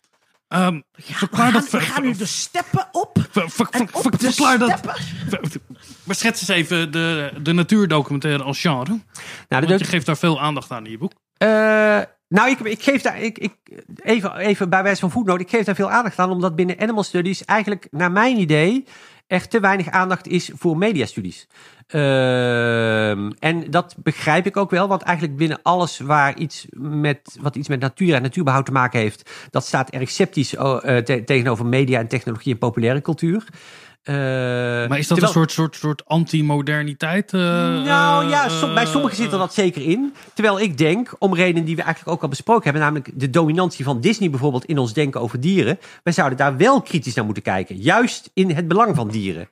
Ehm, 0.47 0.73
Ja, 0.73 0.81
we, 0.95 1.13
verklaar 1.13 1.51
gaan, 1.51 1.61
dat 1.61 1.69
we 1.69 1.79
gaan 1.79 2.03
nu 2.03 2.13
de 2.13 2.25
steppen 2.25 2.87
op. 2.91 3.27
Ver- 3.31 3.49
ver- 3.49 3.67
En 3.71 3.87
ver- 3.87 4.05
op 4.05 4.11
de 4.19 4.31
verklaar 4.31 4.57
dat. 4.59 4.69
steppen. 4.69 5.61
Maar 6.03 6.15
schets 6.15 6.39
eens 6.39 6.49
even 6.49 6.91
de, 6.91 7.31
de 7.41 7.53
natuurdocumentaire 7.53 8.43
als 8.43 8.61
genre. 8.61 8.99
Nou, 9.47 9.65
Want 9.67 9.79
je 9.79 9.85
geeft 9.85 10.05
daar 10.05 10.17
veel 10.17 10.41
aandacht 10.41 10.71
aan 10.71 10.85
in 10.85 10.91
je 10.91 10.97
boek. 10.97 11.11
Eh, 11.37 12.01
nou, 12.27 12.49
ik, 12.49 12.59
ik 12.59 12.83
geef 12.83 13.01
daar, 13.01 13.21
ik, 13.21 13.37
ik, 13.37 13.53
even, 13.95 14.35
even 14.35 14.69
bij 14.69 14.83
wijze 14.83 14.99
van 14.99 15.11
voetnoot, 15.11 15.39
ik 15.39 15.49
geef 15.49 15.65
daar 15.65 15.75
veel 15.75 15.91
aandacht 15.91 16.19
aan, 16.19 16.29
omdat 16.31 16.55
binnen 16.55 16.79
Animal 16.79 17.03
Studies 17.03 17.45
eigenlijk, 17.45 17.87
naar 17.91 18.11
mijn 18.11 18.37
idee, 18.37 18.85
er 19.27 19.47
te 19.47 19.59
weinig 19.59 19.89
aandacht 19.89 20.27
is 20.27 20.51
voor 20.55 20.77
mediastudies. 20.77 21.47
Ehm 21.87 23.31
en 23.39 23.71
dat 23.71 23.95
begrijp 24.03 24.45
ik 24.45 24.57
ook 24.57 24.69
wel, 24.69 24.87
want 24.87 25.01
eigenlijk 25.01 25.37
binnen 25.37 25.59
alles 25.63 25.99
waar 25.99 26.37
iets 26.37 26.65
met, 26.71 27.37
wat 27.41 27.55
iets 27.55 27.67
met 27.67 27.79
natuur 27.79 28.13
en 28.13 28.21
natuurbehoud 28.21 28.65
te 28.65 28.71
maken 28.71 28.99
heeft, 28.99 29.47
dat 29.49 29.65
staat 29.65 29.89
erg 29.89 30.09
sceptisch 30.09 30.55
eh, 30.55 30.97
te- 30.97 31.23
tegenover 31.23 31.65
media 31.65 31.99
en 31.99 32.07
technologie 32.07 32.53
en 32.53 32.59
populaire 32.59 33.01
cultuur. 33.01 33.47
Eh, 34.07 34.13
Maar 34.15 34.97
is 34.97 35.07
dat 35.07 35.17
terwijl- 35.17 35.21
een 35.27 35.27
soort, 35.27 35.51
soort, 35.51 35.75
soort 35.75 36.05
anti-moderniteit? 36.05 37.33
eh, 37.33 37.39
nou 37.41 38.29
ja, 38.29 38.45
eh, 38.45 38.51
som- 38.51 38.73
bij 38.73 38.85
sommigen 38.85 39.17
zit 39.17 39.31
er 39.31 39.37
dat 39.37 39.53
zeker 39.53 39.81
in. 39.81 40.13
Terwijl 40.33 40.59
ik 40.59 40.77
denk, 40.77 41.15
om 41.19 41.35
redenen 41.35 41.65
die 41.65 41.75
we 41.75 41.81
eigenlijk 41.81 42.15
ook 42.15 42.21
al 42.23 42.29
besproken 42.29 42.63
hebben, 42.63 42.81
namelijk 42.81 43.09
de 43.13 43.29
dominantie 43.29 43.85
van 43.85 44.01
Disney 44.01 44.29
bijvoorbeeld 44.29 44.65
in 44.65 44.77
ons 44.77 44.93
denken 44.93 45.21
over 45.21 45.39
dieren. 45.39 45.79
Wij 46.03 46.13
zouden 46.13 46.37
daar 46.37 46.57
wel 46.57 46.81
kritisch 46.81 47.13
naar 47.13 47.25
moeten 47.25 47.43
kijken. 47.43 47.75
Juist 47.77 48.29
in 48.33 48.51
het 48.51 48.67
belang 48.67 48.95
van 48.95 49.07
dieren 49.07 49.47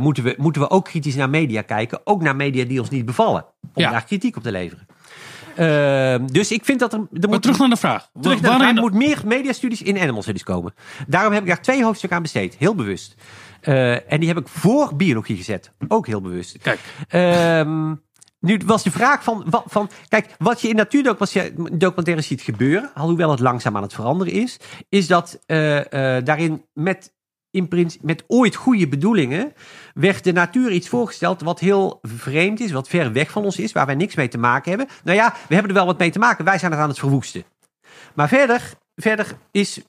moeten, 0.00 0.24
we, 0.24 0.34
moeten 0.38 0.62
we 0.62 0.70
ook 0.70 0.84
kritisch 0.84 1.14
naar 1.14 1.30
media 1.30 1.62
kijken. 1.62 2.00
Ook 2.04 2.22
naar 2.22 2.36
media 2.36 2.64
die 2.64 2.80
ons 2.80 2.90
niet 2.90 3.04
bevallen. 3.04 3.44
Om 3.74 3.82
Ja. 3.82 3.90
daar 3.90 4.04
kritiek 4.04 4.36
op 4.36 4.42
te 4.42 4.50
leveren. 4.52 4.86
Dus 6.32 6.50
ik 6.52 6.64
vind 6.64 6.80
dat 6.80 6.92
er, 6.92 6.98
er 6.98 7.06
Maar 7.20 7.28
moet 7.28 7.42
terug 7.42 7.58
naar 7.58 7.68
de 7.68 7.76
vraag. 7.76 8.08
Terug 8.20 8.24
naar 8.24 8.36
de 8.36 8.40
Waarin- 8.58 8.60
vraag, 8.66 8.76
er 8.76 8.82
moet 8.82 8.94
meer 8.94 9.18
mediastudies 9.24 9.82
in 9.82 9.98
animal 9.98 10.22
studies 10.22 10.42
komen. 10.42 10.74
Daarom 11.06 11.32
heb 11.32 11.42
ik 11.42 11.48
daar 11.48 11.62
twee 11.62 11.82
hoofdstukken 11.84 12.16
aan 12.16 12.22
besteed. 12.22 12.56
Heel 12.58 12.74
bewust. 12.74 13.14
Eh, 13.62 14.12
en 14.12 14.20
die 14.20 14.28
heb 14.28 14.38
ik 14.38 14.48
voor 14.48 14.96
biologie 14.96 15.36
gezet. 15.36 15.72
Ook 15.88 16.06
heel 16.06 16.20
bewust. 16.20 16.58
Kijk. 16.58 16.80
Ehm, 17.08 17.94
nu 18.40 18.60
was 18.64 18.82
de 18.82 18.90
vraag 18.90 19.22
van, 19.22 19.44
van... 19.66 19.90
Kijk, 20.08 20.34
wat 20.38 20.60
je 20.60 20.68
in 20.68 20.76
natuurdocumentaires 20.76 22.26
ziet 22.26 22.40
gebeuren... 22.40 22.90
alhoewel 22.94 23.30
het 23.30 23.40
langzaam 23.40 23.76
aan 23.76 23.82
het 23.82 23.94
veranderen 23.94 24.32
is... 24.32 24.56
is 24.88 25.06
dat 25.06 25.38
eh, 25.46 26.16
eh, 26.16 26.24
daarin 26.24 26.64
met, 26.72 27.12
in 27.50 27.90
met 28.00 28.24
ooit 28.26 28.54
goede 28.54 28.88
bedoelingen... 28.88 29.52
werd 29.94 30.24
de 30.24 30.32
natuur 30.32 30.72
iets 30.72 30.88
voorgesteld 30.88 31.40
wat 31.40 31.60
heel 31.60 31.98
vreemd 32.02 32.60
is... 32.60 32.72
wat 32.72 32.88
ver 32.88 33.12
weg 33.12 33.30
van 33.30 33.44
ons 33.44 33.58
is, 33.58 33.72
waar 33.72 33.86
wij 33.86 33.94
niks 33.94 34.14
mee 34.14 34.28
te 34.28 34.38
maken 34.38 34.68
hebben. 34.68 34.88
Nou 35.04 35.16
ja, 35.16 35.34
we 35.48 35.54
hebben 35.54 35.72
er 35.72 35.78
wel 35.78 35.86
wat 35.86 35.98
mee 35.98 36.10
te 36.10 36.18
maken. 36.18 36.44
Wij 36.44 36.58
zijn 36.58 36.72
het 36.72 36.80
aan 36.80 36.88
het 36.88 36.98
verwoesten. 36.98 37.44
Maar 38.14 38.28
verder, 38.28 38.72
verder 38.96 39.36
is, 39.50 39.80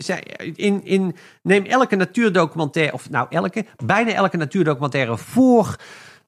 in, 0.55 0.85
in, 0.85 1.15
neem 1.41 1.65
elke 1.65 1.95
natuurdocumentaire, 1.95 2.93
of 2.93 3.09
nou 3.09 3.27
elke, 3.29 3.65
bijna 3.85 4.11
elke 4.11 4.37
natuurdocumentaire 4.37 5.17
voor 5.17 5.75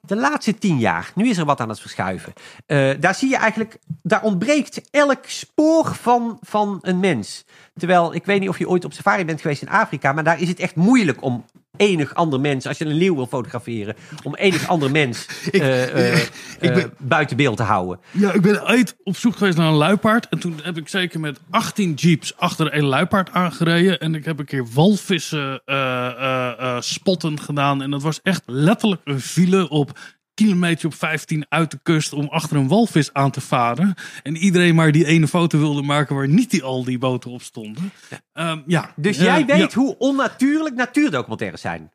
de 0.01 0.15
laatste 0.15 0.57
tien 0.57 0.77
jaar. 0.77 1.11
Nu 1.15 1.29
is 1.29 1.37
er 1.37 1.45
wat 1.45 1.59
aan 1.59 1.69
het 1.69 1.79
verschuiven. 1.79 2.33
Eh, 2.65 2.89
daar 2.99 3.15
zie 3.15 3.29
je 3.29 3.37
eigenlijk, 3.37 3.77
daar 4.01 4.23
ontbreekt 4.23 4.81
elk 4.91 5.25
spoor 5.25 5.95
van, 5.95 6.37
van 6.41 6.79
een 6.81 6.99
mens. 6.99 7.45
Terwijl, 7.75 8.13
ik 8.13 8.25
weet 8.25 8.39
niet 8.39 8.49
of 8.49 8.59
je 8.59 8.69
ooit 8.69 8.85
op 8.85 8.93
safari 8.93 9.25
bent 9.25 9.41
geweest 9.41 9.61
in 9.61 9.69
Afrika, 9.69 10.13
maar 10.13 10.23
daar 10.23 10.41
is 10.41 10.47
het 10.47 10.59
echt 10.59 10.75
moeilijk 10.75 11.23
om 11.23 11.45
enig 11.77 12.13
ander 12.15 12.39
mens, 12.39 12.67
als 12.67 12.77
je 12.77 12.85
een 12.85 12.93
leeuw 12.93 13.15
wil 13.15 13.27
fotograferen, 13.27 13.95
om 14.23 14.35
enig 14.35 14.67
ander 14.67 14.91
mens 14.91 15.25
eh, 15.51 16.11
eh, 16.13 16.19
ik 16.59 16.73
ben- 16.73 16.73
eh, 16.83 16.83
buiten 16.97 17.37
beeld 17.37 17.57
te 17.57 17.63
houden. 17.63 17.99
Ja, 18.11 18.31
ik 18.33 18.41
ben 18.41 18.67
ooit 18.69 18.95
op 19.03 19.17
zoek 19.17 19.35
geweest 19.35 19.57
naar 19.57 19.67
een 19.67 19.73
luipaard. 19.73 20.27
En 20.29 20.39
toen 20.39 20.59
heb 20.63 20.77
ik 20.77 20.87
zeker 20.87 21.19
met 21.19 21.39
18 21.49 21.93
jeeps 21.93 22.37
achter 22.37 22.75
een 22.77 22.85
luipaard 22.85 23.31
aangereden. 23.31 23.99
En 23.99 24.15
ik 24.15 24.25
heb 24.25 24.39
een 24.39 24.45
keer 24.45 24.65
walvissen 24.73 25.61
eh, 25.65 26.05
eh, 26.07 26.59
eh, 26.59 26.81
spotten 26.81 27.39
gedaan. 27.39 27.81
En 27.81 27.91
dat 27.91 28.01
was 28.01 28.19
echt 28.23 28.41
letterlijk 28.45 29.01
een 29.03 29.21
file 29.21 29.69
op 29.69 29.99
kilometer 30.35 30.85
op 30.85 30.93
15 30.93 31.45
uit 31.49 31.71
de 31.71 31.79
kust 31.83 32.13
om 32.13 32.27
achter 32.27 32.57
een 32.57 32.67
walvis 32.67 33.13
aan 33.13 33.31
te 33.31 33.41
varen. 33.41 33.93
En 34.23 34.35
iedereen 34.35 34.75
maar 34.75 34.91
die 34.91 35.05
ene 35.05 35.27
foto 35.27 35.57
wilde 35.59 35.81
maken 35.81 36.15
waar 36.15 36.27
niet 36.27 36.51
die, 36.51 36.63
al 36.63 36.83
die 36.83 36.97
boten 36.97 37.31
op 37.31 37.41
stonden. 37.41 37.91
Ja, 38.33 38.63
ja. 38.67 38.91
Dus 38.95 39.17
Eh, 39.17 39.23
jij 39.23 39.45
weet 39.45 39.71
ja. 39.71 39.79
hoe 39.79 39.97
onnatuurlijk 39.97 40.75
natuurdocumentaires 40.75 41.61
zijn. 41.61 41.91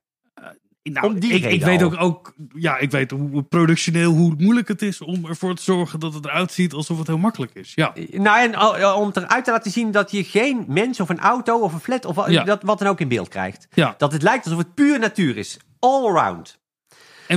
Nou, 0.83 1.07
Om 1.07 1.21
die 1.21 1.33
ik, 1.33 1.45
ik 1.45 1.63
weet 1.65 1.83
ook, 1.83 1.97
ook, 2.01 2.35
ja, 2.55 2.79
ik 2.79 2.91
weet 2.91 3.11
hoe 3.11 3.43
productioneel 3.43 4.13
hoe 4.13 4.35
moeilijk 4.39 4.69
het 4.69 4.83
is 4.83 5.01
om 5.01 5.27
ervoor 5.27 5.55
te 5.55 5.63
zorgen 5.63 6.01
dat 6.01 6.15
het 6.15 6.25
eruit 6.25 6.53
ziet 6.53 6.73
alsof 6.73 6.99
het 6.99 7.07
heel 7.07 7.19
makkelijk 7.19 7.55
is. 7.55 7.73
Ja. 7.75 7.93
Nou, 8.11 8.41
en 8.41 8.61
om 8.95 9.11
eruit 9.15 9.45
te 9.45 9.51
laten 9.51 9.71
zien 9.71 9.91
dat 9.91 10.11
je 10.11 10.25
geen 10.25 10.65
mens 10.69 11.01
of 11.01 11.09
een 11.09 11.19
auto 11.19 11.59
of 11.59 11.73
een 11.73 11.81
flat 11.81 12.05
of 12.05 12.29
Ja. 12.31 12.45
dat, 12.45 12.63
wat 12.63 12.79
dan 12.79 12.89
ook 12.89 13.01
in 13.01 13.09
beeld 13.09 13.29
krijgt. 13.29 13.69
Dat 13.99 14.13
het 14.13 14.23
lijkt 14.23 14.45
alsof 14.45 14.59
het 14.59 14.75
puur 14.75 14.99
natuur 14.99 15.37
is. 15.37 15.57
All 15.79 16.07
around. 16.17 16.59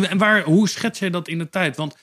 En, 0.02 0.18
waar, 0.18 0.44
hoe 0.44 0.70
schets 0.70 1.00
jij 1.00 1.10
dat 1.10 1.28
in 1.28 1.38
de 1.38 1.50
tijd? 1.50 1.76
Want 1.76 1.98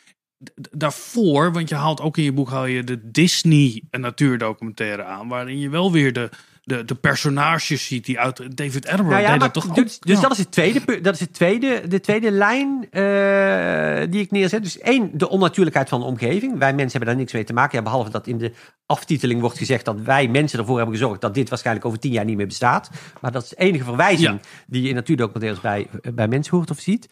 daarvoor, 0.70 1.52
want 1.52 1.68
je 1.68 1.74
haalt 1.74 2.00
ook 2.00 2.16
in 2.16 2.24
je 2.24 2.32
boek 2.32 2.50
haal 2.50 2.66
je 2.66 2.84
de 2.84 3.10
Disney 3.10 3.82
natuurdocumentaire 3.90 5.04
aan, 5.04 5.28
waarin 5.28 5.58
je 5.58 5.68
wel 5.68 5.92
weer 5.92 6.12
de, 6.12 6.30
de, 6.62 6.84
de 6.84 6.94
personages 6.94 7.86
ziet 7.86 8.04
die 8.04 8.18
uit 8.20 8.56
David 8.56 8.86
Attenborough 8.88 9.10
Nou 9.10 9.22
ja, 9.22 9.30
deed 9.30 9.40
dat 9.40 9.52
toch 9.52 9.74
dus, 9.74 9.96
ook? 9.96 10.06
dus 10.06 10.14
Ja. 10.14 10.20
dat 10.20 10.30
is, 10.32 10.38
het 10.38 10.50
tweede, 10.52 11.00
dat 11.00 11.14
is 11.14 11.20
het 11.20 11.32
tweede, 11.32 11.82
de 11.88 12.00
tweede 12.00 12.30
lijn 12.30 12.86
eh, 12.90 14.10
die 14.10 14.20
ik 14.20 14.30
neerzet. 14.30 14.62
Dus 14.62 14.78
één, 14.78 15.10
de 15.12 15.28
onnatuurlijkheid 15.28 15.88
van 15.88 16.00
de 16.00 16.06
omgeving. 16.06 16.58
Wij 16.58 16.72
mensen 16.74 16.90
hebben 16.90 17.08
daar 17.08 17.16
niks 17.16 17.32
mee 17.32 17.44
te 17.44 17.52
maken. 17.52 17.78
Ja, 17.78 17.84
behalve 17.84 18.10
dat 18.10 18.26
in 18.26 18.38
de 18.38 18.52
aftiteling 18.86 19.40
wordt 19.40 19.58
gezegd 19.58 19.84
dat 19.84 20.00
wij 20.00 20.28
mensen 20.28 20.58
ervoor 20.58 20.76
hebben 20.76 20.94
gezorgd 20.96 21.20
dat 21.20 21.34
dit 21.34 21.48
waarschijnlijk 21.48 21.86
over 21.86 21.98
tien 21.98 22.12
jaar 22.12 22.24
niet 22.24 22.36
meer 22.36 22.46
bestaat. 22.46 22.90
Maar 23.20 23.32
dat 23.32 23.42
is 23.42 23.48
de 23.48 23.56
enige 23.56 23.84
verwijzing 23.84 24.28
Ja. 24.30 24.38
die 24.66 24.82
je 24.82 24.88
in 24.88 24.94
natuurdocumentaires 24.94 25.60
bij, 25.60 25.86
bij 26.14 26.28
mensen 26.28 26.56
hoort 26.56 26.70
of 26.70 26.78
ziet. 26.78 27.08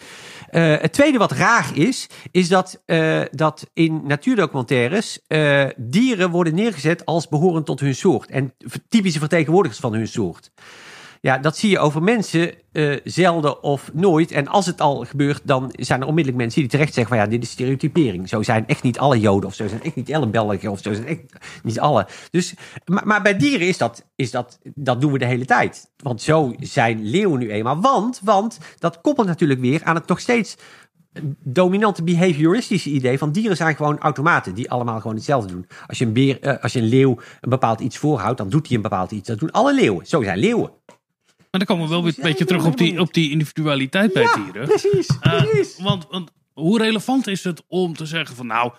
Eh, 0.50 0.76
het 0.80 0.92
tweede 0.92 1.18
wat 1.18 1.32
raar 1.32 1.70
is, 1.74 2.06
is 2.30 2.48
dat, 2.48 2.82
eh, 2.84 3.20
dat 3.30 3.70
in 3.72 4.00
natuurdocumentaires 4.06 5.18
eh, 5.26 5.64
dieren 5.76 6.30
worden 6.30 6.54
neergezet 6.54 7.04
als 7.04 7.28
behorend 7.28 7.66
tot 7.66 7.80
hun 7.80 7.94
soort. 7.94 8.30
En 8.30 8.52
typische 8.88 9.18
vertegenwoordigers 9.18 9.37
van 9.46 9.94
hun 9.94 10.08
soort. 10.08 10.50
Ja, 11.20 11.38
dat 11.38 11.56
zie 11.56 11.70
je 11.70 11.78
over 11.78 12.02
mensen 12.02 12.54
eh, 12.72 12.96
zelden 13.04 13.62
of 13.62 13.90
nooit. 13.92 14.30
En 14.30 14.48
als 14.48 14.66
het 14.66 14.80
al 14.80 15.04
gebeurt, 15.04 15.40
dan 15.44 15.72
zijn 15.72 16.00
er 16.00 16.06
onmiddellijk 16.06 16.42
mensen 16.42 16.60
die 16.60 16.70
terecht 16.70 16.94
zeggen 16.94 17.16
van 17.16 17.24
ja, 17.24 17.30
dit 17.30 17.42
is 17.42 17.50
stereotypering. 17.50 18.28
Zo 18.28 18.42
zijn 18.42 18.66
echt 18.66 18.82
niet 18.82 18.98
alle 18.98 19.20
Joden 19.20 19.48
of 19.48 19.54
zo 19.54 19.68
zijn 19.68 19.82
echt 19.82 19.94
niet 19.94 20.14
alle 20.14 20.28
Belgen 20.28 20.70
of 20.70 20.80
zo 20.80 20.92
zijn 20.92 21.06
echt 21.06 21.20
niet 21.62 21.80
alle. 21.80 22.06
Dus, 22.30 22.54
maar, 22.84 23.06
maar 23.06 23.22
bij 23.22 23.36
dieren 23.36 23.66
is 23.66 23.78
dat, 23.78 24.04
is 24.16 24.30
dat, 24.30 24.58
dat 24.74 25.00
doen 25.00 25.12
we 25.12 25.18
de 25.18 25.24
hele 25.24 25.44
tijd. 25.44 25.90
Want 25.96 26.22
zo 26.22 26.54
zijn 26.58 27.04
leeuwen 27.04 27.38
nu 27.38 27.50
eenmaal. 27.50 27.80
Want, 27.80 28.20
want 28.24 28.58
dat 28.78 29.00
koppelt 29.00 29.26
natuurlijk 29.26 29.60
weer 29.60 29.84
aan 29.84 29.94
het 29.94 30.06
nog 30.06 30.20
steeds 30.20 30.56
dominante 31.38 32.02
behavioristische 32.02 32.90
idee 32.90 33.18
van 33.18 33.32
dieren 33.32 33.56
zijn 33.56 33.76
gewoon 33.76 33.98
automaten 33.98 34.54
die 34.54 34.70
allemaal 34.70 35.00
gewoon 35.00 35.16
hetzelfde 35.16 35.52
doen. 35.52 35.66
Als 35.86 35.98
je 35.98 36.04
een, 36.04 36.12
beer, 36.12 36.40
eh, 36.40 36.62
als 36.62 36.72
je 36.72 36.78
een 36.78 36.88
leeuw 36.88 37.18
een 37.40 37.50
bepaald 37.50 37.80
iets 37.80 37.98
voorhoudt, 37.98 38.38
dan 38.38 38.48
doet 38.48 38.66
hij 38.66 38.76
een 38.76 38.82
bepaald 38.82 39.10
iets. 39.10 39.28
Dat 39.28 39.38
doen 39.38 39.50
alle 39.50 39.74
leeuwen. 39.74 40.06
Zo 40.06 40.22
zijn 40.22 40.38
leeuwen. 40.38 40.70
Maar 41.50 41.60
dan 41.60 41.64
komen 41.64 41.84
we 41.84 41.90
wel 41.90 42.02
weer 42.02 42.14
een 42.16 42.22
beetje 42.22 42.44
terug 42.44 42.64
op 42.64 42.76
die, 42.76 43.00
op 43.00 43.14
die 43.14 43.30
individualiteit 43.30 44.12
bij 44.12 44.26
dieren. 44.44 44.68
Precies, 44.68 45.06
Eh, 45.20 45.42
precies. 45.42 45.78
want, 45.78 46.06
want 46.10 46.30
hoe 46.52 46.78
relevant 46.78 47.26
is 47.26 47.44
het 47.44 47.62
om 47.68 47.94
te 47.94 48.06
zeggen 48.06 48.36
van 48.36 48.46
nou, 48.46 48.72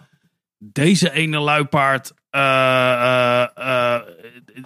deze 0.57 1.11
ene 1.11 1.39
luipaard 1.39 2.13
eh, 2.29 3.97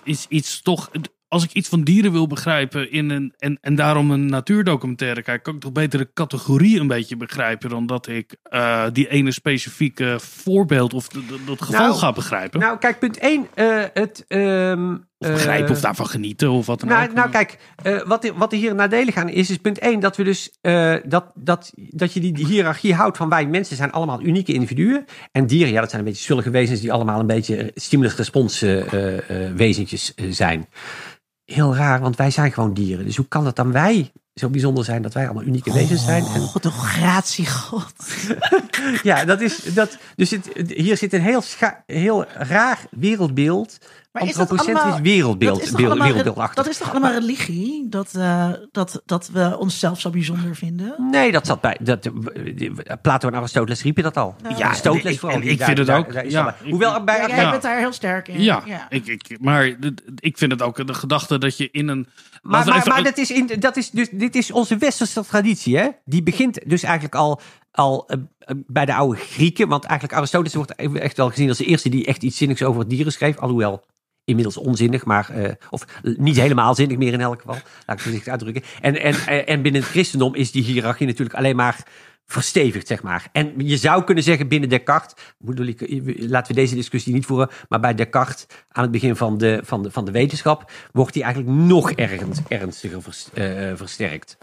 is 0.03 0.25
iets 0.29 0.61
toch. 0.61 0.89
Als 1.33 1.43
ik 1.43 1.53
iets 1.53 1.69
van 1.69 1.83
dieren 1.83 2.11
wil 2.11 2.27
begrijpen 2.27 2.91
in 2.91 3.09
een, 3.09 3.33
en, 3.37 3.57
en 3.61 3.75
daarom 3.75 4.11
een 4.11 4.25
natuurdocumentaire 4.25 5.21
kijk, 5.21 5.43
kan 5.43 5.55
ik 5.55 5.61
toch 5.61 5.71
beter 5.71 5.99
de 5.99 6.09
categorie 6.13 6.79
een 6.79 6.87
beetje 6.87 7.17
begrijpen 7.17 7.69
dan 7.69 7.85
dat 7.85 8.07
ik 8.07 8.35
eh, 8.43 8.85
die 8.91 9.09
ene 9.09 9.31
specifieke 9.31 10.15
voorbeeld 10.19 10.93
of 10.93 11.07
dat 11.07 11.61
geval 11.61 11.87
Nou, 11.87 11.97
ga 11.97 12.11
begrijpen. 12.11 12.59
Nou, 12.59 12.77
kijk, 12.77 12.99
punt 12.99 13.17
1. 13.17 13.47
het, 13.93 14.25
ehm, 14.27 14.95
of 15.23 15.29
begrijpen 15.29 15.67
eh, 15.67 15.71
of 15.71 15.81
daarvan 15.81 16.07
genieten 16.07 16.51
of 16.51 16.65
wat 16.65 16.79
dan 16.79 16.89
Nou, 16.89 17.09
ook. 17.09 17.15
nou 17.15 17.29
kijk, 17.29 17.57
eh, 17.83 18.01
wat, 18.05 18.31
wat 18.35 18.51
er 18.51 18.57
hier 18.57 18.75
nadelig 18.75 19.15
aan 19.15 19.29
is, 19.29 19.49
is 19.49 19.57
punt 19.57 19.79
1 19.79 19.99
dat 19.99 20.17
we 20.17 20.23
dus 20.23 20.57
eh, 20.61 20.95
dat, 21.05 21.31
dat, 21.35 21.71
dat 21.75 22.13
je 22.13 22.19
die, 22.19 22.33
die 22.33 22.45
hiërarchie 22.45 22.93
houdt 22.93 23.17
van 23.17 23.29
wij 23.29 23.47
mensen 23.47 23.75
zijn 23.75 23.91
allemaal 23.91 24.21
unieke 24.21 24.53
individuen. 24.53 25.05
En 25.31 25.47
dieren, 25.47 25.73
ja, 25.73 25.79
dat 25.79 25.89
zijn 25.89 26.01
een 26.01 26.07
beetje 26.07 26.23
zullige 26.23 26.49
wezens 26.49 26.79
die 26.79 26.91
allemaal 26.91 27.19
een 27.19 27.27
beetje 27.27 27.71
stimulus-respons 27.75 28.61
eh, 28.61 28.93
eh, 28.93 29.47
eh, 29.47 29.55
wezentjes 29.55 30.13
eh, 30.13 30.25
zijn. 30.29 30.67
Heel 31.45 31.75
raar, 31.75 31.99
want 31.99 32.15
wij 32.15 32.31
zijn 32.31 32.51
gewoon 32.51 32.73
dieren. 32.73 33.05
Dus 33.05 33.17
hoe 33.17 33.27
kan 33.27 33.45
het 33.45 33.55
dan 33.55 33.71
wij 33.71 34.11
zo 34.33 34.49
bijzonder 34.49 34.83
zijn 34.83 35.01
dat 35.01 35.13
wij 35.13 35.25
allemaal 35.25 35.43
unieke 35.43 35.73
wezens 35.73 36.03
zijn? 36.05 36.25
En, 36.25 36.41
God, 36.41 36.63
de 36.63 36.71
gratie, 36.71 37.49
God. 37.49 37.93
ja, 39.03 39.25
dat 39.25 39.41
is 39.41 39.73
dat. 39.73 39.97
Dus 40.15 40.29
het, 40.29 40.49
hier 40.67 40.97
zit 40.97 41.13
een 41.13 41.21
heel, 41.21 41.41
scha- 41.41 41.83
heel 41.85 42.25
raar 42.25 42.79
wereldbeeld. 42.91 43.77
Maar 44.13 44.23
is 44.23 44.29
dat 44.29 44.39
Antropocentrisch 44.39 44.83
allemaal- 44.83 45.01
wereldbeeld, 45.01 45.53
dat 45.55 45.63
is 45.63 45.69
toch 45.69 45.77
beeld, 45.79 45.89
allemaal- 45.91 46.07
wereldbeeldachtig. 46.07 46.63
Dat 46.63 46.73
is 46.73 46.77
toch 46.77 46.89
allemaal 46.91 47.11
religie? 47.11 47.89
Dat, 47.89 48.13
eh, 48.15 48.49
dat, 48.71 49.01
dat 49.05 49.29
we 49.33 49.57
onszelf 49.59 49.99
zo 49.99 50.09
bijzonder 50.09 50.55
vinden? 50.55 50.95
Nee, 51.11 51.31
dat 51.31 51.45
zat 51.45 51.61
bij. 51.61 51.77
Dat, 51.81 52.09
Plato 53.01 53.27
en 53.27 53.35
Aristoteles 53.35 53.81
riepen 53.83 54.03
dat 54.03 54.17
al. 54.17 54.35
Ja, 54.57 54.65
Aristoteles 54.67 55.19
vooral. 55.19 55.37
en 55.37 55.43
ik 55.43 55.47
vind 55.47 55.59
daar- 55.59 55.77
het 55.77 55.87
daar- 55.87 55.97
ook, 55.99 56.13
daar 56.13 56.29
ja, 56.29 56.55
Hoewel 56.69 57.03
bij. 57.03 57.17
Ja, 57.17 57.27
jij 57.27 57.43
Ja. 57.43 57.49
bent 57.49 57.61
daar 57.61 57.77
heel 57.77 57.91
sterk 57.93 58.27
in. 58.27 58.41
ja, 58.41 58.63
Ik, 58.89 59.05
ik, 59.07 59.37
maar 59.41 59.65
ik 60.19 60.37
vind 60.37 60.51
het 60.51 60.61
ook 60.61 60.87
de 60.87 60.93
gedachte 60.93 61.37
dat 61.37 61.57
je 61.57 61.69
in 61.71 61.87
een. 61.87 62.07
Maar, 62.41 62.65
maar, 62.65 62.77
even- 62.77 62.89
maar 62.91 63.03
dat 63.03 63.17
is 63.17 63.31
in, 63.31 63.51
dat 63.59 63.77
is 63.77 63.89
dus, 63.89 64.09
dit 64.11 64.35
is 64.35 64.51
onze 64.51 64.77
westerse 64.77 65.25
traditie. 65.25 65.77
Hè? 65.77 65.87
Die 66.05 66.23
begint 66.23 66.59
dus 66.69 66.83
eigenlijk 66.83 67.15
al, 67.15 67.41
al 67.71 68.07
eh, 68.07 68.17
eh, 68.39 68.55
bij 68.67 68.85
de 68.85 68.93
oude 68.93 69.19
Grieken. 69.19 69.67
Want 69.67 69.83
eigenlijk 69.83 70.17
Aristoteles 70.19 70.55
wordt 70.55 70.75
echt 70.75 71.17
wel 71.17 71.29
gezien 71.29 71.49
als 71.49 71.57
de 71.57 71.65
eerste 71.65 71.89
die 71.89 72.05
echt 72.05 72.23
iets 72.23 72.37
zinnigs 72.37 72.63
over 72.63 72.87
dieren 72.87 73.11
schreef. 73.11 73.37
Alhoewel 73.37 73.83
inmiddels 74.25 74.57
onzinnig, 74.57 75.05
maar 75.05 75.29
eh, 75.29 75.51
of 75.69 75.85
niet 76.01 76.35
helemaal 76.35 76.75
zinnig 76.75 76.97
meer 76.97 77.13
in 77.13 77.21
elk 77.21 77.41
geval. 77.41 77.55
Laat 77.55 77.63
ik 77.63 77.85
het 77.85 78.01
voorzichtig 78.01 78.31
uitdrukken. 78.31 78.63
En, 78.81 79.01
en, 79.01 79.15
en 79.27 79.47
en 79.47 79.61
binnen 79.61 79.81
het 79.81 79.89
christendom 79.89 80.35
is 80.35 80.51
die 80.51 80.63
hiërarchie 80.63 81.07
natuurlijk 81.07 81.37
alleen 81.37 81.55
maar 81.55 81.85
verstevigd, 82.25 82.87
zeg 82.87 83.03
maar. 83.03 83.29
En 83.31 83.53
je 83.57 83.77
zou 83.77 84.03
kunnen 84.03 84.23
zeggen 84.23 84.47
binnen 84.47 84.69
Descartes, 84.69 85.13
ik, 85.45 86.03
laten 86.17 86.55
we 86.55 86.61
deze 86.61 86.75
discussie 86.75 87.13
niet 87.13 87.25
voeren, 87.25 87.49
maar 87.69 87.79
bij 87.79 87.95
Descartes 87.95 88.45
aan 88.71 88.83
het 88.83 88.91
begin 88.91 89.15
van 89.15 89.37
de, 89.37 89.61
van 89.63 89.83
de, 89.83 89.91
van 89.91 90.05
de 90.05 90.11
wetenschap 90.11 90.71
wordt 90.91 91.13
die 91.13 91.23
eigenlijk 91.23 91.55
nog 91.55 91.91
ergens, 91.91 92.39
ernstiger 92.47 93.01
vers- 93.01 93.29
eh, 93.33 93.71
versterkt. 93.75 94.37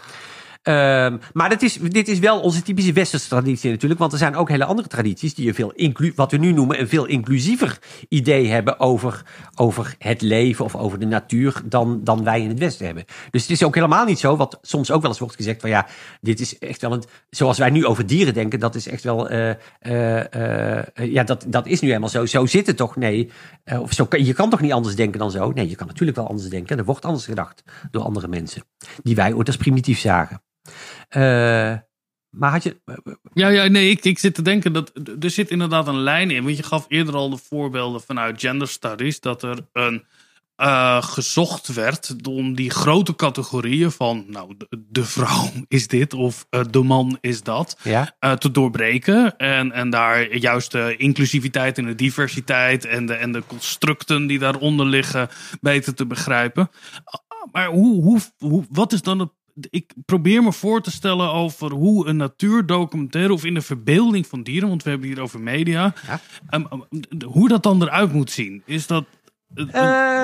Ehm, 0.62 1.18
maar 1.32 1.48
dit 1.48 1.62
is, 1.62 1.74
dit 1.74 2.08
is 2.08 2.18
wel 2.18 2.40
onze 2.40 2.62
typische 2.62 2.92
westerse 2.92 3.28
traditie 3.28 3.70
natuurlijk. 3.70 4.00
Want 4.00 4.12
er 4.12 4.18
zijn 4.18 4.36
ook 4.36 4.48
hele 4.48 4.64
andere 4.64 4.88
tradities 4.88 5.34
die 5.34 5.48
een 5.48 5.54
veel 5.54 5.72
inclu 5.72 6.12
wat 6.14 6.30
we 6.30 6.36
nu 6.36 6.52
noemen 6.52 6.80
een 6.80 6.88
veel 6.88 7.06
inclusiever 7.06 7.78
idee 8.08 8.48
hebben 8.48 8.80
over, 8.80 9.22
over 9.54 9.94
het 9.98 10.22
leven 10.22 10.64
of 10.64 10.76
over 10.76 10.98
de 10.98 11.06
natuur 11.06 11.62
dan, 11.64 12.00
dan 12.04 12.24
wij 12.24 12.40
in 12.40 12.48
het 12.48 12.58
Westen 12.58 12.86
hebben. 12.86 13.04
Dus 13.30 13.42
het 13.42 13.50
is 13.50 13.62
ook 13.62 13.74
helemaal 13.74 14.04
niet 14.04 14.18
zo, 14.18 14.36
wat 14.36 14.58
soms 14.62 14.90
ook 14.90 15.00
wel 15.00 15.10
eens 15.10 15.18
wordt 15.18 15.36
gezegd 15.36 15.60
van 15.60 15.70
ja, 15.70 15.86
dit 16.20 16.40
is 16.40 16.58
echt 16.58 16.80
wel 16.80 16.92
een, 16.92 17.02
zoals 17.30 17.58
wij 17.58 17.70
nu 17.70 17.86
over 17.86 18.06
dieren 18.06 18.34
denken, 18.34 18.60
dat 18.60 18.74
is 18.74 18.88
echt 18.88 19.02
wel, 19.02 19.28
eh, 19.28 19.50
eh, 19.78 20.78
eh, 20.94 21.12
ja, 21.12 21.22
dat, 21.22 21.44
dat 21.48 21.66
is 21.66 21.80
nu 21.80 21.88
helemaal 21.88 22.08
zo. 22.08 22.26
Zo 22.26 22.46
zit 22.46 22.66
het 22.66 22.76
toch? 22.76 22.96
Nee. 22.96 23.30
Of 23.80 23.92
zo, 23.92 24.06
je 24.10 24.32
kan 24.32 24.50
toch 24.50 24.60
niet 24.60 24.72
anders 24.72 24.96
denken 24.96 25.18
dan 25.18 25.30
zo? 25.30 25.50
Nee, 25.50 25.68
je 25.68 25.74
kan 25.74 25.86
natuurlijk 25.86 26.16
wel 26.16 26.28
anders 26.28 26.48
denken. 26.48 26.78
Er 26.78 26.84
wordt 26.84 27.04
anders 27.04 27.24
gedacht 27.24 27.62
door 27.90 28.02
andere 28.02 28.28
mensen, 28.28 28.62
die 29.02 29.14
wij 29.14 29.32
ooit 29.32 29.46
als 29.46 29.56
primitief 29.56 29.98
zagen. 29.98 30.42
Eh, 31.10 31.76
maar 32.30 32.50
had 32.50 32.62
je... 32.62 32.80
Ja, 33.34 33.48
ja 33.48 33.66
nee, 33.66 33.90
ik, 33.90 34.04
ik 34.04 34.18
zit 34.18 34.34
te 34.34 34.42
denken 34.42 34.72
dat 34.72 34.92
er 35.20 35.30
zit 35.30 35.50
inderdaad 35.50 35.86
een 35.86 36.00
lijn 36.00 36.30
in. 36.30 36.44
Want 36.44 36.56
je 36.56 36.62
gaf 36.62 36.84
eerder 36.88 37.14
al 37.14 37.30
de 37.30 37.36
voorbeelden 37.36 38.00
vanuit 38.00 38.40
gender 38.40 38.68
studies. 38.68 39.20
Dat 39.20 39.42
er 39.42 39.66
een 39.72 40.04
eh, 40.60 41.02
gezocht 41.02 41.74
werd 41.74 42.16
om 42.28 42.54
die 42.54 42.70
grote 42.70 43.16
categorieën 43.16 43.90
van, 43.90 44.24
nou, 44.28 44.54
de, 44.58 44.84
de 44.88 45.04
vrouw 45.04 45.50
is 45.68 45.86
dit 45.88 46.14
of 46.14 46.46
eh, 46.50 46.60
de 46.70 46.82
man 46.82 47.18
is 47.20 47.42
dat, 47.42 47.78
Ja? 47.82 48.16
te 48.38 48.50
doorbreken. 48.50 49.36
En, 49.36 49.72
en 49.72 49.90
daar 49.90 50.36
juist 50.36 50.72
de 50.72 50.94
inclusiviteit 50.96 51.78
en 51.78 51.86
de 51.86 51.94
diversiteit 51.94 52.84
en 52.84 53.06
de, 53.06 53.14
en 53.14 53.32
de 53.32 53.42
constructen 53.46 54.26
die 54.26 54.38
daaronder 54.38 54.86
liggen 54.86 55.28
beter 55.60 55.94
te 55.94 56.06
begrijpen. 56.06 56.70
Ah, 57.04 57.52
Maar 57.52 57.66
hoe, 57.66 58.02
hoe, 58.02 58.20
hoe, 58.38 58.64
wat 58.70 58.92
is 58.92 59.02
dan 59.02 59.18
het. 59.18 59.30
Ik 59.70 59.92
probeer 60.06 60.42
me 60.42 60.52
voor 60.52 60.82
te 60.82 60.90
stellen 60.90 61.32
over 61.32 61.72
hoe 61.72 62.06
een 62.06 62.16
natuurdocumentaire 62.16 63.32
of 63.32 63.44
in 63.44 63.54
de 63.54 63.60
verbeelding 63.62 64.26
van 64.26 64.42
dieren, 64.42 64.68
want 64.68 64.82
we 64.82 64.90
hebben 64.90 65.08
hier 65.08 65.20
over 65.20 65.40
media, 65.40 65.94
Ja. 66.06 66.20
ehm, 66.48 66.64
ehm, 66.70 67.24
hoe 67.24 67.48
dat 67.48 67.62
dan 67.62 67.82
eruit 67.82 68.12
moet 68.12 68.30
zien. 68.30 68.62
Is 68.66 68.86
dat. 68.86 69.04
Eh, 69.54 69.64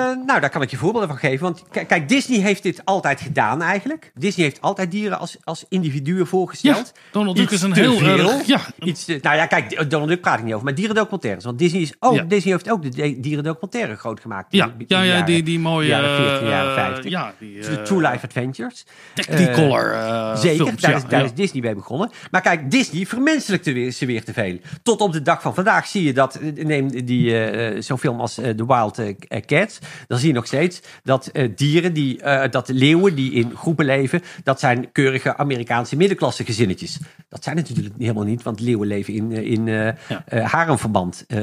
Eh, 0.07 0.17
nou, 0.25 0.39
daar 0.39 0.49
kan 0.49 0.61
ik 0.61 0.69
je 0.71 0.77
voorbeelden 0.77 1.09
van 1.09 1.17
geven. 1.17 1.43
Want 1.43 1.63
kijk, 1.87 2.09
Disney 2.09 2.39
heeft 2.39 2.63
dit 2.63 2.81
altijd 2.85 3.21
gedaan 3.21 3.61
eigenlijk. 3.61 4.11
Disney 4.15 4.45
heeft 4.45 4.61
altijd 4.61 4.91
dieren 4.91 5.19
als, 5.19 5.37
als 5.43 5.65
individuen 5.69 6.17
ja, 6.19 6.25
voorgesteld. 6.25 6.93
Donald 7.11 7.35
Duck 7.37 7.49
is 7.49 7.61
een 7.61 7.73
heel 7.73 7.97
veel. 7.97 8.41
Ja, 8.45 8.59
Iets 8.79 9.05
te- 9.05 9.19
nou 9.21 9.35
ja, 9.35 9.45
kijk, 9.45 9.89
Donald 9.89 10.09
Duck 10.09 10.21
praat 10.21 10.37
ik 10.37 10.43
niet 10.43 10.53
over, 10.53 10.65
maar 10.65 10.75
dierendocumentaires. 10.75 11.43
Want 11.43 11.59
Disney, 11.59 11.81
is 11.81 11.93
ook, 11.99 12.15
Ja. 12.15 12.23
Disney 12.23 12.53
heeft 12.53 12.69
ook 12.69 12.81
de 12.91 13.19
dierendocumentaire 13.19 13.95
groot 13.95 14.19
gemaakt. 14.19 14.51
ja, 14.53 14.65
in 14.65 14.71
de- 14.77 14.77
in 14.77 14.85
ja, 14.87 15.01
ja 15.01 15.09
jaren- 15.11 15.25
die, 15.25 15.43
die 15.43 15.59
mooie. 15.59 15.87
jaren 15.87 16.15
40, 16.15 16.49
jaren 16.49 16.69
eh, 16.69 16.83
50. 16.83 17.11
ja, 17.11 17.33
die. 17.39 17.59
de 17.61 17.67
eh, 17.67 17.83
True 17.83 18.01
Life 18.09 18.25
Adventures. 18.25 18.85
Technicolor. 19.13 19.91
eh, 19.91 20.35
Zeker, 20.35 20.65
films, 20.65 20.81
daar, 20.81 20.95
is, 20.95 21.03
daar 21.05 21.19
ja. 21.19 21.25
is 21.25 21.33
Disney 21.33 21.61
bij 21.61 21.75
begonnen. 21.75 22.11
Maar 22.31 22.41
kijk, 22.41 22.71
Disney 22.71 23.05
vermenselijkte 23.05 23.71
weer, 23.73 23.91
ze 23.91 24.05
weer 24.05 24.23
te 24.23 24.33
veel. 24.33 24.57
Tot 24.83 25.01
op 25.01 25.11
de 25.11 25.21
dag 25.21 25.41
van 25.41 25.53
vandaag 25.55 25.87
zie 25.87 26.03
je 26.03 26.13
dat, 26.13 26.35
eh, 26.35 26.65
neem 26.65 27.05
die, 27.05 27.39
eh, 27.39 27.81
zo'n 27.81 27.97
film 27.99 28.19
als 28.19 28.37
eh, 28.37 28.49
The 28.49 28.65
Wild 28.65 28.99
eh, 28.99 29.15
Cats, 29.45 29.79
dan 30.07 30.17
zie 30.17 30.27
je 30.27 30.33
nog 30.33 30.45
steeds 30.45 30.81
dat 31.03 31.27
eh, 31.27 31.49
dieren, 31.55 31.93
die, 31.93 32.21
eh, 32.21 32.51
dat 32.51 32.69
leeuwen 32.69 33.15
die 33.15 33.31
in 33.31 33.51
groepen 33.55 33.85
leven, 33.85 34.21
dat 34.43 34.59
zijn 34.59 34.91
keurige 34.91 35.37
Amerikaanse 35.37 35.95
middenklasse 35.95 36.45
gezinnetjes. 36.45 36.97
Dat 37.29 37.43
zijn 37.43 37.57
het 37.57 37.69
natuurlijk 37.69 37.95
helemaal 37.97 38.23
niet, 38.23 38.43
want 38.43 38.59
leeuwen 38.59 38.87
leven 38.87 39.13
in, 39.13 39.31
eh, 39.31 39.51
in 39.51 39.67
eh 39.67 39.85
Ja. 40.07 40.23
eh, 40.25 40.51
haremverband, 40.51 41.23
eh, 41.27 41.39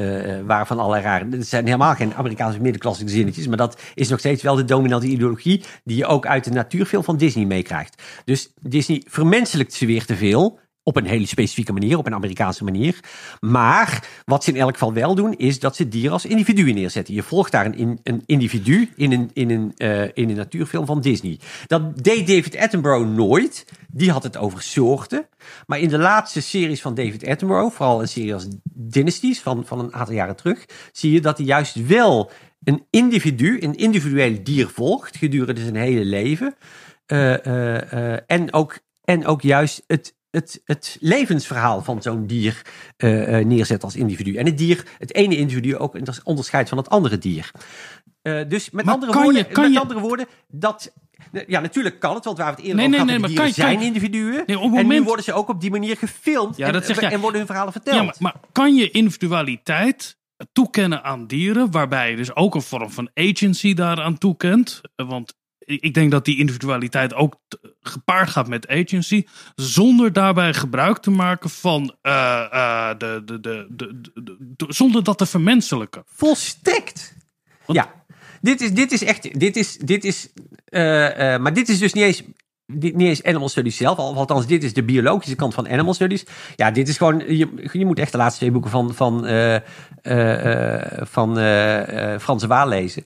waarvan 0.46 0.78
allerlei 0.78 1.02
rare... 1.02 1.26
Het 1.30 1.46
zijn 1.46 1.64
helemaal 1.64 1.94
geen 1.94 2.14
Amerikaanse 2.14 2.60
middenklasse 2.60 3.02
gezinnetjes, 3.02 3.46
maar 3.46 3.56
dat 3.56 3.80
is 3.94 4.08
nog 4.08 4.18
steeds 4.18 4.42
wel 4.42 4.54
de 4.54 4.64
dominante 4.64 5.06
ideologie 5.06 5.64
die 5.84 5.96
je 5.96 6.06
ook 6.06 6.26
uit 6.26 6.44
de 6.44 6.50
natuurfilm 6.50 7.04
van 7.04 7.16
Disney 7.16 7.44
meekrijgt. 7.44 8.02
Dus 8.24 8.52
Disney 8.60 9.02
vermenselijkt 9.08 9.72
ze 9.72 9.86
weer 9.86 10.04
te 10.04 10.16
veel. 10.16 10.58
Op 10.86 10.96
een 10.96 11.06
hele 11.06 11.26
specifieke 11.26 11.72
manier, 11.72 11.98
op 11.98 12.06
een 12.06 12.14
Amerikaanse 12.14 12.64
manier. 12.64 13.00
Maar 13.40 14.08
wat 14.24 14.44
ze 14.44 14.50
in 14.50 14.56
elk 14.56 14.72
geval 14.72 14.92
wel 14.92 15.14
doen, 15.14 15.34
is 15.36 15.58
dat 15.58 15.76
ze 15.76 15.88
dieren 15.88 16.12
als 16.12 16.24
individuen 16.24 16.74
neerzetten. 16.74 17.14
Je 17.14 17.22
volgt 17.22 17.52
daar 17.52 17.66
een, 17.66 18.00
een 18.02 18.22
individu 18.26 18.90
in 18.96 19.12
een, 19.12 19.30
in, 19.32 19.50
een, 19.50 19.72
eh, 19.76 20.02
in 20.02 20.30
een 20.30 20.36
natuurfilm 20.36 20.86
van 20.86 21.00
Disney. 21.00 21.38
Dat 21.66 22.02
deed 22.02 22.26
David 22.26 22.56
Attenborough 22.56 23.08
nooit. 23.08 23.64
Die 23.88 24.10
had 24.10 24.22
het 24.22 24.36
over 24.36 24.62
soorten. 24.62 25.28
Maar 25.66 25.78
in 25.78 25.88
de 25.88 25.98
laatste 25.98 26.42
series 26.42 26.80
van 26.80 26.94
David 26.94 27.26
Attenborough, 27.26 27.74
vooral 27.74 28.00
een 28.00 28.08
serie 28.08 28.34
als 28.34 28.48
Dynasties 28.64 29.40
van, 29.40 29.66
van 29.66 29.78
een 29.78 29.94
aantal 29.94 30.14
jaren 30.14 30.36
terug, 30.36 30.64
zie 30.92 31.12
je 31.12 31.20
dat 31.20 31.36
hij 31.36 31.46
juist 31.46 31.86
wel 31.86 32.30
een 32.64 32.86
individu, 32.90 33.56
een 33.60 33.74
individueel 33.74 34.38
dier 34.42 34.68
volgt 34.68 35.16
gedurende 35.16 35.60
zijn 35.60 35.76
hele 35.76 36.04
leven. 36.04 36.54
Eh, 37.06 37.46
eh, 37.46 38.20
en, 38.26 38.52
ook, 38.52 38.78
en 39.04 39.26
ook 39.26 39.42
juist 39.42 39.84
het, 39.86 40.14
het, 40.34 40.60
het 40.64 40.96
levensverhaal 41.00 41.82
van 41.82 42.02
zo'n 42.02 42.26
dier 42.26 42.62
eh, 42.96 43.38
eh, 43.38 43.46
neerzet 43.46 43.84
als 43.84 43.96
individu. 43.96 44.34
En 44.36 44.46
het 44.46 44.58
dier, 44.58 44.84
het 44.98 45.14
ene 45.14 45.36
individu 45.36 45.76
ook 45.76 45.96
onderscheidt 46.24 46.68
van 46.68 46.78
het 46.78 46.88
andere 46.90 47.18
dier. 47.18 47.50
Eh, 48.22 48.40
dus 48.48 48.70
met, 48.70 48.84
Maar 48.84 48.94
andere, 48.94 49.12
kan 49.12 49.22
woorden, 49.22 49.46
je- 49.48 49.60
met 49.60 49.72
je- 49.72 49.80
andere 49.80 50.00
woorden, 50.00 50.26
dat. 50.48 50.92
Ja, 51.46 51.60
natuurlijk 51.60 52.00
kan 52.00 52.14
het, 52.14 52.24
want 52.24 52.38
waar 52.38 52.46
we 52.46 52.56
het 52.56 52.60
eerder 52.60 52.76
Nee, 52.88 52.94
over 53.00 53.06
nee, 53.06 53.18
maar 53.18 53.32
kan 53.32 53.52
zijn 53.52 53.76
kan 53.76 53.86
individuen. 53.86 54.42
Nee, 54.46 54.58
En 54.78 54.86
nu 54.86 55.02
worden 55.02 55.24
ze 55.24 55.32
ook 55.32 55.48
op 55.48 55.60
die 55.60 55.70
manier 55.70 55.96
gefilmd 55.96 56.56
Ja, 56.56 56.66
en, 56.66 56.72
dat 56.72 56.86
zeg 56.86 57.00
jij. 57.00 57.10
en 57.10 57.20
worden 57.20 57.38
hun 57.38 57.46
verhalen 57.46 57.72
verteld. 57.72 57.96
Ja, 57.96 58.02
maar, 58.02 58.14
maar 58.18 58.34
kan 58.52 58.74
je 58.74 58.90
individualiteit 58.90 60.16
toekennen 60.52 61.02
aan 61.04 61.26
dieren, 61.26 61.70
waarbij 61.70 62.10
je 62.10 62.16
dus 62.16 62.36
ook 62.36 62.54
een 62.54 62.62
vorm 62.62 62.90
van 62.90 63.10
agency 63.14 63.74
daaraan 63.74 64.18
toekent? 64.18 64.80
Want 64.96 65.34
ik 65.58 65.94
denk 65.94 66.10
dat 66.10 66.24
die 66.24 66.38
individualiteit 66.38 67.14
ook 67.14 67.40
gepaard 67.88 68.28
gaat 68.28 68.48
met 68.48 68.68
agency, 68.68 69.24
zonder 69.54 70.12
daarbij 70.12 70.54
gebruik 70.54 70.98
te 70.98 71.10
maken 71.10 71.50
van 71.50 71.94
eh, 72.02 72.46
eh, 72.52 72.98
de, 72.98 73.22
de, 73.24 73.40
de, 73.40 73.66
de, 73.70 74.10
de- 74.14 74.36
de- 74.56 74.66
zonder 74.68 75.04
dat 75.04 75.18
te 75.18 75.26
vermenselijken. 75.26 76.02
Volstrekt. 76.06 77.14
Ja, 77.66 77.92
dit 78.40 78.60
is, 78.60 78.72
dit 78.74 78.92
is 78.92 79.04
echt. 79.04 79.40
Dit 79.40 79.56
is, 79.56 79.76
dit 79.78 80.04
is, 80.04 80.32
eh, 80.64 80.80
maar 81.36 81.52
dit 81.54 81.68
is 81.68 81.78
dus 81.78 81.92
niet 81.92 82.04
eens. 82.04 82.22
Dit, 82.66 82.94
niet 82.96 83.08
eens 83.08 83.22
animal 83.22 83.48
studies 83.48 83.76
zelf, 83.76 83.98
al- 83.98 84.14
althans 84.16 84.46
dit 84.46 84.64
is 84.64 84.72
de 84.72 84.82
biologische 84.84 85.34
kant 85.36 85.54
van 85.54 85.68
animal 85.68 85.94
studies. 85.94 86.24
Ja, 86.56 86.70
dit 86.70 86.88
is 86.88 86.96
gewoon, 86.96 87.18
je, 87.36 87.68
je 87.72 87.86
moet 87.86 87.98
echt 87.98 88.12
de 88.12 88.18
laatste 88.18 88.38
twee 88.38 88.50
boeken 88.50 88.70
van, 88.70 88.94
van, 88.94 89.26
eh, 89.26 89.56
van 91.02 91.34
Frans 92.20 92.40
de 92.42 92.46
Waal 92.46 92.68
lezen. 92.68 93.04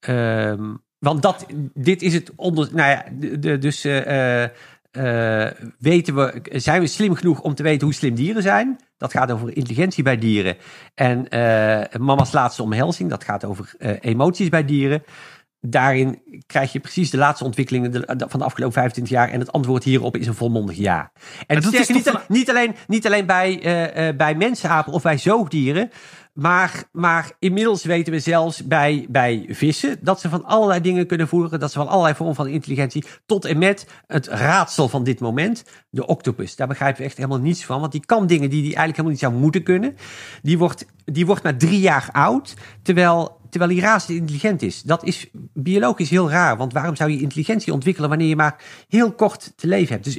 Ehm, 0.00 0.74
want 1.00 1.22
dat, 1.22 1.46
dit 1.74 2.02
is 2.02 2.14
het 2.14 2.30
onder, 2.36 2.68
nou 2.72 2.90
ja, 2.90 3.04
de, 3.12 3.38
de- 3.38 3.58
dus 3.58 3.84
eh, 3.84 4.42
eh, 4.44 4.50
eh, 4.90 5.52
weten 5.78 6.14
we, 6.14 6.40
zijn 6.52 6.80
we 6.80 6.86
slim 6.86 7.14
genoeg 7.14 7.40
om 7.40 7.54
te 7.54 7.62
weten 7.62 7.86
hoe 7.86 7.94
slim 7.94 8.14
dieren 8.14 8.42
zijn? 8.42 8.78
Dat 8.96 9.12
gaat 9.12 9.30
over 9.30 9.56
intelligentie 9.56 10.02
bij 10.02 10.18
dieren. 10.18 10.56
En 10.94 11.26
mama's 12.00 12.32
laatste 12.32 12.62
omhelzing, 12.62 13.10
dat 13.10 13.24
gaat 13.24 13.44
over 13.44 13.74
emoties 14.00 14.48
bij 14.48 14.64
dieren. 14.64 15.02
Daarin 15.60 16.22
krijg 16.46 16.72
je 16.72 16.80
precies 16.80 17.10
de 17.10 17.16
laatste 17.16 17.44
ontwikkelingen 17.44 18.04
van 18.06 18.38
de 18.38 18.44
afgelopen 18.44 18.72
25 18.74 19.12
jaar. 19.14 19.28
En 19.28 19.40
het 19.40 19.52
antwoord 19.52 19.84
hierop 19.84 20.16
is 20.16 20.26
een 20.26 20.34
volmondig 20.34 20.76
ja. 20.76 21.12
En 21.46 21.60
dat 21.60 21.72
is 21.72 21.88
niet, 21.88 22.10
al- 22.10 22.20
niet 22.28 22.50
alleen, 22.50 22.74
niet 22.86 23.06
alleen 23.06 23.26
bij, 23.26 23.58
bij 24.16 24.34
mensapen 24.34 24.92
of 24.92 25.02
bij 25.02 25.18
zoogdieren. 25.18 25.90
Maar, 26.32 26.84
maar 26.92 27.32
inmiddels 27.38 27.84
weten 27.84 28.12
we 28.12 28.18
zelfs 28.18 28.66
bij, 28.66 29.06
bij 29.08 29.46
vissen 29.48 29.98
dat 30.00 30.20
ze 30.20 30.28
van 30.28 30.44
allerlei 30.44 30.80
dingen 30.80 31.06
kunnen 31.06 31.28
voeren. 31.28 31.60
Dat 31.60 31.72
ze 31.72 31.78
van 31.78 31.88
allerlei 31.88 32.14
vormen 32.14 32.34
van 32.34 32.46
intelligentie. 32.46 33.04
Tot 33.26 33.44
en 33.44 33.58
met 33.58 33.86
het 34.06 34.26
raadsel 34.26 34.88
van 34.88 35.04
dit 35.04 35.20
moment, 35.20 35.64
de 35.90 36.06
octopus. 36.06 36.56
Daar 36.56 36.68
begrijpen 36.68 37.00
we 37.00 37.06
echt 37.06 37.16
helemaal 37.16 37.38
niets 37.38 37.64
van. 37.64 37.80
Want 37.80 37.92
die 37.92 38.06
kan 38.06 38.26
dingen 38.26 38.50
die 38.50 38.62
die 38.62 38.74
eigenlijk 38.74 38.96
helemaal 38.96 39.10
niet 39.10 39.20
zou 39.20 39.34
moeten 39.34 39.62
kunnen. 39.62 39.96
Die 40.42 40.58
wordt, 40.58 40.86
die 41.04 41.26
wordt 41.26 41.42
maar 41.42 41.56
drie 41.56 41.80
jaar 41.80 42.08
oud. 42.12 42.54
Terwijl, 42.82 43.40
terwijl 43.50 43.72
hij 43.72 43.80
razend 43.80 44.18
intelligent 44.18 44.62
is. 44.62 44.82
Dat 44.82 45.04
is 45.04 45.30
biologisch 45.54 46.10
heel 46.10 46.30
raar. 46.30 46.56
Want 46.56 46.72
waarom 46.72 46.96
zou 46.96 47.10
je 47.10 47.20
intelligentie 47.20 47.72
ontwikkelen 47.72 48.08
wanneer 48.08 48.28
je 48.28 48.36
maar 48.36 48.62
heel 48.88 49.12
kort 49.12 49.52
te 49.56 49.66
leven 49.66 49.92
hebt? 49.92 50.04
Dus 50.04 50.18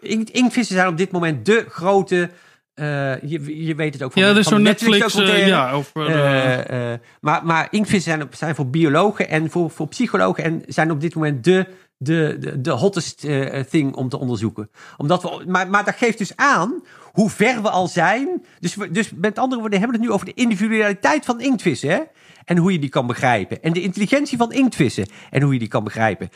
inkt- 0.00 0.30
inktvissen 0.30 0.74
zijn 0.76 0.88
op 0.88 0.96
dit 0.96 1.10
moment 1.10 1.46
de 1.46 1.64
grote. 1.68 2.30
Eh, 2.78 3.20
je, 3.30 3.64
je 3.66 3.74
weet 3.74 3.92
het 3.92 4.02
ook 4.02 4.12
van, 4.12 4.22
Ja, 4.22 4.42
van 4.42 4.54
de 4.54 4.62
Netflix, 4.62 5.14
eh, 5.14 5.46
ja, 5.46 5.70
over... 5.70 6.06
eh, 6.06 6.98
maar, 7.20 7.46
maar 7.46 7.68
inktvissen 7.70 8.12
zijn, 8.12 8.28
zijn 8.30 8.54
voor 8.54 8.70
biologen 8.70 9.28
en 9.28 9.50
voor, 9.50 9.70
voor 9.70 9.88
psychologen 9.88 10.44
en 10.44 10.62
zijn 10.66 10.90
op 10.90 11.00
dit 11.00 11.14
moment 11.14 11.44
de, 11.44 11.66
de, 11.96 12.36
de, 12.40 12.60
de 12.60 12.70
hottest 12.70 13.26
thing 13.70 13.94
om 13.94 14.08
te 14.08 14.18
onderzoeken. 14.18 14.70
Omdat 14.96 15.22
we, 15.22 15.44
maar, 15.46 15.70
maar 15.70 15.84
dat 15.84 15.94
geeft 15.96 16.18
dus 16.18 16.36
aan 16.36 16.82
hoe 17.12 17.30
ver 17.30 17.62
we 17.62 17.70
al 17.70 17.88
zijn. 17.88 18.44
Dus, 18.60 18.74
we, 18.74 18.90
dus 18.90 19.10
met 19.14 19.38
andere 19.38 19.60
woorden 19.60 19.78
hebben 19.78 19.96
we 19.96 20.02
het 20.02 20.10
nu 20.12 20.14
over 20.20 20.34
de 20.34 20.42
individualiteit 20.42 21.24
van 21.24 21.40
inktvissen. 21.40 21.90
Hè? 21.90 22.00
En 22.44 22.56
hoe 22.56 22.72
je 22.72 22.78
die 22.78 22.90
kan 22.90 23.06
begrijpen. 23.06 23.62
En 23.62 23.72
de 23.72 23.82
intelligentie 23.82 24.38
van 24.38 24.52
inktvissen. 24.52 25.06
En 25.30 25.42
hoe 25.42 25.52
je 25.52 25.58
die 25.58 25.68
kan 25.68 25.84
begrijpen. 25.84 26.28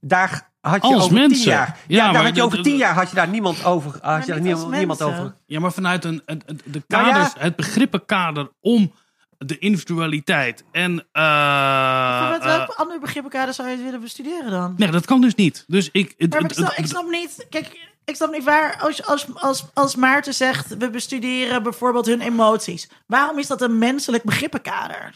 Daar 0.00 0.47
had 0.60 0.82
je 0.86 0.94
Als 0.94 1.02
over 1.02 1.14
mensen. 1.14 1.42
tien 1.42 1.50
jaar. 1.52 1.76
Ja, 1.86 2.06
Ja, 2.06 2.12
daar 2.12 2.24
had 2.24 2.36
je 2.36 2.42
over 2.42 2.56
de- 2.56 2.62
tien 2.64 2.76
jaar 2.76 2.94
had 2.94 3.08
je 3.08 3.14
daar 3.14 3.28
niemand 3.28 3.64
over. 3.64 3.90
Had 3.92 4.02
Maar 4.02 4.20
je 4.20 4.26
daar 4.32 4.40
niemand, 4.40 4.70
niemand 4.70 5.02
over. 5.02 5.34
Ja, 5.46 5.60
maar 5.60 5.72
vanuit 5.72 6.04
een, 6.04 6.22
een- 6.26 6.42
een- 6.46 6.60
de 6.64 6.82
Nou 6.86 7.06
ja. 7.06 7.12
kaders, 7.12 7.32
het 7.38 7.56
begrippenkader 7.56 8.50
om 8.60 8.92
de 9.38 9.58
individualiteit 9.58 10.64
en... 10.72 10.98
eh, 11.12 11.22
Maar 11.22 12.30
met 12.30 12.40
eh, 12.40 12.46
welk 12.56 12.70
ander 12.70 13.00
begrippenkader 13.00 13.54
zou 13.54 13.68
je 13.68 13.74
het 13.74 13.84
willen 13.84 14.00
bestuderen 14.00 14.50
dan? 14.50 14.74
nee, 14.76 14.90
dat 14.90 15.04
kan 15.06 15.20
dus 15.20 15.34
niet. 15.34 15.64
Dus 15.66 15.88
ik... 15.92 16.14
het- 16.16 16.30
Maar 16.30 16.40
ik, 16.40 16.46
het- 16.46 16.56
snap, 16.56 16.72
ik 16.72 16.86
snap 16.86 17.08
niet. 17.10 17.46
Kijk, 17.50 17.90
ik 18.04 18.16
snap 18.16 18.30
niet 18.32 18.44
waar. 18.44 18.78
Als, 18.80 19.06
als, 19.06 19.26
als, 19.34 19.64
als 19.74 19.96
Maarten 19.96 20.34
zegt. 20.34 20.76
we 20.76 20.90
bestuderen 20.90 21.62
bijvoorbeeld 21.62 22.06
hun 22.06 22.20
emoties. 22.20 22.88
Waarom 23.06 23.38
is 23.38 23.46
dat 23.46 23.62
een 23.62 23.78
menselijk 23.78 24.22
begrippenkader? 24.24 25.14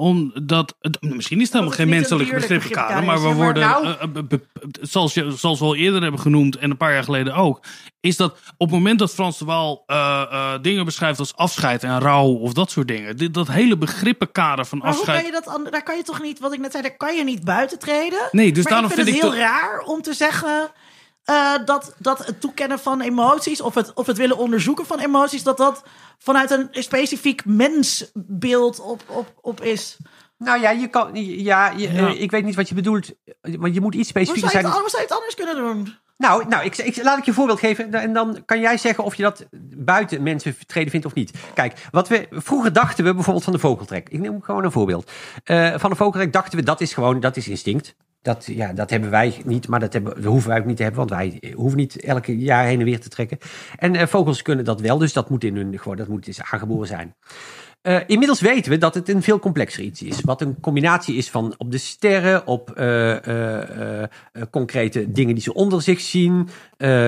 Omdat, 0.00 0.74
het, 0.80 0.98
misschien 1.00 1.36
is 1.38 1.44
het 1.44 1.52
helemaal 1.52 1.74
geen 1.74 1.88
menselijk 1.88 2.30
begrippenkader, 2.34 3.04
maar 3.04 3.22
we 3.22 3.32
worden, 3.32 3.68
maar 3.68 3.98
eh, 4.00 4.08
be- 4.08 4.22
be- 4.22 4.40
zoals, 4.80 5.14
je, 5.14 5.30
zoals 5.36 5.58
we 5.58 5.64
al 5.64 5.76
eerder 5.76 6.02
hebben 6.02 6.20
genoemd 6.20 6.56
en 6.56 6.70
een 6.70 6.76
paar 6.76 6.92
jaar 6.92 7.04
geleden 7.04 7.34
ook, 7.34 7.60
is 8.00 8.16
dat 8.16 8.32
op 8.32 8.66
het 8.66 8.70
moment 8.70 8.98
dat 8.98 9.14
Frans 9.14 9.38
de 9.38 9.44
Waal 9.44 9.82
eh, 9.86 10.22
eh, 10.30 10.62
dingen 10.62 10.84
beschrijft 10.84 11.18
als 11.18 11.36
afscheid 11.36 11.82
en 11.84 12.00
rouw 12.00 12.26
of 12.26 12.52
dat 12.52 12.70
soort 12.70 12.88
dingen, 12.88 13.16
dit, 13.16 13.34
dat 13.34 13.48
hele 13.48 13.76
begrippenkader 13.76 14.64
van 14.66 14.78
Maar 14.78 14.88
hoe 14.88 14.96
afscheid. 14.96 15.22
kan 15.22 15.32
je 15.32 15.40
dat? 15.62 15.72
Daar 15.72 15.82
kan 15.82 15.96
je 15.96 16.02
toch 16.02 16.22
niet. 16.22 16.38
Wat 16.38 16.52
ik 16.52 16.60
net 16.60 16.70
zei, 16.70 16.82
daar 16.82 16.96
kan 16.96 17.16
je 17.16 17.24
niet 17.24 17.44
buiten 17.44 17.78
treden. 17.78 18.28
Nee, 18.30 18.52
dus 18.52 18.62
maar 18.64 18.72
daarom 18.72 18.90
ik 18.90 18.96
vind 18.96 19.08
vind 19.08 19.22
het 19.22 19.32
ik 19.32 19.38
heel 19.38 19.46
raar 19.48 19.80
om 19.80 20.02
te 20.02 20.14
zeggen. 20.14 20.70
Eh, 21.30 21.64
dat, 21.64 21.94
dat 21.98 22.26
het 22.26 22.40
toekennen 22.40 22.78
van 22.78 23.00
emoties 23.00 23.60
of 23.60 23.74
het, 23.74 23.92
of 23.94 24.06
het 24.06 24.16
willen 24.16 24.36
onderzoeken 24.38 24.86
van 24.86 24.98
emoties, 24.98 25.42
dat 25.42 25.56
dat 25.56 25.82
vanuit 26.18 26.50
een 26.50 26.68
specifiek 26.70 27.44
mensbeeld 27.44 28.80
op, 28.80 29.02
op, 29.06 29.32
op 29.40 29.60
is. 29.60 29.96
Nou 30.38 30.60
ja, 30.60 30.70
je 30.70 30.88
kan, 30.88 31.10
ja, 31.14 31.70
je- 31.70 31.92
Ja. 31.92 32.08
eh, 32.08 32.20
ik 32.20 32.30
weet 32.30 32.44
niet 32.44 32.54
wat 32.54 32.68
je 32.68 32.74
bedoelt, 32.74 33.10
want 33.40 33.74
je 33.74 33.80
moet 33.80 33.94
iets 33.94 34.08
specifieker 34.08 34.44
je 34.50 34.50
zijn. 34.60 34.64
het, 34.64 34.74
hoe 34.80 34.88
zou 34.90 35.02
je 35.02 35.08
het 35.08 35.16
anders 35.18 35.34
kunnen 35.34 35.56
doen? 35.56 35.94
Nou, 36.16 36.48
nou 36.48 36.64
ik, 36.64 36.76
ik, 36.76 37.02
laat 37.02 37.18
ik 37.18 37.24
je 37.24 37.30
een 37.30 37.36
voorbeeld 37.36 37.58
geven 37.58 37.92
en 37.94 38.12
dan 38.12 38.42
kan 38.44 38.60
jij 38.60 38.76
zeggen 38.78 39.04
of 39.04 39.14
je 39.14 39.22
dat 39.22 39.46
buiten 39.76 40.22
mensen 40.22 40.54
vertreden 40.54 40.90
vindt 40.90 41.06
of 41.06 41.14
niet. 41.14 41.32
Kijk, 41.54 41.88
wat 41.90 42.08
we 42.08 42.26
vroeger 42.30 42.72
dachten 42.72 43.04
we 43.04 43.14
bijvoorbeeld 43.14 43.44
van 43.44 43.52
de 43.52 43.58
vogeltrek. 43.58 44.08
Ik 44.08 44.18
neem 44.20 44.42
gewoon 44.42 44.64
een 44.64 44.72
voorbeeld. 44.72 45.10
Eh, 45.44 45.74
van 45.78 45.90
de 45.90 45.96
vogeltrek 45.96 46.32
dachten 46.32 46.58
we 46.58 46.64
dat 46.64 46.80
is 46.80 46.92
gewoon, 46.92 47.20
dat 47.20 47.36
is 47.36 47.48
instinct. 47.48 47.94
Dat, 48.22 48.46
ja, 48.46 48.72
dat 48.72 48.90
hebben 48.90 49.10
wij 49.10 49.42
niet, 49.44 49.68
maar 49.68 49.80
dat, 49.80 49.92
hebben, 49.92 50.14
dat 50.14 50.24
hoeven 50.24 50.50
wij 50.50 50.58
ook 50.58 50.64
niet 50.64 50.76
te 50.76 50.82
hebben, 50.82 51.06
want 51.06 51.10
wij 51.10 51.52
hoeven 51.54 51.78
niet 51.78 52.00
elke 52.00 52.38
jaar 52.38 52.64
heen 52.64 52.78
en 52.78 52.84
weer 52.84 53.00
te 53.00 53.08
trekken. 53.08 53.38
En 53.76 53.94
eh, 53.96 54.06
vogels 54.06 54.42
kunnen 54.42 54.64
dat 54.64 54.80
wel, 54.80 54.98
dus 54.98 55.12
dat 55.12 55.30
moet 55.30 55.44
in 55.44 55.56
hun, 55.56 55.78
gewoon, 55.78 55.96
dat 55.96 56.08
moet 56.08 56.28
is 56.28 56.42
aangeboren 56.42 56.86
zijn. 56.86 57.14
Eh, 57.80 57.98
inmiddels 58.06 58.40
weten 58.40 58.70
we 58.70 58.78
dat 58.78 58.94
het 58.94 59.08
een 59.08 59.22
veel 59.22 59.38
complexer 59.38 59.82
iets 59.82 60.02
is. 60.02 60.20
Wat 60.20 60.40
een 60.40 60.60
combinatie 60.60 61.16
is 61.16 61.30
van 61.30 61.54
op 61.56 61.70
de 61.70 61.78
sterren, 61.78 62.46
op 62.46 62.70
eh, 62.70 64.02
eh, 64.02 64.08
concrete 64.50 65.12
dingen 65.12 65.34
die 65.34 65.42
ze 65.42 65.54
onder 65.54 65.82
zich 65.82 66.00
zien. 66.00 66.48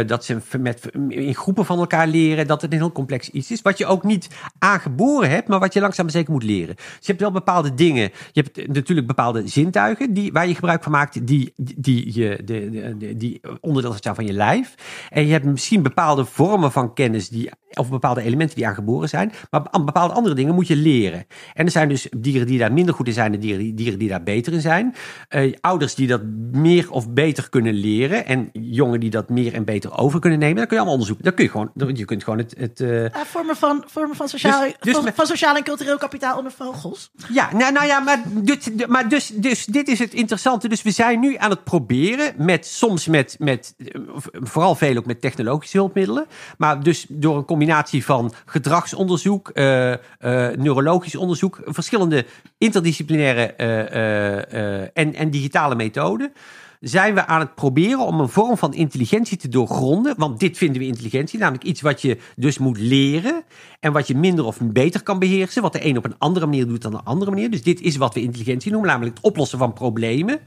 dat 0.07 0.25
ze 0.25 0.39
met, 0.61 0.91
in 1.09 1.35
groepen 1.35 1.65
van 1.65 1.79
elkaar 1.79 2.07
leren. 2.07 2.47
Dat 2.47 2.63
het 2.63 2.73
een 2.73 2.79
heel 2.79 2.93
complex 2.93 3.31
iets 3.31 3.51
is. 3.51 3.63
Wat 3.63 3.79
je 3.79 3.87
ook 3.87 4.03
niet 4.03 4.29
aangeboren 4.59 5.31
hebt, 5.31 5.49
maar 5.49 5.61
wat 5.61 5.73
je 5.73 5.81
langzaam 5.81 6.09
zeker 6.09 6.33
moet 6.33 6.43
leren. 6.43 6.75
Dus 6.75 6.87
je 7.01 7.07
hebt 7.07 7.21
wel 7.21 7.31
bepaalde 7.31 7.75
dingen. 7.75 8.11
Je 8.33 8.43
hebt 8.43 8.69
natuurlijk 8.69 9.07
bepaalde 9.07 9.49
zintuigen 9.49 10.15
die, 10.15 10.33
waar 10.33 10.49
je 10.49 10.55
gebruik 10.55 10.83
van 10.83 10.93
maakt. 10.93 11.27
Die, 11.27 11.53
die, 11.57 13.41
onderdeel 13.61 13.95
zijn 14.01 14.15
van 14.15 14.27
je 14.27 14.33
lijf. 14.33 14.75
En 15.09 15.27
je 15.27 15.33
hebt 15.33 15.45
misschien 15.45 15.83
bepaalde 15.83 16.25
vormen 16.25 16.73
van 16.73 16.95
kennis 16.95 17.29
die, 17.29 17.51
of 17.71 17.91
bepaalde 17.91 18.23
elementen 18.23 18.57
die 18.57 18.67
aangeboren 18.67 19.09
zijn. 19.09 19.33
Maar 19.51 19.63
bepaalde 19.71 20.15
andere 20.15 20.35
dingen 20.35 20.55
moet 20.55 20.62
je 20.69 20.77
leren. 20.77 21.27
En 21.55 21.65
er 21.65 21.71
zijn 21.71 21.89
dus 21.89 22.07
dieren 22.17 22.47
die 22.47 22.59
daar 22.59 22.73
minder 22.73 22.95
goed 22.95 23.07
in 23.07 23.13
zijn 23.13 23.35
en 23.35 23.41
dieren, 23.41 23.61
die- 23.61 23.75
dieren 23.75 23.99
die 23.99 24.09
daar 24.09 24.23
beter 24.23 24.53
in 24.53 24.61
zijn. 24.61 24.95
Eh, 25.29 25.53
ouders 25.61 25.95
die 25.95 26.07
dat 26.07 26.23
meer 26.53 26.91
of 26.91 27.11
beter 27.11 27.49
kunnen 27.49 27.75
leren. 27.75 28.27
En 28.27 28.49
jongen 28.53 29.01
die 29.01 29.11
dat 29.11 29.29
meer 29.29 29.55
en 29.55 29.65
beter 29.65 29.99
over 29.99 30.21
kunnen 30.21 30.39
nemen. 30.39 30.57
Dat 30.57 30.67
kun 30.67 30.77
je 30.77 30.83
allemaal 30.83 30.99
onderzoeken. 31.01 31.25
Dat 31.25 31.35
kun 31.35 31.45
je 31.45 31.51
gewoon, 31.51 31.97
je 31.97 32.05
kunt 32.05 32.25
gewoon 32.25 32.39
het. 32.39 32.55
het 32.59 32.81
eh, 32.81 33.03
Ja, 33.03 33.25
vormen 33.25 33.57
van, 33.57 33.85
vormen 33.87 34.17
van, 34.17 34.29
sociaal, 34.29 34.63
Dus- 34.63 34.75
dus 34.81 34.95
van, 34.95 35.05
met- 35.05 35.15
van 35.15 35.27
sociaal 35.27 35.57
en 35.57 35.63
cultureel 35.63 35.99
kapitaal 35.99 36.37
onder 36.37 36.53
vogels. 36.53 37.11
Ja, 37.33 37.49
nou, 37.53 37.73
nou 37.73 37.87
ja, 37.87 38.01
maar, 38.01 38.23
dit, 38.33 38.87
maar 38.89 39.09
dus, 39.09 39.29
dus 39.35 39.65
dit 39.65 39.89
is 39.89 39.99
het 39.99 40.15
interessante. 40.15 40.69
Dus 40.69 40.83
we 40.83 40.91
zijn 40.91 41.21
nu 41.21 41.37
aan 41.37 41.51
het 41.51 41.65
proberen 41.65 42.35
met 42.37 42.67
soms 42.67 43.07
met, 43.07 43.37
met 43.39 43.75
eh, 43.79 44.01
vooral 44.33 44.75
veel 44.75 44.97
ook 44.97 45.07
met 45.07 45.21
technologische 45.21 45.77
hulpmiddelen, 45.77 46.27
maar 46.59 46.83
dus 46.83 47.07
door 47.09 47.37
een 47.37 47.45
combinatie 47.45 48.05
van 48.05 48.33
gedragsonderzoek, 48.47 49.51
neurologisch 50.57 51.17
onderzoek, 51.17 51.61
verschillende 51.65 52.27
interdisciplinaire 52.59 53.53
eh, 53.53 53.81
eh, 53.81 54.83
eh, 54.83 54.89
en, 54.95 55.15
en 55.15 55.31
digitale 55.31 55.75
methoden. 55.75 56.33
Zijn 56.81 57.15
we 57.15 57.27
aan 57.27 57.41
het 57.41 57.55
proberen 57.55 58.07
om 58.07 58.21
een 58.21 58.29
vorm 58.29 58.57
van 58.57 58.75
intelligentie 58.75 59.37
te 59.37 59.49
doorgronden? 59.49 60.15
Want 60.17 60.41
dit 60.41 60.59
vinden 60.59 60.81
we 60.81 60.87
intelligentie, 60.87 61.39
namelijk 61.39 61.65
iets 61.65 61.81
wat 61.81 62.03
je 62.03 62.19
dus 62.37 62.59
moet 62.59 62.79
leren. 62.79 63.43
En 63.81 63.93
wat 63.93 64.07
je 64.07 64.17
minder 64.17 64.45
of 64.45 64.59
beter 64.63 65.03
kan 65.03 65.19
beheersen. 65.19 65.63
Wat 65.63 65.73
de 65.73 65.87
een 65.87 65.97
op 65.97 66.05
een 66.05 66.19
andere 66.19 66.47
manier 66.47 66.67
doet 66.67 66.83
dan 66.83 66.91
de 66.91 67.01
andere 67.05 67.31
manier. 67.31 67.51
Dus 67.51 67.63
dit 67.63 67.81
is 67.81 67.97
wat 67.97 68.15
we 68.15 68.21
intelligentie 68.21 68.71
noemen, 68.71 68.91
namelijk 68.91 69.17
het 69.17 69.25
oplossen 69.25 69.59
van 69.59 69.73
problemen. 69.73 70.41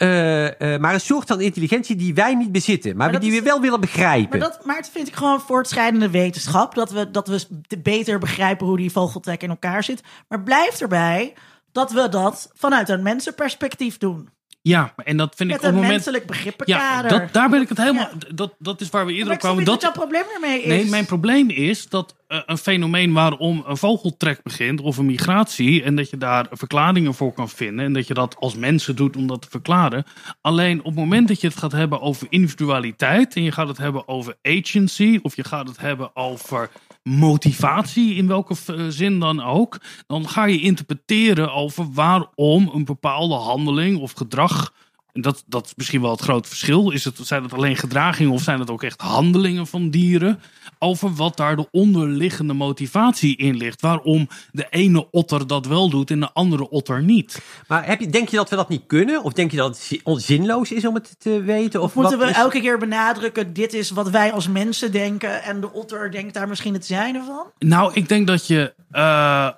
Eh, 0.00 0.74
eh, 0.74 0.80
maar 0.80 0.94
een 0.94 1.00
soort 1.00 1.28
van 1.28 1.40
intelligentie 1.40 1.96
die 1.96 2.14
wij 2.14 2.34
niet 2.34 2.52
bezitten, 2.52 2.96
maar, 2.96 3.12
dat 3.12 3.20
die 3.20 3.32
is- 3.32 3.38
we 3.38 3.44
wel 3.44 3.60
willen 3.60 3.80
begrijpen. 3.80 4.38
Maar 4.38 4.48
dat, 4.48 4.64
maar 4.64 4.76
het 4.76 4.90
vind 4.92 5.08
ik 5.08 5.14
gewoon 5.14 5.40
voortschrijdende 5.40 6.10
wetenschap. 6.10 6.74
Dat 6.74 6.90
we, 6.90 7.10
dat 7.10 7.28
we 7.28 7.46
te 7.66 7.78
beter 7.78 8.18
begrijpen 8.18 8.66
hoe 8.66 8.76
die 8.76 8.90
vogeltrek 8.92 9.42
in 9.42 9.50
elkaar 9.50 9.84
zit. 9.84 10.02
Maar 10.28 10.42
blijft 10.42 10.80
erbij 10.80 11.34
dat 11.72 11.92
we 11.92 12.08
dat 12.08 12.50
vanuit 12.54 12.88
een 12.88 13.02
mensenperspectief 13.02 13.98
doen. 13.98 14.28
Ja, 14.62 14.94
en 14.96 15.16
dat 15.16 15.34
vind 15.36 15.50
ik 15.50 15.56
op 15.56 15.62
een 15.62 15.74
moment... 15.74 15.92
menselijk 15.92 16.22
Ja, 16.22 16.28
begrippenkader. 16.28 17.10
dat, 17.10 17.32
daar 17.32 17.48
ben 17.48 17.60
ik 17.60 17.68
het 17.68 17.78
helemaal... 17.78 18.08
Ja. 18.18 18.34
Dat, 18.34 18.54
dat 18.58 18.80
is 18.80 18.90
waar 18.90 19.06
we 19.06 19.12
eerder 19.12 19.32
op 19.32 19.38
kwamen. 19.38 19.64
Dat, 19.64 19.80
jouw 19.82 19.92
probleem 19.92 20.22
ermee 20.34 20.62
is. 20.62 20.66
Nee, 20.66 20.84
mijn 20.84 21.06
probleem 21.06 21.50
is 21.50 21.88
dat 21.88 22.14
eh, 22.26 22.38
een 22.46 22.58
fenomeen 22.58 23.12
waarom 23.12 23.64
een 23.66 23.76
vogeltrek 23.76 24.42
begint 24.42 24.80
of 24.80 24.96
een 24.96 25.06
migratie 25.06 25.82
en 25.82 25.96
dat 25.96 26.10
je 26.10 26.16
daar 26.16 26.46
verklaringen 26.50 27.14
voor 27.14 27.32
kan 27.32 27.48
vinden 27.48 27.84
en 27.84 27.92
dat 27.92 28.06
je 28.06 28.14
dat 28.14 28.36
als 28.38 28.54
mensen 28.54 28.96
doet 28.96 29.16
om 29.16 29.26
dat 29.26 29.42
te 29.42 29.48
verklaren. 29.50 30.04
Alleen 30.40 30.78
op 30.78 30.84
het 30.84 30.94
moment 30.94 31.28
dat 31.28 31.40
je 31.40 31.46
het 31.46 31.56
gaat 31.56 31.72
hebben 31.72 32.00
over 32.00 32.26
individualiteit 32.30 33.34
en 33.34 33.42
je 33.42 33.52
gaat 33.52 33.68
het 33.68 33.78
hebben 33.78 34.08
over 34.08 34.36
agency 34.42 35.18
of 35.22 35.36
je 35.36 35.44
gaat 35.44 35.68
het 35.68 35.80
hebben 35.80 36.16
over 36.16 36.70
motivatie 37.02 38.14
in 38.14 38.26
welke 38.26 38.54
v- 38.54 38.88
zin 38.88 39.18
dan 39.18 39.42
ook, 39.42 39.80
dan 40.06 40.28
ga 40.28 40.44
je 40.44 40.60
interpreteren 40.60 41.52
over 41.52 41.92
waarom 41.92 42.70
een 42.74 42.84
bepaalde 42.84 43.34
handeling 43.34 43.98
of 43.98 44.12
gedrag 44.12 44.72
en 45.12 45.20
dat, 45.20 45.44
dat 45.46 45.66
is 45.66 45.72
misschien 45.76 46.00
wel 46.00 46.10
het 46.10 46.20
grote 46.20 46.48
verschil. 46.48 46.90
Is 46.90 47.04
het, 47.04 47.18
zijn 47.22 47.42
het 47.42 47.52
alleen 47.52 47.76
gedragingen 47.76 48.32
of 48.32 48.42
zijn 48.42 48.60
het 48.60 48.70
ook 48.70 48.82
echt 48.82 49.00
handelingen 49.00 49.66
van 49.66 49.90
dieren? 49.90 50.40
Over 50.78 51.14
wat 51.14 51.36
daar 51.36 51.56
de 51.56 51.68
onderliggende 51.70 52.52
motivatie 52.52 53.36
in 53.36 53.56
ligt. 53.56 53.80
Waarom 53.80 54.28
de 54.52 54.66
ene 54.70 55.10
otter 55.10 55.46
dat 55.46 55.66
wel 55.66 55.90
doet 55.90 56.10
en 56.10 56.20
de 56.20 56.32
andere 56.32 56.68
otter 56.70 57.02
niet. 57.02 57.42
Maar 57.68 57.86
heb 57.86 58.00
je, 58.00 58.06
denk 58.06 58.28
je 58.28 58.36
dat 58.36 58.50
we 58.50 58.56
dat 58.56 58.68
niet 58.68 58.82
kunnen? 58.86 59.22
Of 59.22 59.32
denk 59.32 59.50
je 59.50 59.56
dat 59.56 59.68
het 59.68 59.78
zi- 59.78 60.00
zinloos 60.04 60.72
is 60.72 60.86
om 60.86 60.94
het 60.94 61.14
te 61.18 61.42
weten? 61.42 61.80
Of, 61.80 61.86
Of 61.86 61.94
moeten 61.94 62.18
wat 62.18 62.26
we 62.26 62.32
is- 62.34 62.38
elke 62.40 62.60
keer 62.60 62.78
benadrukken, 62.78 63.52
dit 63.52 63.72
is 63.74 63.90
wat 63.90 64.10
wij 64.10 64.32
als 64.32 64.48
mensen 64.48 64.92
denken 64.92 65.42
en 65.42 65.60
de 65.60 65.72
otter 65.72 66.10
denkt 66.10 66.34
daar 66.34 66.48
misschien 66.48 66.74
het 66.74 66.86
zijne 66.86 67.22
van? 67.26 67.46
Nou, 67.58 67.90
ik 67.94 68.08
denk 68.08 68.26
dat 68.26 68.46
je 68.46 68.74
eh, 68.90 69.48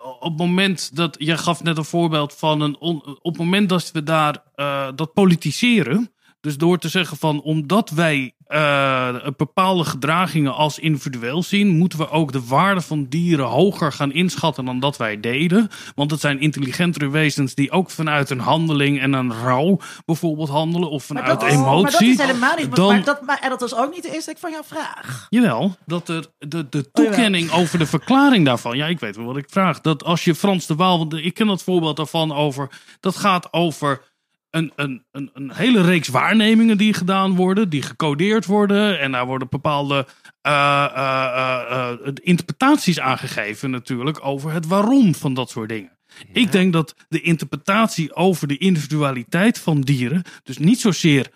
op 0.00 0.22
het 0.22 0.36
moment 0.36 0.96
dat. 0.96 1.16
Je 1.18 1.36
gaf 1.36 1.62
net 1.62 1.76
een 1.76 1.84
voorbeeld 1.84 2.34
van 2.34 2.60
een. 2.60 2.76
on- 2.78 3.02
op 3.06 3.32
het 3.32 3.36
moment 3.38 3.68
dat 3.68 3.90
we 3.92 4.02
daar 4.02 4.42
eh, 4.54 4.88
dat 4.94 5.12
politiseren. 5.12 6.12
Dus 6.40 6.56
door 6.56 6.78
te 6.78 6.88
zeggen 6.88 7.16
van 7.16 7.40
omdat 7.42 7.90
wij 7.90 8.34
eh, 8.46 9.16
bepaalde 9.36 9.84
gedragingen 9.84 10.54
als 10.54 10.78
individueel 10.78 11.42
zien, 11.42 11.68
moeten 11.68 11.98
we 11.98 12.10
ook 12.10 12.32
de 12.32 12.46
waarde 12.46 12.80
van 12.80 13.06
dieren 13.08 13.46
hoger 13.46 13.92
gaan 13.92 14.12
inschatten 14.12 14.64
dan 14.64 14.80
dat 14.80 14.96
wij 14.96 15.20
deden. 15.20 15.68
Want 15.94 16.10
het 16.10 16.20
zijn 16.20 16.40
intelligentere 16.40 17.08
wezens 17.08 17.54
die 17.54 17.70
ook 17.70 17.90
vanuit 17.90 18.30
een 18.30 18.38
handeling 18.40 19.00
en 19.00 19.12
een 19.12 19.32
rouw 19.34 19.78
bijvoorbeeld 20.06 20.48
handelen 20.48 20.90
of 20.90 21.08
Maar 21.08 21.22
vanuit 21.22 21.42
is, 21.42 21.52
emotie. 21.52 21.82
maar 21.82 21.90
dat 21.92 22.00
is 22.00 22.18
helemaal 22.18 22.56
niet. 22.56 22.76
dan- 22.76 22.86
Maar, 22.94 23.04
dat, 23.04 23.22
maar, 23.26 23.38
en 23.40 23.48
dat 23.48 23.60
was 23.60 23.74
ook 23.76 23.94
niet 23.94 24.02
de 24.02 24.14
insteek 24.14 24.38
van 24.38 24.50
jouw 24.50 24.62
vraag. 24.64 25.26
Jawel, 25.28 25.76
dat 25.86 26.08
er 26.08 26.26
de, 26.38 26.68
de 26.68 26.78
Oh, 26.92 27.04
toekenning 27.04 27.50
over 27.52 27.78
de 27.78 27.86
verklaring 27.86 28.44
daarvan. 28.44 28.76
Ja, 28.76 28.86
ik 28.86 29.00
weet 29.00 29.16
wel 29.16 29.24
wat 29.26 29.36
ik 29.36 29.46
vraag. 29.50 29.80
Dat 29.80 30.04
als 30.04 30.24
je 30.24 30.34
Frans 30.34 30.66
de 30.66 30.74
Waal, 30.74 30.98
want 30.98 31.14
ik 31.14 31.34
ken 31.34 31.46
dat 31.46 31.62
voorbeeld 31.62 31.96
daarvan 31.96 32.32
over. 32.34 32.68
Dat 33.00 33.16
gaat 33.16 33.52
over 33.52 34.08
een, 34.50 34.72
een, 34.76 35.04
een, 35.12 35.30
een 35.34 35.52
hele 35.52 35.82
reeks 35.82 36.08
waarnemingen 36.08 36.78
die 36.78 36.94
gedaan 36.94 37.34
worden, 37.34 37.68
die 37.68 37.82
gecodeerd 37.82 38.46
worden. 38.46 39.00
En 39.00 39.12
daar 39.12 39.26
worden 39.26 39.48
bepaalde 39.48 40.06
eh, 40.40 40.84
eh, 40.94 41.92
eh, 41.92 42.14
interpretaties 42.14 43.00
aangegeven, 43.00 43.70
natuurlijk, 43.70 44.24
over 44.24 44.52
het 44.52 44.66
waarom 44.66 45.14
van 45.14 45.34
dat 45.34 45.50
soort 45.50 45.68
dingen. 45.68 45.98
Ik 46.32 46.52
denk 46.52 46.72
dat 46.72 46.94
de 47.08 47.20
interpretatie 47.20 48.14
over 48.14 48.48
de 48.48 48.58
individualiteit 48.58 49.58
van 49.58 49.80
dieren, 49.80 50.22
dus 50.42 50.58
niet 50.58 50.80
zozeer 50.80 51.30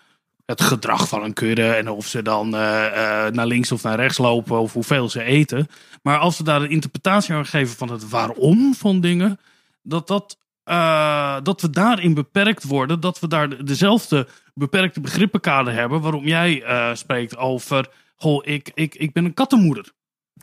het 0.45 0.61
gedrag 0.61 1.07
van 1.07 1.23
een 1.23 1.33
kudde 1.33 1.67
en 1.67 1.89
of 1.89 2.07
ze 2.07 2.21
dan 2.21 2.55
eh, 2.55 2.85
eh, 3.25 3.33
naar 3.33 3.45
links 3.45 3.71
of 3.71 3.83
naar 3.83 3.99
rechts 3.99 4.17
lopen 4.17 4.59
of 4.59 4.73
hoeveel 4.73 5.09
ze 5.09 5.23
eten. 5.23 5.67
Maar 6.01 6.17
als 6.17 6.37
we 6.37 6.43
daar 6.43 6.61
een 6.61 6.69
interpretatie 6.69 7.33
aan 7.33 7.45
geven 7.45 7.77
van 7.77 7.91
het 7.91 8.09
waarom 8.09 8.73
van 8.75 9.01
dingen, 9.01 9.39
dat, 9.83 10.07
dat, 10.07 10.37
eh, 10.65 11.37
dat 11.43 11.61
we 11.61 11.69
daarin 11.69 12.13
beperkt 12.13 12.63
worden, 12.63 12.99
dat 12.99 13.19
we 13.19 13.27
daar 13.27 13.49
de- 13.49 13.63
dezelfde 13.63 14.27
beperkte 14.53 14.99
begrippenkader 15.01 15.73
hebben 15.73 16.01
waarom 16.01 16.25
jij 16.27 16.63
eh, 16.63 16.95
spreekt 16.95 17.37
over, 17.37 17.87
goh, 18.15 18.45
ik, 18.47 18.71
ik, 18.73 18.95
ik 18.95 19.13
ben 19.13 19.25
een 19.25 19.33
kattenmoeder. 19.33 19.91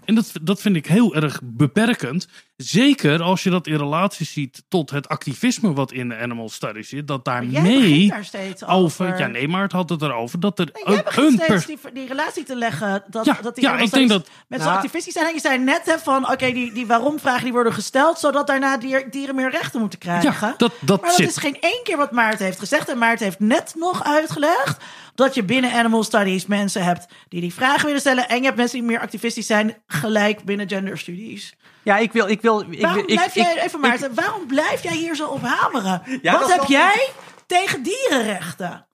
En 0.05 0.15
dat, 0.15 0.33
dat 0.43 0.61
vind 0.61 0.77
ik 0.77 0.87
heel 0.87 1.15
erg 1.15 1.41
beperkend. 1.45 2.29
Zeker 2.63 3.23
als 3.23 3.43
je 3.43 3.51
dat 3.51 3.67
in 3.67 3.77
relatie 3.77 4.27
ziet 4.27 4.63
tot 4.69 4.91
het 4.91 5.09
activisme 5.09 5.73
wat 5.73 5.93
in 5.93 6.09
de 6.09 6.17
Animal 6.17 6.49
Studies 6.49 6.89
zit. 6.89 7.07
Dat 7.09 7.25
daarmee 7.25 7.51
begint 7.81 8.11
daar 8.11 8.25
steeds 8.25 8.65
over. 8.65 9.07
over. 9.07 9.19
Ja, 9.19 9.27
nee, 9.27 9.49
maar 9.49 9.63
het 9.63 9.73
had 9.73 9.89
het 9.89 10.03
erover 10.03 10.41
dat 10.41 10.59
er 10.59 10.69
Nee, 10.73 10.83
jij 10.87 10.97
ook 10.99 11.05
begint 11.05 11.27
een 11.51 11.61
steeds 11.61 11.81
per- 11.81 11.91
die, 11.95 12.01
die 12.01 12.09
relatie 12.09 12.45
te 12.45 12.57
leggen. 12.57 13.05
Dat, 13.11 13.25
Ja, 13.25 13.39
dat 13.43 13.55
die 13.55 13.65
ja, 13.65 13.71
ik 13.73 13.77
denk 13.79 13.89
studies 13.89 14.09
dat- 14.09 14.29
Met 14.49 14.59
Nou, 14.59 14.63
zo'n 14.63 14.73
activistisch 14.79 15.13
zijn. 15.13 15.27
En 15.27 15.35
je 15.35 15.41
zei 15.41 15.59
net 15.59 15.83
hè, 15.85 15.99
van, 15.99 16.31
oké, 16.31 16.53
die, 16.53 16.73
die 16.73 16.87
waarom-vragen 16.87 17.43
die 17.45 17.53
worden 17.53 17.73
gesteld... 17.73 18.19
zodat 18.19 18.47
daarna 18.47 18.77
dier- 18.77 19.11
dieren 19.11 19.35
meer 19.35 19.51
rechten 19.51 19.81
moeten 19.81 19.99
krijgen. 19.99 20.33
Ja, 20.41 20.55
dat, 20.57 20.73
dat 20.81 21.01
maar 21.01 21.09
dat 21.11 21.19
zit. 21.19 21.29
is 21.29 21.37
geen 21.37 21.57
één 21.61 21.81
keer 21.83 21.97
wat 21.97 22.11
Maarten 22.13 22.45
heeft 22.45 22.59
gezegd. 22.59 22.89
En 22.89 22.99
Maarten 22.99 23.25
heeft 23.25 23.41
net 23.41 23.75
nog 23.79 24.05
uitgelegd... 24.05 24.77
dat 25.15 25.35
je 25.35 25.43
binnen 25.45 25.73
animal 25.73 26.03
studies 26.03 26.47
mensen 26.47 26.85
hebt 26.85 27.07
die 27.29 27.41
die 27.41 27.55
vragen 27.55 27.85
willen 27.85 28.01
stellen... 28.01 28.29
en 28.29 28.37
je 28.39 28.45
hebt 28.45 28.57
mensen 28.57 28.79
die 28.79 28.89
meer 28.89 29.01
activistisch 29.01 29.47
zijn... 29.47 29.75
gelijk 29.87 30.45
binnen 30.45 30.69
genderstudies. 30.69 31.55
Ja, 31.85 31.97
ik 31.99 32.13
wil... 32.13 32.29
Ik 32.29 32.41
wil 32.41 32.61
ik, 32.71 32.81
Waarom 32.81 33.01
ik, 33.01 33.07
blijf 33.07 33.27
ik- 33.27 33.43
jij, 33.43 33.63
even 33.63 33.79
ik- 33.79 33.87
Maarten, 33.87 34.15
waarom 34.15 34.47
blijf 34.47 34.83
jij 34.83 34.97
hier 34.97 35.17
zo 35.17 35.27
op 35.27 35.43
hameren? 35.43 36.03
Ja, 36.23 36.39
wat 36.39 36.53
heb 36.53 36.65
jij 36.65 37.09
tegen 37.47 37.83
dierenrechten? 37.83 38.87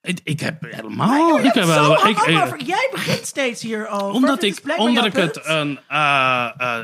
Ik, 0.00 0.20
ik 0.24 0.40
heb 0.40 0.62
helemaal... 0.62 1.38
ik 1.38 1.54
heb 1.54 1.64
wel, 1.64 1.92
ik, 2.08 2.18
ik- 2.18 2.38
over- 2.42 2.62
Jij 2.62 2.88
begint 2.92 3.26
steeds 3.26 3.62
hierover. 3.62 4.10
omdat 4.10 4.42
ik, 4.42 4.60
omdat 4.76 5.04
ik 5.04 5.12
het 5.12 5.40
een 5.44 5.78
eh, 5.88 6.50
eh, 6.56 6.78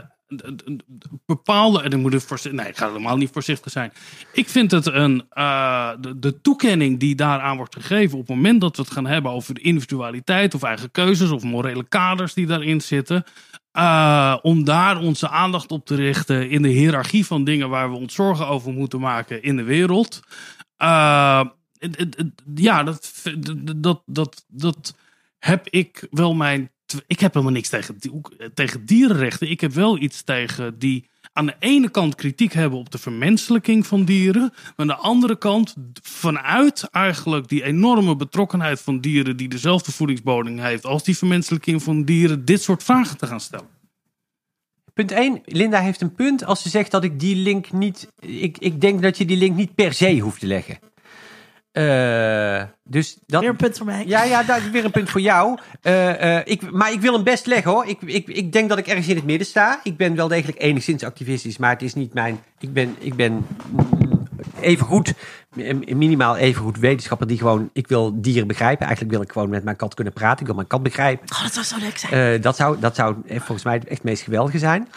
bepaalde. 1.27 1.83
En 1.83 1.91
dan 1.91 2.01
moet 2.01 2.15
ik 2.15 2.21
voorzichtig. 2.21 2.61
Nee, 2.61 2.71
ik 2.71 2.77
ga 2.77 2.87
helemaal 2.87 3.17
niet 3.17 3.31
voorzichtig 3.33 3.73
zijn. 3.73 3.93
Ik 4.33 4.49
vind 4.49 4.71
het 4.71 4.87
een. 4.87 5.27
eh, 5.31 5.91
de, 6.01 6.19
de 6.19 6.41
toekenning 6.41 7.01
die 7.01 7.15
daaraan 7.15 7.57
wordt 7.57 7.75
gegeven. 7.75 8.19
op 8.19 8.27
het 8.27 8.37
moment 8.37 8.61
dat 8.61 8.77
we 8.77 8.83
het 8.83 8.91
gaan 8.93 9.07
hebben 9.07 9.33
over 9.33 9.55
de 9.55 9.61
individualiteit. 9.61 10.55
of 10.55 10.63
eigen 10.63 10.91
keuzes. 10.91 11.31
of 11.31 11.43
morele 11.43 11.85
kaders 11.89 12.35
die 12.35 12.47
daarin 12.47 12.81
zitten. 12.81 13.25
Eh, 13.73 14.37
om 14.43 14.65
daar 14.65 14.99
onze 14.99 15.29
aandacht 15.29 15.71
op 15.71 15.87
te 15.87 15.95
richten. 15.95 16.51
in 16.51 16.63
de 16.63 16.69
hiërarchie 16.69 17.27
van 17.27 17.45
dingen 17.45 17.69
waar 17.69 17.91
we 17.91 17.97
ons 17.97 18.15
zorgen 18.15 18.47
over 18.47 18.73
moeten 18.73 19.01
maken 19.01 19.43
in 19.43 19.57
de 19.57 19.63
wereld. 19.63 20.21
Eh, 20.77 21.45
ja, 22.55 22.83
dat, 22.83 23.23
dat, 23.77 24.03
dat, 24.07 24.45
dat 24.49 24.97
heb 25.39 25.69
ik 25.69 26.07
wel 26.11 26.35
mijn. 26.35 26.71
Ik 27.07 27.21
heb 27.21 27.33
helemaal 27.33 27.55
niks 27.55 27.69
tegen, 27.69 27.99
tegen 28.55 28.87
dierenrechten. 28.87 29.51
Ik 29.51 29.61
heb 29.61 29.73
wel 29.73 29.99
iets 29.99 30.23
tegen 30.23 30.79
die 30.79 31.10
aan 31.33 31.47
de 31.47 31.57
ene 31.59 31.91
kant 31.91 32.15
kritiek 32.15 32.53
hebben 32.53 32.79
op 32.79 32.91
de 32.91 32.99
vermenselijking 32.99 33.87
van 33.87 34.05
dieren. 34.05 34.53
Maar 34.53 34.75
aan 34.77 34.87
de 34.87 34.95
andere 34.95 35.39
kant 35.39 35.75
vanuit 36.03 36.89
eigenlijk 36.91 37.49
die 37.49 37.65
enorme 37.65 38.17
betrokkenheid 38.17 38.81
van 38.81 39.01
dieren. 39.01 39.37
die 39.37 39.49
dezelfde 39.49 39.93
voedingsbodem 39.93 40.59
heeft 40.59 40.87
als 40.87 41.05
die 41.05 41.17
vermenselijking 41.17 41.83
van 41.83 42.05
dieren. 42.05 42.45
dit 42.45 42.63
soort 42.63 42.83
vragen 42.83 43.17
te 43.19 43.27
gaan 43.27 43.41
stellen. 43.41 43.79
Punt 44.95 45.13
1, 45.13 45.41
Linda 45.45 45.81
heeft 45.81 46.01
een 46.01 46.15
punt 46.15 46.45
als 46.45 46.63
ze 46.63 46.69
zegt 46.69 46.91
dat 46.91 47.05
ik 47.05 47.21
die 47.21 47.37
link 47.37 47.73
niet. 47.73 48.09
Ik, 48.19 48.59
ik 48.59 48.81
denk 48.81 49.03
dat 49.03 49.19
je 49.19 49.25
die 49.25 49.37
link 49.37 49.57
niet 49.57 49.75
per 49.75 49.93
se 49.93 50.19
hoeft 50.19 50.41
te 50.41 50.47
leggen. 50.47 50.79
Eh, 51.73 52.63
dus 52.85 53.19
dat. 53.27 53.41
Weer 53.41 53.51
een 53.51 53.57
punt 53.57 53.77
voor 53.77 53.87
mij. 53.87 54.05
Ja, 54.07 54.25
ja, 54.25 54.43
dat 54.43 54.57
is 54.57 54.71
weer 54.71 54.85
een 54.85 54.91
punt 54.91 55.11
voor 55.11 55.21
jou. 55.21 55.59
Eh, 55.83 56.37
eh, 56.37 56.43
ik, 56.45 56.71
maar 56.71 56.93
ik 56.93 57.01
wil 57.01 57.13
hem 57.13 57.25
best 57.25 57.47
leggen 57.47 57.71
hoor. 57.71 57.87
Ik, 57.87 58.03
ik, 58.03 58.29
ik 58.29 58.53
denk 58.53 58.69
dat 58.69 58.79
ik 58.79 58.87
ergens 58.87 59.09
in 59.09 59.17
het 59.17 59.25
midden 59.25 59.47
sta. 59.47 59.81
Ik 59.83 59.97
ben 59.97 60.15
wel 60.15 60.29
degelijk 60.29 60.63
enigszins 60.63 61.05
activistisch, 61.05 61.59
maar 61.59 61.71
het 61.71 61.83
is 61.83 61.95
niet 61.95 62.15
mijn. 62.15 62.41
Ik 62.59 62.73
ben, 62.73 62.97
ik 62.99 63.15
ben 63.15 63.47
even 64.61 64.87
goed, 64.87 65.15
minimaal 65.87 66.37
even 66.37 66.63
goed 66.63 66.79
wetenschapper 66.79 67.27
die 67.27 67.39
gewoon. 67.39 67.71
Ik 67.73 67.89
wil 67.89 68.21
dieren 68.21 68.47
begrijpen. 68.47 68.87
Eigenlijk 68.87 69.15
wil 69.15 69.23
ik 69.23 69.33
gewoon 69.33 69.49
met 69.49 69.65
mijn 69.65 69.77
kat 69.77 69.95
kunnen 69.95 70.13
praten. 70.13 70.41
Ik 70.41 70.47
wil 70.47 70.55
mijn 70.55 70.67
kat 70.67 70.83
begrijpen. 70.83 71.29
Oh, 71.33 71.43
dat 71.43 71.53
zou 71.53 71.67
zo 71.67 71.77
leuk 71.79 71.99
zijn. 71.99 72.41
Dat, 72.41 72.57
zou, 72.57 72.81
dat 72.81 72.95
zou 72.95 73.17
volgens 73.29 73.65
mij 73.65 73.75
echt 73.75 73.89
het 73.89 74.03
meest 74.03 74.23
geweldige 74.23 74.59
zijn. 74.59 74.89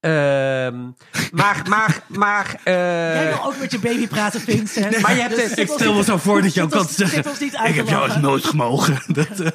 Ehm, 0.00 0.84
maar, 1.32 1.62
maar, 1.68 2.02
maar. 2.06 2.60
eh, 2.64 2.74
Jij 3.14 3.26
wil 3.28 3.44
ook 3.44 3.58
met 3.58 3.70
je 3.72 3.78
baby 3.78 4.08
praten, 4.08 4.40
Vincent. 4.40 5.00
Maar 5.00 5.14
je 5.14 5.20
hebt- 5.20 5.34
Dus 5.36 5.44
ik 5.44 5.54
zit 5.54 5.70
ons 5.70 5.80
stel 5.80 5.94
me 5.94 6.02
zo 6.02 6.16
voor 6.16 6.42
dat 6.42 6.52
zit 6.52 7.26
ons 7.26 7.40
niet 7.40 7.56
uit 7.56 7.68
Ik 7.68 7.74
heb 7.74 7.88
jou 7.88 8.20
nooit 8.20 8.44
gemogen. 8.44 8.98
Dat, 9.14 9.38
Maar 9.38 9.50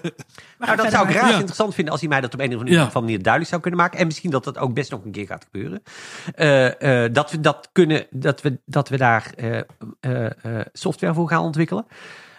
Nou, 0.58 0.76
dat 0.76 0.92
zou 0.92 1.08
ik 1.10 1.16
raar 1.16 1.30
Ja. 1.30 1.34
interessant 1.36 1.74
vinden 1.74 1.92
als 1.92 2.02
hij 2.02 2.10
mij 2.10 2.22
dat 2.22 2.34
op 2.34 2.40
een 2.40 2.54
of 2.54 2.60
andere 2.60 2.78
Ja. 2.78 2.90
manier 2.94 3.22
duidelijk 3.22 3.50
zou 3.52 3.62
kunnen 3.62 3.80
maken. 3.80 4.00
En 4.00 4.06
misschien 4.06 4.32
dat 4.32 4.44
dat 4.44 4.58
ook 4.58 4.74
best 4.74 4.92
nog 4.92 5.06
een 5.06 5.12
keer 5.12 5.26
gaat 5.26 5.44
gebeuren. 5.52 5.84
Eh, 6.36 7.04
eh, 7.06 7.14
dat 7.14 7.32
we 7.32 7.40
dat 7.40 7.70
kunnen, 7.72 8.06
dat 8.10 8.42
we, 8.42 8.60
dat 8.66 8.90
we 8.90 8.98
daar 8.98 9.32
eh, 9.36 9.58
eh, 10.00 10.26
eh, 10.26 10.66
software 10.74 11.14
voor 11.14 11.28
gaan 11.30 11.42
ontwikkelen. 11.44 11.86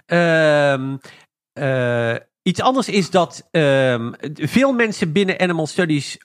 Ehm, 0.06 0.96
eh, 1.52 2.14
iets 2.42 2.60
anders 2.60 2.88
is 2.88 3.10
dat 3.10 3.48
ehm, 3.50 4.12
veel 4.34 4.72
mensen 4.72 5.12
binnen 5.12 5.38
Animal 5.40 5.66
Studies 5.66 6.18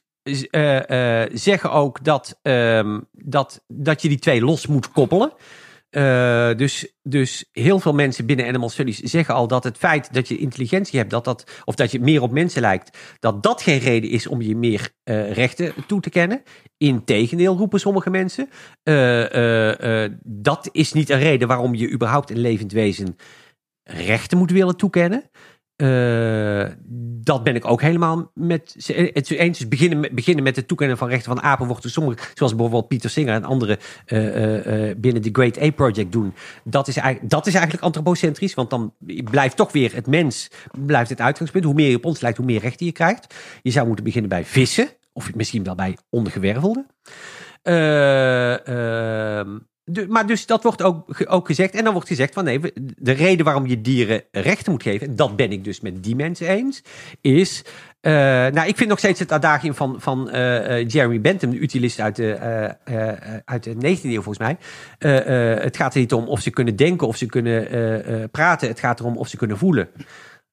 zeggen 1.33 1.71
ook 1.71 2.03
dat, 2.03 2.39
ehm, 2.41 2.99
dat, 3.11 3.63
dat 3.67 4.01
je 4.01 4.07
die 4.07 4.19
twee 4.19 4.41
los 4.41 4.67
moet 4.67 4.91
koppelen. 4.91 5.33
Eh, 5.89 6.55
dus, 6.55 6.93
dus 7.03 7.49
heel 7.51 7.79
veel 7.79 7.93
mensen 7.93 8.25
binnen 8.25 8.47
Animal 8.47 8.69
Studies 8.69 8.99
zeggen 8.99 9.33
al 9.33 9.47
dat 9.47 9.63
het 9.63 9.77
feit 9.77 10.13
dat 10.13 10.27
je 10.27 10.37
intelligentie 10.37 10.99
hebt, 10.99 11.11
dat 11.11 11.23
dat, 11.23 11.61
of 11.65 11.75
dat 11.75 11.91
je 11.91 11.99
meer 11.99 12.21
op 12.21 12.31
mensen 12.31 12.61
lijkt, 12.61 12.97
dat 13.19 13.43
dat 13.43 13.61
geen 13.61 13.79
reden 13.79 14.09
is 14.09 14.27
om 14.27 14.41
je 14.41 14.55
meer 14.55 14.89
eh, 15.03 15.31
rechten 15.31 15.73
toe 15.87 16.01
te 16.01 16.09
kennen. 16.09 16.43
Integendeel 16.77 17.57
roepen 17.57 17.79
sommige 17.79 18.09
mensen. 18.09 18.49
Eh, 18.83 19.33
eh, 19.33 20.03
eh, 20.03 20.11
dat 20.23 20.69
is 20.71 20.93
niet 20.93 21.09
een 21.09 21.19
reden 21.19 21.47
waarom 21.47 21.75
je 21.75 21.91
überhaupt 21.91 22.29
een 22.29 22.39
levend 22.39 22.71
wezen 22.71 23.15
rechten 23.83 24.37
moet 24.37 24.51
willen 24.51 24.77
toekennen. 24.77 25.29
Eh, 25.79 26.65
dat 27.21 27.43
ben 27.43 27.55
ik 27.55 27.65
ook 27.65 27.81
helemaal 27.81 28.31
met 28.33 28.75
ze 28.77 29.11
het 29.13 29.29
eens. 29.29 29.57
Dus 29.57 29.67
beginnen 29.67 29.99
met, 29.99 30.11
beginnen 30.11 30.43
met 30.43 30.55
het 30.55 30.67
toekennen 30.67 30.97
van 30.97 31.07
rechten 31.07 31.35
van 31.35 31.43
apen 31.43 31.67
wordt 31.67 31.81
door 31.81 31.91
sommigen, 31.91 32.27
zoals 32.33 32.51
bijvoorbeeld 32.51 32.87
Pieter 32.87 33.09
Singer 33.09 33.33
en 33.33 33.43
anderen 33.43 33.77
eh, 34.05 34.89
eh, 34.89 34.97
binnen 34.97 35.21
de 35.21 35.29
Great 35.31 35.57
Ape 35.57 35.71
Project 35.71 36.11
doen. 36.11 36.33
Dat 36.63 36.87
is, 36.87 36.97
eigenlijk, 36.97 37.31
dat 37.31 37.47
is 37.47 37.53
eigenlijk 37.53 37.83
antropocentrisch, 37.83 38.53
want 38.53 38.69
dan 38.69 38.93
blijft 39.23 39.55
toch 39.55 39.71
weer 39.71 39.95
het 39.95 40.07
mens 40.07 40.51
blijft 40.85 41.09
het 41.09 41.21
uitgangspunt. 41.21 41.65
Hoe 41.65 41.73
meer 41.73 41.89
je 41.89 41.95
op 41.95 42.05
ons 42.05 42.21
lijkt, 42.21 42.37
hoe 42.37 42.45
meer 42.45 42.61
rechten 42.61 42.85
je 42.85 42.91
krijgt. 42.91 43.35
Je 43.61 43.71
zou 43.71 43.85
moeten 43.87 44.05
beginnen 44.05 44.29
bij 44.29 44.45
vissen, 44.45 44.89
of 45.13 45.35
misschien 45.35 45.63
wel 45.63 45.75
bij 45.75 45.97
ondergewervelden. 46.09 46.85
Maar 50.07 50.27
dus 50.27 50.45
dat 50.45 50.63
wordt 50.63 50.81
ook, 50.81 51.25
ook 51.25 51.45
gezegd. 51.47 51.73
En 51.73 51.83
dan 51.83 51.93
wordt 51.93 52.07
gezegd 52.07 52.33
van 52.33 52.43
nee, 52.43 52.59
de 52.97 53.11
reden 53.11 53.45
waarom 53.45 53.65
je 53.67 53.81
dieren 53.81 54.23
rechten 54.31 54.71
moet 54.71 54.83
geven, 54.83 55.07
en 55.07 55.15
dat 55.15 55.35
ben 55.35 55.51
ik 55.51 55.63
dus 55.63 55.79
met 55.81 56.03
die 56.03 56.15
mensen 56.15 56.47
eens, 56.47 56.81
is. 57.21 57.63
eh, 58.01 58.11
nou, 58.47 58.67
ik 58.67 58.77
vind 58.77 58.89
nog 58.89 58.97
steeds 58.99 59.19
het 59.19 59.31
adagium 59.31 59.73
van, 59.75 59.95
van 60.01 60.29
eh, 60.29 60.79
eh, 60.79 60.87
Jeremy 60.87 61.21
Bentham, 61.21 61.49
de 61.49 61.57
utilist 61.59 61.99
uit 61.99 62.15
de, 62.15 62.37
uit 63.45 63.63
de 63.63 63.73
19e 63.75 64.01
eeuw 64.03 64.21
volgens 64.21 64.37
mij. 64.37 64.57
Het 65.63 65.77
gaat 65.77 65.93
er 65.93 65.99
niet 65.99 66.13
om 66.13 66.27
of 66.27 66.41
ze 66.41 66.49
kunnen 66.49 66.75
denken, 66.75 67.07
of 67.07 67.17
ze 67.17 67.25
kunnen 67.25 68.29
praten. 68.31 68.67
Het 68.67 68.79
gaat 68.79 68.99
erom 68.99 69.17
of 69.17 69.27
ze 69.27 69.37
kunnen 69.37 69.57
voelen. 69.57 69.89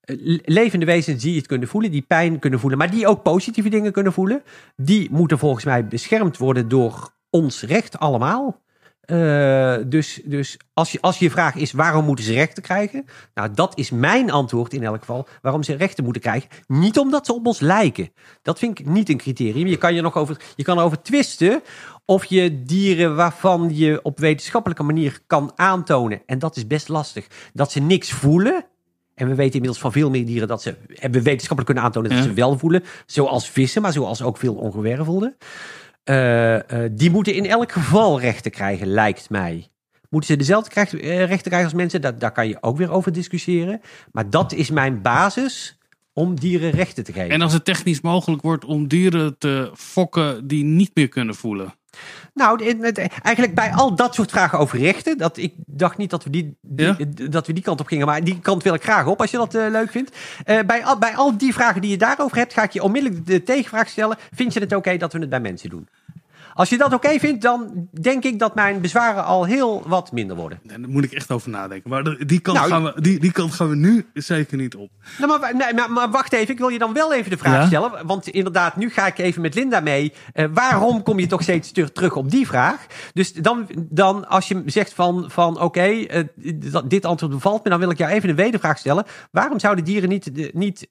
Le- 0.07 0.39
Levende 0.45 0.87
wezens 0.87 1.23
die 1.23 1.37
het 1.37 1.47
kunnen 1.47 1.69
voelen, 1.69 1.91
die 1.91 2.03
pijn 2.03 2.39
kunnen 2.39 2.61
voelen, 2.61 2.79
maar 2.79 2.91
die 2.91 3.07
ook 3.07 3.23
positieve 3.23 3.69
dingen 3.69 3.93
kunnen 3.93 4.13
voelen, 4.13 4.43
die 4.77 5.09
moeten 5.11 5.39
volgens 5.39 5.65
mij 5.65 5.87
beschermd 5.87 6.37
worden 6.37 6.69
door 6.69 7.15
ons 7.31 7.63
recht 7.63 7.99
allemaal. 7.99 8.65
Eh, 9.07 9.77
dus 9.87 10.21
dus 10.25 10.57
als, 10.73 10.93
je, 10.93 11.01
als 11.01 11.19
je 11.19 11.31
vraag 11.31 11.55
is 11.55 11.73
waarom 11.73 12.05
moeten 12.05 12.25
ze 12.25 12.33
rechten 12.33 12.63
krijgen? 12.63 13.05
Nou, 13.35 13.51
dat 13.55 13.79
is 13.79 13.91
mijn 13.91 14.31
antwoord 14.31 14.73
in 14.73 14.83
elk 14.83 14.99
geval. 14.99 15.27
Waarom 15.43 15.63
ze 15.63 15.75
rechten 15.75 16.05
moeten 16.05 16.23
krijgen. 16.23 16.49
Niet 16.67 16.99
omdat 16.99 17.27
ze 17.27 17.35
op 17.35 17.47
ons 17.47 17.61
lijken. 17.61 18.11
Dat 18.43 18.59
vind 18.59 18.79
ik 18.79 18.87
niet 18.87 19.09
een 19.09 19.17
criterium. 19.17 19.67
Je 19.67 19.77
kan 19.77 19.95
je 19.95 20.01
nog 20.01 20.17
over, 20.17 20.37
je 20.57 20.63
kan 20.63 20.79
erover 20.79 21.03
twisten 21.03 21.63
of 22.05 22.25
je 22.25 22.63
dieren 22.63 23.17
waarvan 23.17 23.71
je 23.77 24.03
op 24.03 24.19
wetenschappelijke 24.19 24.83
manier 24.83 25.19
kan 25.27 25.53
aantonen. 25.55 26.23
En 26.27 26.39
dat 26.39 26.57
is 26.57 26.67
best 26.67 26.89
lastig. 26.89 27.27
Dat 27.53 27.73
ze 27.73 27.81
niks 27.81 28.13
voelen. 28.13 28.65
En 29.15 29.29
we 29.29 29.35
weten 29.35 29.53
inmiddels 29.55 29.79
van 29.81 29.93
veel 29.93 30.11
meer 30.11 30.27
dieren 30.27 30.49
dat 30.49 30.63
ze 30.63 30.75
hebben 30.89 31.19
we 31.19 31.27
wetenschappelijk 31.27 31.67
kunnen 31.67 31.85
aantonen 31.85 32.11
dat 32.11 32.19
Ja. 32.19 32.25
ze 32.25 32.33
wel 32.33 32.59
voelen. 32.59 32.85
Zoals 33.07 33.51
vissen, 33.51 33.83
maar 33.83 33.93
zoals 33.93 34.23
ook 34.23 34.37
veel 34.37 34.55
ongewervelden. 34.55 35.37
Eh, 36.07 36.85
eh, 36.85 36.91
die 36.93 37.11
moeten 37.11 37.35
in 37.35 37.47
elk 37.47 37.73
geval 37.73 38.21
rechten 38.21 38.51
krijgen, 38.51 38.87
lijkt 38.87 39.31
mij. 39.31 39.69
Moeten 40.11 40.31
ze 40.31 40.37
dezelfde 40.37 41.01
eh, 41.01 41.19
rechten 41.19 41.51
krijgen 41.51 41.65
als 41.65 41.75
mensen? 41.75 42.01
Daar, 42.01 42.19
daar 42.19 42.33
kan 42.33 42.49
je 42.49 42.59
ook 42.61 42.77
weer 42.77 42.91
over 42.91 43.13
discussiëren. 43.13 43.81
Maar 44.13 44.31
dat 44.31 44.53
is 44.53 44.71
mijn 44.71 45.03
basis 45.03 45.79
om 46.13 46.41
dieren 46.41 46.71
rechten 46.71 47.05
te 47.05 47.13
geven. 47.13 47.31
En 47.31 47.43
als 47.43 47.53
het 47.53 47.65
technisch 47.65 48.01
mogelijk 48.01 48.43
wordt 48.43 48.65
om 48.65 48.89
dieren 48.89 49.39
te 49.39 49.71
fokken 49.75 50.47
die 50.47 50.65
niet 50.65 50.91
meer 50.95 51.09
kunnen 51.09 51.35
voelen. 51.35 51.75
Nou, 52.35 52.65
eigenlijk 53.23 53.55
bij 53.55 53.73
al 53.73 53.95
dat 53.95 54.15
soort 54.15 54.31
vragen 54.31 54.59
over 54.59 54.79
rechten. 54.79 55.19
Dat, 55.19 55.37
ik 55.37 55.55
dacht 55.67 55.97
niet 55.97 56.11
dat 56.11 56.25
we 56.25 56.31
die, 56.31 56.57
die- 56.61 56.87
Ja? 56.87 57.29
dat 57.31 57.47
we 57.47 57.53
die 57.53 57.63
kant 57.63 57.81
op 57.81 57.87
gingen. 57.87 58.07
Maar 58.07 58.25
die 58.25 58.41
kant 58.41 58.63
wil 58.63 58.75
ik 58.75 58.83
graag 58.83 59.07
op 59.07 59.21
als 59.21 59.31
je 59.31 59.37
dat 59.37 59.55
eh, 59.55 59.67
leuk 59.71 59.91
vindt. 59.91 60.17
Eh, 60.45 60.59
bij, 60.67 60.85
al, 60.85 60.99
bij 60.99 61.15
al 61.17 61.37
die 61.39 61.53
vragen 61.53 61.81
die 61.81 61.91
je 61.91 61.97
daarover 61.97 62.37
hebt, 62.37 62.53
ga 62.53 62.63
ik 62.63 62.71
je 62.73 62.83
onmiddellijk 62.83 63.27
de 63.27 63.43
tegenvraag 63.43 63.89
stellen. 63.89 64.17
Vind 64.35 64.53
je 64.53 64.61
het 64.61 64.75
oké 64.75 64.97
dat 64.97 65.13
we 65.13 65.19
het 65.19 65.29
bij 65.31 65.41
mensen 65.41 65.71
doen? 65.71 65.89
Als 66.57 66.69
je 66.69 66.79
dat 66.79 66.93
oké 66.95 67.19
vindt, 67.19 67.43
dan 67.43 67.89
denk 68.01 68.25
ik 68.25 68.39
dat 68.39 68.55
mijn 68.55 68.81
bezwaren 68.81 69.25
al 69.25 69.45
heel 69.45 69.83
wat 69.87 70.13
minder 70.13 70.37
worden. 70.37 70.59
Nee, 70.63 70.79
daar 70.81 70.89
moet 70.91 71.05
ik 71.05 71.13
echt 71.13 71.31
over 71.31 71.51
nadenken. 71.51 71.91
Maar 71.91 72.27
die 72.27 72.41
kant, 72.41 72.59
Nou, 72.59 72.71
gaan, 72.71 72.85
we, 72.85 73.01
die, 73.01 73.21
die 73.21 73.33
kant 73.33 73.53
gaan 73.53 73.69
we 73.69 73.77
nu 73.77 74.07
zeker 74.15 74.57
niet 74.57 74.75
op. 74.75 74.91
Nou, 75.19 75.41
maar, 75.41 75.57
nee, 75.57 75.75
maar, 75.75 75.91
maar 75.91 76.11
wacht 76.11 76.33
even, 76.33 76.53
ik 76.53 76.59
wil 76.59 76.69
je 76.69 76.79
dan 76.79 76.93
wel 76.93 77.15
even 77.15 77.31
de 77.31 77.37
vraag 77.37 77.61
Ja? 77.61 77.67
stellen. 77.67 78.07
Want 78.07 78.29
inderdaad, 78.29 78.77
nu 78.77 78.91
ga 78.91 79.07
ik 79.07 79.19
even 79.19 79.43
met 79.43 79.55
Linda 79.55 79.81
mee. 79.81 80.13
Eh, 80.33 80.47
waarom 80.53 81.03
kom 81.03 81.19
je 81.19 81.27
toch 81.27 81.43
steeds 81.43 81.73
ter- 81.73 81.93
terug 81.93 82.17
op 82.17 82.31
die 82.31 82.47
vraag? 82.47 82.87
Dus 83.13 83.33
dan, 83.33 83.67
dan 83.89 84.29
als 84.29 84.49
je 84.49 84.63
zegt 84.67 84.93
van, 84.95 85.25
van 85.29 85.61
oké, 85.61 85.81
eh, 85.81 86.25
dat- 86.55 86.91
dit 86.91 87.05
antwoord 87.05 87.33
bevalt 87.33 87.65
me, 87.65 87.71
dan 87.71 87.79
wil 87.79 87.91
ik 87.91 87.99
jou 87.99 88.11
even 88.13 88.29
een 88.29 88.37
wedervraag 88.37 88.79
stellen. 88.79 89.05
Waarom 89.31 89.59
zouden 89.59 89.85
dieren 89.85 90.09
niet, 90.09 90.33
eh, 90.33 90.53
niet 90.53 90.87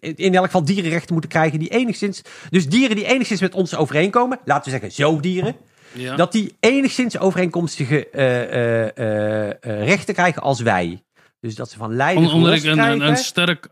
in 0.00 0.34
elk 0.34 0.44
geval 0.44 0.64
dierenrechten 0.64 1.12
moeten 1.12 1.30
krijgen 1.30 1.58
die 1.58 1.68
enigszins, 1.68 2.22
dus 2.50 2.68
dieren 2.68 2.96
die 2.96 3.04
enigszins 3.06 3.40
met 3.40 3.54
ons 3.54 3.76
overeenkomen, 3.76 4.38
laten 4.44 4.64
we 4.64 4.70
zeggen 4.90 5.04
zoogdieren, 5.06 5.56
Ja. 5.92 6.16
dat 6.16 6.32
die 6.32 6.56
enigszins 6.60 7.18
overeenkomstige 7.18 8.10
eh, 8.10 8.42
eh, 8.42 9.48
eh, 9.60 9.84
rechten 9.84 10.14
krijgen 10.14 10.42
als 10.42 10.60
wij. 10.60 11.00
Dus 11.40 11.54
dat 11.54 11.70
ze 11.70 11.76
van 11.76 11.96
lijden 11.96 12.32
omdat 12.32 12.54
ik 12.54 12.64
een, 12.64 12.78
een, 12.78 13.00
een 13.00 13.16
sterk 13.16 13.68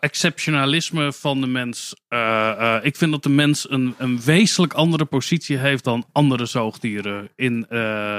exceptionalisme 0.00 1.12
van 1.12 1.40
de 1.40 1.46
mens. 1.46 1.94
ik 2.82 2.96
vind 2.96 3.10
dat 3.10 3.22
de 3.22 3.28
mens 3.28 3.70
een, 3.70 3.94
een 3.98 4.20
wezenlijk 4.24 4.72
andere 4.72 5.04
positie 5.04 5.58
heeft 5.58 5.84
dan 5.84 6.04
andere 6.12 6.46
zoogdieren 6.46 7.28
in, 7.36 7.66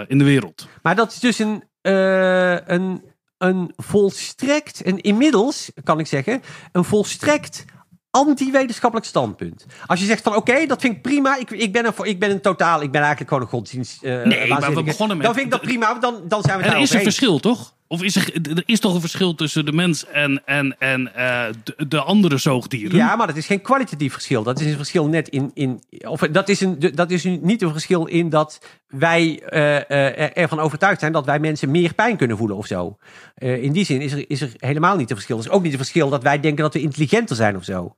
in 0.08 0.18
de 0.18 0.24
wereld. 0.24 0.68
Maar 0.82 0.96
dat 0.96 1.12
is 1.12 1.20
dus 1.20 1.40
een, 1.40 1.64
een 1.82 3.02
een 3.40 3.74
volstrekt, 3.76 4.82
en 4.82 5.02
inmiddels 5.02 5.72
kan 5.84 6.00
ik 6.00 6.08
zeggen, 6.08 6.41
een 6.72 6.84
volstrekt 6.84 7.66
anti-wetenschappelijk 8.11 9.07
standpunt. 9.07 9.65
Als 9.86 9.99
je 9.99 10.06
zegt 10.06 10.23
van 10.23 10.36
oké, 10.36 10.65
dat 10.65 10.81
vind 10.81 10.95
ik 10.95 11.02
prima. 11.02 11.38
Ik, 11.38 11.52
ik, 11.52 11.72
ben 11.73 11.86
een, 11.86 11.94
ik 12.02 12.19
ben 12.19 12.31
een 12.31 12.41
totaal, 12.41 12.81
ik 12.81 12.91
ben 12.91 12.99
eigenlijk 13.02 13.30
gewoon 13.30 13.44
een 13.44 13.49
godsdienst. 13.49 14.03
eh, 14.03 14.11
Nee, 14.11 14.23
maar 14.23 14.40
we 14.40 14.48
waanzinnige. 14.48 14.84
begonnen 14.84 15.18
met- 15.18 15.26
Dan 15.26 15.36
vind 15.36 15.45
ik 15.45 15.52
dat 15.52 15.61
prima, 15.61 15.94
dan, 15.94 16.22
dan 16.27 16.41
zijn 16.41 16.57
we 16.57 16.64
het 16.64 16.73
Er 16.73 16.80
is 16.80 16.94
een 16.94 17.02
verschil, 17.02 17.40
toch? 17.40 17.73
Of 17.91 18.03
is 18.03 18.16
er, 18.16 18.34
er 18.57 18.64
is 18.66 18.80
toch 18.80 18.94
een 18.94 18.99
verschil 18.99 19.36
tussen 19.36 19.66
de 19.66 19.72
mens 19.72 20.06
en, 20.06 20.41
en, 20.45 20.80
en 20.80 21.16
eh, 21.16 21.45
de, 21.64 21.88
de 21.88 22.02
andere 22.02 22.38
zoogdieren? 22.38 22.98
Ja, 22.98 23.16
maar 23.16 23.28
dat 23.28 23.36
is 23.36 23.45
geen 23.45 23.61
kwalitatief 23.61 24.14
verschil. 24.14 24.44
Dat 24.44 24.60
is 24.60 24.66
een 24.66 24.76
verschil 24.78 25.07
net 25.07 25.28
in. 25.28 25.52
in 25.53 25.82
of 26.07 26.20
dat 26.20 26.49
is, 26.49 26.61
een, 26.61 26.80
dat 26.94 27.11
is 27.11 27.24
niet 27.24 27.61
een 27.61 27.72
verschil 27.72 28.06
in 28.06 28.30
dat 28.30 28.60
wij 28.88 29.41
eh, 29.45 29.76
eh, 29.78 30.20
er- 30.20 30.34
ervan 30.34 30.60
overtuigd 30.60 30.99
zijn 30.99 31.11
dat 31.11 31.26
wij 31.26 31.40
mensen 31.40 31.72
meer 31.72 31.94
pijn 31.94 32.18
kunnen 32.18 32.38
voelen 32.38 32.57
of 32.57 32.66
zo. 32.66 32.98
In 33.36 33.72
die 33.72 33.86
zin 33.86 34.02
is 34.02 34.11
er, 34.11 34.30
is 34.30 34.41
er 34.41 34.52
helemaal 34.57 34.95
niet 34.95 35.10
een 35.10 35.16
verschil. 35.16 35.38
Er 35.38 35.44
is 35.45 35.49
ook 35.49 35.64
niet 35.64 35.72
een 35.72 35.78
verschil 35.78 36.10
dat 36.10 36.24
wij 36.24 36.40
denken 36.40 36.64
dat 36.64 36.74
we 36.74 36.82
intelligenter 36.82 37.36
zijn 37.36 37.56
of 37.56 37.64
zo. 37.64 37.95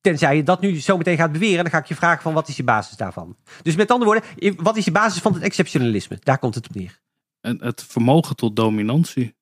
Tenzij 0.00 0.36
je 0.36 0.42
dat 0.42 0.60
nu 0.60 0.80
zo 0.80 0.96
meteen 0.96 1.16
gaat 1.16 1.32
beweren, 1.32 1.62
dan 1.62 1.72
ga 1.72 1.78
ik 1.78 1.86
je 1.86 1.94
vragen 1.94 2.22
van 2.22 2.32
wat 2.32 2.48
is 2.48 2.56
je 2.56 2.64
basis 2.64 2.96
daarvan. 2.96 3.36
Dus 3.62 3.76
met 3.76 3.90
andere 3.90 4.10
woorden, 4.10 4.56
wat 4.56 4.76
is 4.76 4.84
je 4.84 4.92
basis 4.92 5.20
van 5.22 5.34
het 5.34 5.42
exceptionalisme? 5.42 6.18
Daar 6.22 6.38
komt 6.38 6.54
het 6.54 6.68
op 6.68 6.74
neer. 6.74 7.00
En 7.42 7.58
het 7.60 7.84
vermogen 7.88 8.36
tot 8.36 8.56
dominantie. 8.56 9.34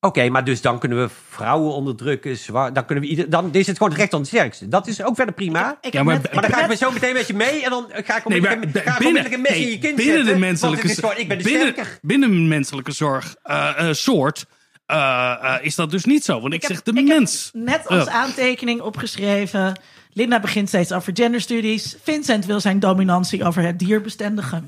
Oké, 0.00 0.28
maar 0.28 0.44
dus 0.44 0.60
dan 0.60 0.78
kunnen 0.78 0.98
we 1.02 1.08
vrouwen 1.28 1.72
onderdrukken. 1.72 2.36
Zwaar, 2.36 2.72
dan, 2.72 2.84
kunnen 2.84 3.04
we 3.04 3.10
ieder, 3.10 3.30
dan 3.30 3.52
is 3.52 3.66
het 3.66 3.76
gewoon 3.76 3.92
het 3.92 4.00
recht 4.00 4.10
van 4.12 4.20
de 4.22 4.26
sterkste. 4.28 4.68
Dat 4.68 4.86
is 4.86 5.02
ook 5.02 5.14
verder 5.16 5.34
prima. 5.34 5.78
Ik 5.80 5.92
Ja, 5.92 6.02
maar- 6.02 6.14
net- 6.14 6.32
maar 6.32 6.42
dan 6.42 6.52
ga 6.52 6.62
ik 6.62 6.68
me 6.68 6.76
zo 6.76 6.90
meteen 6.90 7.12
met 7.12 7.26
je 7.26 7.34
mee 7.34 7.64
en 7.64 7.70
dan 7.70 7.86
ga 7.90 8.16
ik 8.16 8.24
Nee, 8.28 8.40
maar 8.40 8.58
ga 8.74 8.98
binnen, 8.98 9.32
een 9.32 9.40
mes 9.40 9.50
in 9.50 9.60
nee, 9.62 9.70
je 9.70 9.78
kind 9.78 9.96
binnen 9.96 10.16
de 10.16 10.22
zetten, 10.22 10.38
menselijke, 10.40 10.88
is 10.88 10.94
gewoon, 10.98 11.16
ik 11.16 11.28
ben 11.28 11.38
de 11.38 11.44
binnen, 11.44 11.72
sterker. 11.72 11.98
binnen 12.02 12.30
een 12.30 12.48
menselijke 12.48 12.92
zorg 12.92 13.34
eh, 13.42 13.88
eh, 13.88 13.94
soort 13.94 14.46
eh, 14.86 15.36
eh, 15.42 15.64
is 15.64 15.74
dat 15.74 15.90
dus 15.90 16.04
niet 16.04 16.24
zo. 16.24 16.40
Want 16.40 16.54
ik, 16.54 16.64
zeg 16.64 16.82
de 16.82 16.90
ik 16.90 16.96
heb 16.96 17.06
mens. 17.06 17.50
net 17.52 17.86
als 17.88 18.06
aantekening 18.08 18.80
opgeschreven. 18.80 19.80
Linda 20.12 20.40
begint 20.40 20.68
steeds 20.68 20.92
over 20.92 21.12
genderstudies. 21.16 21.96
Vincent 22.02 22.46
wil 22.46 22.60
zijn 22.60 22.80
dominantie 22.80 23.44
over 23.44 23.62
het 23.62 23.78
dierbestendige. 23.78 24.62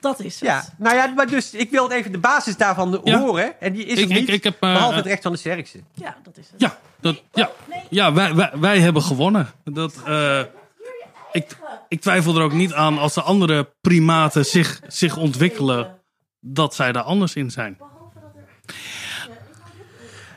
Dat 0.00 0.20
is 0.20 0.34
het. 0.34 0.48
Ja, 0.48 0.64
nou 0.78 0.96
ja, 0.96 1.06
maar 1.06 1.26
dus 1.26 1.54
ik 1.54 1.70
wil 1.70 1.90
even 1.90 2.12
de 2.12 2.18
basis 2.18 2.56
daarvan 2.56 3.00
Ja. 3.04 3.18
horen. 3.20 3.60
En 3.60 3.72
die 3.72 3.84
is 3.84 3.98
Ik- 3.98 4.08
er 4.08 4.14
niet, 4.14 4.28
ik- 4.28 4.34
ik 4.34 4.44
heb, 4.44 4.54
eh, 4.54 4.72
behalve 4.72 4.96
het 4.96 5.06
recht 5.06 5.22
van 5.22 5.32
de 5.32 5.38
sterkste. 5.38 5.80
Ja, 5.94 6.16
dat 6.22 6.36
is 6.38 6.46
het. 6.50 6.60
Ja, 6.60 6.78
dat, 7.00 7.22
ja. 7.32 7.50
ja 7.90 8.12
wij, 8.12 8.34
wij, 8.34 8.50
wij 8.54 8.78
hebben 8.80 9.02
gewonnen. 9.02 9.48
Dat, 9.64 9.94
eh, 10.06 10.40
ik, 11.32 11.56
ik 11.88 12.00
twijfel 12.00 12.36
er 12.36 12.42
ook 12.42 12.52
niet 12.52 12.72
aan 12.72 12.98
als 12.98 13.14
de 13.14 13.22
andere 13.22 13.70
primaten 13.80 14.46
zich, 14.46 14.80
zich 14.86 15.16
ontwikkelen, 15.16 15.98
dat 16.40 16.74
zij 16.74 16.92
daar 16.92 17.02
anders 17.02 17.34
in 17.34 17.50
zijn. 17.50 17.78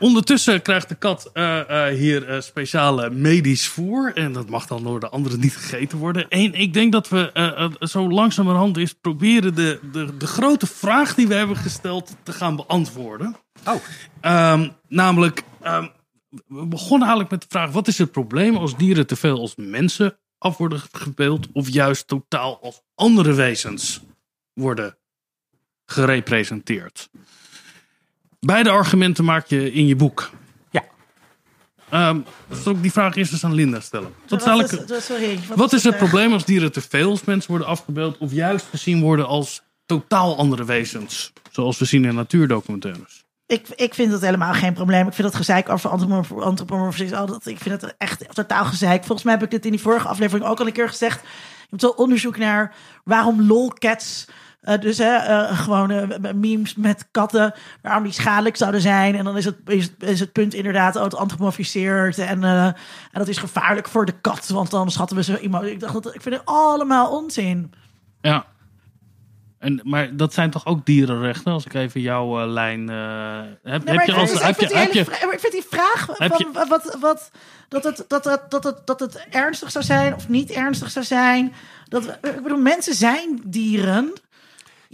Ondertussen 0.04 0.62
krijgt 0.62 0.90
de 0.90 0.96
kat 0.96 1.30
eh, 1.34 1.88
eh, 1.88 1.98
hier 1.98 2.30
eh, 2.30 2.42
speciale 2.42 3.10
medisch 3.10 3.68
voer. 3.68 4.16
En 4.16 4.34
dat 4.34 4.50
mag 4.50 4.68
dan 4.68 4.84
door 4.84 5.00
de 5.00 5.10
anderen 5.10 5.40
niet 5.40 5.56
gegeten 5.56 5.98
worden. 5.98 6.30
En 6.30 6.54
ik 6.54 6.74
denk 6.74 6.92
dat 6.92 7.10
we 7.10 7.72
zo 7.80 8.10
langzamerhand 8.10 8.78
eens 8.78 8.94
proberen 8.94 9.56
de, 9.56 9.80
de, 9.92 10.18
de 10.18 10.28
grote 10.28 10.68
vraag 10.68 11.16
die 11.16 11.28
we 11.28 11.34
hebben 11.34 11.58
gesteld 11.58 12.16
te 12.24 12.32
gaan 12.32 12.56
beantwoorden. 12.56 13.36
Oh, 13.68 13.76
Ehm, 14.22 14.70
namelijk, 14.88 15.44
ehm, 15.62 15.88
we 16.48 16.66
begonnen 16.66 17.08
eigenlijk 17.08 17.32
met 17.32 17.42
de 17.42 17.48
vraag: 17.50 17.72
wat 17.72 17.88
is 17.88 17.98
het 17.98 18.12
probleem 18.12 18.56
als 18.56 18.78
dieren 18.78 19.08
te 19.08 19.16
veel 19.16 19.40
als 19.40 19.56
mensen 19.56 20.18
af 20.38 20.58
worden 20.58 20.82
gebeeld, 20.92 21.48
of 21.54 21.70
juist 21.70 22.08
totaal 22.08 22.60
als 22.62 22.82
andere 22.96 23.34
wezens 23.34 24.02
worden 24.54 24.98
gerepresenteerd? 25.86 27.10
Beide 28.46 28.70
argumenten 28.70 29.24
maak 29.24 29.46
je 29.48 29.72
in 29.74 29.86
je 29.88 29.96
boek. 29.96 30.30
Ja. 30.72 30.84
Ehm 31.90 32.20
zal 32.52 32.74
ik 32.74 32.82
die 32.82 32.92
vraag 32.92 33.16
eerst 33.16 33.32
eens 33.32 33.44
aan 33.44 33.54
Linda 33.54 33.80
stellen? 33.80 34.14
Wat 34.28 34.42
is, 34.42 34.48
eigenlijk- 34.48 34.90
is, 34.90 35.06
sorry, 35.06 35.40
wat 35.56 35.74
is 35.74 35.84
het 35.84 35.94
eh, 35.94 36.00
probleem 36.00 36.34
als 36.34 36.46
dieren 36.46 36.72
te 36.72 36.82
veel 36.82 37.10
als 37.10 37.24
mensen 37.24 37.50
worden 37.50 37.68
afgebeeld, 37.68 38.18
of 38.18 38.32
juist 38.32 38.66
gezien 38.70 39.02
worden 39.02 39.28
als 39.28 39.62
totaal 39.86 40.38
andere 40.38 40.66
wezens? 40.66 41.34
Zoals 41.52 41.80
we 41.80 41.86
zien 41.86 42.06
in 42.06 42.16
natuurdocumentaires. 42.16 43.24
Ik, 43.46 43.68
ik 43.76 43.94
vind 43.94 44.12
dat 44.12 44.22
helemaal 44.22 44.54
geen 44.54 44.74
probleem. 44.74 45.08
Ik 45.08 45.14
vind 45.14 45.28
dat 45.28 45.36
gezeik 45.36 45.70
over 45.70 45.90
antropomorf- 45.90 46.32
antropomorfisme. 46.32 47.18
al 47.18 47.26
dat- 47.26 47.46
Ik 47.46 47.60
vind 47.60 47.82
het 47.82 47.96
echt 47.98 48.26
totaal 48.36 48.66
gezeik. 48.66 49.00
Volgens 49.04 49.24
mij 49.24 49.34
heb 49.34 49.44
ik 49.44 49.52
dit 49.52 49.66
in 49.66 49.72
die 49.72 49.80
vorige 49.80 50.08
aflevering 50.08 50.48
ook 50.50 50.60
al 50.60 50.66
een 50.68 50.74
keer 50.74 50.90
gezegd. 50.90 51.22
Je 51.22 51.68
hebt 51.70 51.82
wel 51.82 51.92
onderzoek 51.92 52.38
naar 52.38 52.76
waarom 53.04 53.42
lolcats... 53.48 54.26
eh, 54.64 54.80
dus 54.82 54.98
hè, 54.98 55.16
eh, 55.16 55.60
gewoon 55.60 55.92
eh, 55.92 56.32
memes 56.34 56.76
met 56.76 57.08
katten, 57.12 57.54
waarom 57.82 58.04
die 58.04 58.12
schadelijk 58.12 58.58
zouden 58.58 58.82
zijn. 58.82 59.16
En 59.16 59.24
dan 59.24 59.38
is 59.38 59.46
het, 59.46 59.56
is 59.66 59.84
het, 59.84 60.10
is 60.10 60.20
het 60.20 60.32
punt 60.32 60.54
inderdaad, 60.54 60.96
oh, 60.96 61.04
het. 61.04 62.18
En, 62.28 62.44
en 62.44 62.76
dat 63.12 63.28
is 63.28 63.38
gevaarlijk 63.38 63.88
voor 63.88 64.06
de 64.06 64.20
kat, 64.22 64.48
want 64.48 64.72
dan 64.72 64.92
schatten 64.92 65.18
we 65.18 65.24
zo 65.24 65.36
iemand. 65.36 65.66
Ik 65.66 65.80
dacht, 65.80 65.94
dat, 65.94 66.16
ik 66.16 66.22
vind 66.22 66.36
het 66.36 66.46
allemaal 66.46 67.12
onzin. 67.18 67.74
Ja. 68.22 68.46
En, 69.60 69.82
maar 69.84 70.16
dat 70.16 70.34
zijn 70.34 70.50
toch 70.50 70.66
ook 70.66 70.86
dierenrechten? 70.86 71.52
Als 71.52 71.66
ik 71.66 71.74
even 71.74 72.02
jouw 72.02 72.46
lijn. 72.46 72.88
heb, 72.88 73.84
Nee, 73.84 73.98
heb 73.98 74.06
je 74.08 74.14
als. 74.14 74.32
ik 74.32 74.40
Heb 74.40 74.56
vind 74.56 74.72
je, 74.72 75.00
heb 75.00 75.24
maar 75.26 75.34
ik 75.34 75.40
vind 75.40 75.54
die 75.54 75.66
vraag 75.70 76.06
van 76.06 76.28
je- 76.38 76.68
wat, 76.70 76.98
wat, 77.00 77.32
dat, 77.68 77.84
het, 77.84 78.06
dat, 78.08 78.26
het, 78.26 78.26
dat, 78.26 78.26
het, 78.26 78.52
dat, 78.52 78.64
het, 78.64 78.88
dat 78.88 79.00
het 79.00 79.26
ernstig 79.30 79.72
zou 79.72 79.86
zijn 79.86 80.16
of 80.16 80.30
niet 80.30 80.52
ernstig 80.52 80.92
zou 80.92 81.06
zijn. 81.06 81.54
Dat, 81.90 82.08
ik 82.22 82.44
bedoel, 82.44 82.58
mensen 82.58 82.94
zijn 82.94 83.42
dieren. 83.46 84.14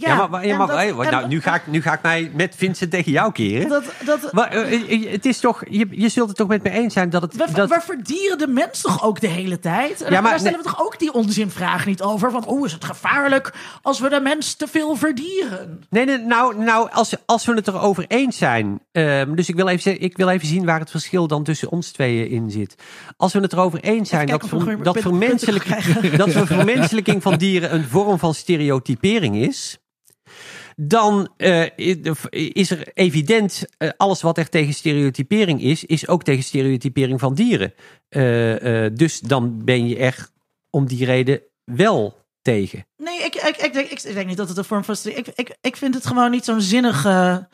Ja, 0.00 0.08
ja, 0.08 0.26
maar, 0.26 0.46
ja, 0.46 0.56
maar 0.56 0.66
dat- 0.66 0.76
hey, 0.76 0.88
en 0.88 1.10
nou, 1.10 1.28
nu, 1.28 1.40
ga 1.40 1.54
ik, 1.54 1.66
nu 1.66 1.82
ga 1.82 1.92
ik 1.92 2.02
mij 2.02 2.30
met 2.34 2.54
Vincent 2.56 2.90
tegen 2.90 3.12
jou 3.12 3.32
keren. 3.32 3.68
Dat, 3.68 3.84
dat, 4.04 4.32
Maar 4.32 4.48
eh, 4.50 4.92
eh, 4.92 5.10
het 5.12 5.26
is 5.26 5.38
toch, 5.40 5.62
je, 5.70 5.86
je 5.90 6.08
zult 6.08 6.28
het 6.28 6.36
toch 6.36 6.48
met 6.48 6.62
me 6.62 6.70
eens 6.70 6.92
zijn 6.92 7.10
dat 7.10 7.22
het. 7.22 7.36
we, 7.36 7.52
dat, 7.52 7.68
we 7.68 7.80
verdieren 7.80 8.38
de 8.38 8.46
mens 8.46 8.80
toch 8.80 9.04
ook 9.04 9.20
de 9.20 9.26
hele 9.28 9.58
tijd? 9.58 10.02
En 10.02 10.12
Ja, 10.12 10.20
maar 10.20 10.30
daar 10.30 10.38
stellen 10.40 10.58
nee- 10.58 10.66
we 10.72 10.76
toch 10.76 10.84
ook 10.84 10.98
die 10.98 11.12
onzinvraag 11.12 11.86
niet 11.86 12.02
over? 12.02 12.30
Van, 12.30 12.46
oh, 12.46 12.66
is 12.66 12.72
het 12.72 12.84
gevaarlijk 12.84 13.52
als 13.82 14.00
we 14.00 14.08
de 14.08 14.20
mens 14.20 14.54
te 14.54 14.66
veel 14.66 14.96
verdieren? 14.96 15.80
Nee, 15.90 16.04
nee, 16.04 16.18
nou, 16.18 16.56
nou 16.64 16.90
als, 16.92 17.14
als 17.26 17.44
we 17.46 17.54
het 17.54 17.68
erover 17.68 18.04
eens 18.08 18.36
zijn. 18.38 18.80
ehm, 18.92 19.34
dus 19.34 19.48
ik 19.48 19.54
wil, 19.54 19.68
even, 19.68 20.00
ik 20.00 20.16
wil 20.16 20.28
even 20.28 20.46
zien 20.46 20.64
waar 20.64 20.80
het 20.80 20.90
verschil 20.90 21.26
dan 21.26 21.44
tussen 21.44 21.70
ons 21.70 21.90
tweeën 21.90 22.28
in 22.28 22.50
zit. 22.50 22.74
Als 23.16 23.32
we 23.32 23.40
het 23.40 23.52
erover 23.52 23.80
eens 23.80 24.08
zijn 24.08 24.26
dat, 24.26 24.48
ver, 24.48 24.82
dat, 24.82 24.98
vermenselijking, 24.98 26.10
dat 26.16 26.32
we 26.32 26.46
vermenselijking 26.46 27.22
van 27.22 27.34
dieren 27.36 27.74
een 27.74 27.84
vorm 27.84 28.18
van 28.18 28.34
stereotypering 28.34 29.36
is. 29.36 29.78
Dan 30.76 31.32
eh, 31.36 31.66
is 32.52 32.70
er 32.70 32.88
evident, 32.94 33.64
eh, 33.78 33.90
alles 33.96 34.22
wat 34.22 34.38
er 34.38 34.48
tegen 34.48 34.74
stereotypering 34.74 35.62
is, 35.62 35.84
is 35.84 36.08
ook 36.08 36.22
tegen 36.22 36.42
stereotypering 36.42 37.20
van 37.20 37.34
dieren. 37.34 37.74
Eh, 38.08 38.84
eh, 38.84 38.94
dus 38.94 39.20
dan 39.20 39.64
ben 39.64 39.88
je 39.88 39.96
er 39.96 40.28
om 40.70 40.86
die 40.86 41.04
reden 41.04 41.42
wel 41.64 42.24
tegen. 42.42 42.86
Nee, 42.96 43.18
ik, 43.18 43.34
ik, 43.34 43.56
ik, 43.56 43.72
denk, 43.72 43.88
ik, 43.88 44.02
denk 44.02 44.26
niet 44.26 44.36
dat 44.36 44.48
het 44.48 44.58
een 44.58 44.64
vorm 44.64 44.84
van... 44.84 44.96
Ik, 45.04 45.28
ik, 45.34 45.56
ik 45.60 45.76
vind 45.76 45.94
het 45.94 46.06
gewoon 46.06 46.30
niet 46.30 46.44
zo'n 46.44 46.60
zinnige... 46.60 47.48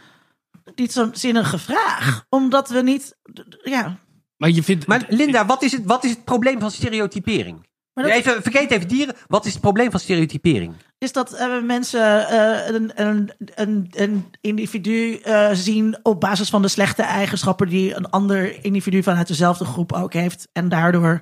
Niet 0.74 0.92
zo'n 0.92 1.10
zinnige 1.12 1.58
vraag. 1.58 2.24
Omdat 2.28 2.68
we 2.68 2.82
niet... 2.82 3.16
Ja, 3.62 3.98
maar 4.36 4.50
je 4.50 4.62
vindt. 4.62 4.86
Maar 4.86 5.04
Linda, 5.08 5.46
wat 5.46 5.62
is 5.62 5.72
het, 5.72 5.84
wat 5.84 6.04
is 6.04 6.10
het 6.10 6.24
probleem 6.24 6.60
van 6.60 6.70
stereotypering? 6.70 7.66
Dat, 8.02 8.12
Even, 8.12 8.42
vergeet 8.42 8.70
even 8.70 8.88
dieren. 8.88 9.14
Wat 9.26 9.44
is 9.44 9.52
het 9.52 9.60
probleem 9.60 9.90
van 9.90 10.00
stereotypering? 10.00 10.74
is 10.98 11.12
dat 11.12 11.32
eh, 11.32 11.62
mensen 11.62 12.28
eh, 12.28 12.74
een, 12.74 12.92
een, 12.94 13.32
een, 13.54 13.90
een 13.94 14.24
individu 14.40 15.14
eh, 15.14 15.50
zien 15.52 15.98
op 16.02 16.20
basis 16.20 16.50
van 16.50 16.62
de 16.62 16.68
slechte 16.68 17.02
eigenschappen 17.02 17.68
die 17.68 17.94
een 17.94 18.10
ander 18.10 18.64
individu 18.64 19.02
vanuit 19.02 19.28
dezelfde 19.28 19.64
groep 19.64 19.92
ook 19.92 20.12
heeft. 20.12 20.48
En 20.52 20.68
daardoor 20.68 21.20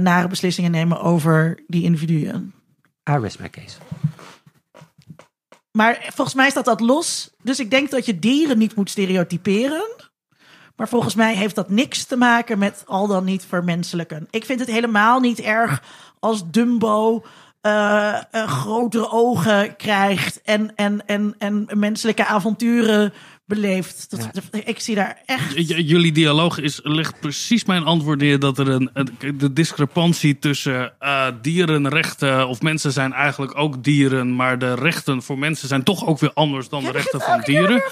nare 0.00 0.28
beslissingen 0.28 0.70
nemen 0.70 1.00
over 1.00 1.62
die 1.66 1.82
individuen. 1.82 2.54
I 3.10 3.18
rest 3.18 3.38
my 3.38 3.50
case. 3.50 3.76
Maar 5.70 6.10
volgens 6.14 6.36
mij 6.36 6.50
staat 6.50 6.64
dat 6.64 6.80
los. 6.80 7.30
Dus 7.42 7.60
ik 7.60 7.70
denk 7.70 7.90
dat 7.90 8.06
je 8.06 8.18
dieren 8.18 8.58
niet 8.58 8.76
moet 8.76 8.90
stereotyperen. 8.90 9.84
Maar 10.76 10.88
volgens 10.88 11.14
mij 11.14 11.34
heeft 11.34 11.54
dat 11.54 11.70
niks 11.70 12.04
te 12.04 12.16
maken 12.16 12.58
met 12.58 12.82
al 12.86 13.06
dan 13.06 13.24
niet 13.24 13.44
vermenselijken. 13.48 14.26
Ik 14.30 14.44
vind 14.44 14.60
het 14.60 14.70
helemaal 14.70 15.20
niet 15.20 15.40
erg 15.40 15.82
als 16.20 16.50
Dumbo 16.50 17.24
eh, 17.60 18.14
eh, 18.30 18.48
grotere 18.48 19.10
ogen 19.10 19.76
krijgt 19.76 20.40
en, 20.42 20.72
en, 20.74 21.02
en, 21.06 21.34
en 21.38 21.68
menselijke 21.74 22.26
avonturen 22.26 23.12
beleeft. 23.46 24.06
Dat, 24.10 24.28
Ik 24.64 24.80
zie 24.80 24.94
daar 24.94 25.22
echt. 25.26 25.54
J- 25.68 25.74
Jullie 25.80 26.12
dialoog 26.12 26.58
is, 26.58 26.80
legt 26.82 27.20
precies 27.20 27.64
mijn 27.64 27.84
antwoord 27.84 28.18
neer 28.20 28.38
dat 28.38 28.58
er 28.58 28.68
een, 28.68 28.90
een- 28.92 29.38
de 29.38 29.52
discrepantie 29.52 30.38
tussen 30.38 30.92
eh, 30.98 31.26
dierenrechten 31.42 32.48
of 32.48 32.62
mensen 32.62 32.92
zijn 32.92 33.12
eigenlijk 33.12 33.58
ook 33.58 33.84
dieren, 33.84 34.36
maar 34.36 34.58
de 34.58 34.74
rechten 34.74 35.22
voor 35.22 35.38
mensen 35.38 35.68
zijn 35.68 35.82
toch 35.82 36.06
ook 36.06 36.18
weer 36.18 36.32
anders 36.34 36.68
dan 36.68 36.84
de 36.84 36.90
rechten 36.90 37.20
van 37.20 37.40
keer 37.42 37.66
dieren. 37.66 37.82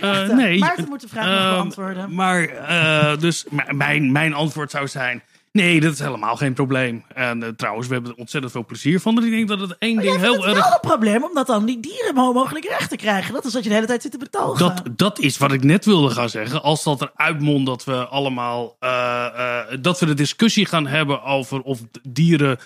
Die 0.00 0.10
Eh, 0.10 0.16
rechten. 0.16 0.36
nee, 0.36 0.58
Maarten 0.58 0.88
moet 0.88 1.00
de 1.00 1.08
vraag 1.08 1.24
nog 1.26 1.34
eh, 1.40 1.50
beantwoorden. 1.50 2.14
Maar, 2.14 2.42
eh, 2.48 3.18
dus 3.18 3.44
mijn, 3.70 4.12
mijn 4.12 4.32
antwoord 4.34 4.70
zou 4.70 4.88
zijn: 4.88 5.22
Nee, 5.52 5.80
dat 5.80 5.92
is 5.92 5.98
helemaal 5.98 6.36
geen 6.36 6.52
probleem. 6.52 7.04
En 7.14 7.42
eh, 7.42 7.48
trouwens, 7.48 7.86
we 7.86 7.92
hebben 7.94 8.12
er 8.12 8.18
ontzettend 8.18 8.52
veel 8.52 8.64
plezier 8.64 9.00
van. 9.00 9.14
Dus 9.14 9.24
ik 9.24 9.30
denk 9.30 9.48
dat 9.48 9.60
het 9.60 9.76
één 9.78 9.94
Maar 9.94 10.04
jij 10.04 10.12
ding 10.12 10.24
heel 10.24 10.34
het 10.34 10.44
erg... 10.44 10.64
wel 10.64 10.72
een 10.72 10.80
probleem, 10.80 11.24
omdat 11.24 11.46
dan 11.46 11.64
die 11.64 11.80
dieren 11.80 12.14
mogelijk 12.14 12.64
rechten 12.64 12.96
krijgen. 12.96 13.34
Dat 13.34 13.44
is 13.44 13.52
wat 13.54 13.62
je 13.62 13.68
de 13.68 13.74
hele 13.74 13.86
tijd 13.86 14.02
zit 14.02 14.10
te 14.12 14.18
betogen. 14.18 14.58
Dat, 14.58 14.82
dat 14.96 15.18
is 15.18 15.38
wat 15.38 15.52
ik 15.52 15.64
net 15.64 15.84
wilde 15.84 16.10
gaan 16.10 16.28
zeggen. 16.28 16.62
Als 16.62 16.82
dat 16.84 17.00
er 17.00 17.10
uitmondt 17.14 17.66
dat 17.66 17.84
we 17.84 18.06
allemaal. 18.06 18.76
eh, 18.78 19.26
eh, 19.26 19.78
dat 19.80 20.00
we 20.00 20.06
de 20.06 20.14
discussie 20.14 20.66
gaan 20.66 20.86
hebben 20.86 21.22
over 21.22 21.60
of 21.60 21.80
dieren. 22.08 22.58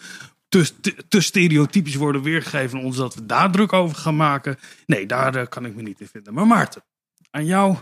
Te, 0.49 0.81
te, 0.81 0.95
te 1.09 1.21
stereotypisch 1.21 1.95
worden 1.95 2.23
weergegeven. 2.23 2.79
en 2.79 2.85
ons 2.85 2.97
dat 2.97 3.15
we 3.15 3.27
daar 3.27 3.51
druk 3.51 3.73
over 3.73 3.97
gaan 3.97 4.17
maken. 4.17 4.59
Nee, 4.87 5.07
daar 5.07 5.35
eh, 5.35 5.47
kan 5.49 5.65
ik 5.65 5.75
me 5.75 5.83
niet 5.83 6.01
in 6.01 6.09
vinden. 6.13 6.35
Maar 6.35 6.47
Maarten, 6.47 6.83
aan 7.35 7.45
jou 7.45 7.77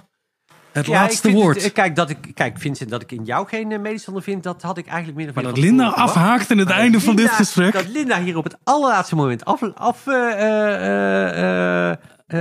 het 0.72 0.86
Ja, 0.86 0.92
ik 0.94 1.00
laatste 1.00 1.28
vind 1.28 1.42
woord. 1.42 1.56
het, 1.56 1.64
eh, 1.64 1.72
kijk, 1.72 1.96
dat 1.96 2.10
ik, 2.10 2.30
kijk, 2.34 2.58
Vincent, 2.58 2.90
dat 2.90 3.02
ik 3.02 3.12
in 3.12 3.24
jou 3.24 3.48
geen 3.48 3.70
uh, 3.70 3.78
medestander 3.78 4.22
vind, 4.22 4.42
dat 4.42 4.62
had 4.62 4.78
ik 4.78 4.86
eigenlijk 4.86 5.18
min 5.18 5.28
of 5.28 5.34
maar 5.34 5.44
dat 5.44 5.52
van 5.52 5.62
Linda 5.62 5.88
afhaakt 5.88 6.50
in 6.50 6.58
het 6.58 6.68
Maar 6.68 6.78
einde 6.78 7.00
van 7.00 7.16
dit 7.16 7.30
gesprek. 7.30 7.72
Dat 7.72 7.88
Linda 7.88 8.20
hier 8.20 8.36
op 8.36 8.44
het 8.44 8.56
allerlaatste 8.64 9.14
moment 9.14 9.44
af, 9.44 9.62
af, 9.74 10.06
eh, 10.06 11.90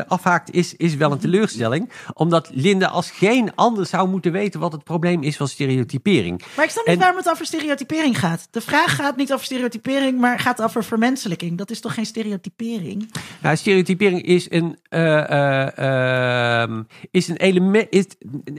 afhaakt, 0.07 0.51
is, 0.51 0.75
is 0.75 0.95
wel 0.95 1.11
een 1.11 1.17
teleurstelling. 1.19 1.89
Omdat 2.13 2.49
Linda 2.53 2.87
als 2.87 3.11
geen 3.11 3.55
ander 3.55 3.85
zou 3.85 4.09
moeten 4.09 4.31
weten 4.31 4.59
wat 4.59 4.71
het 4.71 4.83
probleem 4.83 5.23
is 5.23 5.37
van 5.37 5.47
stereotypering. 5.47 6.41
Maar 6.55 6.65
ik 6.65 6.71
snap 6.71 6.85
niet 6.85 6.93
En- 6.95 7.01
waarom 7.01 7.17
het 7.17 7.29
over 7.29 7.45
stereotypering 7.45 8.19
gaat. 8.19 8.47
De 8.51 8.61
vraag 8.61 8.95
gaat 8.95 9.15
niet 9.15 9.33
over 9.33 9.45
stereotypering, 9.45 10.19
maar 10.19 10.39
gaat 10.39 10.61
over 10.61 10.83
vermenselijking. 10.83 11.57
Dat 11.57 11.69
is 11.69 11.79
toch 11.79 11.93
geen 11.93 12.05
stereotypering? 12.05 13.11
Nou, 13.41 13.55
stereotypering 13.55 14.23
is 14.23 14.51
een, 14.51 14.77
eh, 14.89 15.29
eh, 15.77 16.61
ehm, 16.61 16.81
is 17.11 17.27
een 17.27 17.37
element. 17.37 17.87
Is, 17.89 18.05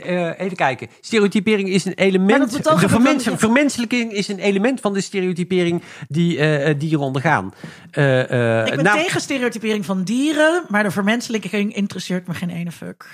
eh, 0.03 0.41
even 0.41 0.57
kijken. 0.57 0.89
Stereotypering 1.01 1.69
is 1.69 1.85
een 1.85 1.93
element. 1.95 2.63
De 2.65 2.89
vermens, 2.89 3.25
vermenselijking 3.35 4.13
is 4.13 4.29
een 4.29 4.39
element 4.39 4.81
van 4.81 4.93
de 4.93 5.01
stereotypering 5.01 5.83
die 6.09 6.39
eh, 6.39 6.69
eh, 6.71 6.79
dieren 6.79 7.01
ondergaan. 7.01 7.53
Eh, 7.91 8.21
eh, 8.61 8.67
Ik 8.67 8.75
ben 8.75 8.85
nou, 8.85 8.99
tegen 9.03 9.21
stereotypering 9.21 9.85
van 9.85 10.03
dieren, 10.03 10.65
maar 10.69 10.83
de 10.83 10.91
vermenselijking 10.91 11.22
interesseert 11.29 12.27
me 12.27 12.35
geen 12.35 12.51
ene 12.51 12.73
fuck. 12.73 13.07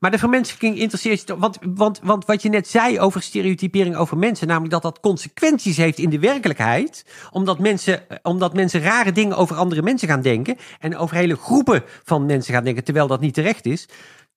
Maar 0.00 0.10
de 0.10 0.18
vermenselijking 0.18 0.78
interesseert 0.78 1.20
je 1.20 1.26
toch? 1.26 1.38
Want, 1.38 1.58
want, 1.74 2.00
want 2.02 2.24
wat 2.24 2.42
je 2.42 2.48
net 2.48 2.68
zei 2.68 3.00
over 3.00 3.22
stereotypering 3.22 3.96
over 3.96 4.18
mensen, 4.18 4.46
namelijk 4.46 4.72
dat 4.72 4.82
dat 4.82 5.00
consequenties 5.00 5.76
heeft 5.76 5.98
in 5.98 6.10
de 6.10 6.18
werkelijkheid, 6.18 7.04
omdat 7.30 7.58
mensen, 7.58 8.10
eh, 8.10 8.16
omdat 8.22 8.54
mensen 8.54 8.80
rare 8.80 9.12
dingen 9.12 9.36
over 9.36 9.56
andere 9.56 9.82
mensen 9.82 10.08
gaan 10.08 10.22
denken 10.22 10.56
en 10.80 10.96
over 10.96 11.16
hele 11.16 11.36
groepen 11.36 11.82
van 12.04 12.26
mensen 12.26 12.54
gaan 12.54 12.64
denken, 12.64 12.84
terwijl 12.84 13.06
dat 13.06 13.20
niet 13.20 13.34
terecht 13.34 13.66
is. 13.66 13.88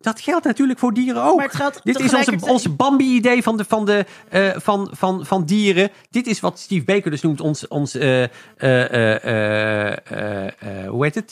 Dat 0.01 0.21
geldt 0.21 0.45
natuurlijk 0.45 0.79
voor 0.79 0.93
dieren 0.93 1.23
ook. 1.23 1.35
Maar 1.35 1.45
het 1.45 1.55
geldt 1.55 1.79
Dit 1.83 1.99
is 1.99 2.13
onze, 2.41 2.69
Bambi-idee 2.69 3.43
van, 3.43 3.57
de, 3.57 3.65
van, 3.65 3.85
de, 3.85 4.05
eh, 4.29 4.49
van, 4.55 4.89
van, 4.91 5.25
van 5.25 5.45
dieren. 5.45 5.89
Dit 6.09 6.27
is 6.27 6.39
wat 6.39 6.59
Steve 6.59 6.85
Baker 6.85 7.11
dus 7.11 7.21
noemt 7.21 7.41
ons, 7.41 7.67
ons 7.67 7.95
eh, 7.95 8.23
hoe 10.87 10.97
heet 10.99 11.15
het? 11.15 11.31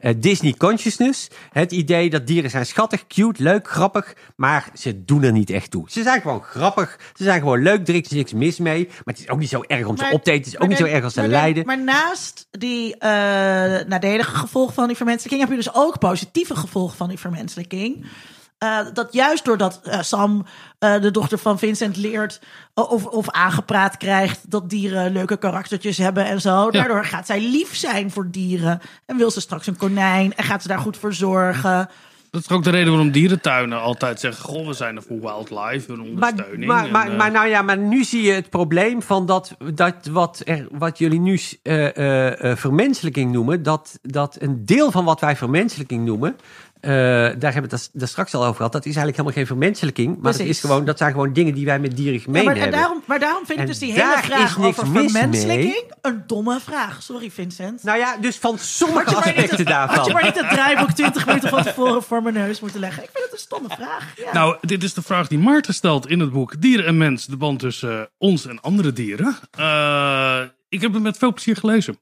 Eh, 0.00 0.14
Disney 0.16 0.54
consciousness. 0.54 1.28
Het 1.52 1.72
idee 1.72 2.10
dat 2.10 2.26
dieren 2.26 2.50
zijn 2.50 2.66
schattig, 2.66 3.06
cute, 3.06 3.42
leuk, 3.42 3.68
grappig, 3.68 4.14
maar 4.36 4.68
ze 4.74 5.04
doen 5.04 5.22
er 5.22 5.32
niet 5.32 5.50
echt 5.50 5.70
toe. 5.70 5.84
Ze 5.90 6.02
zijn 6.02 6.20
gewoon 6.20 6.42
grappig, 6.42 6.98
ze 7.14 7.24
zijn 7.24 7.40
gewoon 7.40 7.62
leuk, 7.62 7.88
er 7.88 7.94
is 7.94 8.08
niks 8.08 8.32
mis 8.32 8.58
mee. 8.58 8.86
Maar 8.86 9.14
het 9.14 9.18
is 9.18 9.28
ook 9.28 9.38
niet 9.38 9.48
zo 9.48 9.62
erg 9.66 9.86
om 9.86 9.96
ze 9.96 10.10
op 10.12 10.24
te 10.24 10.30
eten, 10.30 10.44
het 10.44 10.54
is 10.54 10.60
ook 10.60 10.68
niet 10.68 10.78
zo 10.78 10.84
erg 10.84 11.04
als 11.04 11.14
ze 11.14 11.28
lijden. 11.28 11.66
Maar 11.66 11.82
naast 11.82 12.46
die 12.50 12.96
eh, 12.96 13.10
nadelige 13.86 14.34
gevolgen 14.34 14.74
van 14.74 14.86
die 14.86 14.96
vermenselijking, 14.96 15.40
heb 15.40 15.50
je 15.50 15.64
dus 15.64 15.74
ook 15.74 15.98
positieve 15.98 16.56
gevolgen 16.56 16.96
van 16.96 17.08
die 17.08 17.18
vermenselijking. 17.18 18.06
Eh, 18.60 18.78
dat 18.92 19.12
juist 19.12 19.44
doordat 19.44 19.80
eh, 19.82 20.00
Sam, 20.00 20.46
eh, 20.78 21.00
de 21.00 21.10
dochter 21.10 21.38
van 21.38 21.58
Vincent, 21.58 21.96
leert 21.96 22.40
of, 22.74 23.06
of 23.06 23.30
aangepraat 23.30 23.96
krijgt 23.96 24.50
dat 24.50 24.70
dieren 24.70 25.12
leuke 25.12 25.36
karaktertjes 25.36 25.96
hebben 25.96 26.24
en 26.24 26.40
zo. 26.40 26.70
Daardoor 26.70 27.04
gaat 27.04 27.26
zij 27.26 27.40
lief 27.40 27.76
zijn 27.76 28.10
voor 28.10 28.30
dieren. 28.30 28.80
En 29.06 29.16
wil 29.16 29.30
ze 29.30 29.40
straks 29.40 29.66
een 29.66 29.76
konijn 29.76 30.34
en 30.34 30.44
gaat 30.44 30.62
ze 30.62 30.68
daar 30.68 30.78
goed 30.78 30.96
voor 30.96 31.14
zorgen. 31.14 31.88
Dat 32.30 32.40
is 32.40 32.50
ook 32.50 32.64
de 32.64 32.70
reden 32.70 32.88
waarom 32.88 33.10
dierentuinen 33.10 33.80
altijd 33.80 34.20
zeggen: 34.20 34.44
Goh, 34.44 34.66
we 34.66 34.72
zijn 34.72 34.96
er 34.96 35.02
voor 35.02 35.20
wildlife 35.20 35.92
en 35.92 35.98
Maar, 35.98 36.06
ondersteuning. 36.06 36.66
maar, 36.66 36.84
en, 36.84 36.90
maar, 36.90 37.12
maar 37.12 37.30
nou 37.30 37.48
ja, 37.48 37.62
maar 37.62 37.78
nu 37.78 38.04
zie 38.04 38.22
je 38.22 38.32
het 38.32 38.50
probleem 38.50 39.02
van 39.02 39.26
dat, 39.26 39.56
dat 39.74 39.94
wat, 40.10 40.42
er, 40.44 40.66
wat 40.70 40.98
jullie 40.98 41.20
nu 41.20 41.40
eh, 41.62 41.96
eh, 41.96 42.50
eh, 42.50 42.56
vermenselijking 42.56 43.32
noemen, 43.32 43.62
dat, 43.62 43.98
dat 44.02 44.36
een 44.40 44.64
deel 44.64 44.90
van 44.90 45.04
wat 45.04 45.20
wij 45.20 45.36
vermenselijking 45.36 46.04
noemen, 46.04 46.36
eh, 46.80 46.90
daar 47.38 47.52
hebben 47.52 47.70
we 47.70 47.76
het 47.76 47.90
daar 47.92 48.08
straks 48.08 48.34
al 48.34 48.42
over 48.42 48.56
gehad, 48.56 48.72
dat 48.72 48.80
is 48.86 48.96
eigenlijk 48.96 49.16
helemaal 49.16 49.36
geen 49.38 49.46
vermenselijking, 49.46 50.18
maar 50.20 50.40
is 50.40 50.60
gewoon, 50.60 50.84
dat 50.84 50.98
zijn 50.98 51.10
gewoon 51.12 51.32
dingen 51.32 51.54
die 51.54 51.64
wij 51.64 51.78
met 51.78 51.96
dieren 51.96 52.20
gemeen 52.20 52.42
Ja, 52.42 52.46
maar, 52.46 52.54
en 52.56 52.60
hebben. 52.60 52.78
daarom, 52.80 53.02
maar 53.06 53.18
daarom 53.18 53.46
vind 53.46 53.58
ik 53.58 53.64
En 53.64 53.66
dus 53.70 53.78
die 53.78 53.92
hele 53.92 54.16
vraag 54.22 54.58
over 54.58 54.86
vermenselijking 54.86 55.92
een 56.02 56.22
domme 56.26 56.60
vraag. 56.60 57.02
Sorry, 57.02 57.30
Vincent. 57.30 57.82
Nou 57.82 57.98
ja, 57.98 58.16
dus 58.16 58.36
van 58.36 58.58
sommige 58.58 59.14
aspecten 59.16 59.56
het- 59.56 59.66
daarvan. 59.66 59.96
Had 59.96 60.06
je 60.06 60.12
maar 60.12 60.24
niet 60.24 60.40
het 60.40 60.48
draaiboek 60.50 60.90
20 60.90 61.26
minuten 61.26 61.48
van 61.48 61.62
tevoren 61.62 62.02
voor 62.02 62.22
mijn 62.22 62.34
neus 62.34 62.60
moeten 62.60 62.80
leggen. 62.80 63.02
Ik 63.02 63.10
vind 63.12 63.24
het 63.24 63.32
een 63.32 63.38
stomme 63.38 63.68
vraag. 63.68 64.12
Ja. 64.16 64.32
Nou, 64.32 64.56
dit 64.60 64.82
is 64.82 64.94
de 64.94 65.02
vraag 65.02 65.28
die 65.28 65.38
Maarten 65.38 65.74
stelt 65.74 66.08
in 66.08 66.20
het 66.20 66.32
boek 66.32 66.60
Dieren 66.60 66.86
en 66.86 66.96
Mens, 66.98 67.26
de 67.26 67.36
band 67.36 67.58
tussen 67.58 68.00
eh, 68.00 68.06
ons 68.18 68.46
en 68.46 68.60
andere 68.60 68.92
dieren. 68.92 69.36
Eh, 69.50 70.40
ik 70.68 70.80
heb 70.80 70.92
het 70.92 71.02
met 71.02 71.18
veel 71.18 71.32
plezier 71.32 71.56
gelezen. 71.56 71.98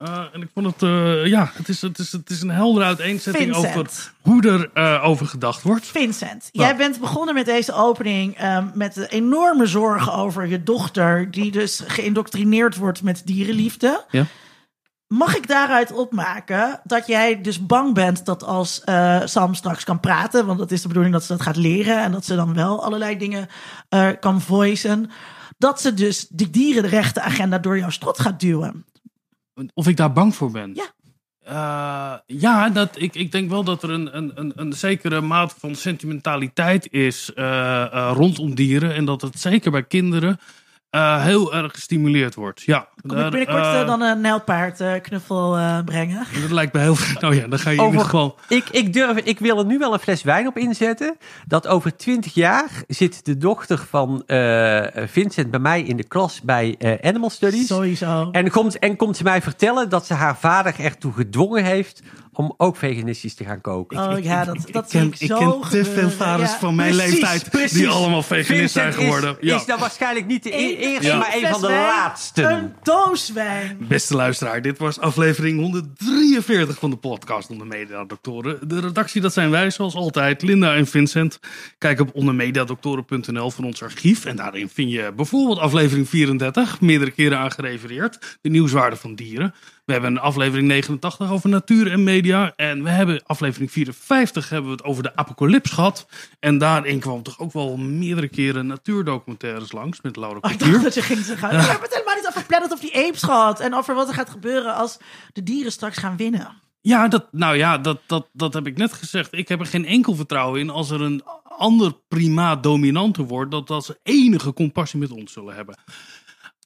Eh, 0.00 0.24
en 0.32 0.42
ik 0.42 0.48
vond 0.54 0.66
het, 0.66 0.82
eh, 0.82 1.26
ja, 1.26 1.50
het 1.54 1.68
is, 1.68 1.82
het, 1.82 1.98
is, 1.98 2.12
het 2.12 2.30
is 2.30 2.42
een 2.42 2.50
heldere 2.50 2.84
uiteenzetting 2.84 3.54
Vincent. 3.54 3.76
over 3.76 4.12
hoe 4.20 4.42
er 4.42 4.70
eh, 4.74 5.04
over 5.04 5.26
gedacht 5.26 5.62
wordt. 5.62 5.86
Vincent, 5.86 6.48
jij 6.52 6.76
bent 6.76 7.00
begonnen 7.00 7.34
met 7.34 7.46
deze 7.46 7.72
opening 7.72 8.36
ehm, 8.36 8.66
met 8.74 8.94
de 8.94 9.08
enorme 9.08 9.66
zorgen 9.66 10.12
over 10.12 10.46
je 10.46 10.62
dochter, 10.62 11.30
die 11.30 11.50
dus 11.50 11.82
geïndoctrineerd 11.86 12.76
wordt 12.76 13.02
met 13.02 13.22
dierenliefde. 13.24 14.04
Ja. 14.10 14.26
Mag 15.06 15.36
ik 15.36 15.48
daaruit 15.48 15.92
opmaken 15.92 16.80
dat 16.84 17.06
jij 17.06 17.40
dus 17.40 17.66
bang 17.66 17.94
bent 17.94 18.24
dat 18.24 18.44
als 18.44 18.82
Sam 19.24 19.54
straks 19.54 19.84
kan 19.84 20.00
praten, 20.00 20.46
want 20.46 20.58
dat 20.58 20.70
is 20.70 20.82
de 20.82 20.88
bedoeling 20.88 21.14
dat 21.14 21.24
ze 21.24 21.32
dat 21.32 21.42
gaat 21.42 21.56
leren 21.56 22.02
en 22.02 22.12
dat 22.12 22.24
ze 22.24 22.34
dan 22.34 22.54
wel 22.54 22.84
allerlei 22.84 23.18
dingen 23.18 23.48
kan 24.20 24.40
voicen, 24.40 25.10
dat 25.58 25.80
ze 25.80 25.94
dus 25.94 26.26
de 26.28 26.50
dierenrechtenagenda 26.50 27.58
door 27.58 27.78
jouw 27.78 27.90
strot 27.90 28.20
gaat 28.20 28.40
duwen? 28.40 28.84
Of 29.74 29.88
ik 29.88 29.96
daar 29.96 30.12
bang 30.12 30.34
voor 30.34 30.50
ben? 30.50 30.74
Ja. 30.74 30.92
Eh, 31.50 32.14
ja, 32.26 32.68
dat, 32.68 33.00
ik, 33.00 33.14
ik 33.14 33.32
denk 33.32 33.50
wel 33.50 33.64
dat 33.64 33.82
er 33.82 33.90
een, 33.90 34.16
een, 34.16 34.32
een, 34.34 34.52
een 34.56 34.72
zekere 34.72 35.20
mate 35.20 35.54
van 35.58 35.74
sentimentaliteit 35.74 36.92
is 36.92 37.32
eh, 37.34 37.82
eh, 37.82 38.12
rondom 38.14 38.54
dieren. 38.54 38.94
En 38.94 39.04
dat 39.04 39.20
het 39.20 39.40
zeker 39.40 39.70
bij 39.70 39.84
kinderen 39.84 40.40
eh, 40.90 41.22
heel 41.24 41.54
erg 41.54 41.72
gestimuleerd 41.72 42.34
wordt. 42.34 42.62
Ja, 42.62 42.88
Kom 43.06 43.18
ik 43.18 43.30
binnenkort 43.30 43.64
eh, 43.64 43.80
eh, 43.80 43.86
dan 43.86 44.00
een 44.02 44.20
nijlpaard 44.20 44.80
eh, 44.80 44.92
knuffel 45.02 45.56
eh, 45.56 45.78
brengen? 45.84 46.26
Dat 46.40 46.50
lijkt 46.50 46.72
me 46.72 46.80
heel. 46.80 46.96
Nou 47.20 47.34
ja, 47.34 47.46
dan 47.46 47.58
ga 47.58 47.70
je 47.70 47.76
in 47.76 47.82
Over- 47.82 47.92
ieder 47.92 48.08
geval. 48.10 48.38
Ik, 48.48 48.68
ik, 48.68 48.92
durf, 48.92 49.16
ik 49.16 49.38
wil 49.38 49.58
er 49.58 49.64
nu 49.64 49.78
wel 49.78 49.92
een 49.92 49.98
fles 49.98 50.22
wijn 50.22 50.46
op 50.46 50.56
inzetten. 50.58 51.16
Dat 51.46 51.66
over 51.66 51.96
twintig 51.96 52.34
jaar 52.34 52.68
zit 52.88 53.24
de 53.24 53.36
dochter 53.36 53.78
van 53.88 54.22
eh, 54.26 54.86
Vincent 55.06 55.50
bij 55.50 55.60
mij 55.60 55.82
in 55.82 55.96
de 55.96 56.04
klas 56.04 56.40
bij 56.40 56.74
eh, 56.78 57.08
Animal 57.08 57.30
Studies. 57.30 57.66
Sowieso. 57.66 58.28
En 58.32 58.50
komt, 58.50 58.78
en 58.78 58.96
komt 58.96 59.16
ze 59.16 59.22
mij 59.22 59.42
vertellen 59.42 59.88
dat 59.88 60.06
ze 60.06 60.14
haar 60.14 60.36
vader 60.36 60.74
ertoe 60.80 61.12
gedwongen 61.12 61.64
heeft 61.64 62.02
om 62.32 62.54
ook 62.56 62.76
veganistisch 62.76 63.34
te 63.34 63.44
gaan 63.44 63.60
koken. 63.60 63.98
Oh 64.12 64.22
ja, 64.22 64.44
dat, 64.44 64.66
dat 64.70 64.84
ik 64.84 64.90
ken, 64.90 65.06
ik 65.06 65.18
ik 65.20 65.28
zo 65.28 65.58
ken 65.58 65.70
te 65.70 65.84
veel 65.84 66.10
vaders 66.10 66.50
Ja. 66.50 66.58
van 66.58 66.74
mijn 66.74 66.94
Precies, 66.94 67.10
leeftijd 67.12 67.50
precies. 67.50 67.72
die 67.72 67.88
allemaal 67.88 68.22
veganist 68.22 68.72
zijn 68.72 68.92
geworden. 68.92 69.30
Is, 69.40 69.48
ja. 69.48 69.56
is 69.56 69.64
dan 69.66 69.78
waarschijnlijk 69.78 70.26
niet 70.26 70.42
de 70.42 70.50
e- 70.56 70.70
Eén- 70.70 70.76
eerste, 70.76 71.08
één 71.10 71.18
maar 71.18 71.34
een 71.34 71.46
van 71.46 71.60
de 71.60 71.66
laatste. 71.68 72.42
Een 72.42 72.72
doos 72.82 73.32
wijn. 73.32 73.76
Beste 73.88 74.16
luisteraar, 74.16 74.62
dit 74.62 74.78
was 74.78 74.98
aflevering 74.98 75.60
143 75.60 76.78
van 76.78 76.90
de 76.90 76.96
podcast 76.96 77.50
Onder 77.50 77.66
Mediadoktoren. 77.66 78.68
De 78.68 78.80
redactie, 78.80 79.20
dat 79.20 79.32
zijn 79.32 79.50
wij 79.50 79.70
zoals 79.70 79.94
altijd, 79.94 80.42
Linda 80.42 80.74
en 80.74 80.86
Vincent. 80.86 81.38
Kijk 81.78 82.00
op 82.00 82.14
ondermediadoktoren.nl 82.14 83.50
voor 83.50 83.64
ons 83.64 83.82
archief. 83.82 84.24
En 84.24 84.36
daarin 84.36 84.68
vind 84.68 84.90
je 84.90 85.12
bijvoorbeeld 85.16 85.58
aflevering 85.58 86.08
34, 86.08 86.80
meerdere 86.80 87.10
keren 87.10 87.38
aan 87.38 87.50
gerefereerd. 87.52 88.38
De 88.40 88.48
nieuwswaarde 88.48 88.96
van 88.96 89.14
dieren. 89.14 89.54
We 89.90 89.96
hebben 89.96 90.16
een 90.16 90.22
aflevering 90.22 90.68
89 90.68 91.30
over 91.30 91.48
natuur 91.48 91.92
en 91.92 92.02
media. 92.02 92.52
En 92.56 92.82
we 92.82 92.90
hebben 92.90 93.22
aflevering 93.26 93.70
54 93.72 94.48
hebben 94.48 94.70
we 94.70 94.76
het 94.76 94.84
over 94.84 95.02
de 95.02 95.16
apocalyps 95.16 95.70
gehad. 95.70 96.06
En 96.40 96.58
daarin 96.58 97.00
kwam 97.00 97.22
toch 97.22 97.38
ook 97.38 97.52
wel 97.52 97.76
meerdere 97.76 98.28
keren 98.28 98.66
natuurdocumentaires 98.66 99.72
langs 99.72 100.00
met 100.00 100.16
Laura 100.16 100.38
Oh, 100.40 100.50
ik 100.50 100.56
Portier. 100.56 100.72
dacht 100.72 100.84
dat 100.84 100.94
je 100.94 101.02
ging 101.02 101.24
zeggen. 101.24 101.48
We 101.48 101.54
hebben 101.54 101.82
het 101.82 101.94
helemaal 101.94 102.14
niet 102.14 102.26
over 102.28 102.44
Planet 102.44 102.72
of 102.72 102.80
the 102.80 103.06
Apes 103.06 103.22
gehad. 103.22 103.60
En 103.60 103.74
over 103.74 103.94
wat 103.94 104.08
er 104.08 104.14
gaat 104.14 104.30
gebeuren 104.30 104.74
als 104.74 104.98
de 105.32 105.42
dieren 105.42 105.72
straks 105.72 105.96
gaan 105.98 106.16
winnen. 106.16 106.48
Ja, 106.80 107.08
dat, 107.08 107.26
nou 107.32 107.56
ja, 107.56 107.78
dat, 107.78 108.00
dat, 108.06 108.28
dat 108.32 108.54
heb 108.54 108.66
ik 108.66 108.76
net 108.76 108.92
gezegd. 108.92 109.32
Ik 109.32 109.48
heb 109.48 109.60
er 109.60 109.66
geen 109.66 109.86
enkel 109.86 110.14
vertrouwen 110.14 110.60
in 110.60 110.70
als 110.70 110.90
er 110.90 111.00
een 111.00 111.22
ander 111.58 111.92
primaat 112.08 112.62
dominanter 112.62 113.24
wordt, 113.24 113.50
dat, 113.50 113.66
dat 113.66 113.84
ze 113.84 113.98
enige 114.02 114.52
compassie 114.52 115.00
met 115.00 115.10
ons 115.10 115.32
zullen 115.32 115.54
hebben. 115.54 115.76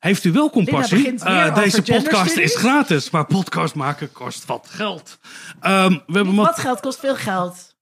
Heeft 0.05 0.25
u 0.25 0.33
wel 0.33 0.51
compassie? 0.51 1.15
over 1.15 1.55
deze 1.55 1.83
podcast 1.83 2.37
is 2.37 2.57
gratis, 2.57 3.11
maar 3.11 3.25
podcast 3.27 3.75
maken 3.75 4.13
kost 4.13 4.45
wat 4.45 4.69
geld. 4.71 5.19
Ehm, 5.61 5.91
we 6.07 6.13
hebben 6.13 6.35
wat, 6.35 6.59
geld 6.59 6.81
kost 6.81 7.01
veel 7.01 7.17
geld. 7.17 7.74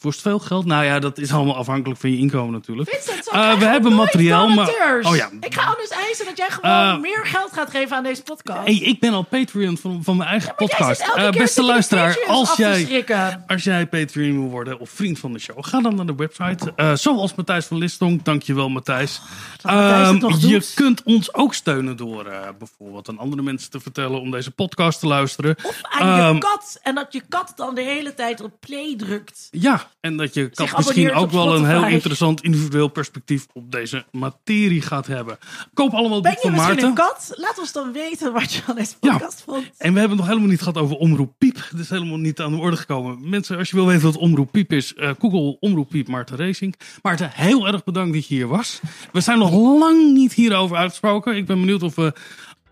Kost 0.00 0.20
veel 0.20 0.38
geld? 0.38 0.64
Nou 0.66 0.84
ja, 0.84 0.98
dat 0.98 1.18
is 1.18 1.32
allemaal 1.32 1.56
afhankelijk 1.56 2.00
van 2.00 2.10
je 2.10 2.16
inkomen 2.16 2.52
natuurlijk. 2.52 2.90
Vincent, 2.90 3.24
zo 3.24 3.30
Eh, 3.30 3.58
we 3.58 3.64
hebben 3.64 3.94
materiaal, 3.94 4.48
maar-. 4.48 5.00
Oh 5.02 5.16
ja. 5.16 5.30
Ik 5.40 5.54
ga 5.54 5.62
anders 5.64 5.88
eisen 5.90 6.24
dat 6.24 6.36
jij 6.36 6.48
gewoon 6.50 6.70
Eh, 6.70 6.98
meer 7.00 7.26
geld 7.26 7.52
gaat 7.52 7.70
geven 7.70 7.96
aan 7.96 8.02
deze 8.02 8.22
podcast. 8.22 8.64
Hey, 8.64 8.74
ik 8.74 9.00
ben 9.00 9.12
al 9.12 9.22
Patreon 9.22 9.78
van, 9.78 10.00
van 10.04 10.16
mijn 10.16 10.28
eigen 10.30 10.54
podcast. 10.54 11.00
Eh, 11.14 11.30
beste 11.30 11.62
luisteraar, 11.62 12.18
als 12.26 12.56
jij, 12.56 13.04
als 13.46 13.64
jij 13.64 13.86
Patreon 13.86 14.40
wil 14.40 14.48
worden 14.50 14.78
of 14.80 14.90
vriend 14.90 15.18
van 15.18 15.32
de 15.32 15.38
show, 15.38 15.56
ga 15.60 15.80
dan 15.80 15.94
naar 15.94 16.06
de 16.06 16.14
website. 16.14 16.72
Zoals 16.96 17.34
Matthijs 17.34 17.66
van 17.66 17.78
Listong. 17.78 18.22
Dankjewel, 18.22 18.68
Matthijs. 18.68 19.20
Dat 19.62 19.72
Matthijs 19.72 20.08
Ehm, 20.08 20.48
je 20.48 20.48
doet. 20.50 20.72
kunt 20.74 21.02
ons 21.02 21.34
ook 21.34 21.54
steunen 21.54 21.96
door 21.96 22.26
bijvoorbeeld 22.58 23.08
aan 23.08 23.18
andere 23.18 23.42
mensen 23.42 23.70
te 23.70 23.80
vertellen 23.80 24.20
om 24.20 24.30
deze 24.30 24.50
podcast 24.50 25.00
te 25.00 25.06
luisteren. 25.06 25.56
Of 25.62 25.80
aan 25.82 26.14
je 26.16 26.22
Ehm, 26.22 26.38
kat. 26.38 26.78
En 26.82 26.94
dat 26.94 27.12
je 27.12 27.22
kat 27.28 27.52
dan 27.56 27.74
de 27.74 27.82
hele 27.82 28.14
tijd 28.14 28.40
op 28.40 28.52
play 28.60 28.94
drukt. 28.96 29.48
Ja, 29.50 29.69
en 30.00 30.16
dat 30.16 30.34
je 30.34 30.48
Zich 30.52 30.76
misschien 30.76 31.12
ook 31.12 31.30
wel 31.30 31.54
een 31.56 31.66
heel 31.66 31.86
interessant 31.86 32.42
individueel 32.42 32.88
perspectief 32.88 33.46
op 33.52 33.72
deze 33.72 34.04
materie 34.10 34.82
gaat 34.82 35.06
hebben. 35.06 35.38
Koop 35.74 35.92
allemaal 35.92 36.14
het 36.14 36.22
Ben 36.22 36.32
boek 36.32 36.42
je 36.42 36.48
van 36.48 36.56
misschien 36.58 36.86
Maarten. 36.86 37.04
een 37.04 37.12
kat? 37.14 37.32
Laat 37.36 37.58
ons 37.58 37.72
dan 37.72 37.92
weten 37.92 38.32
wat 38.32 38.52
je 38.52 38.62
aan 38.66 38.74
deze 38.74 38.94
Ja. 39.00 39.12
podcast 39.12 39.42
vond. 39.46 39.64
En 39.78 39.92
we 39.92 39.98
hebben 39.98 40.08
het 40.08 40.18
nog 40.18 40.26
helemaal 40.26 40.48
niet 40.48 40.58
gehad 40.58 40.78
over 40.78 40.96
Omroep 40.96 41.32
Piep. 41.38 41.66
Dat 41.70 41.80
is 41.80 41.90
helemaal 41.90 42.16
niet 42.18 42.40
aan 42.40 42.50
de 42.52 42.58
orde 42.58 42.76
gekomen. 42.76 43.28
Mensen, 43.28 43.58
als 43.58 43.70
je 43.70 43.76
wil 43.76 43.86
weten 43.86 44.02
wat 44.02 44.16
Omroep 44.16 44.52
Piep 44.52 44.72
is, 44.72 44.94
eh, 44.94 45.10
Google 45.18 45.56
Omroep 45.60 45.88
Piep 45.88 46.08
Maarten 46.08 46.36
Racing. 46.36 46.74
Maarten, 47.02 47.30
heel 47.34 47.66
erg 47.66 47.84
bedankt 47.84 48.14
dat 48.14 48.26
je 48.26 48.34
hier 48.34 48.48
was. 48.48 48.80
We 49.12 49.20
zijn 49.20 49.38
nog 49.38 49.50
lang 49.52 50.12
niet 50.12 50.32
hierover 50.32 50.76
uitgesproken. 50.76 51.36
Ik 51.36 51.46
ben 51.46 51.60
benieuwd 51.60 51.82
of 51.82 51.94
we 51.94 52.12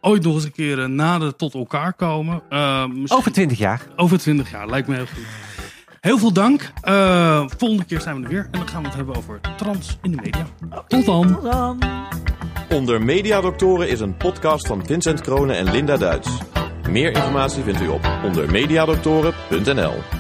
ooit 0.01 0.23
nog 0.23 0.35
eens 0.35 0.45
een 0.45 0.53
keer 0.53 0.79
eh, 0.83 0.87
nader 0.89 1.37
tot 1.37 1.55
elkaar 1.55 1.93
komen. 1.93 2.43
Eh, 2.49 2.87
misschien 2.87 3.19
Over 3.19 3.33
20 3.33 3.59
jaar. 3.59 3.87
over 3.97 4.19
20 4.19 4.51
jaar, 4.51 4.69
lijkt 4.69 4.89
me 4.89 4.95
heel 4.95 5.07
goed. 5.07 5.25
Heel 6.01 6.19
veel 6.19 6.33
dank. 6.33 6.73
Eh, 6.81 7.45
volgende 7.57 7.85
keer 7.85 8.01
zijn 8.01 8.16
we 8.16 8.23
er 8.23 8.29
weer. 8.29 8.49
En 8.51 8.59
dan 8.59 8.69
gaan 8.69 8.81
we 8.83 8.87
het 8.89 8.97
hebben 8.97 9.16
over 9.16 9.41
trans 9.57 9.99
in 10.03 10.11
de 10.11 10.19
media. 10.23 10.47
Tot 10.89 11.05
dan. 11.05 11.27
Tot 11.35 11.53
dan. 11.53 11.79
Onder 12.69 13.03
Mediadoktoren 13.03 13.89
is 13.89 14.01
een 14.01 14.16
podcast 14.16 14.66
van 14.66 14.87
Vincent 14.87 15.20
Kronen 15.20 15.57
en 15.57 15.70
Linda 15.70 15.97
Duits. 15.97 16.29
Meer 16.91 17.11
informatie 17.11 17.62
vindt 17.62 17.81
u 17.81 17.89
op 17.89 18.11
ondermediadoktoren.nl. 18.25 20.18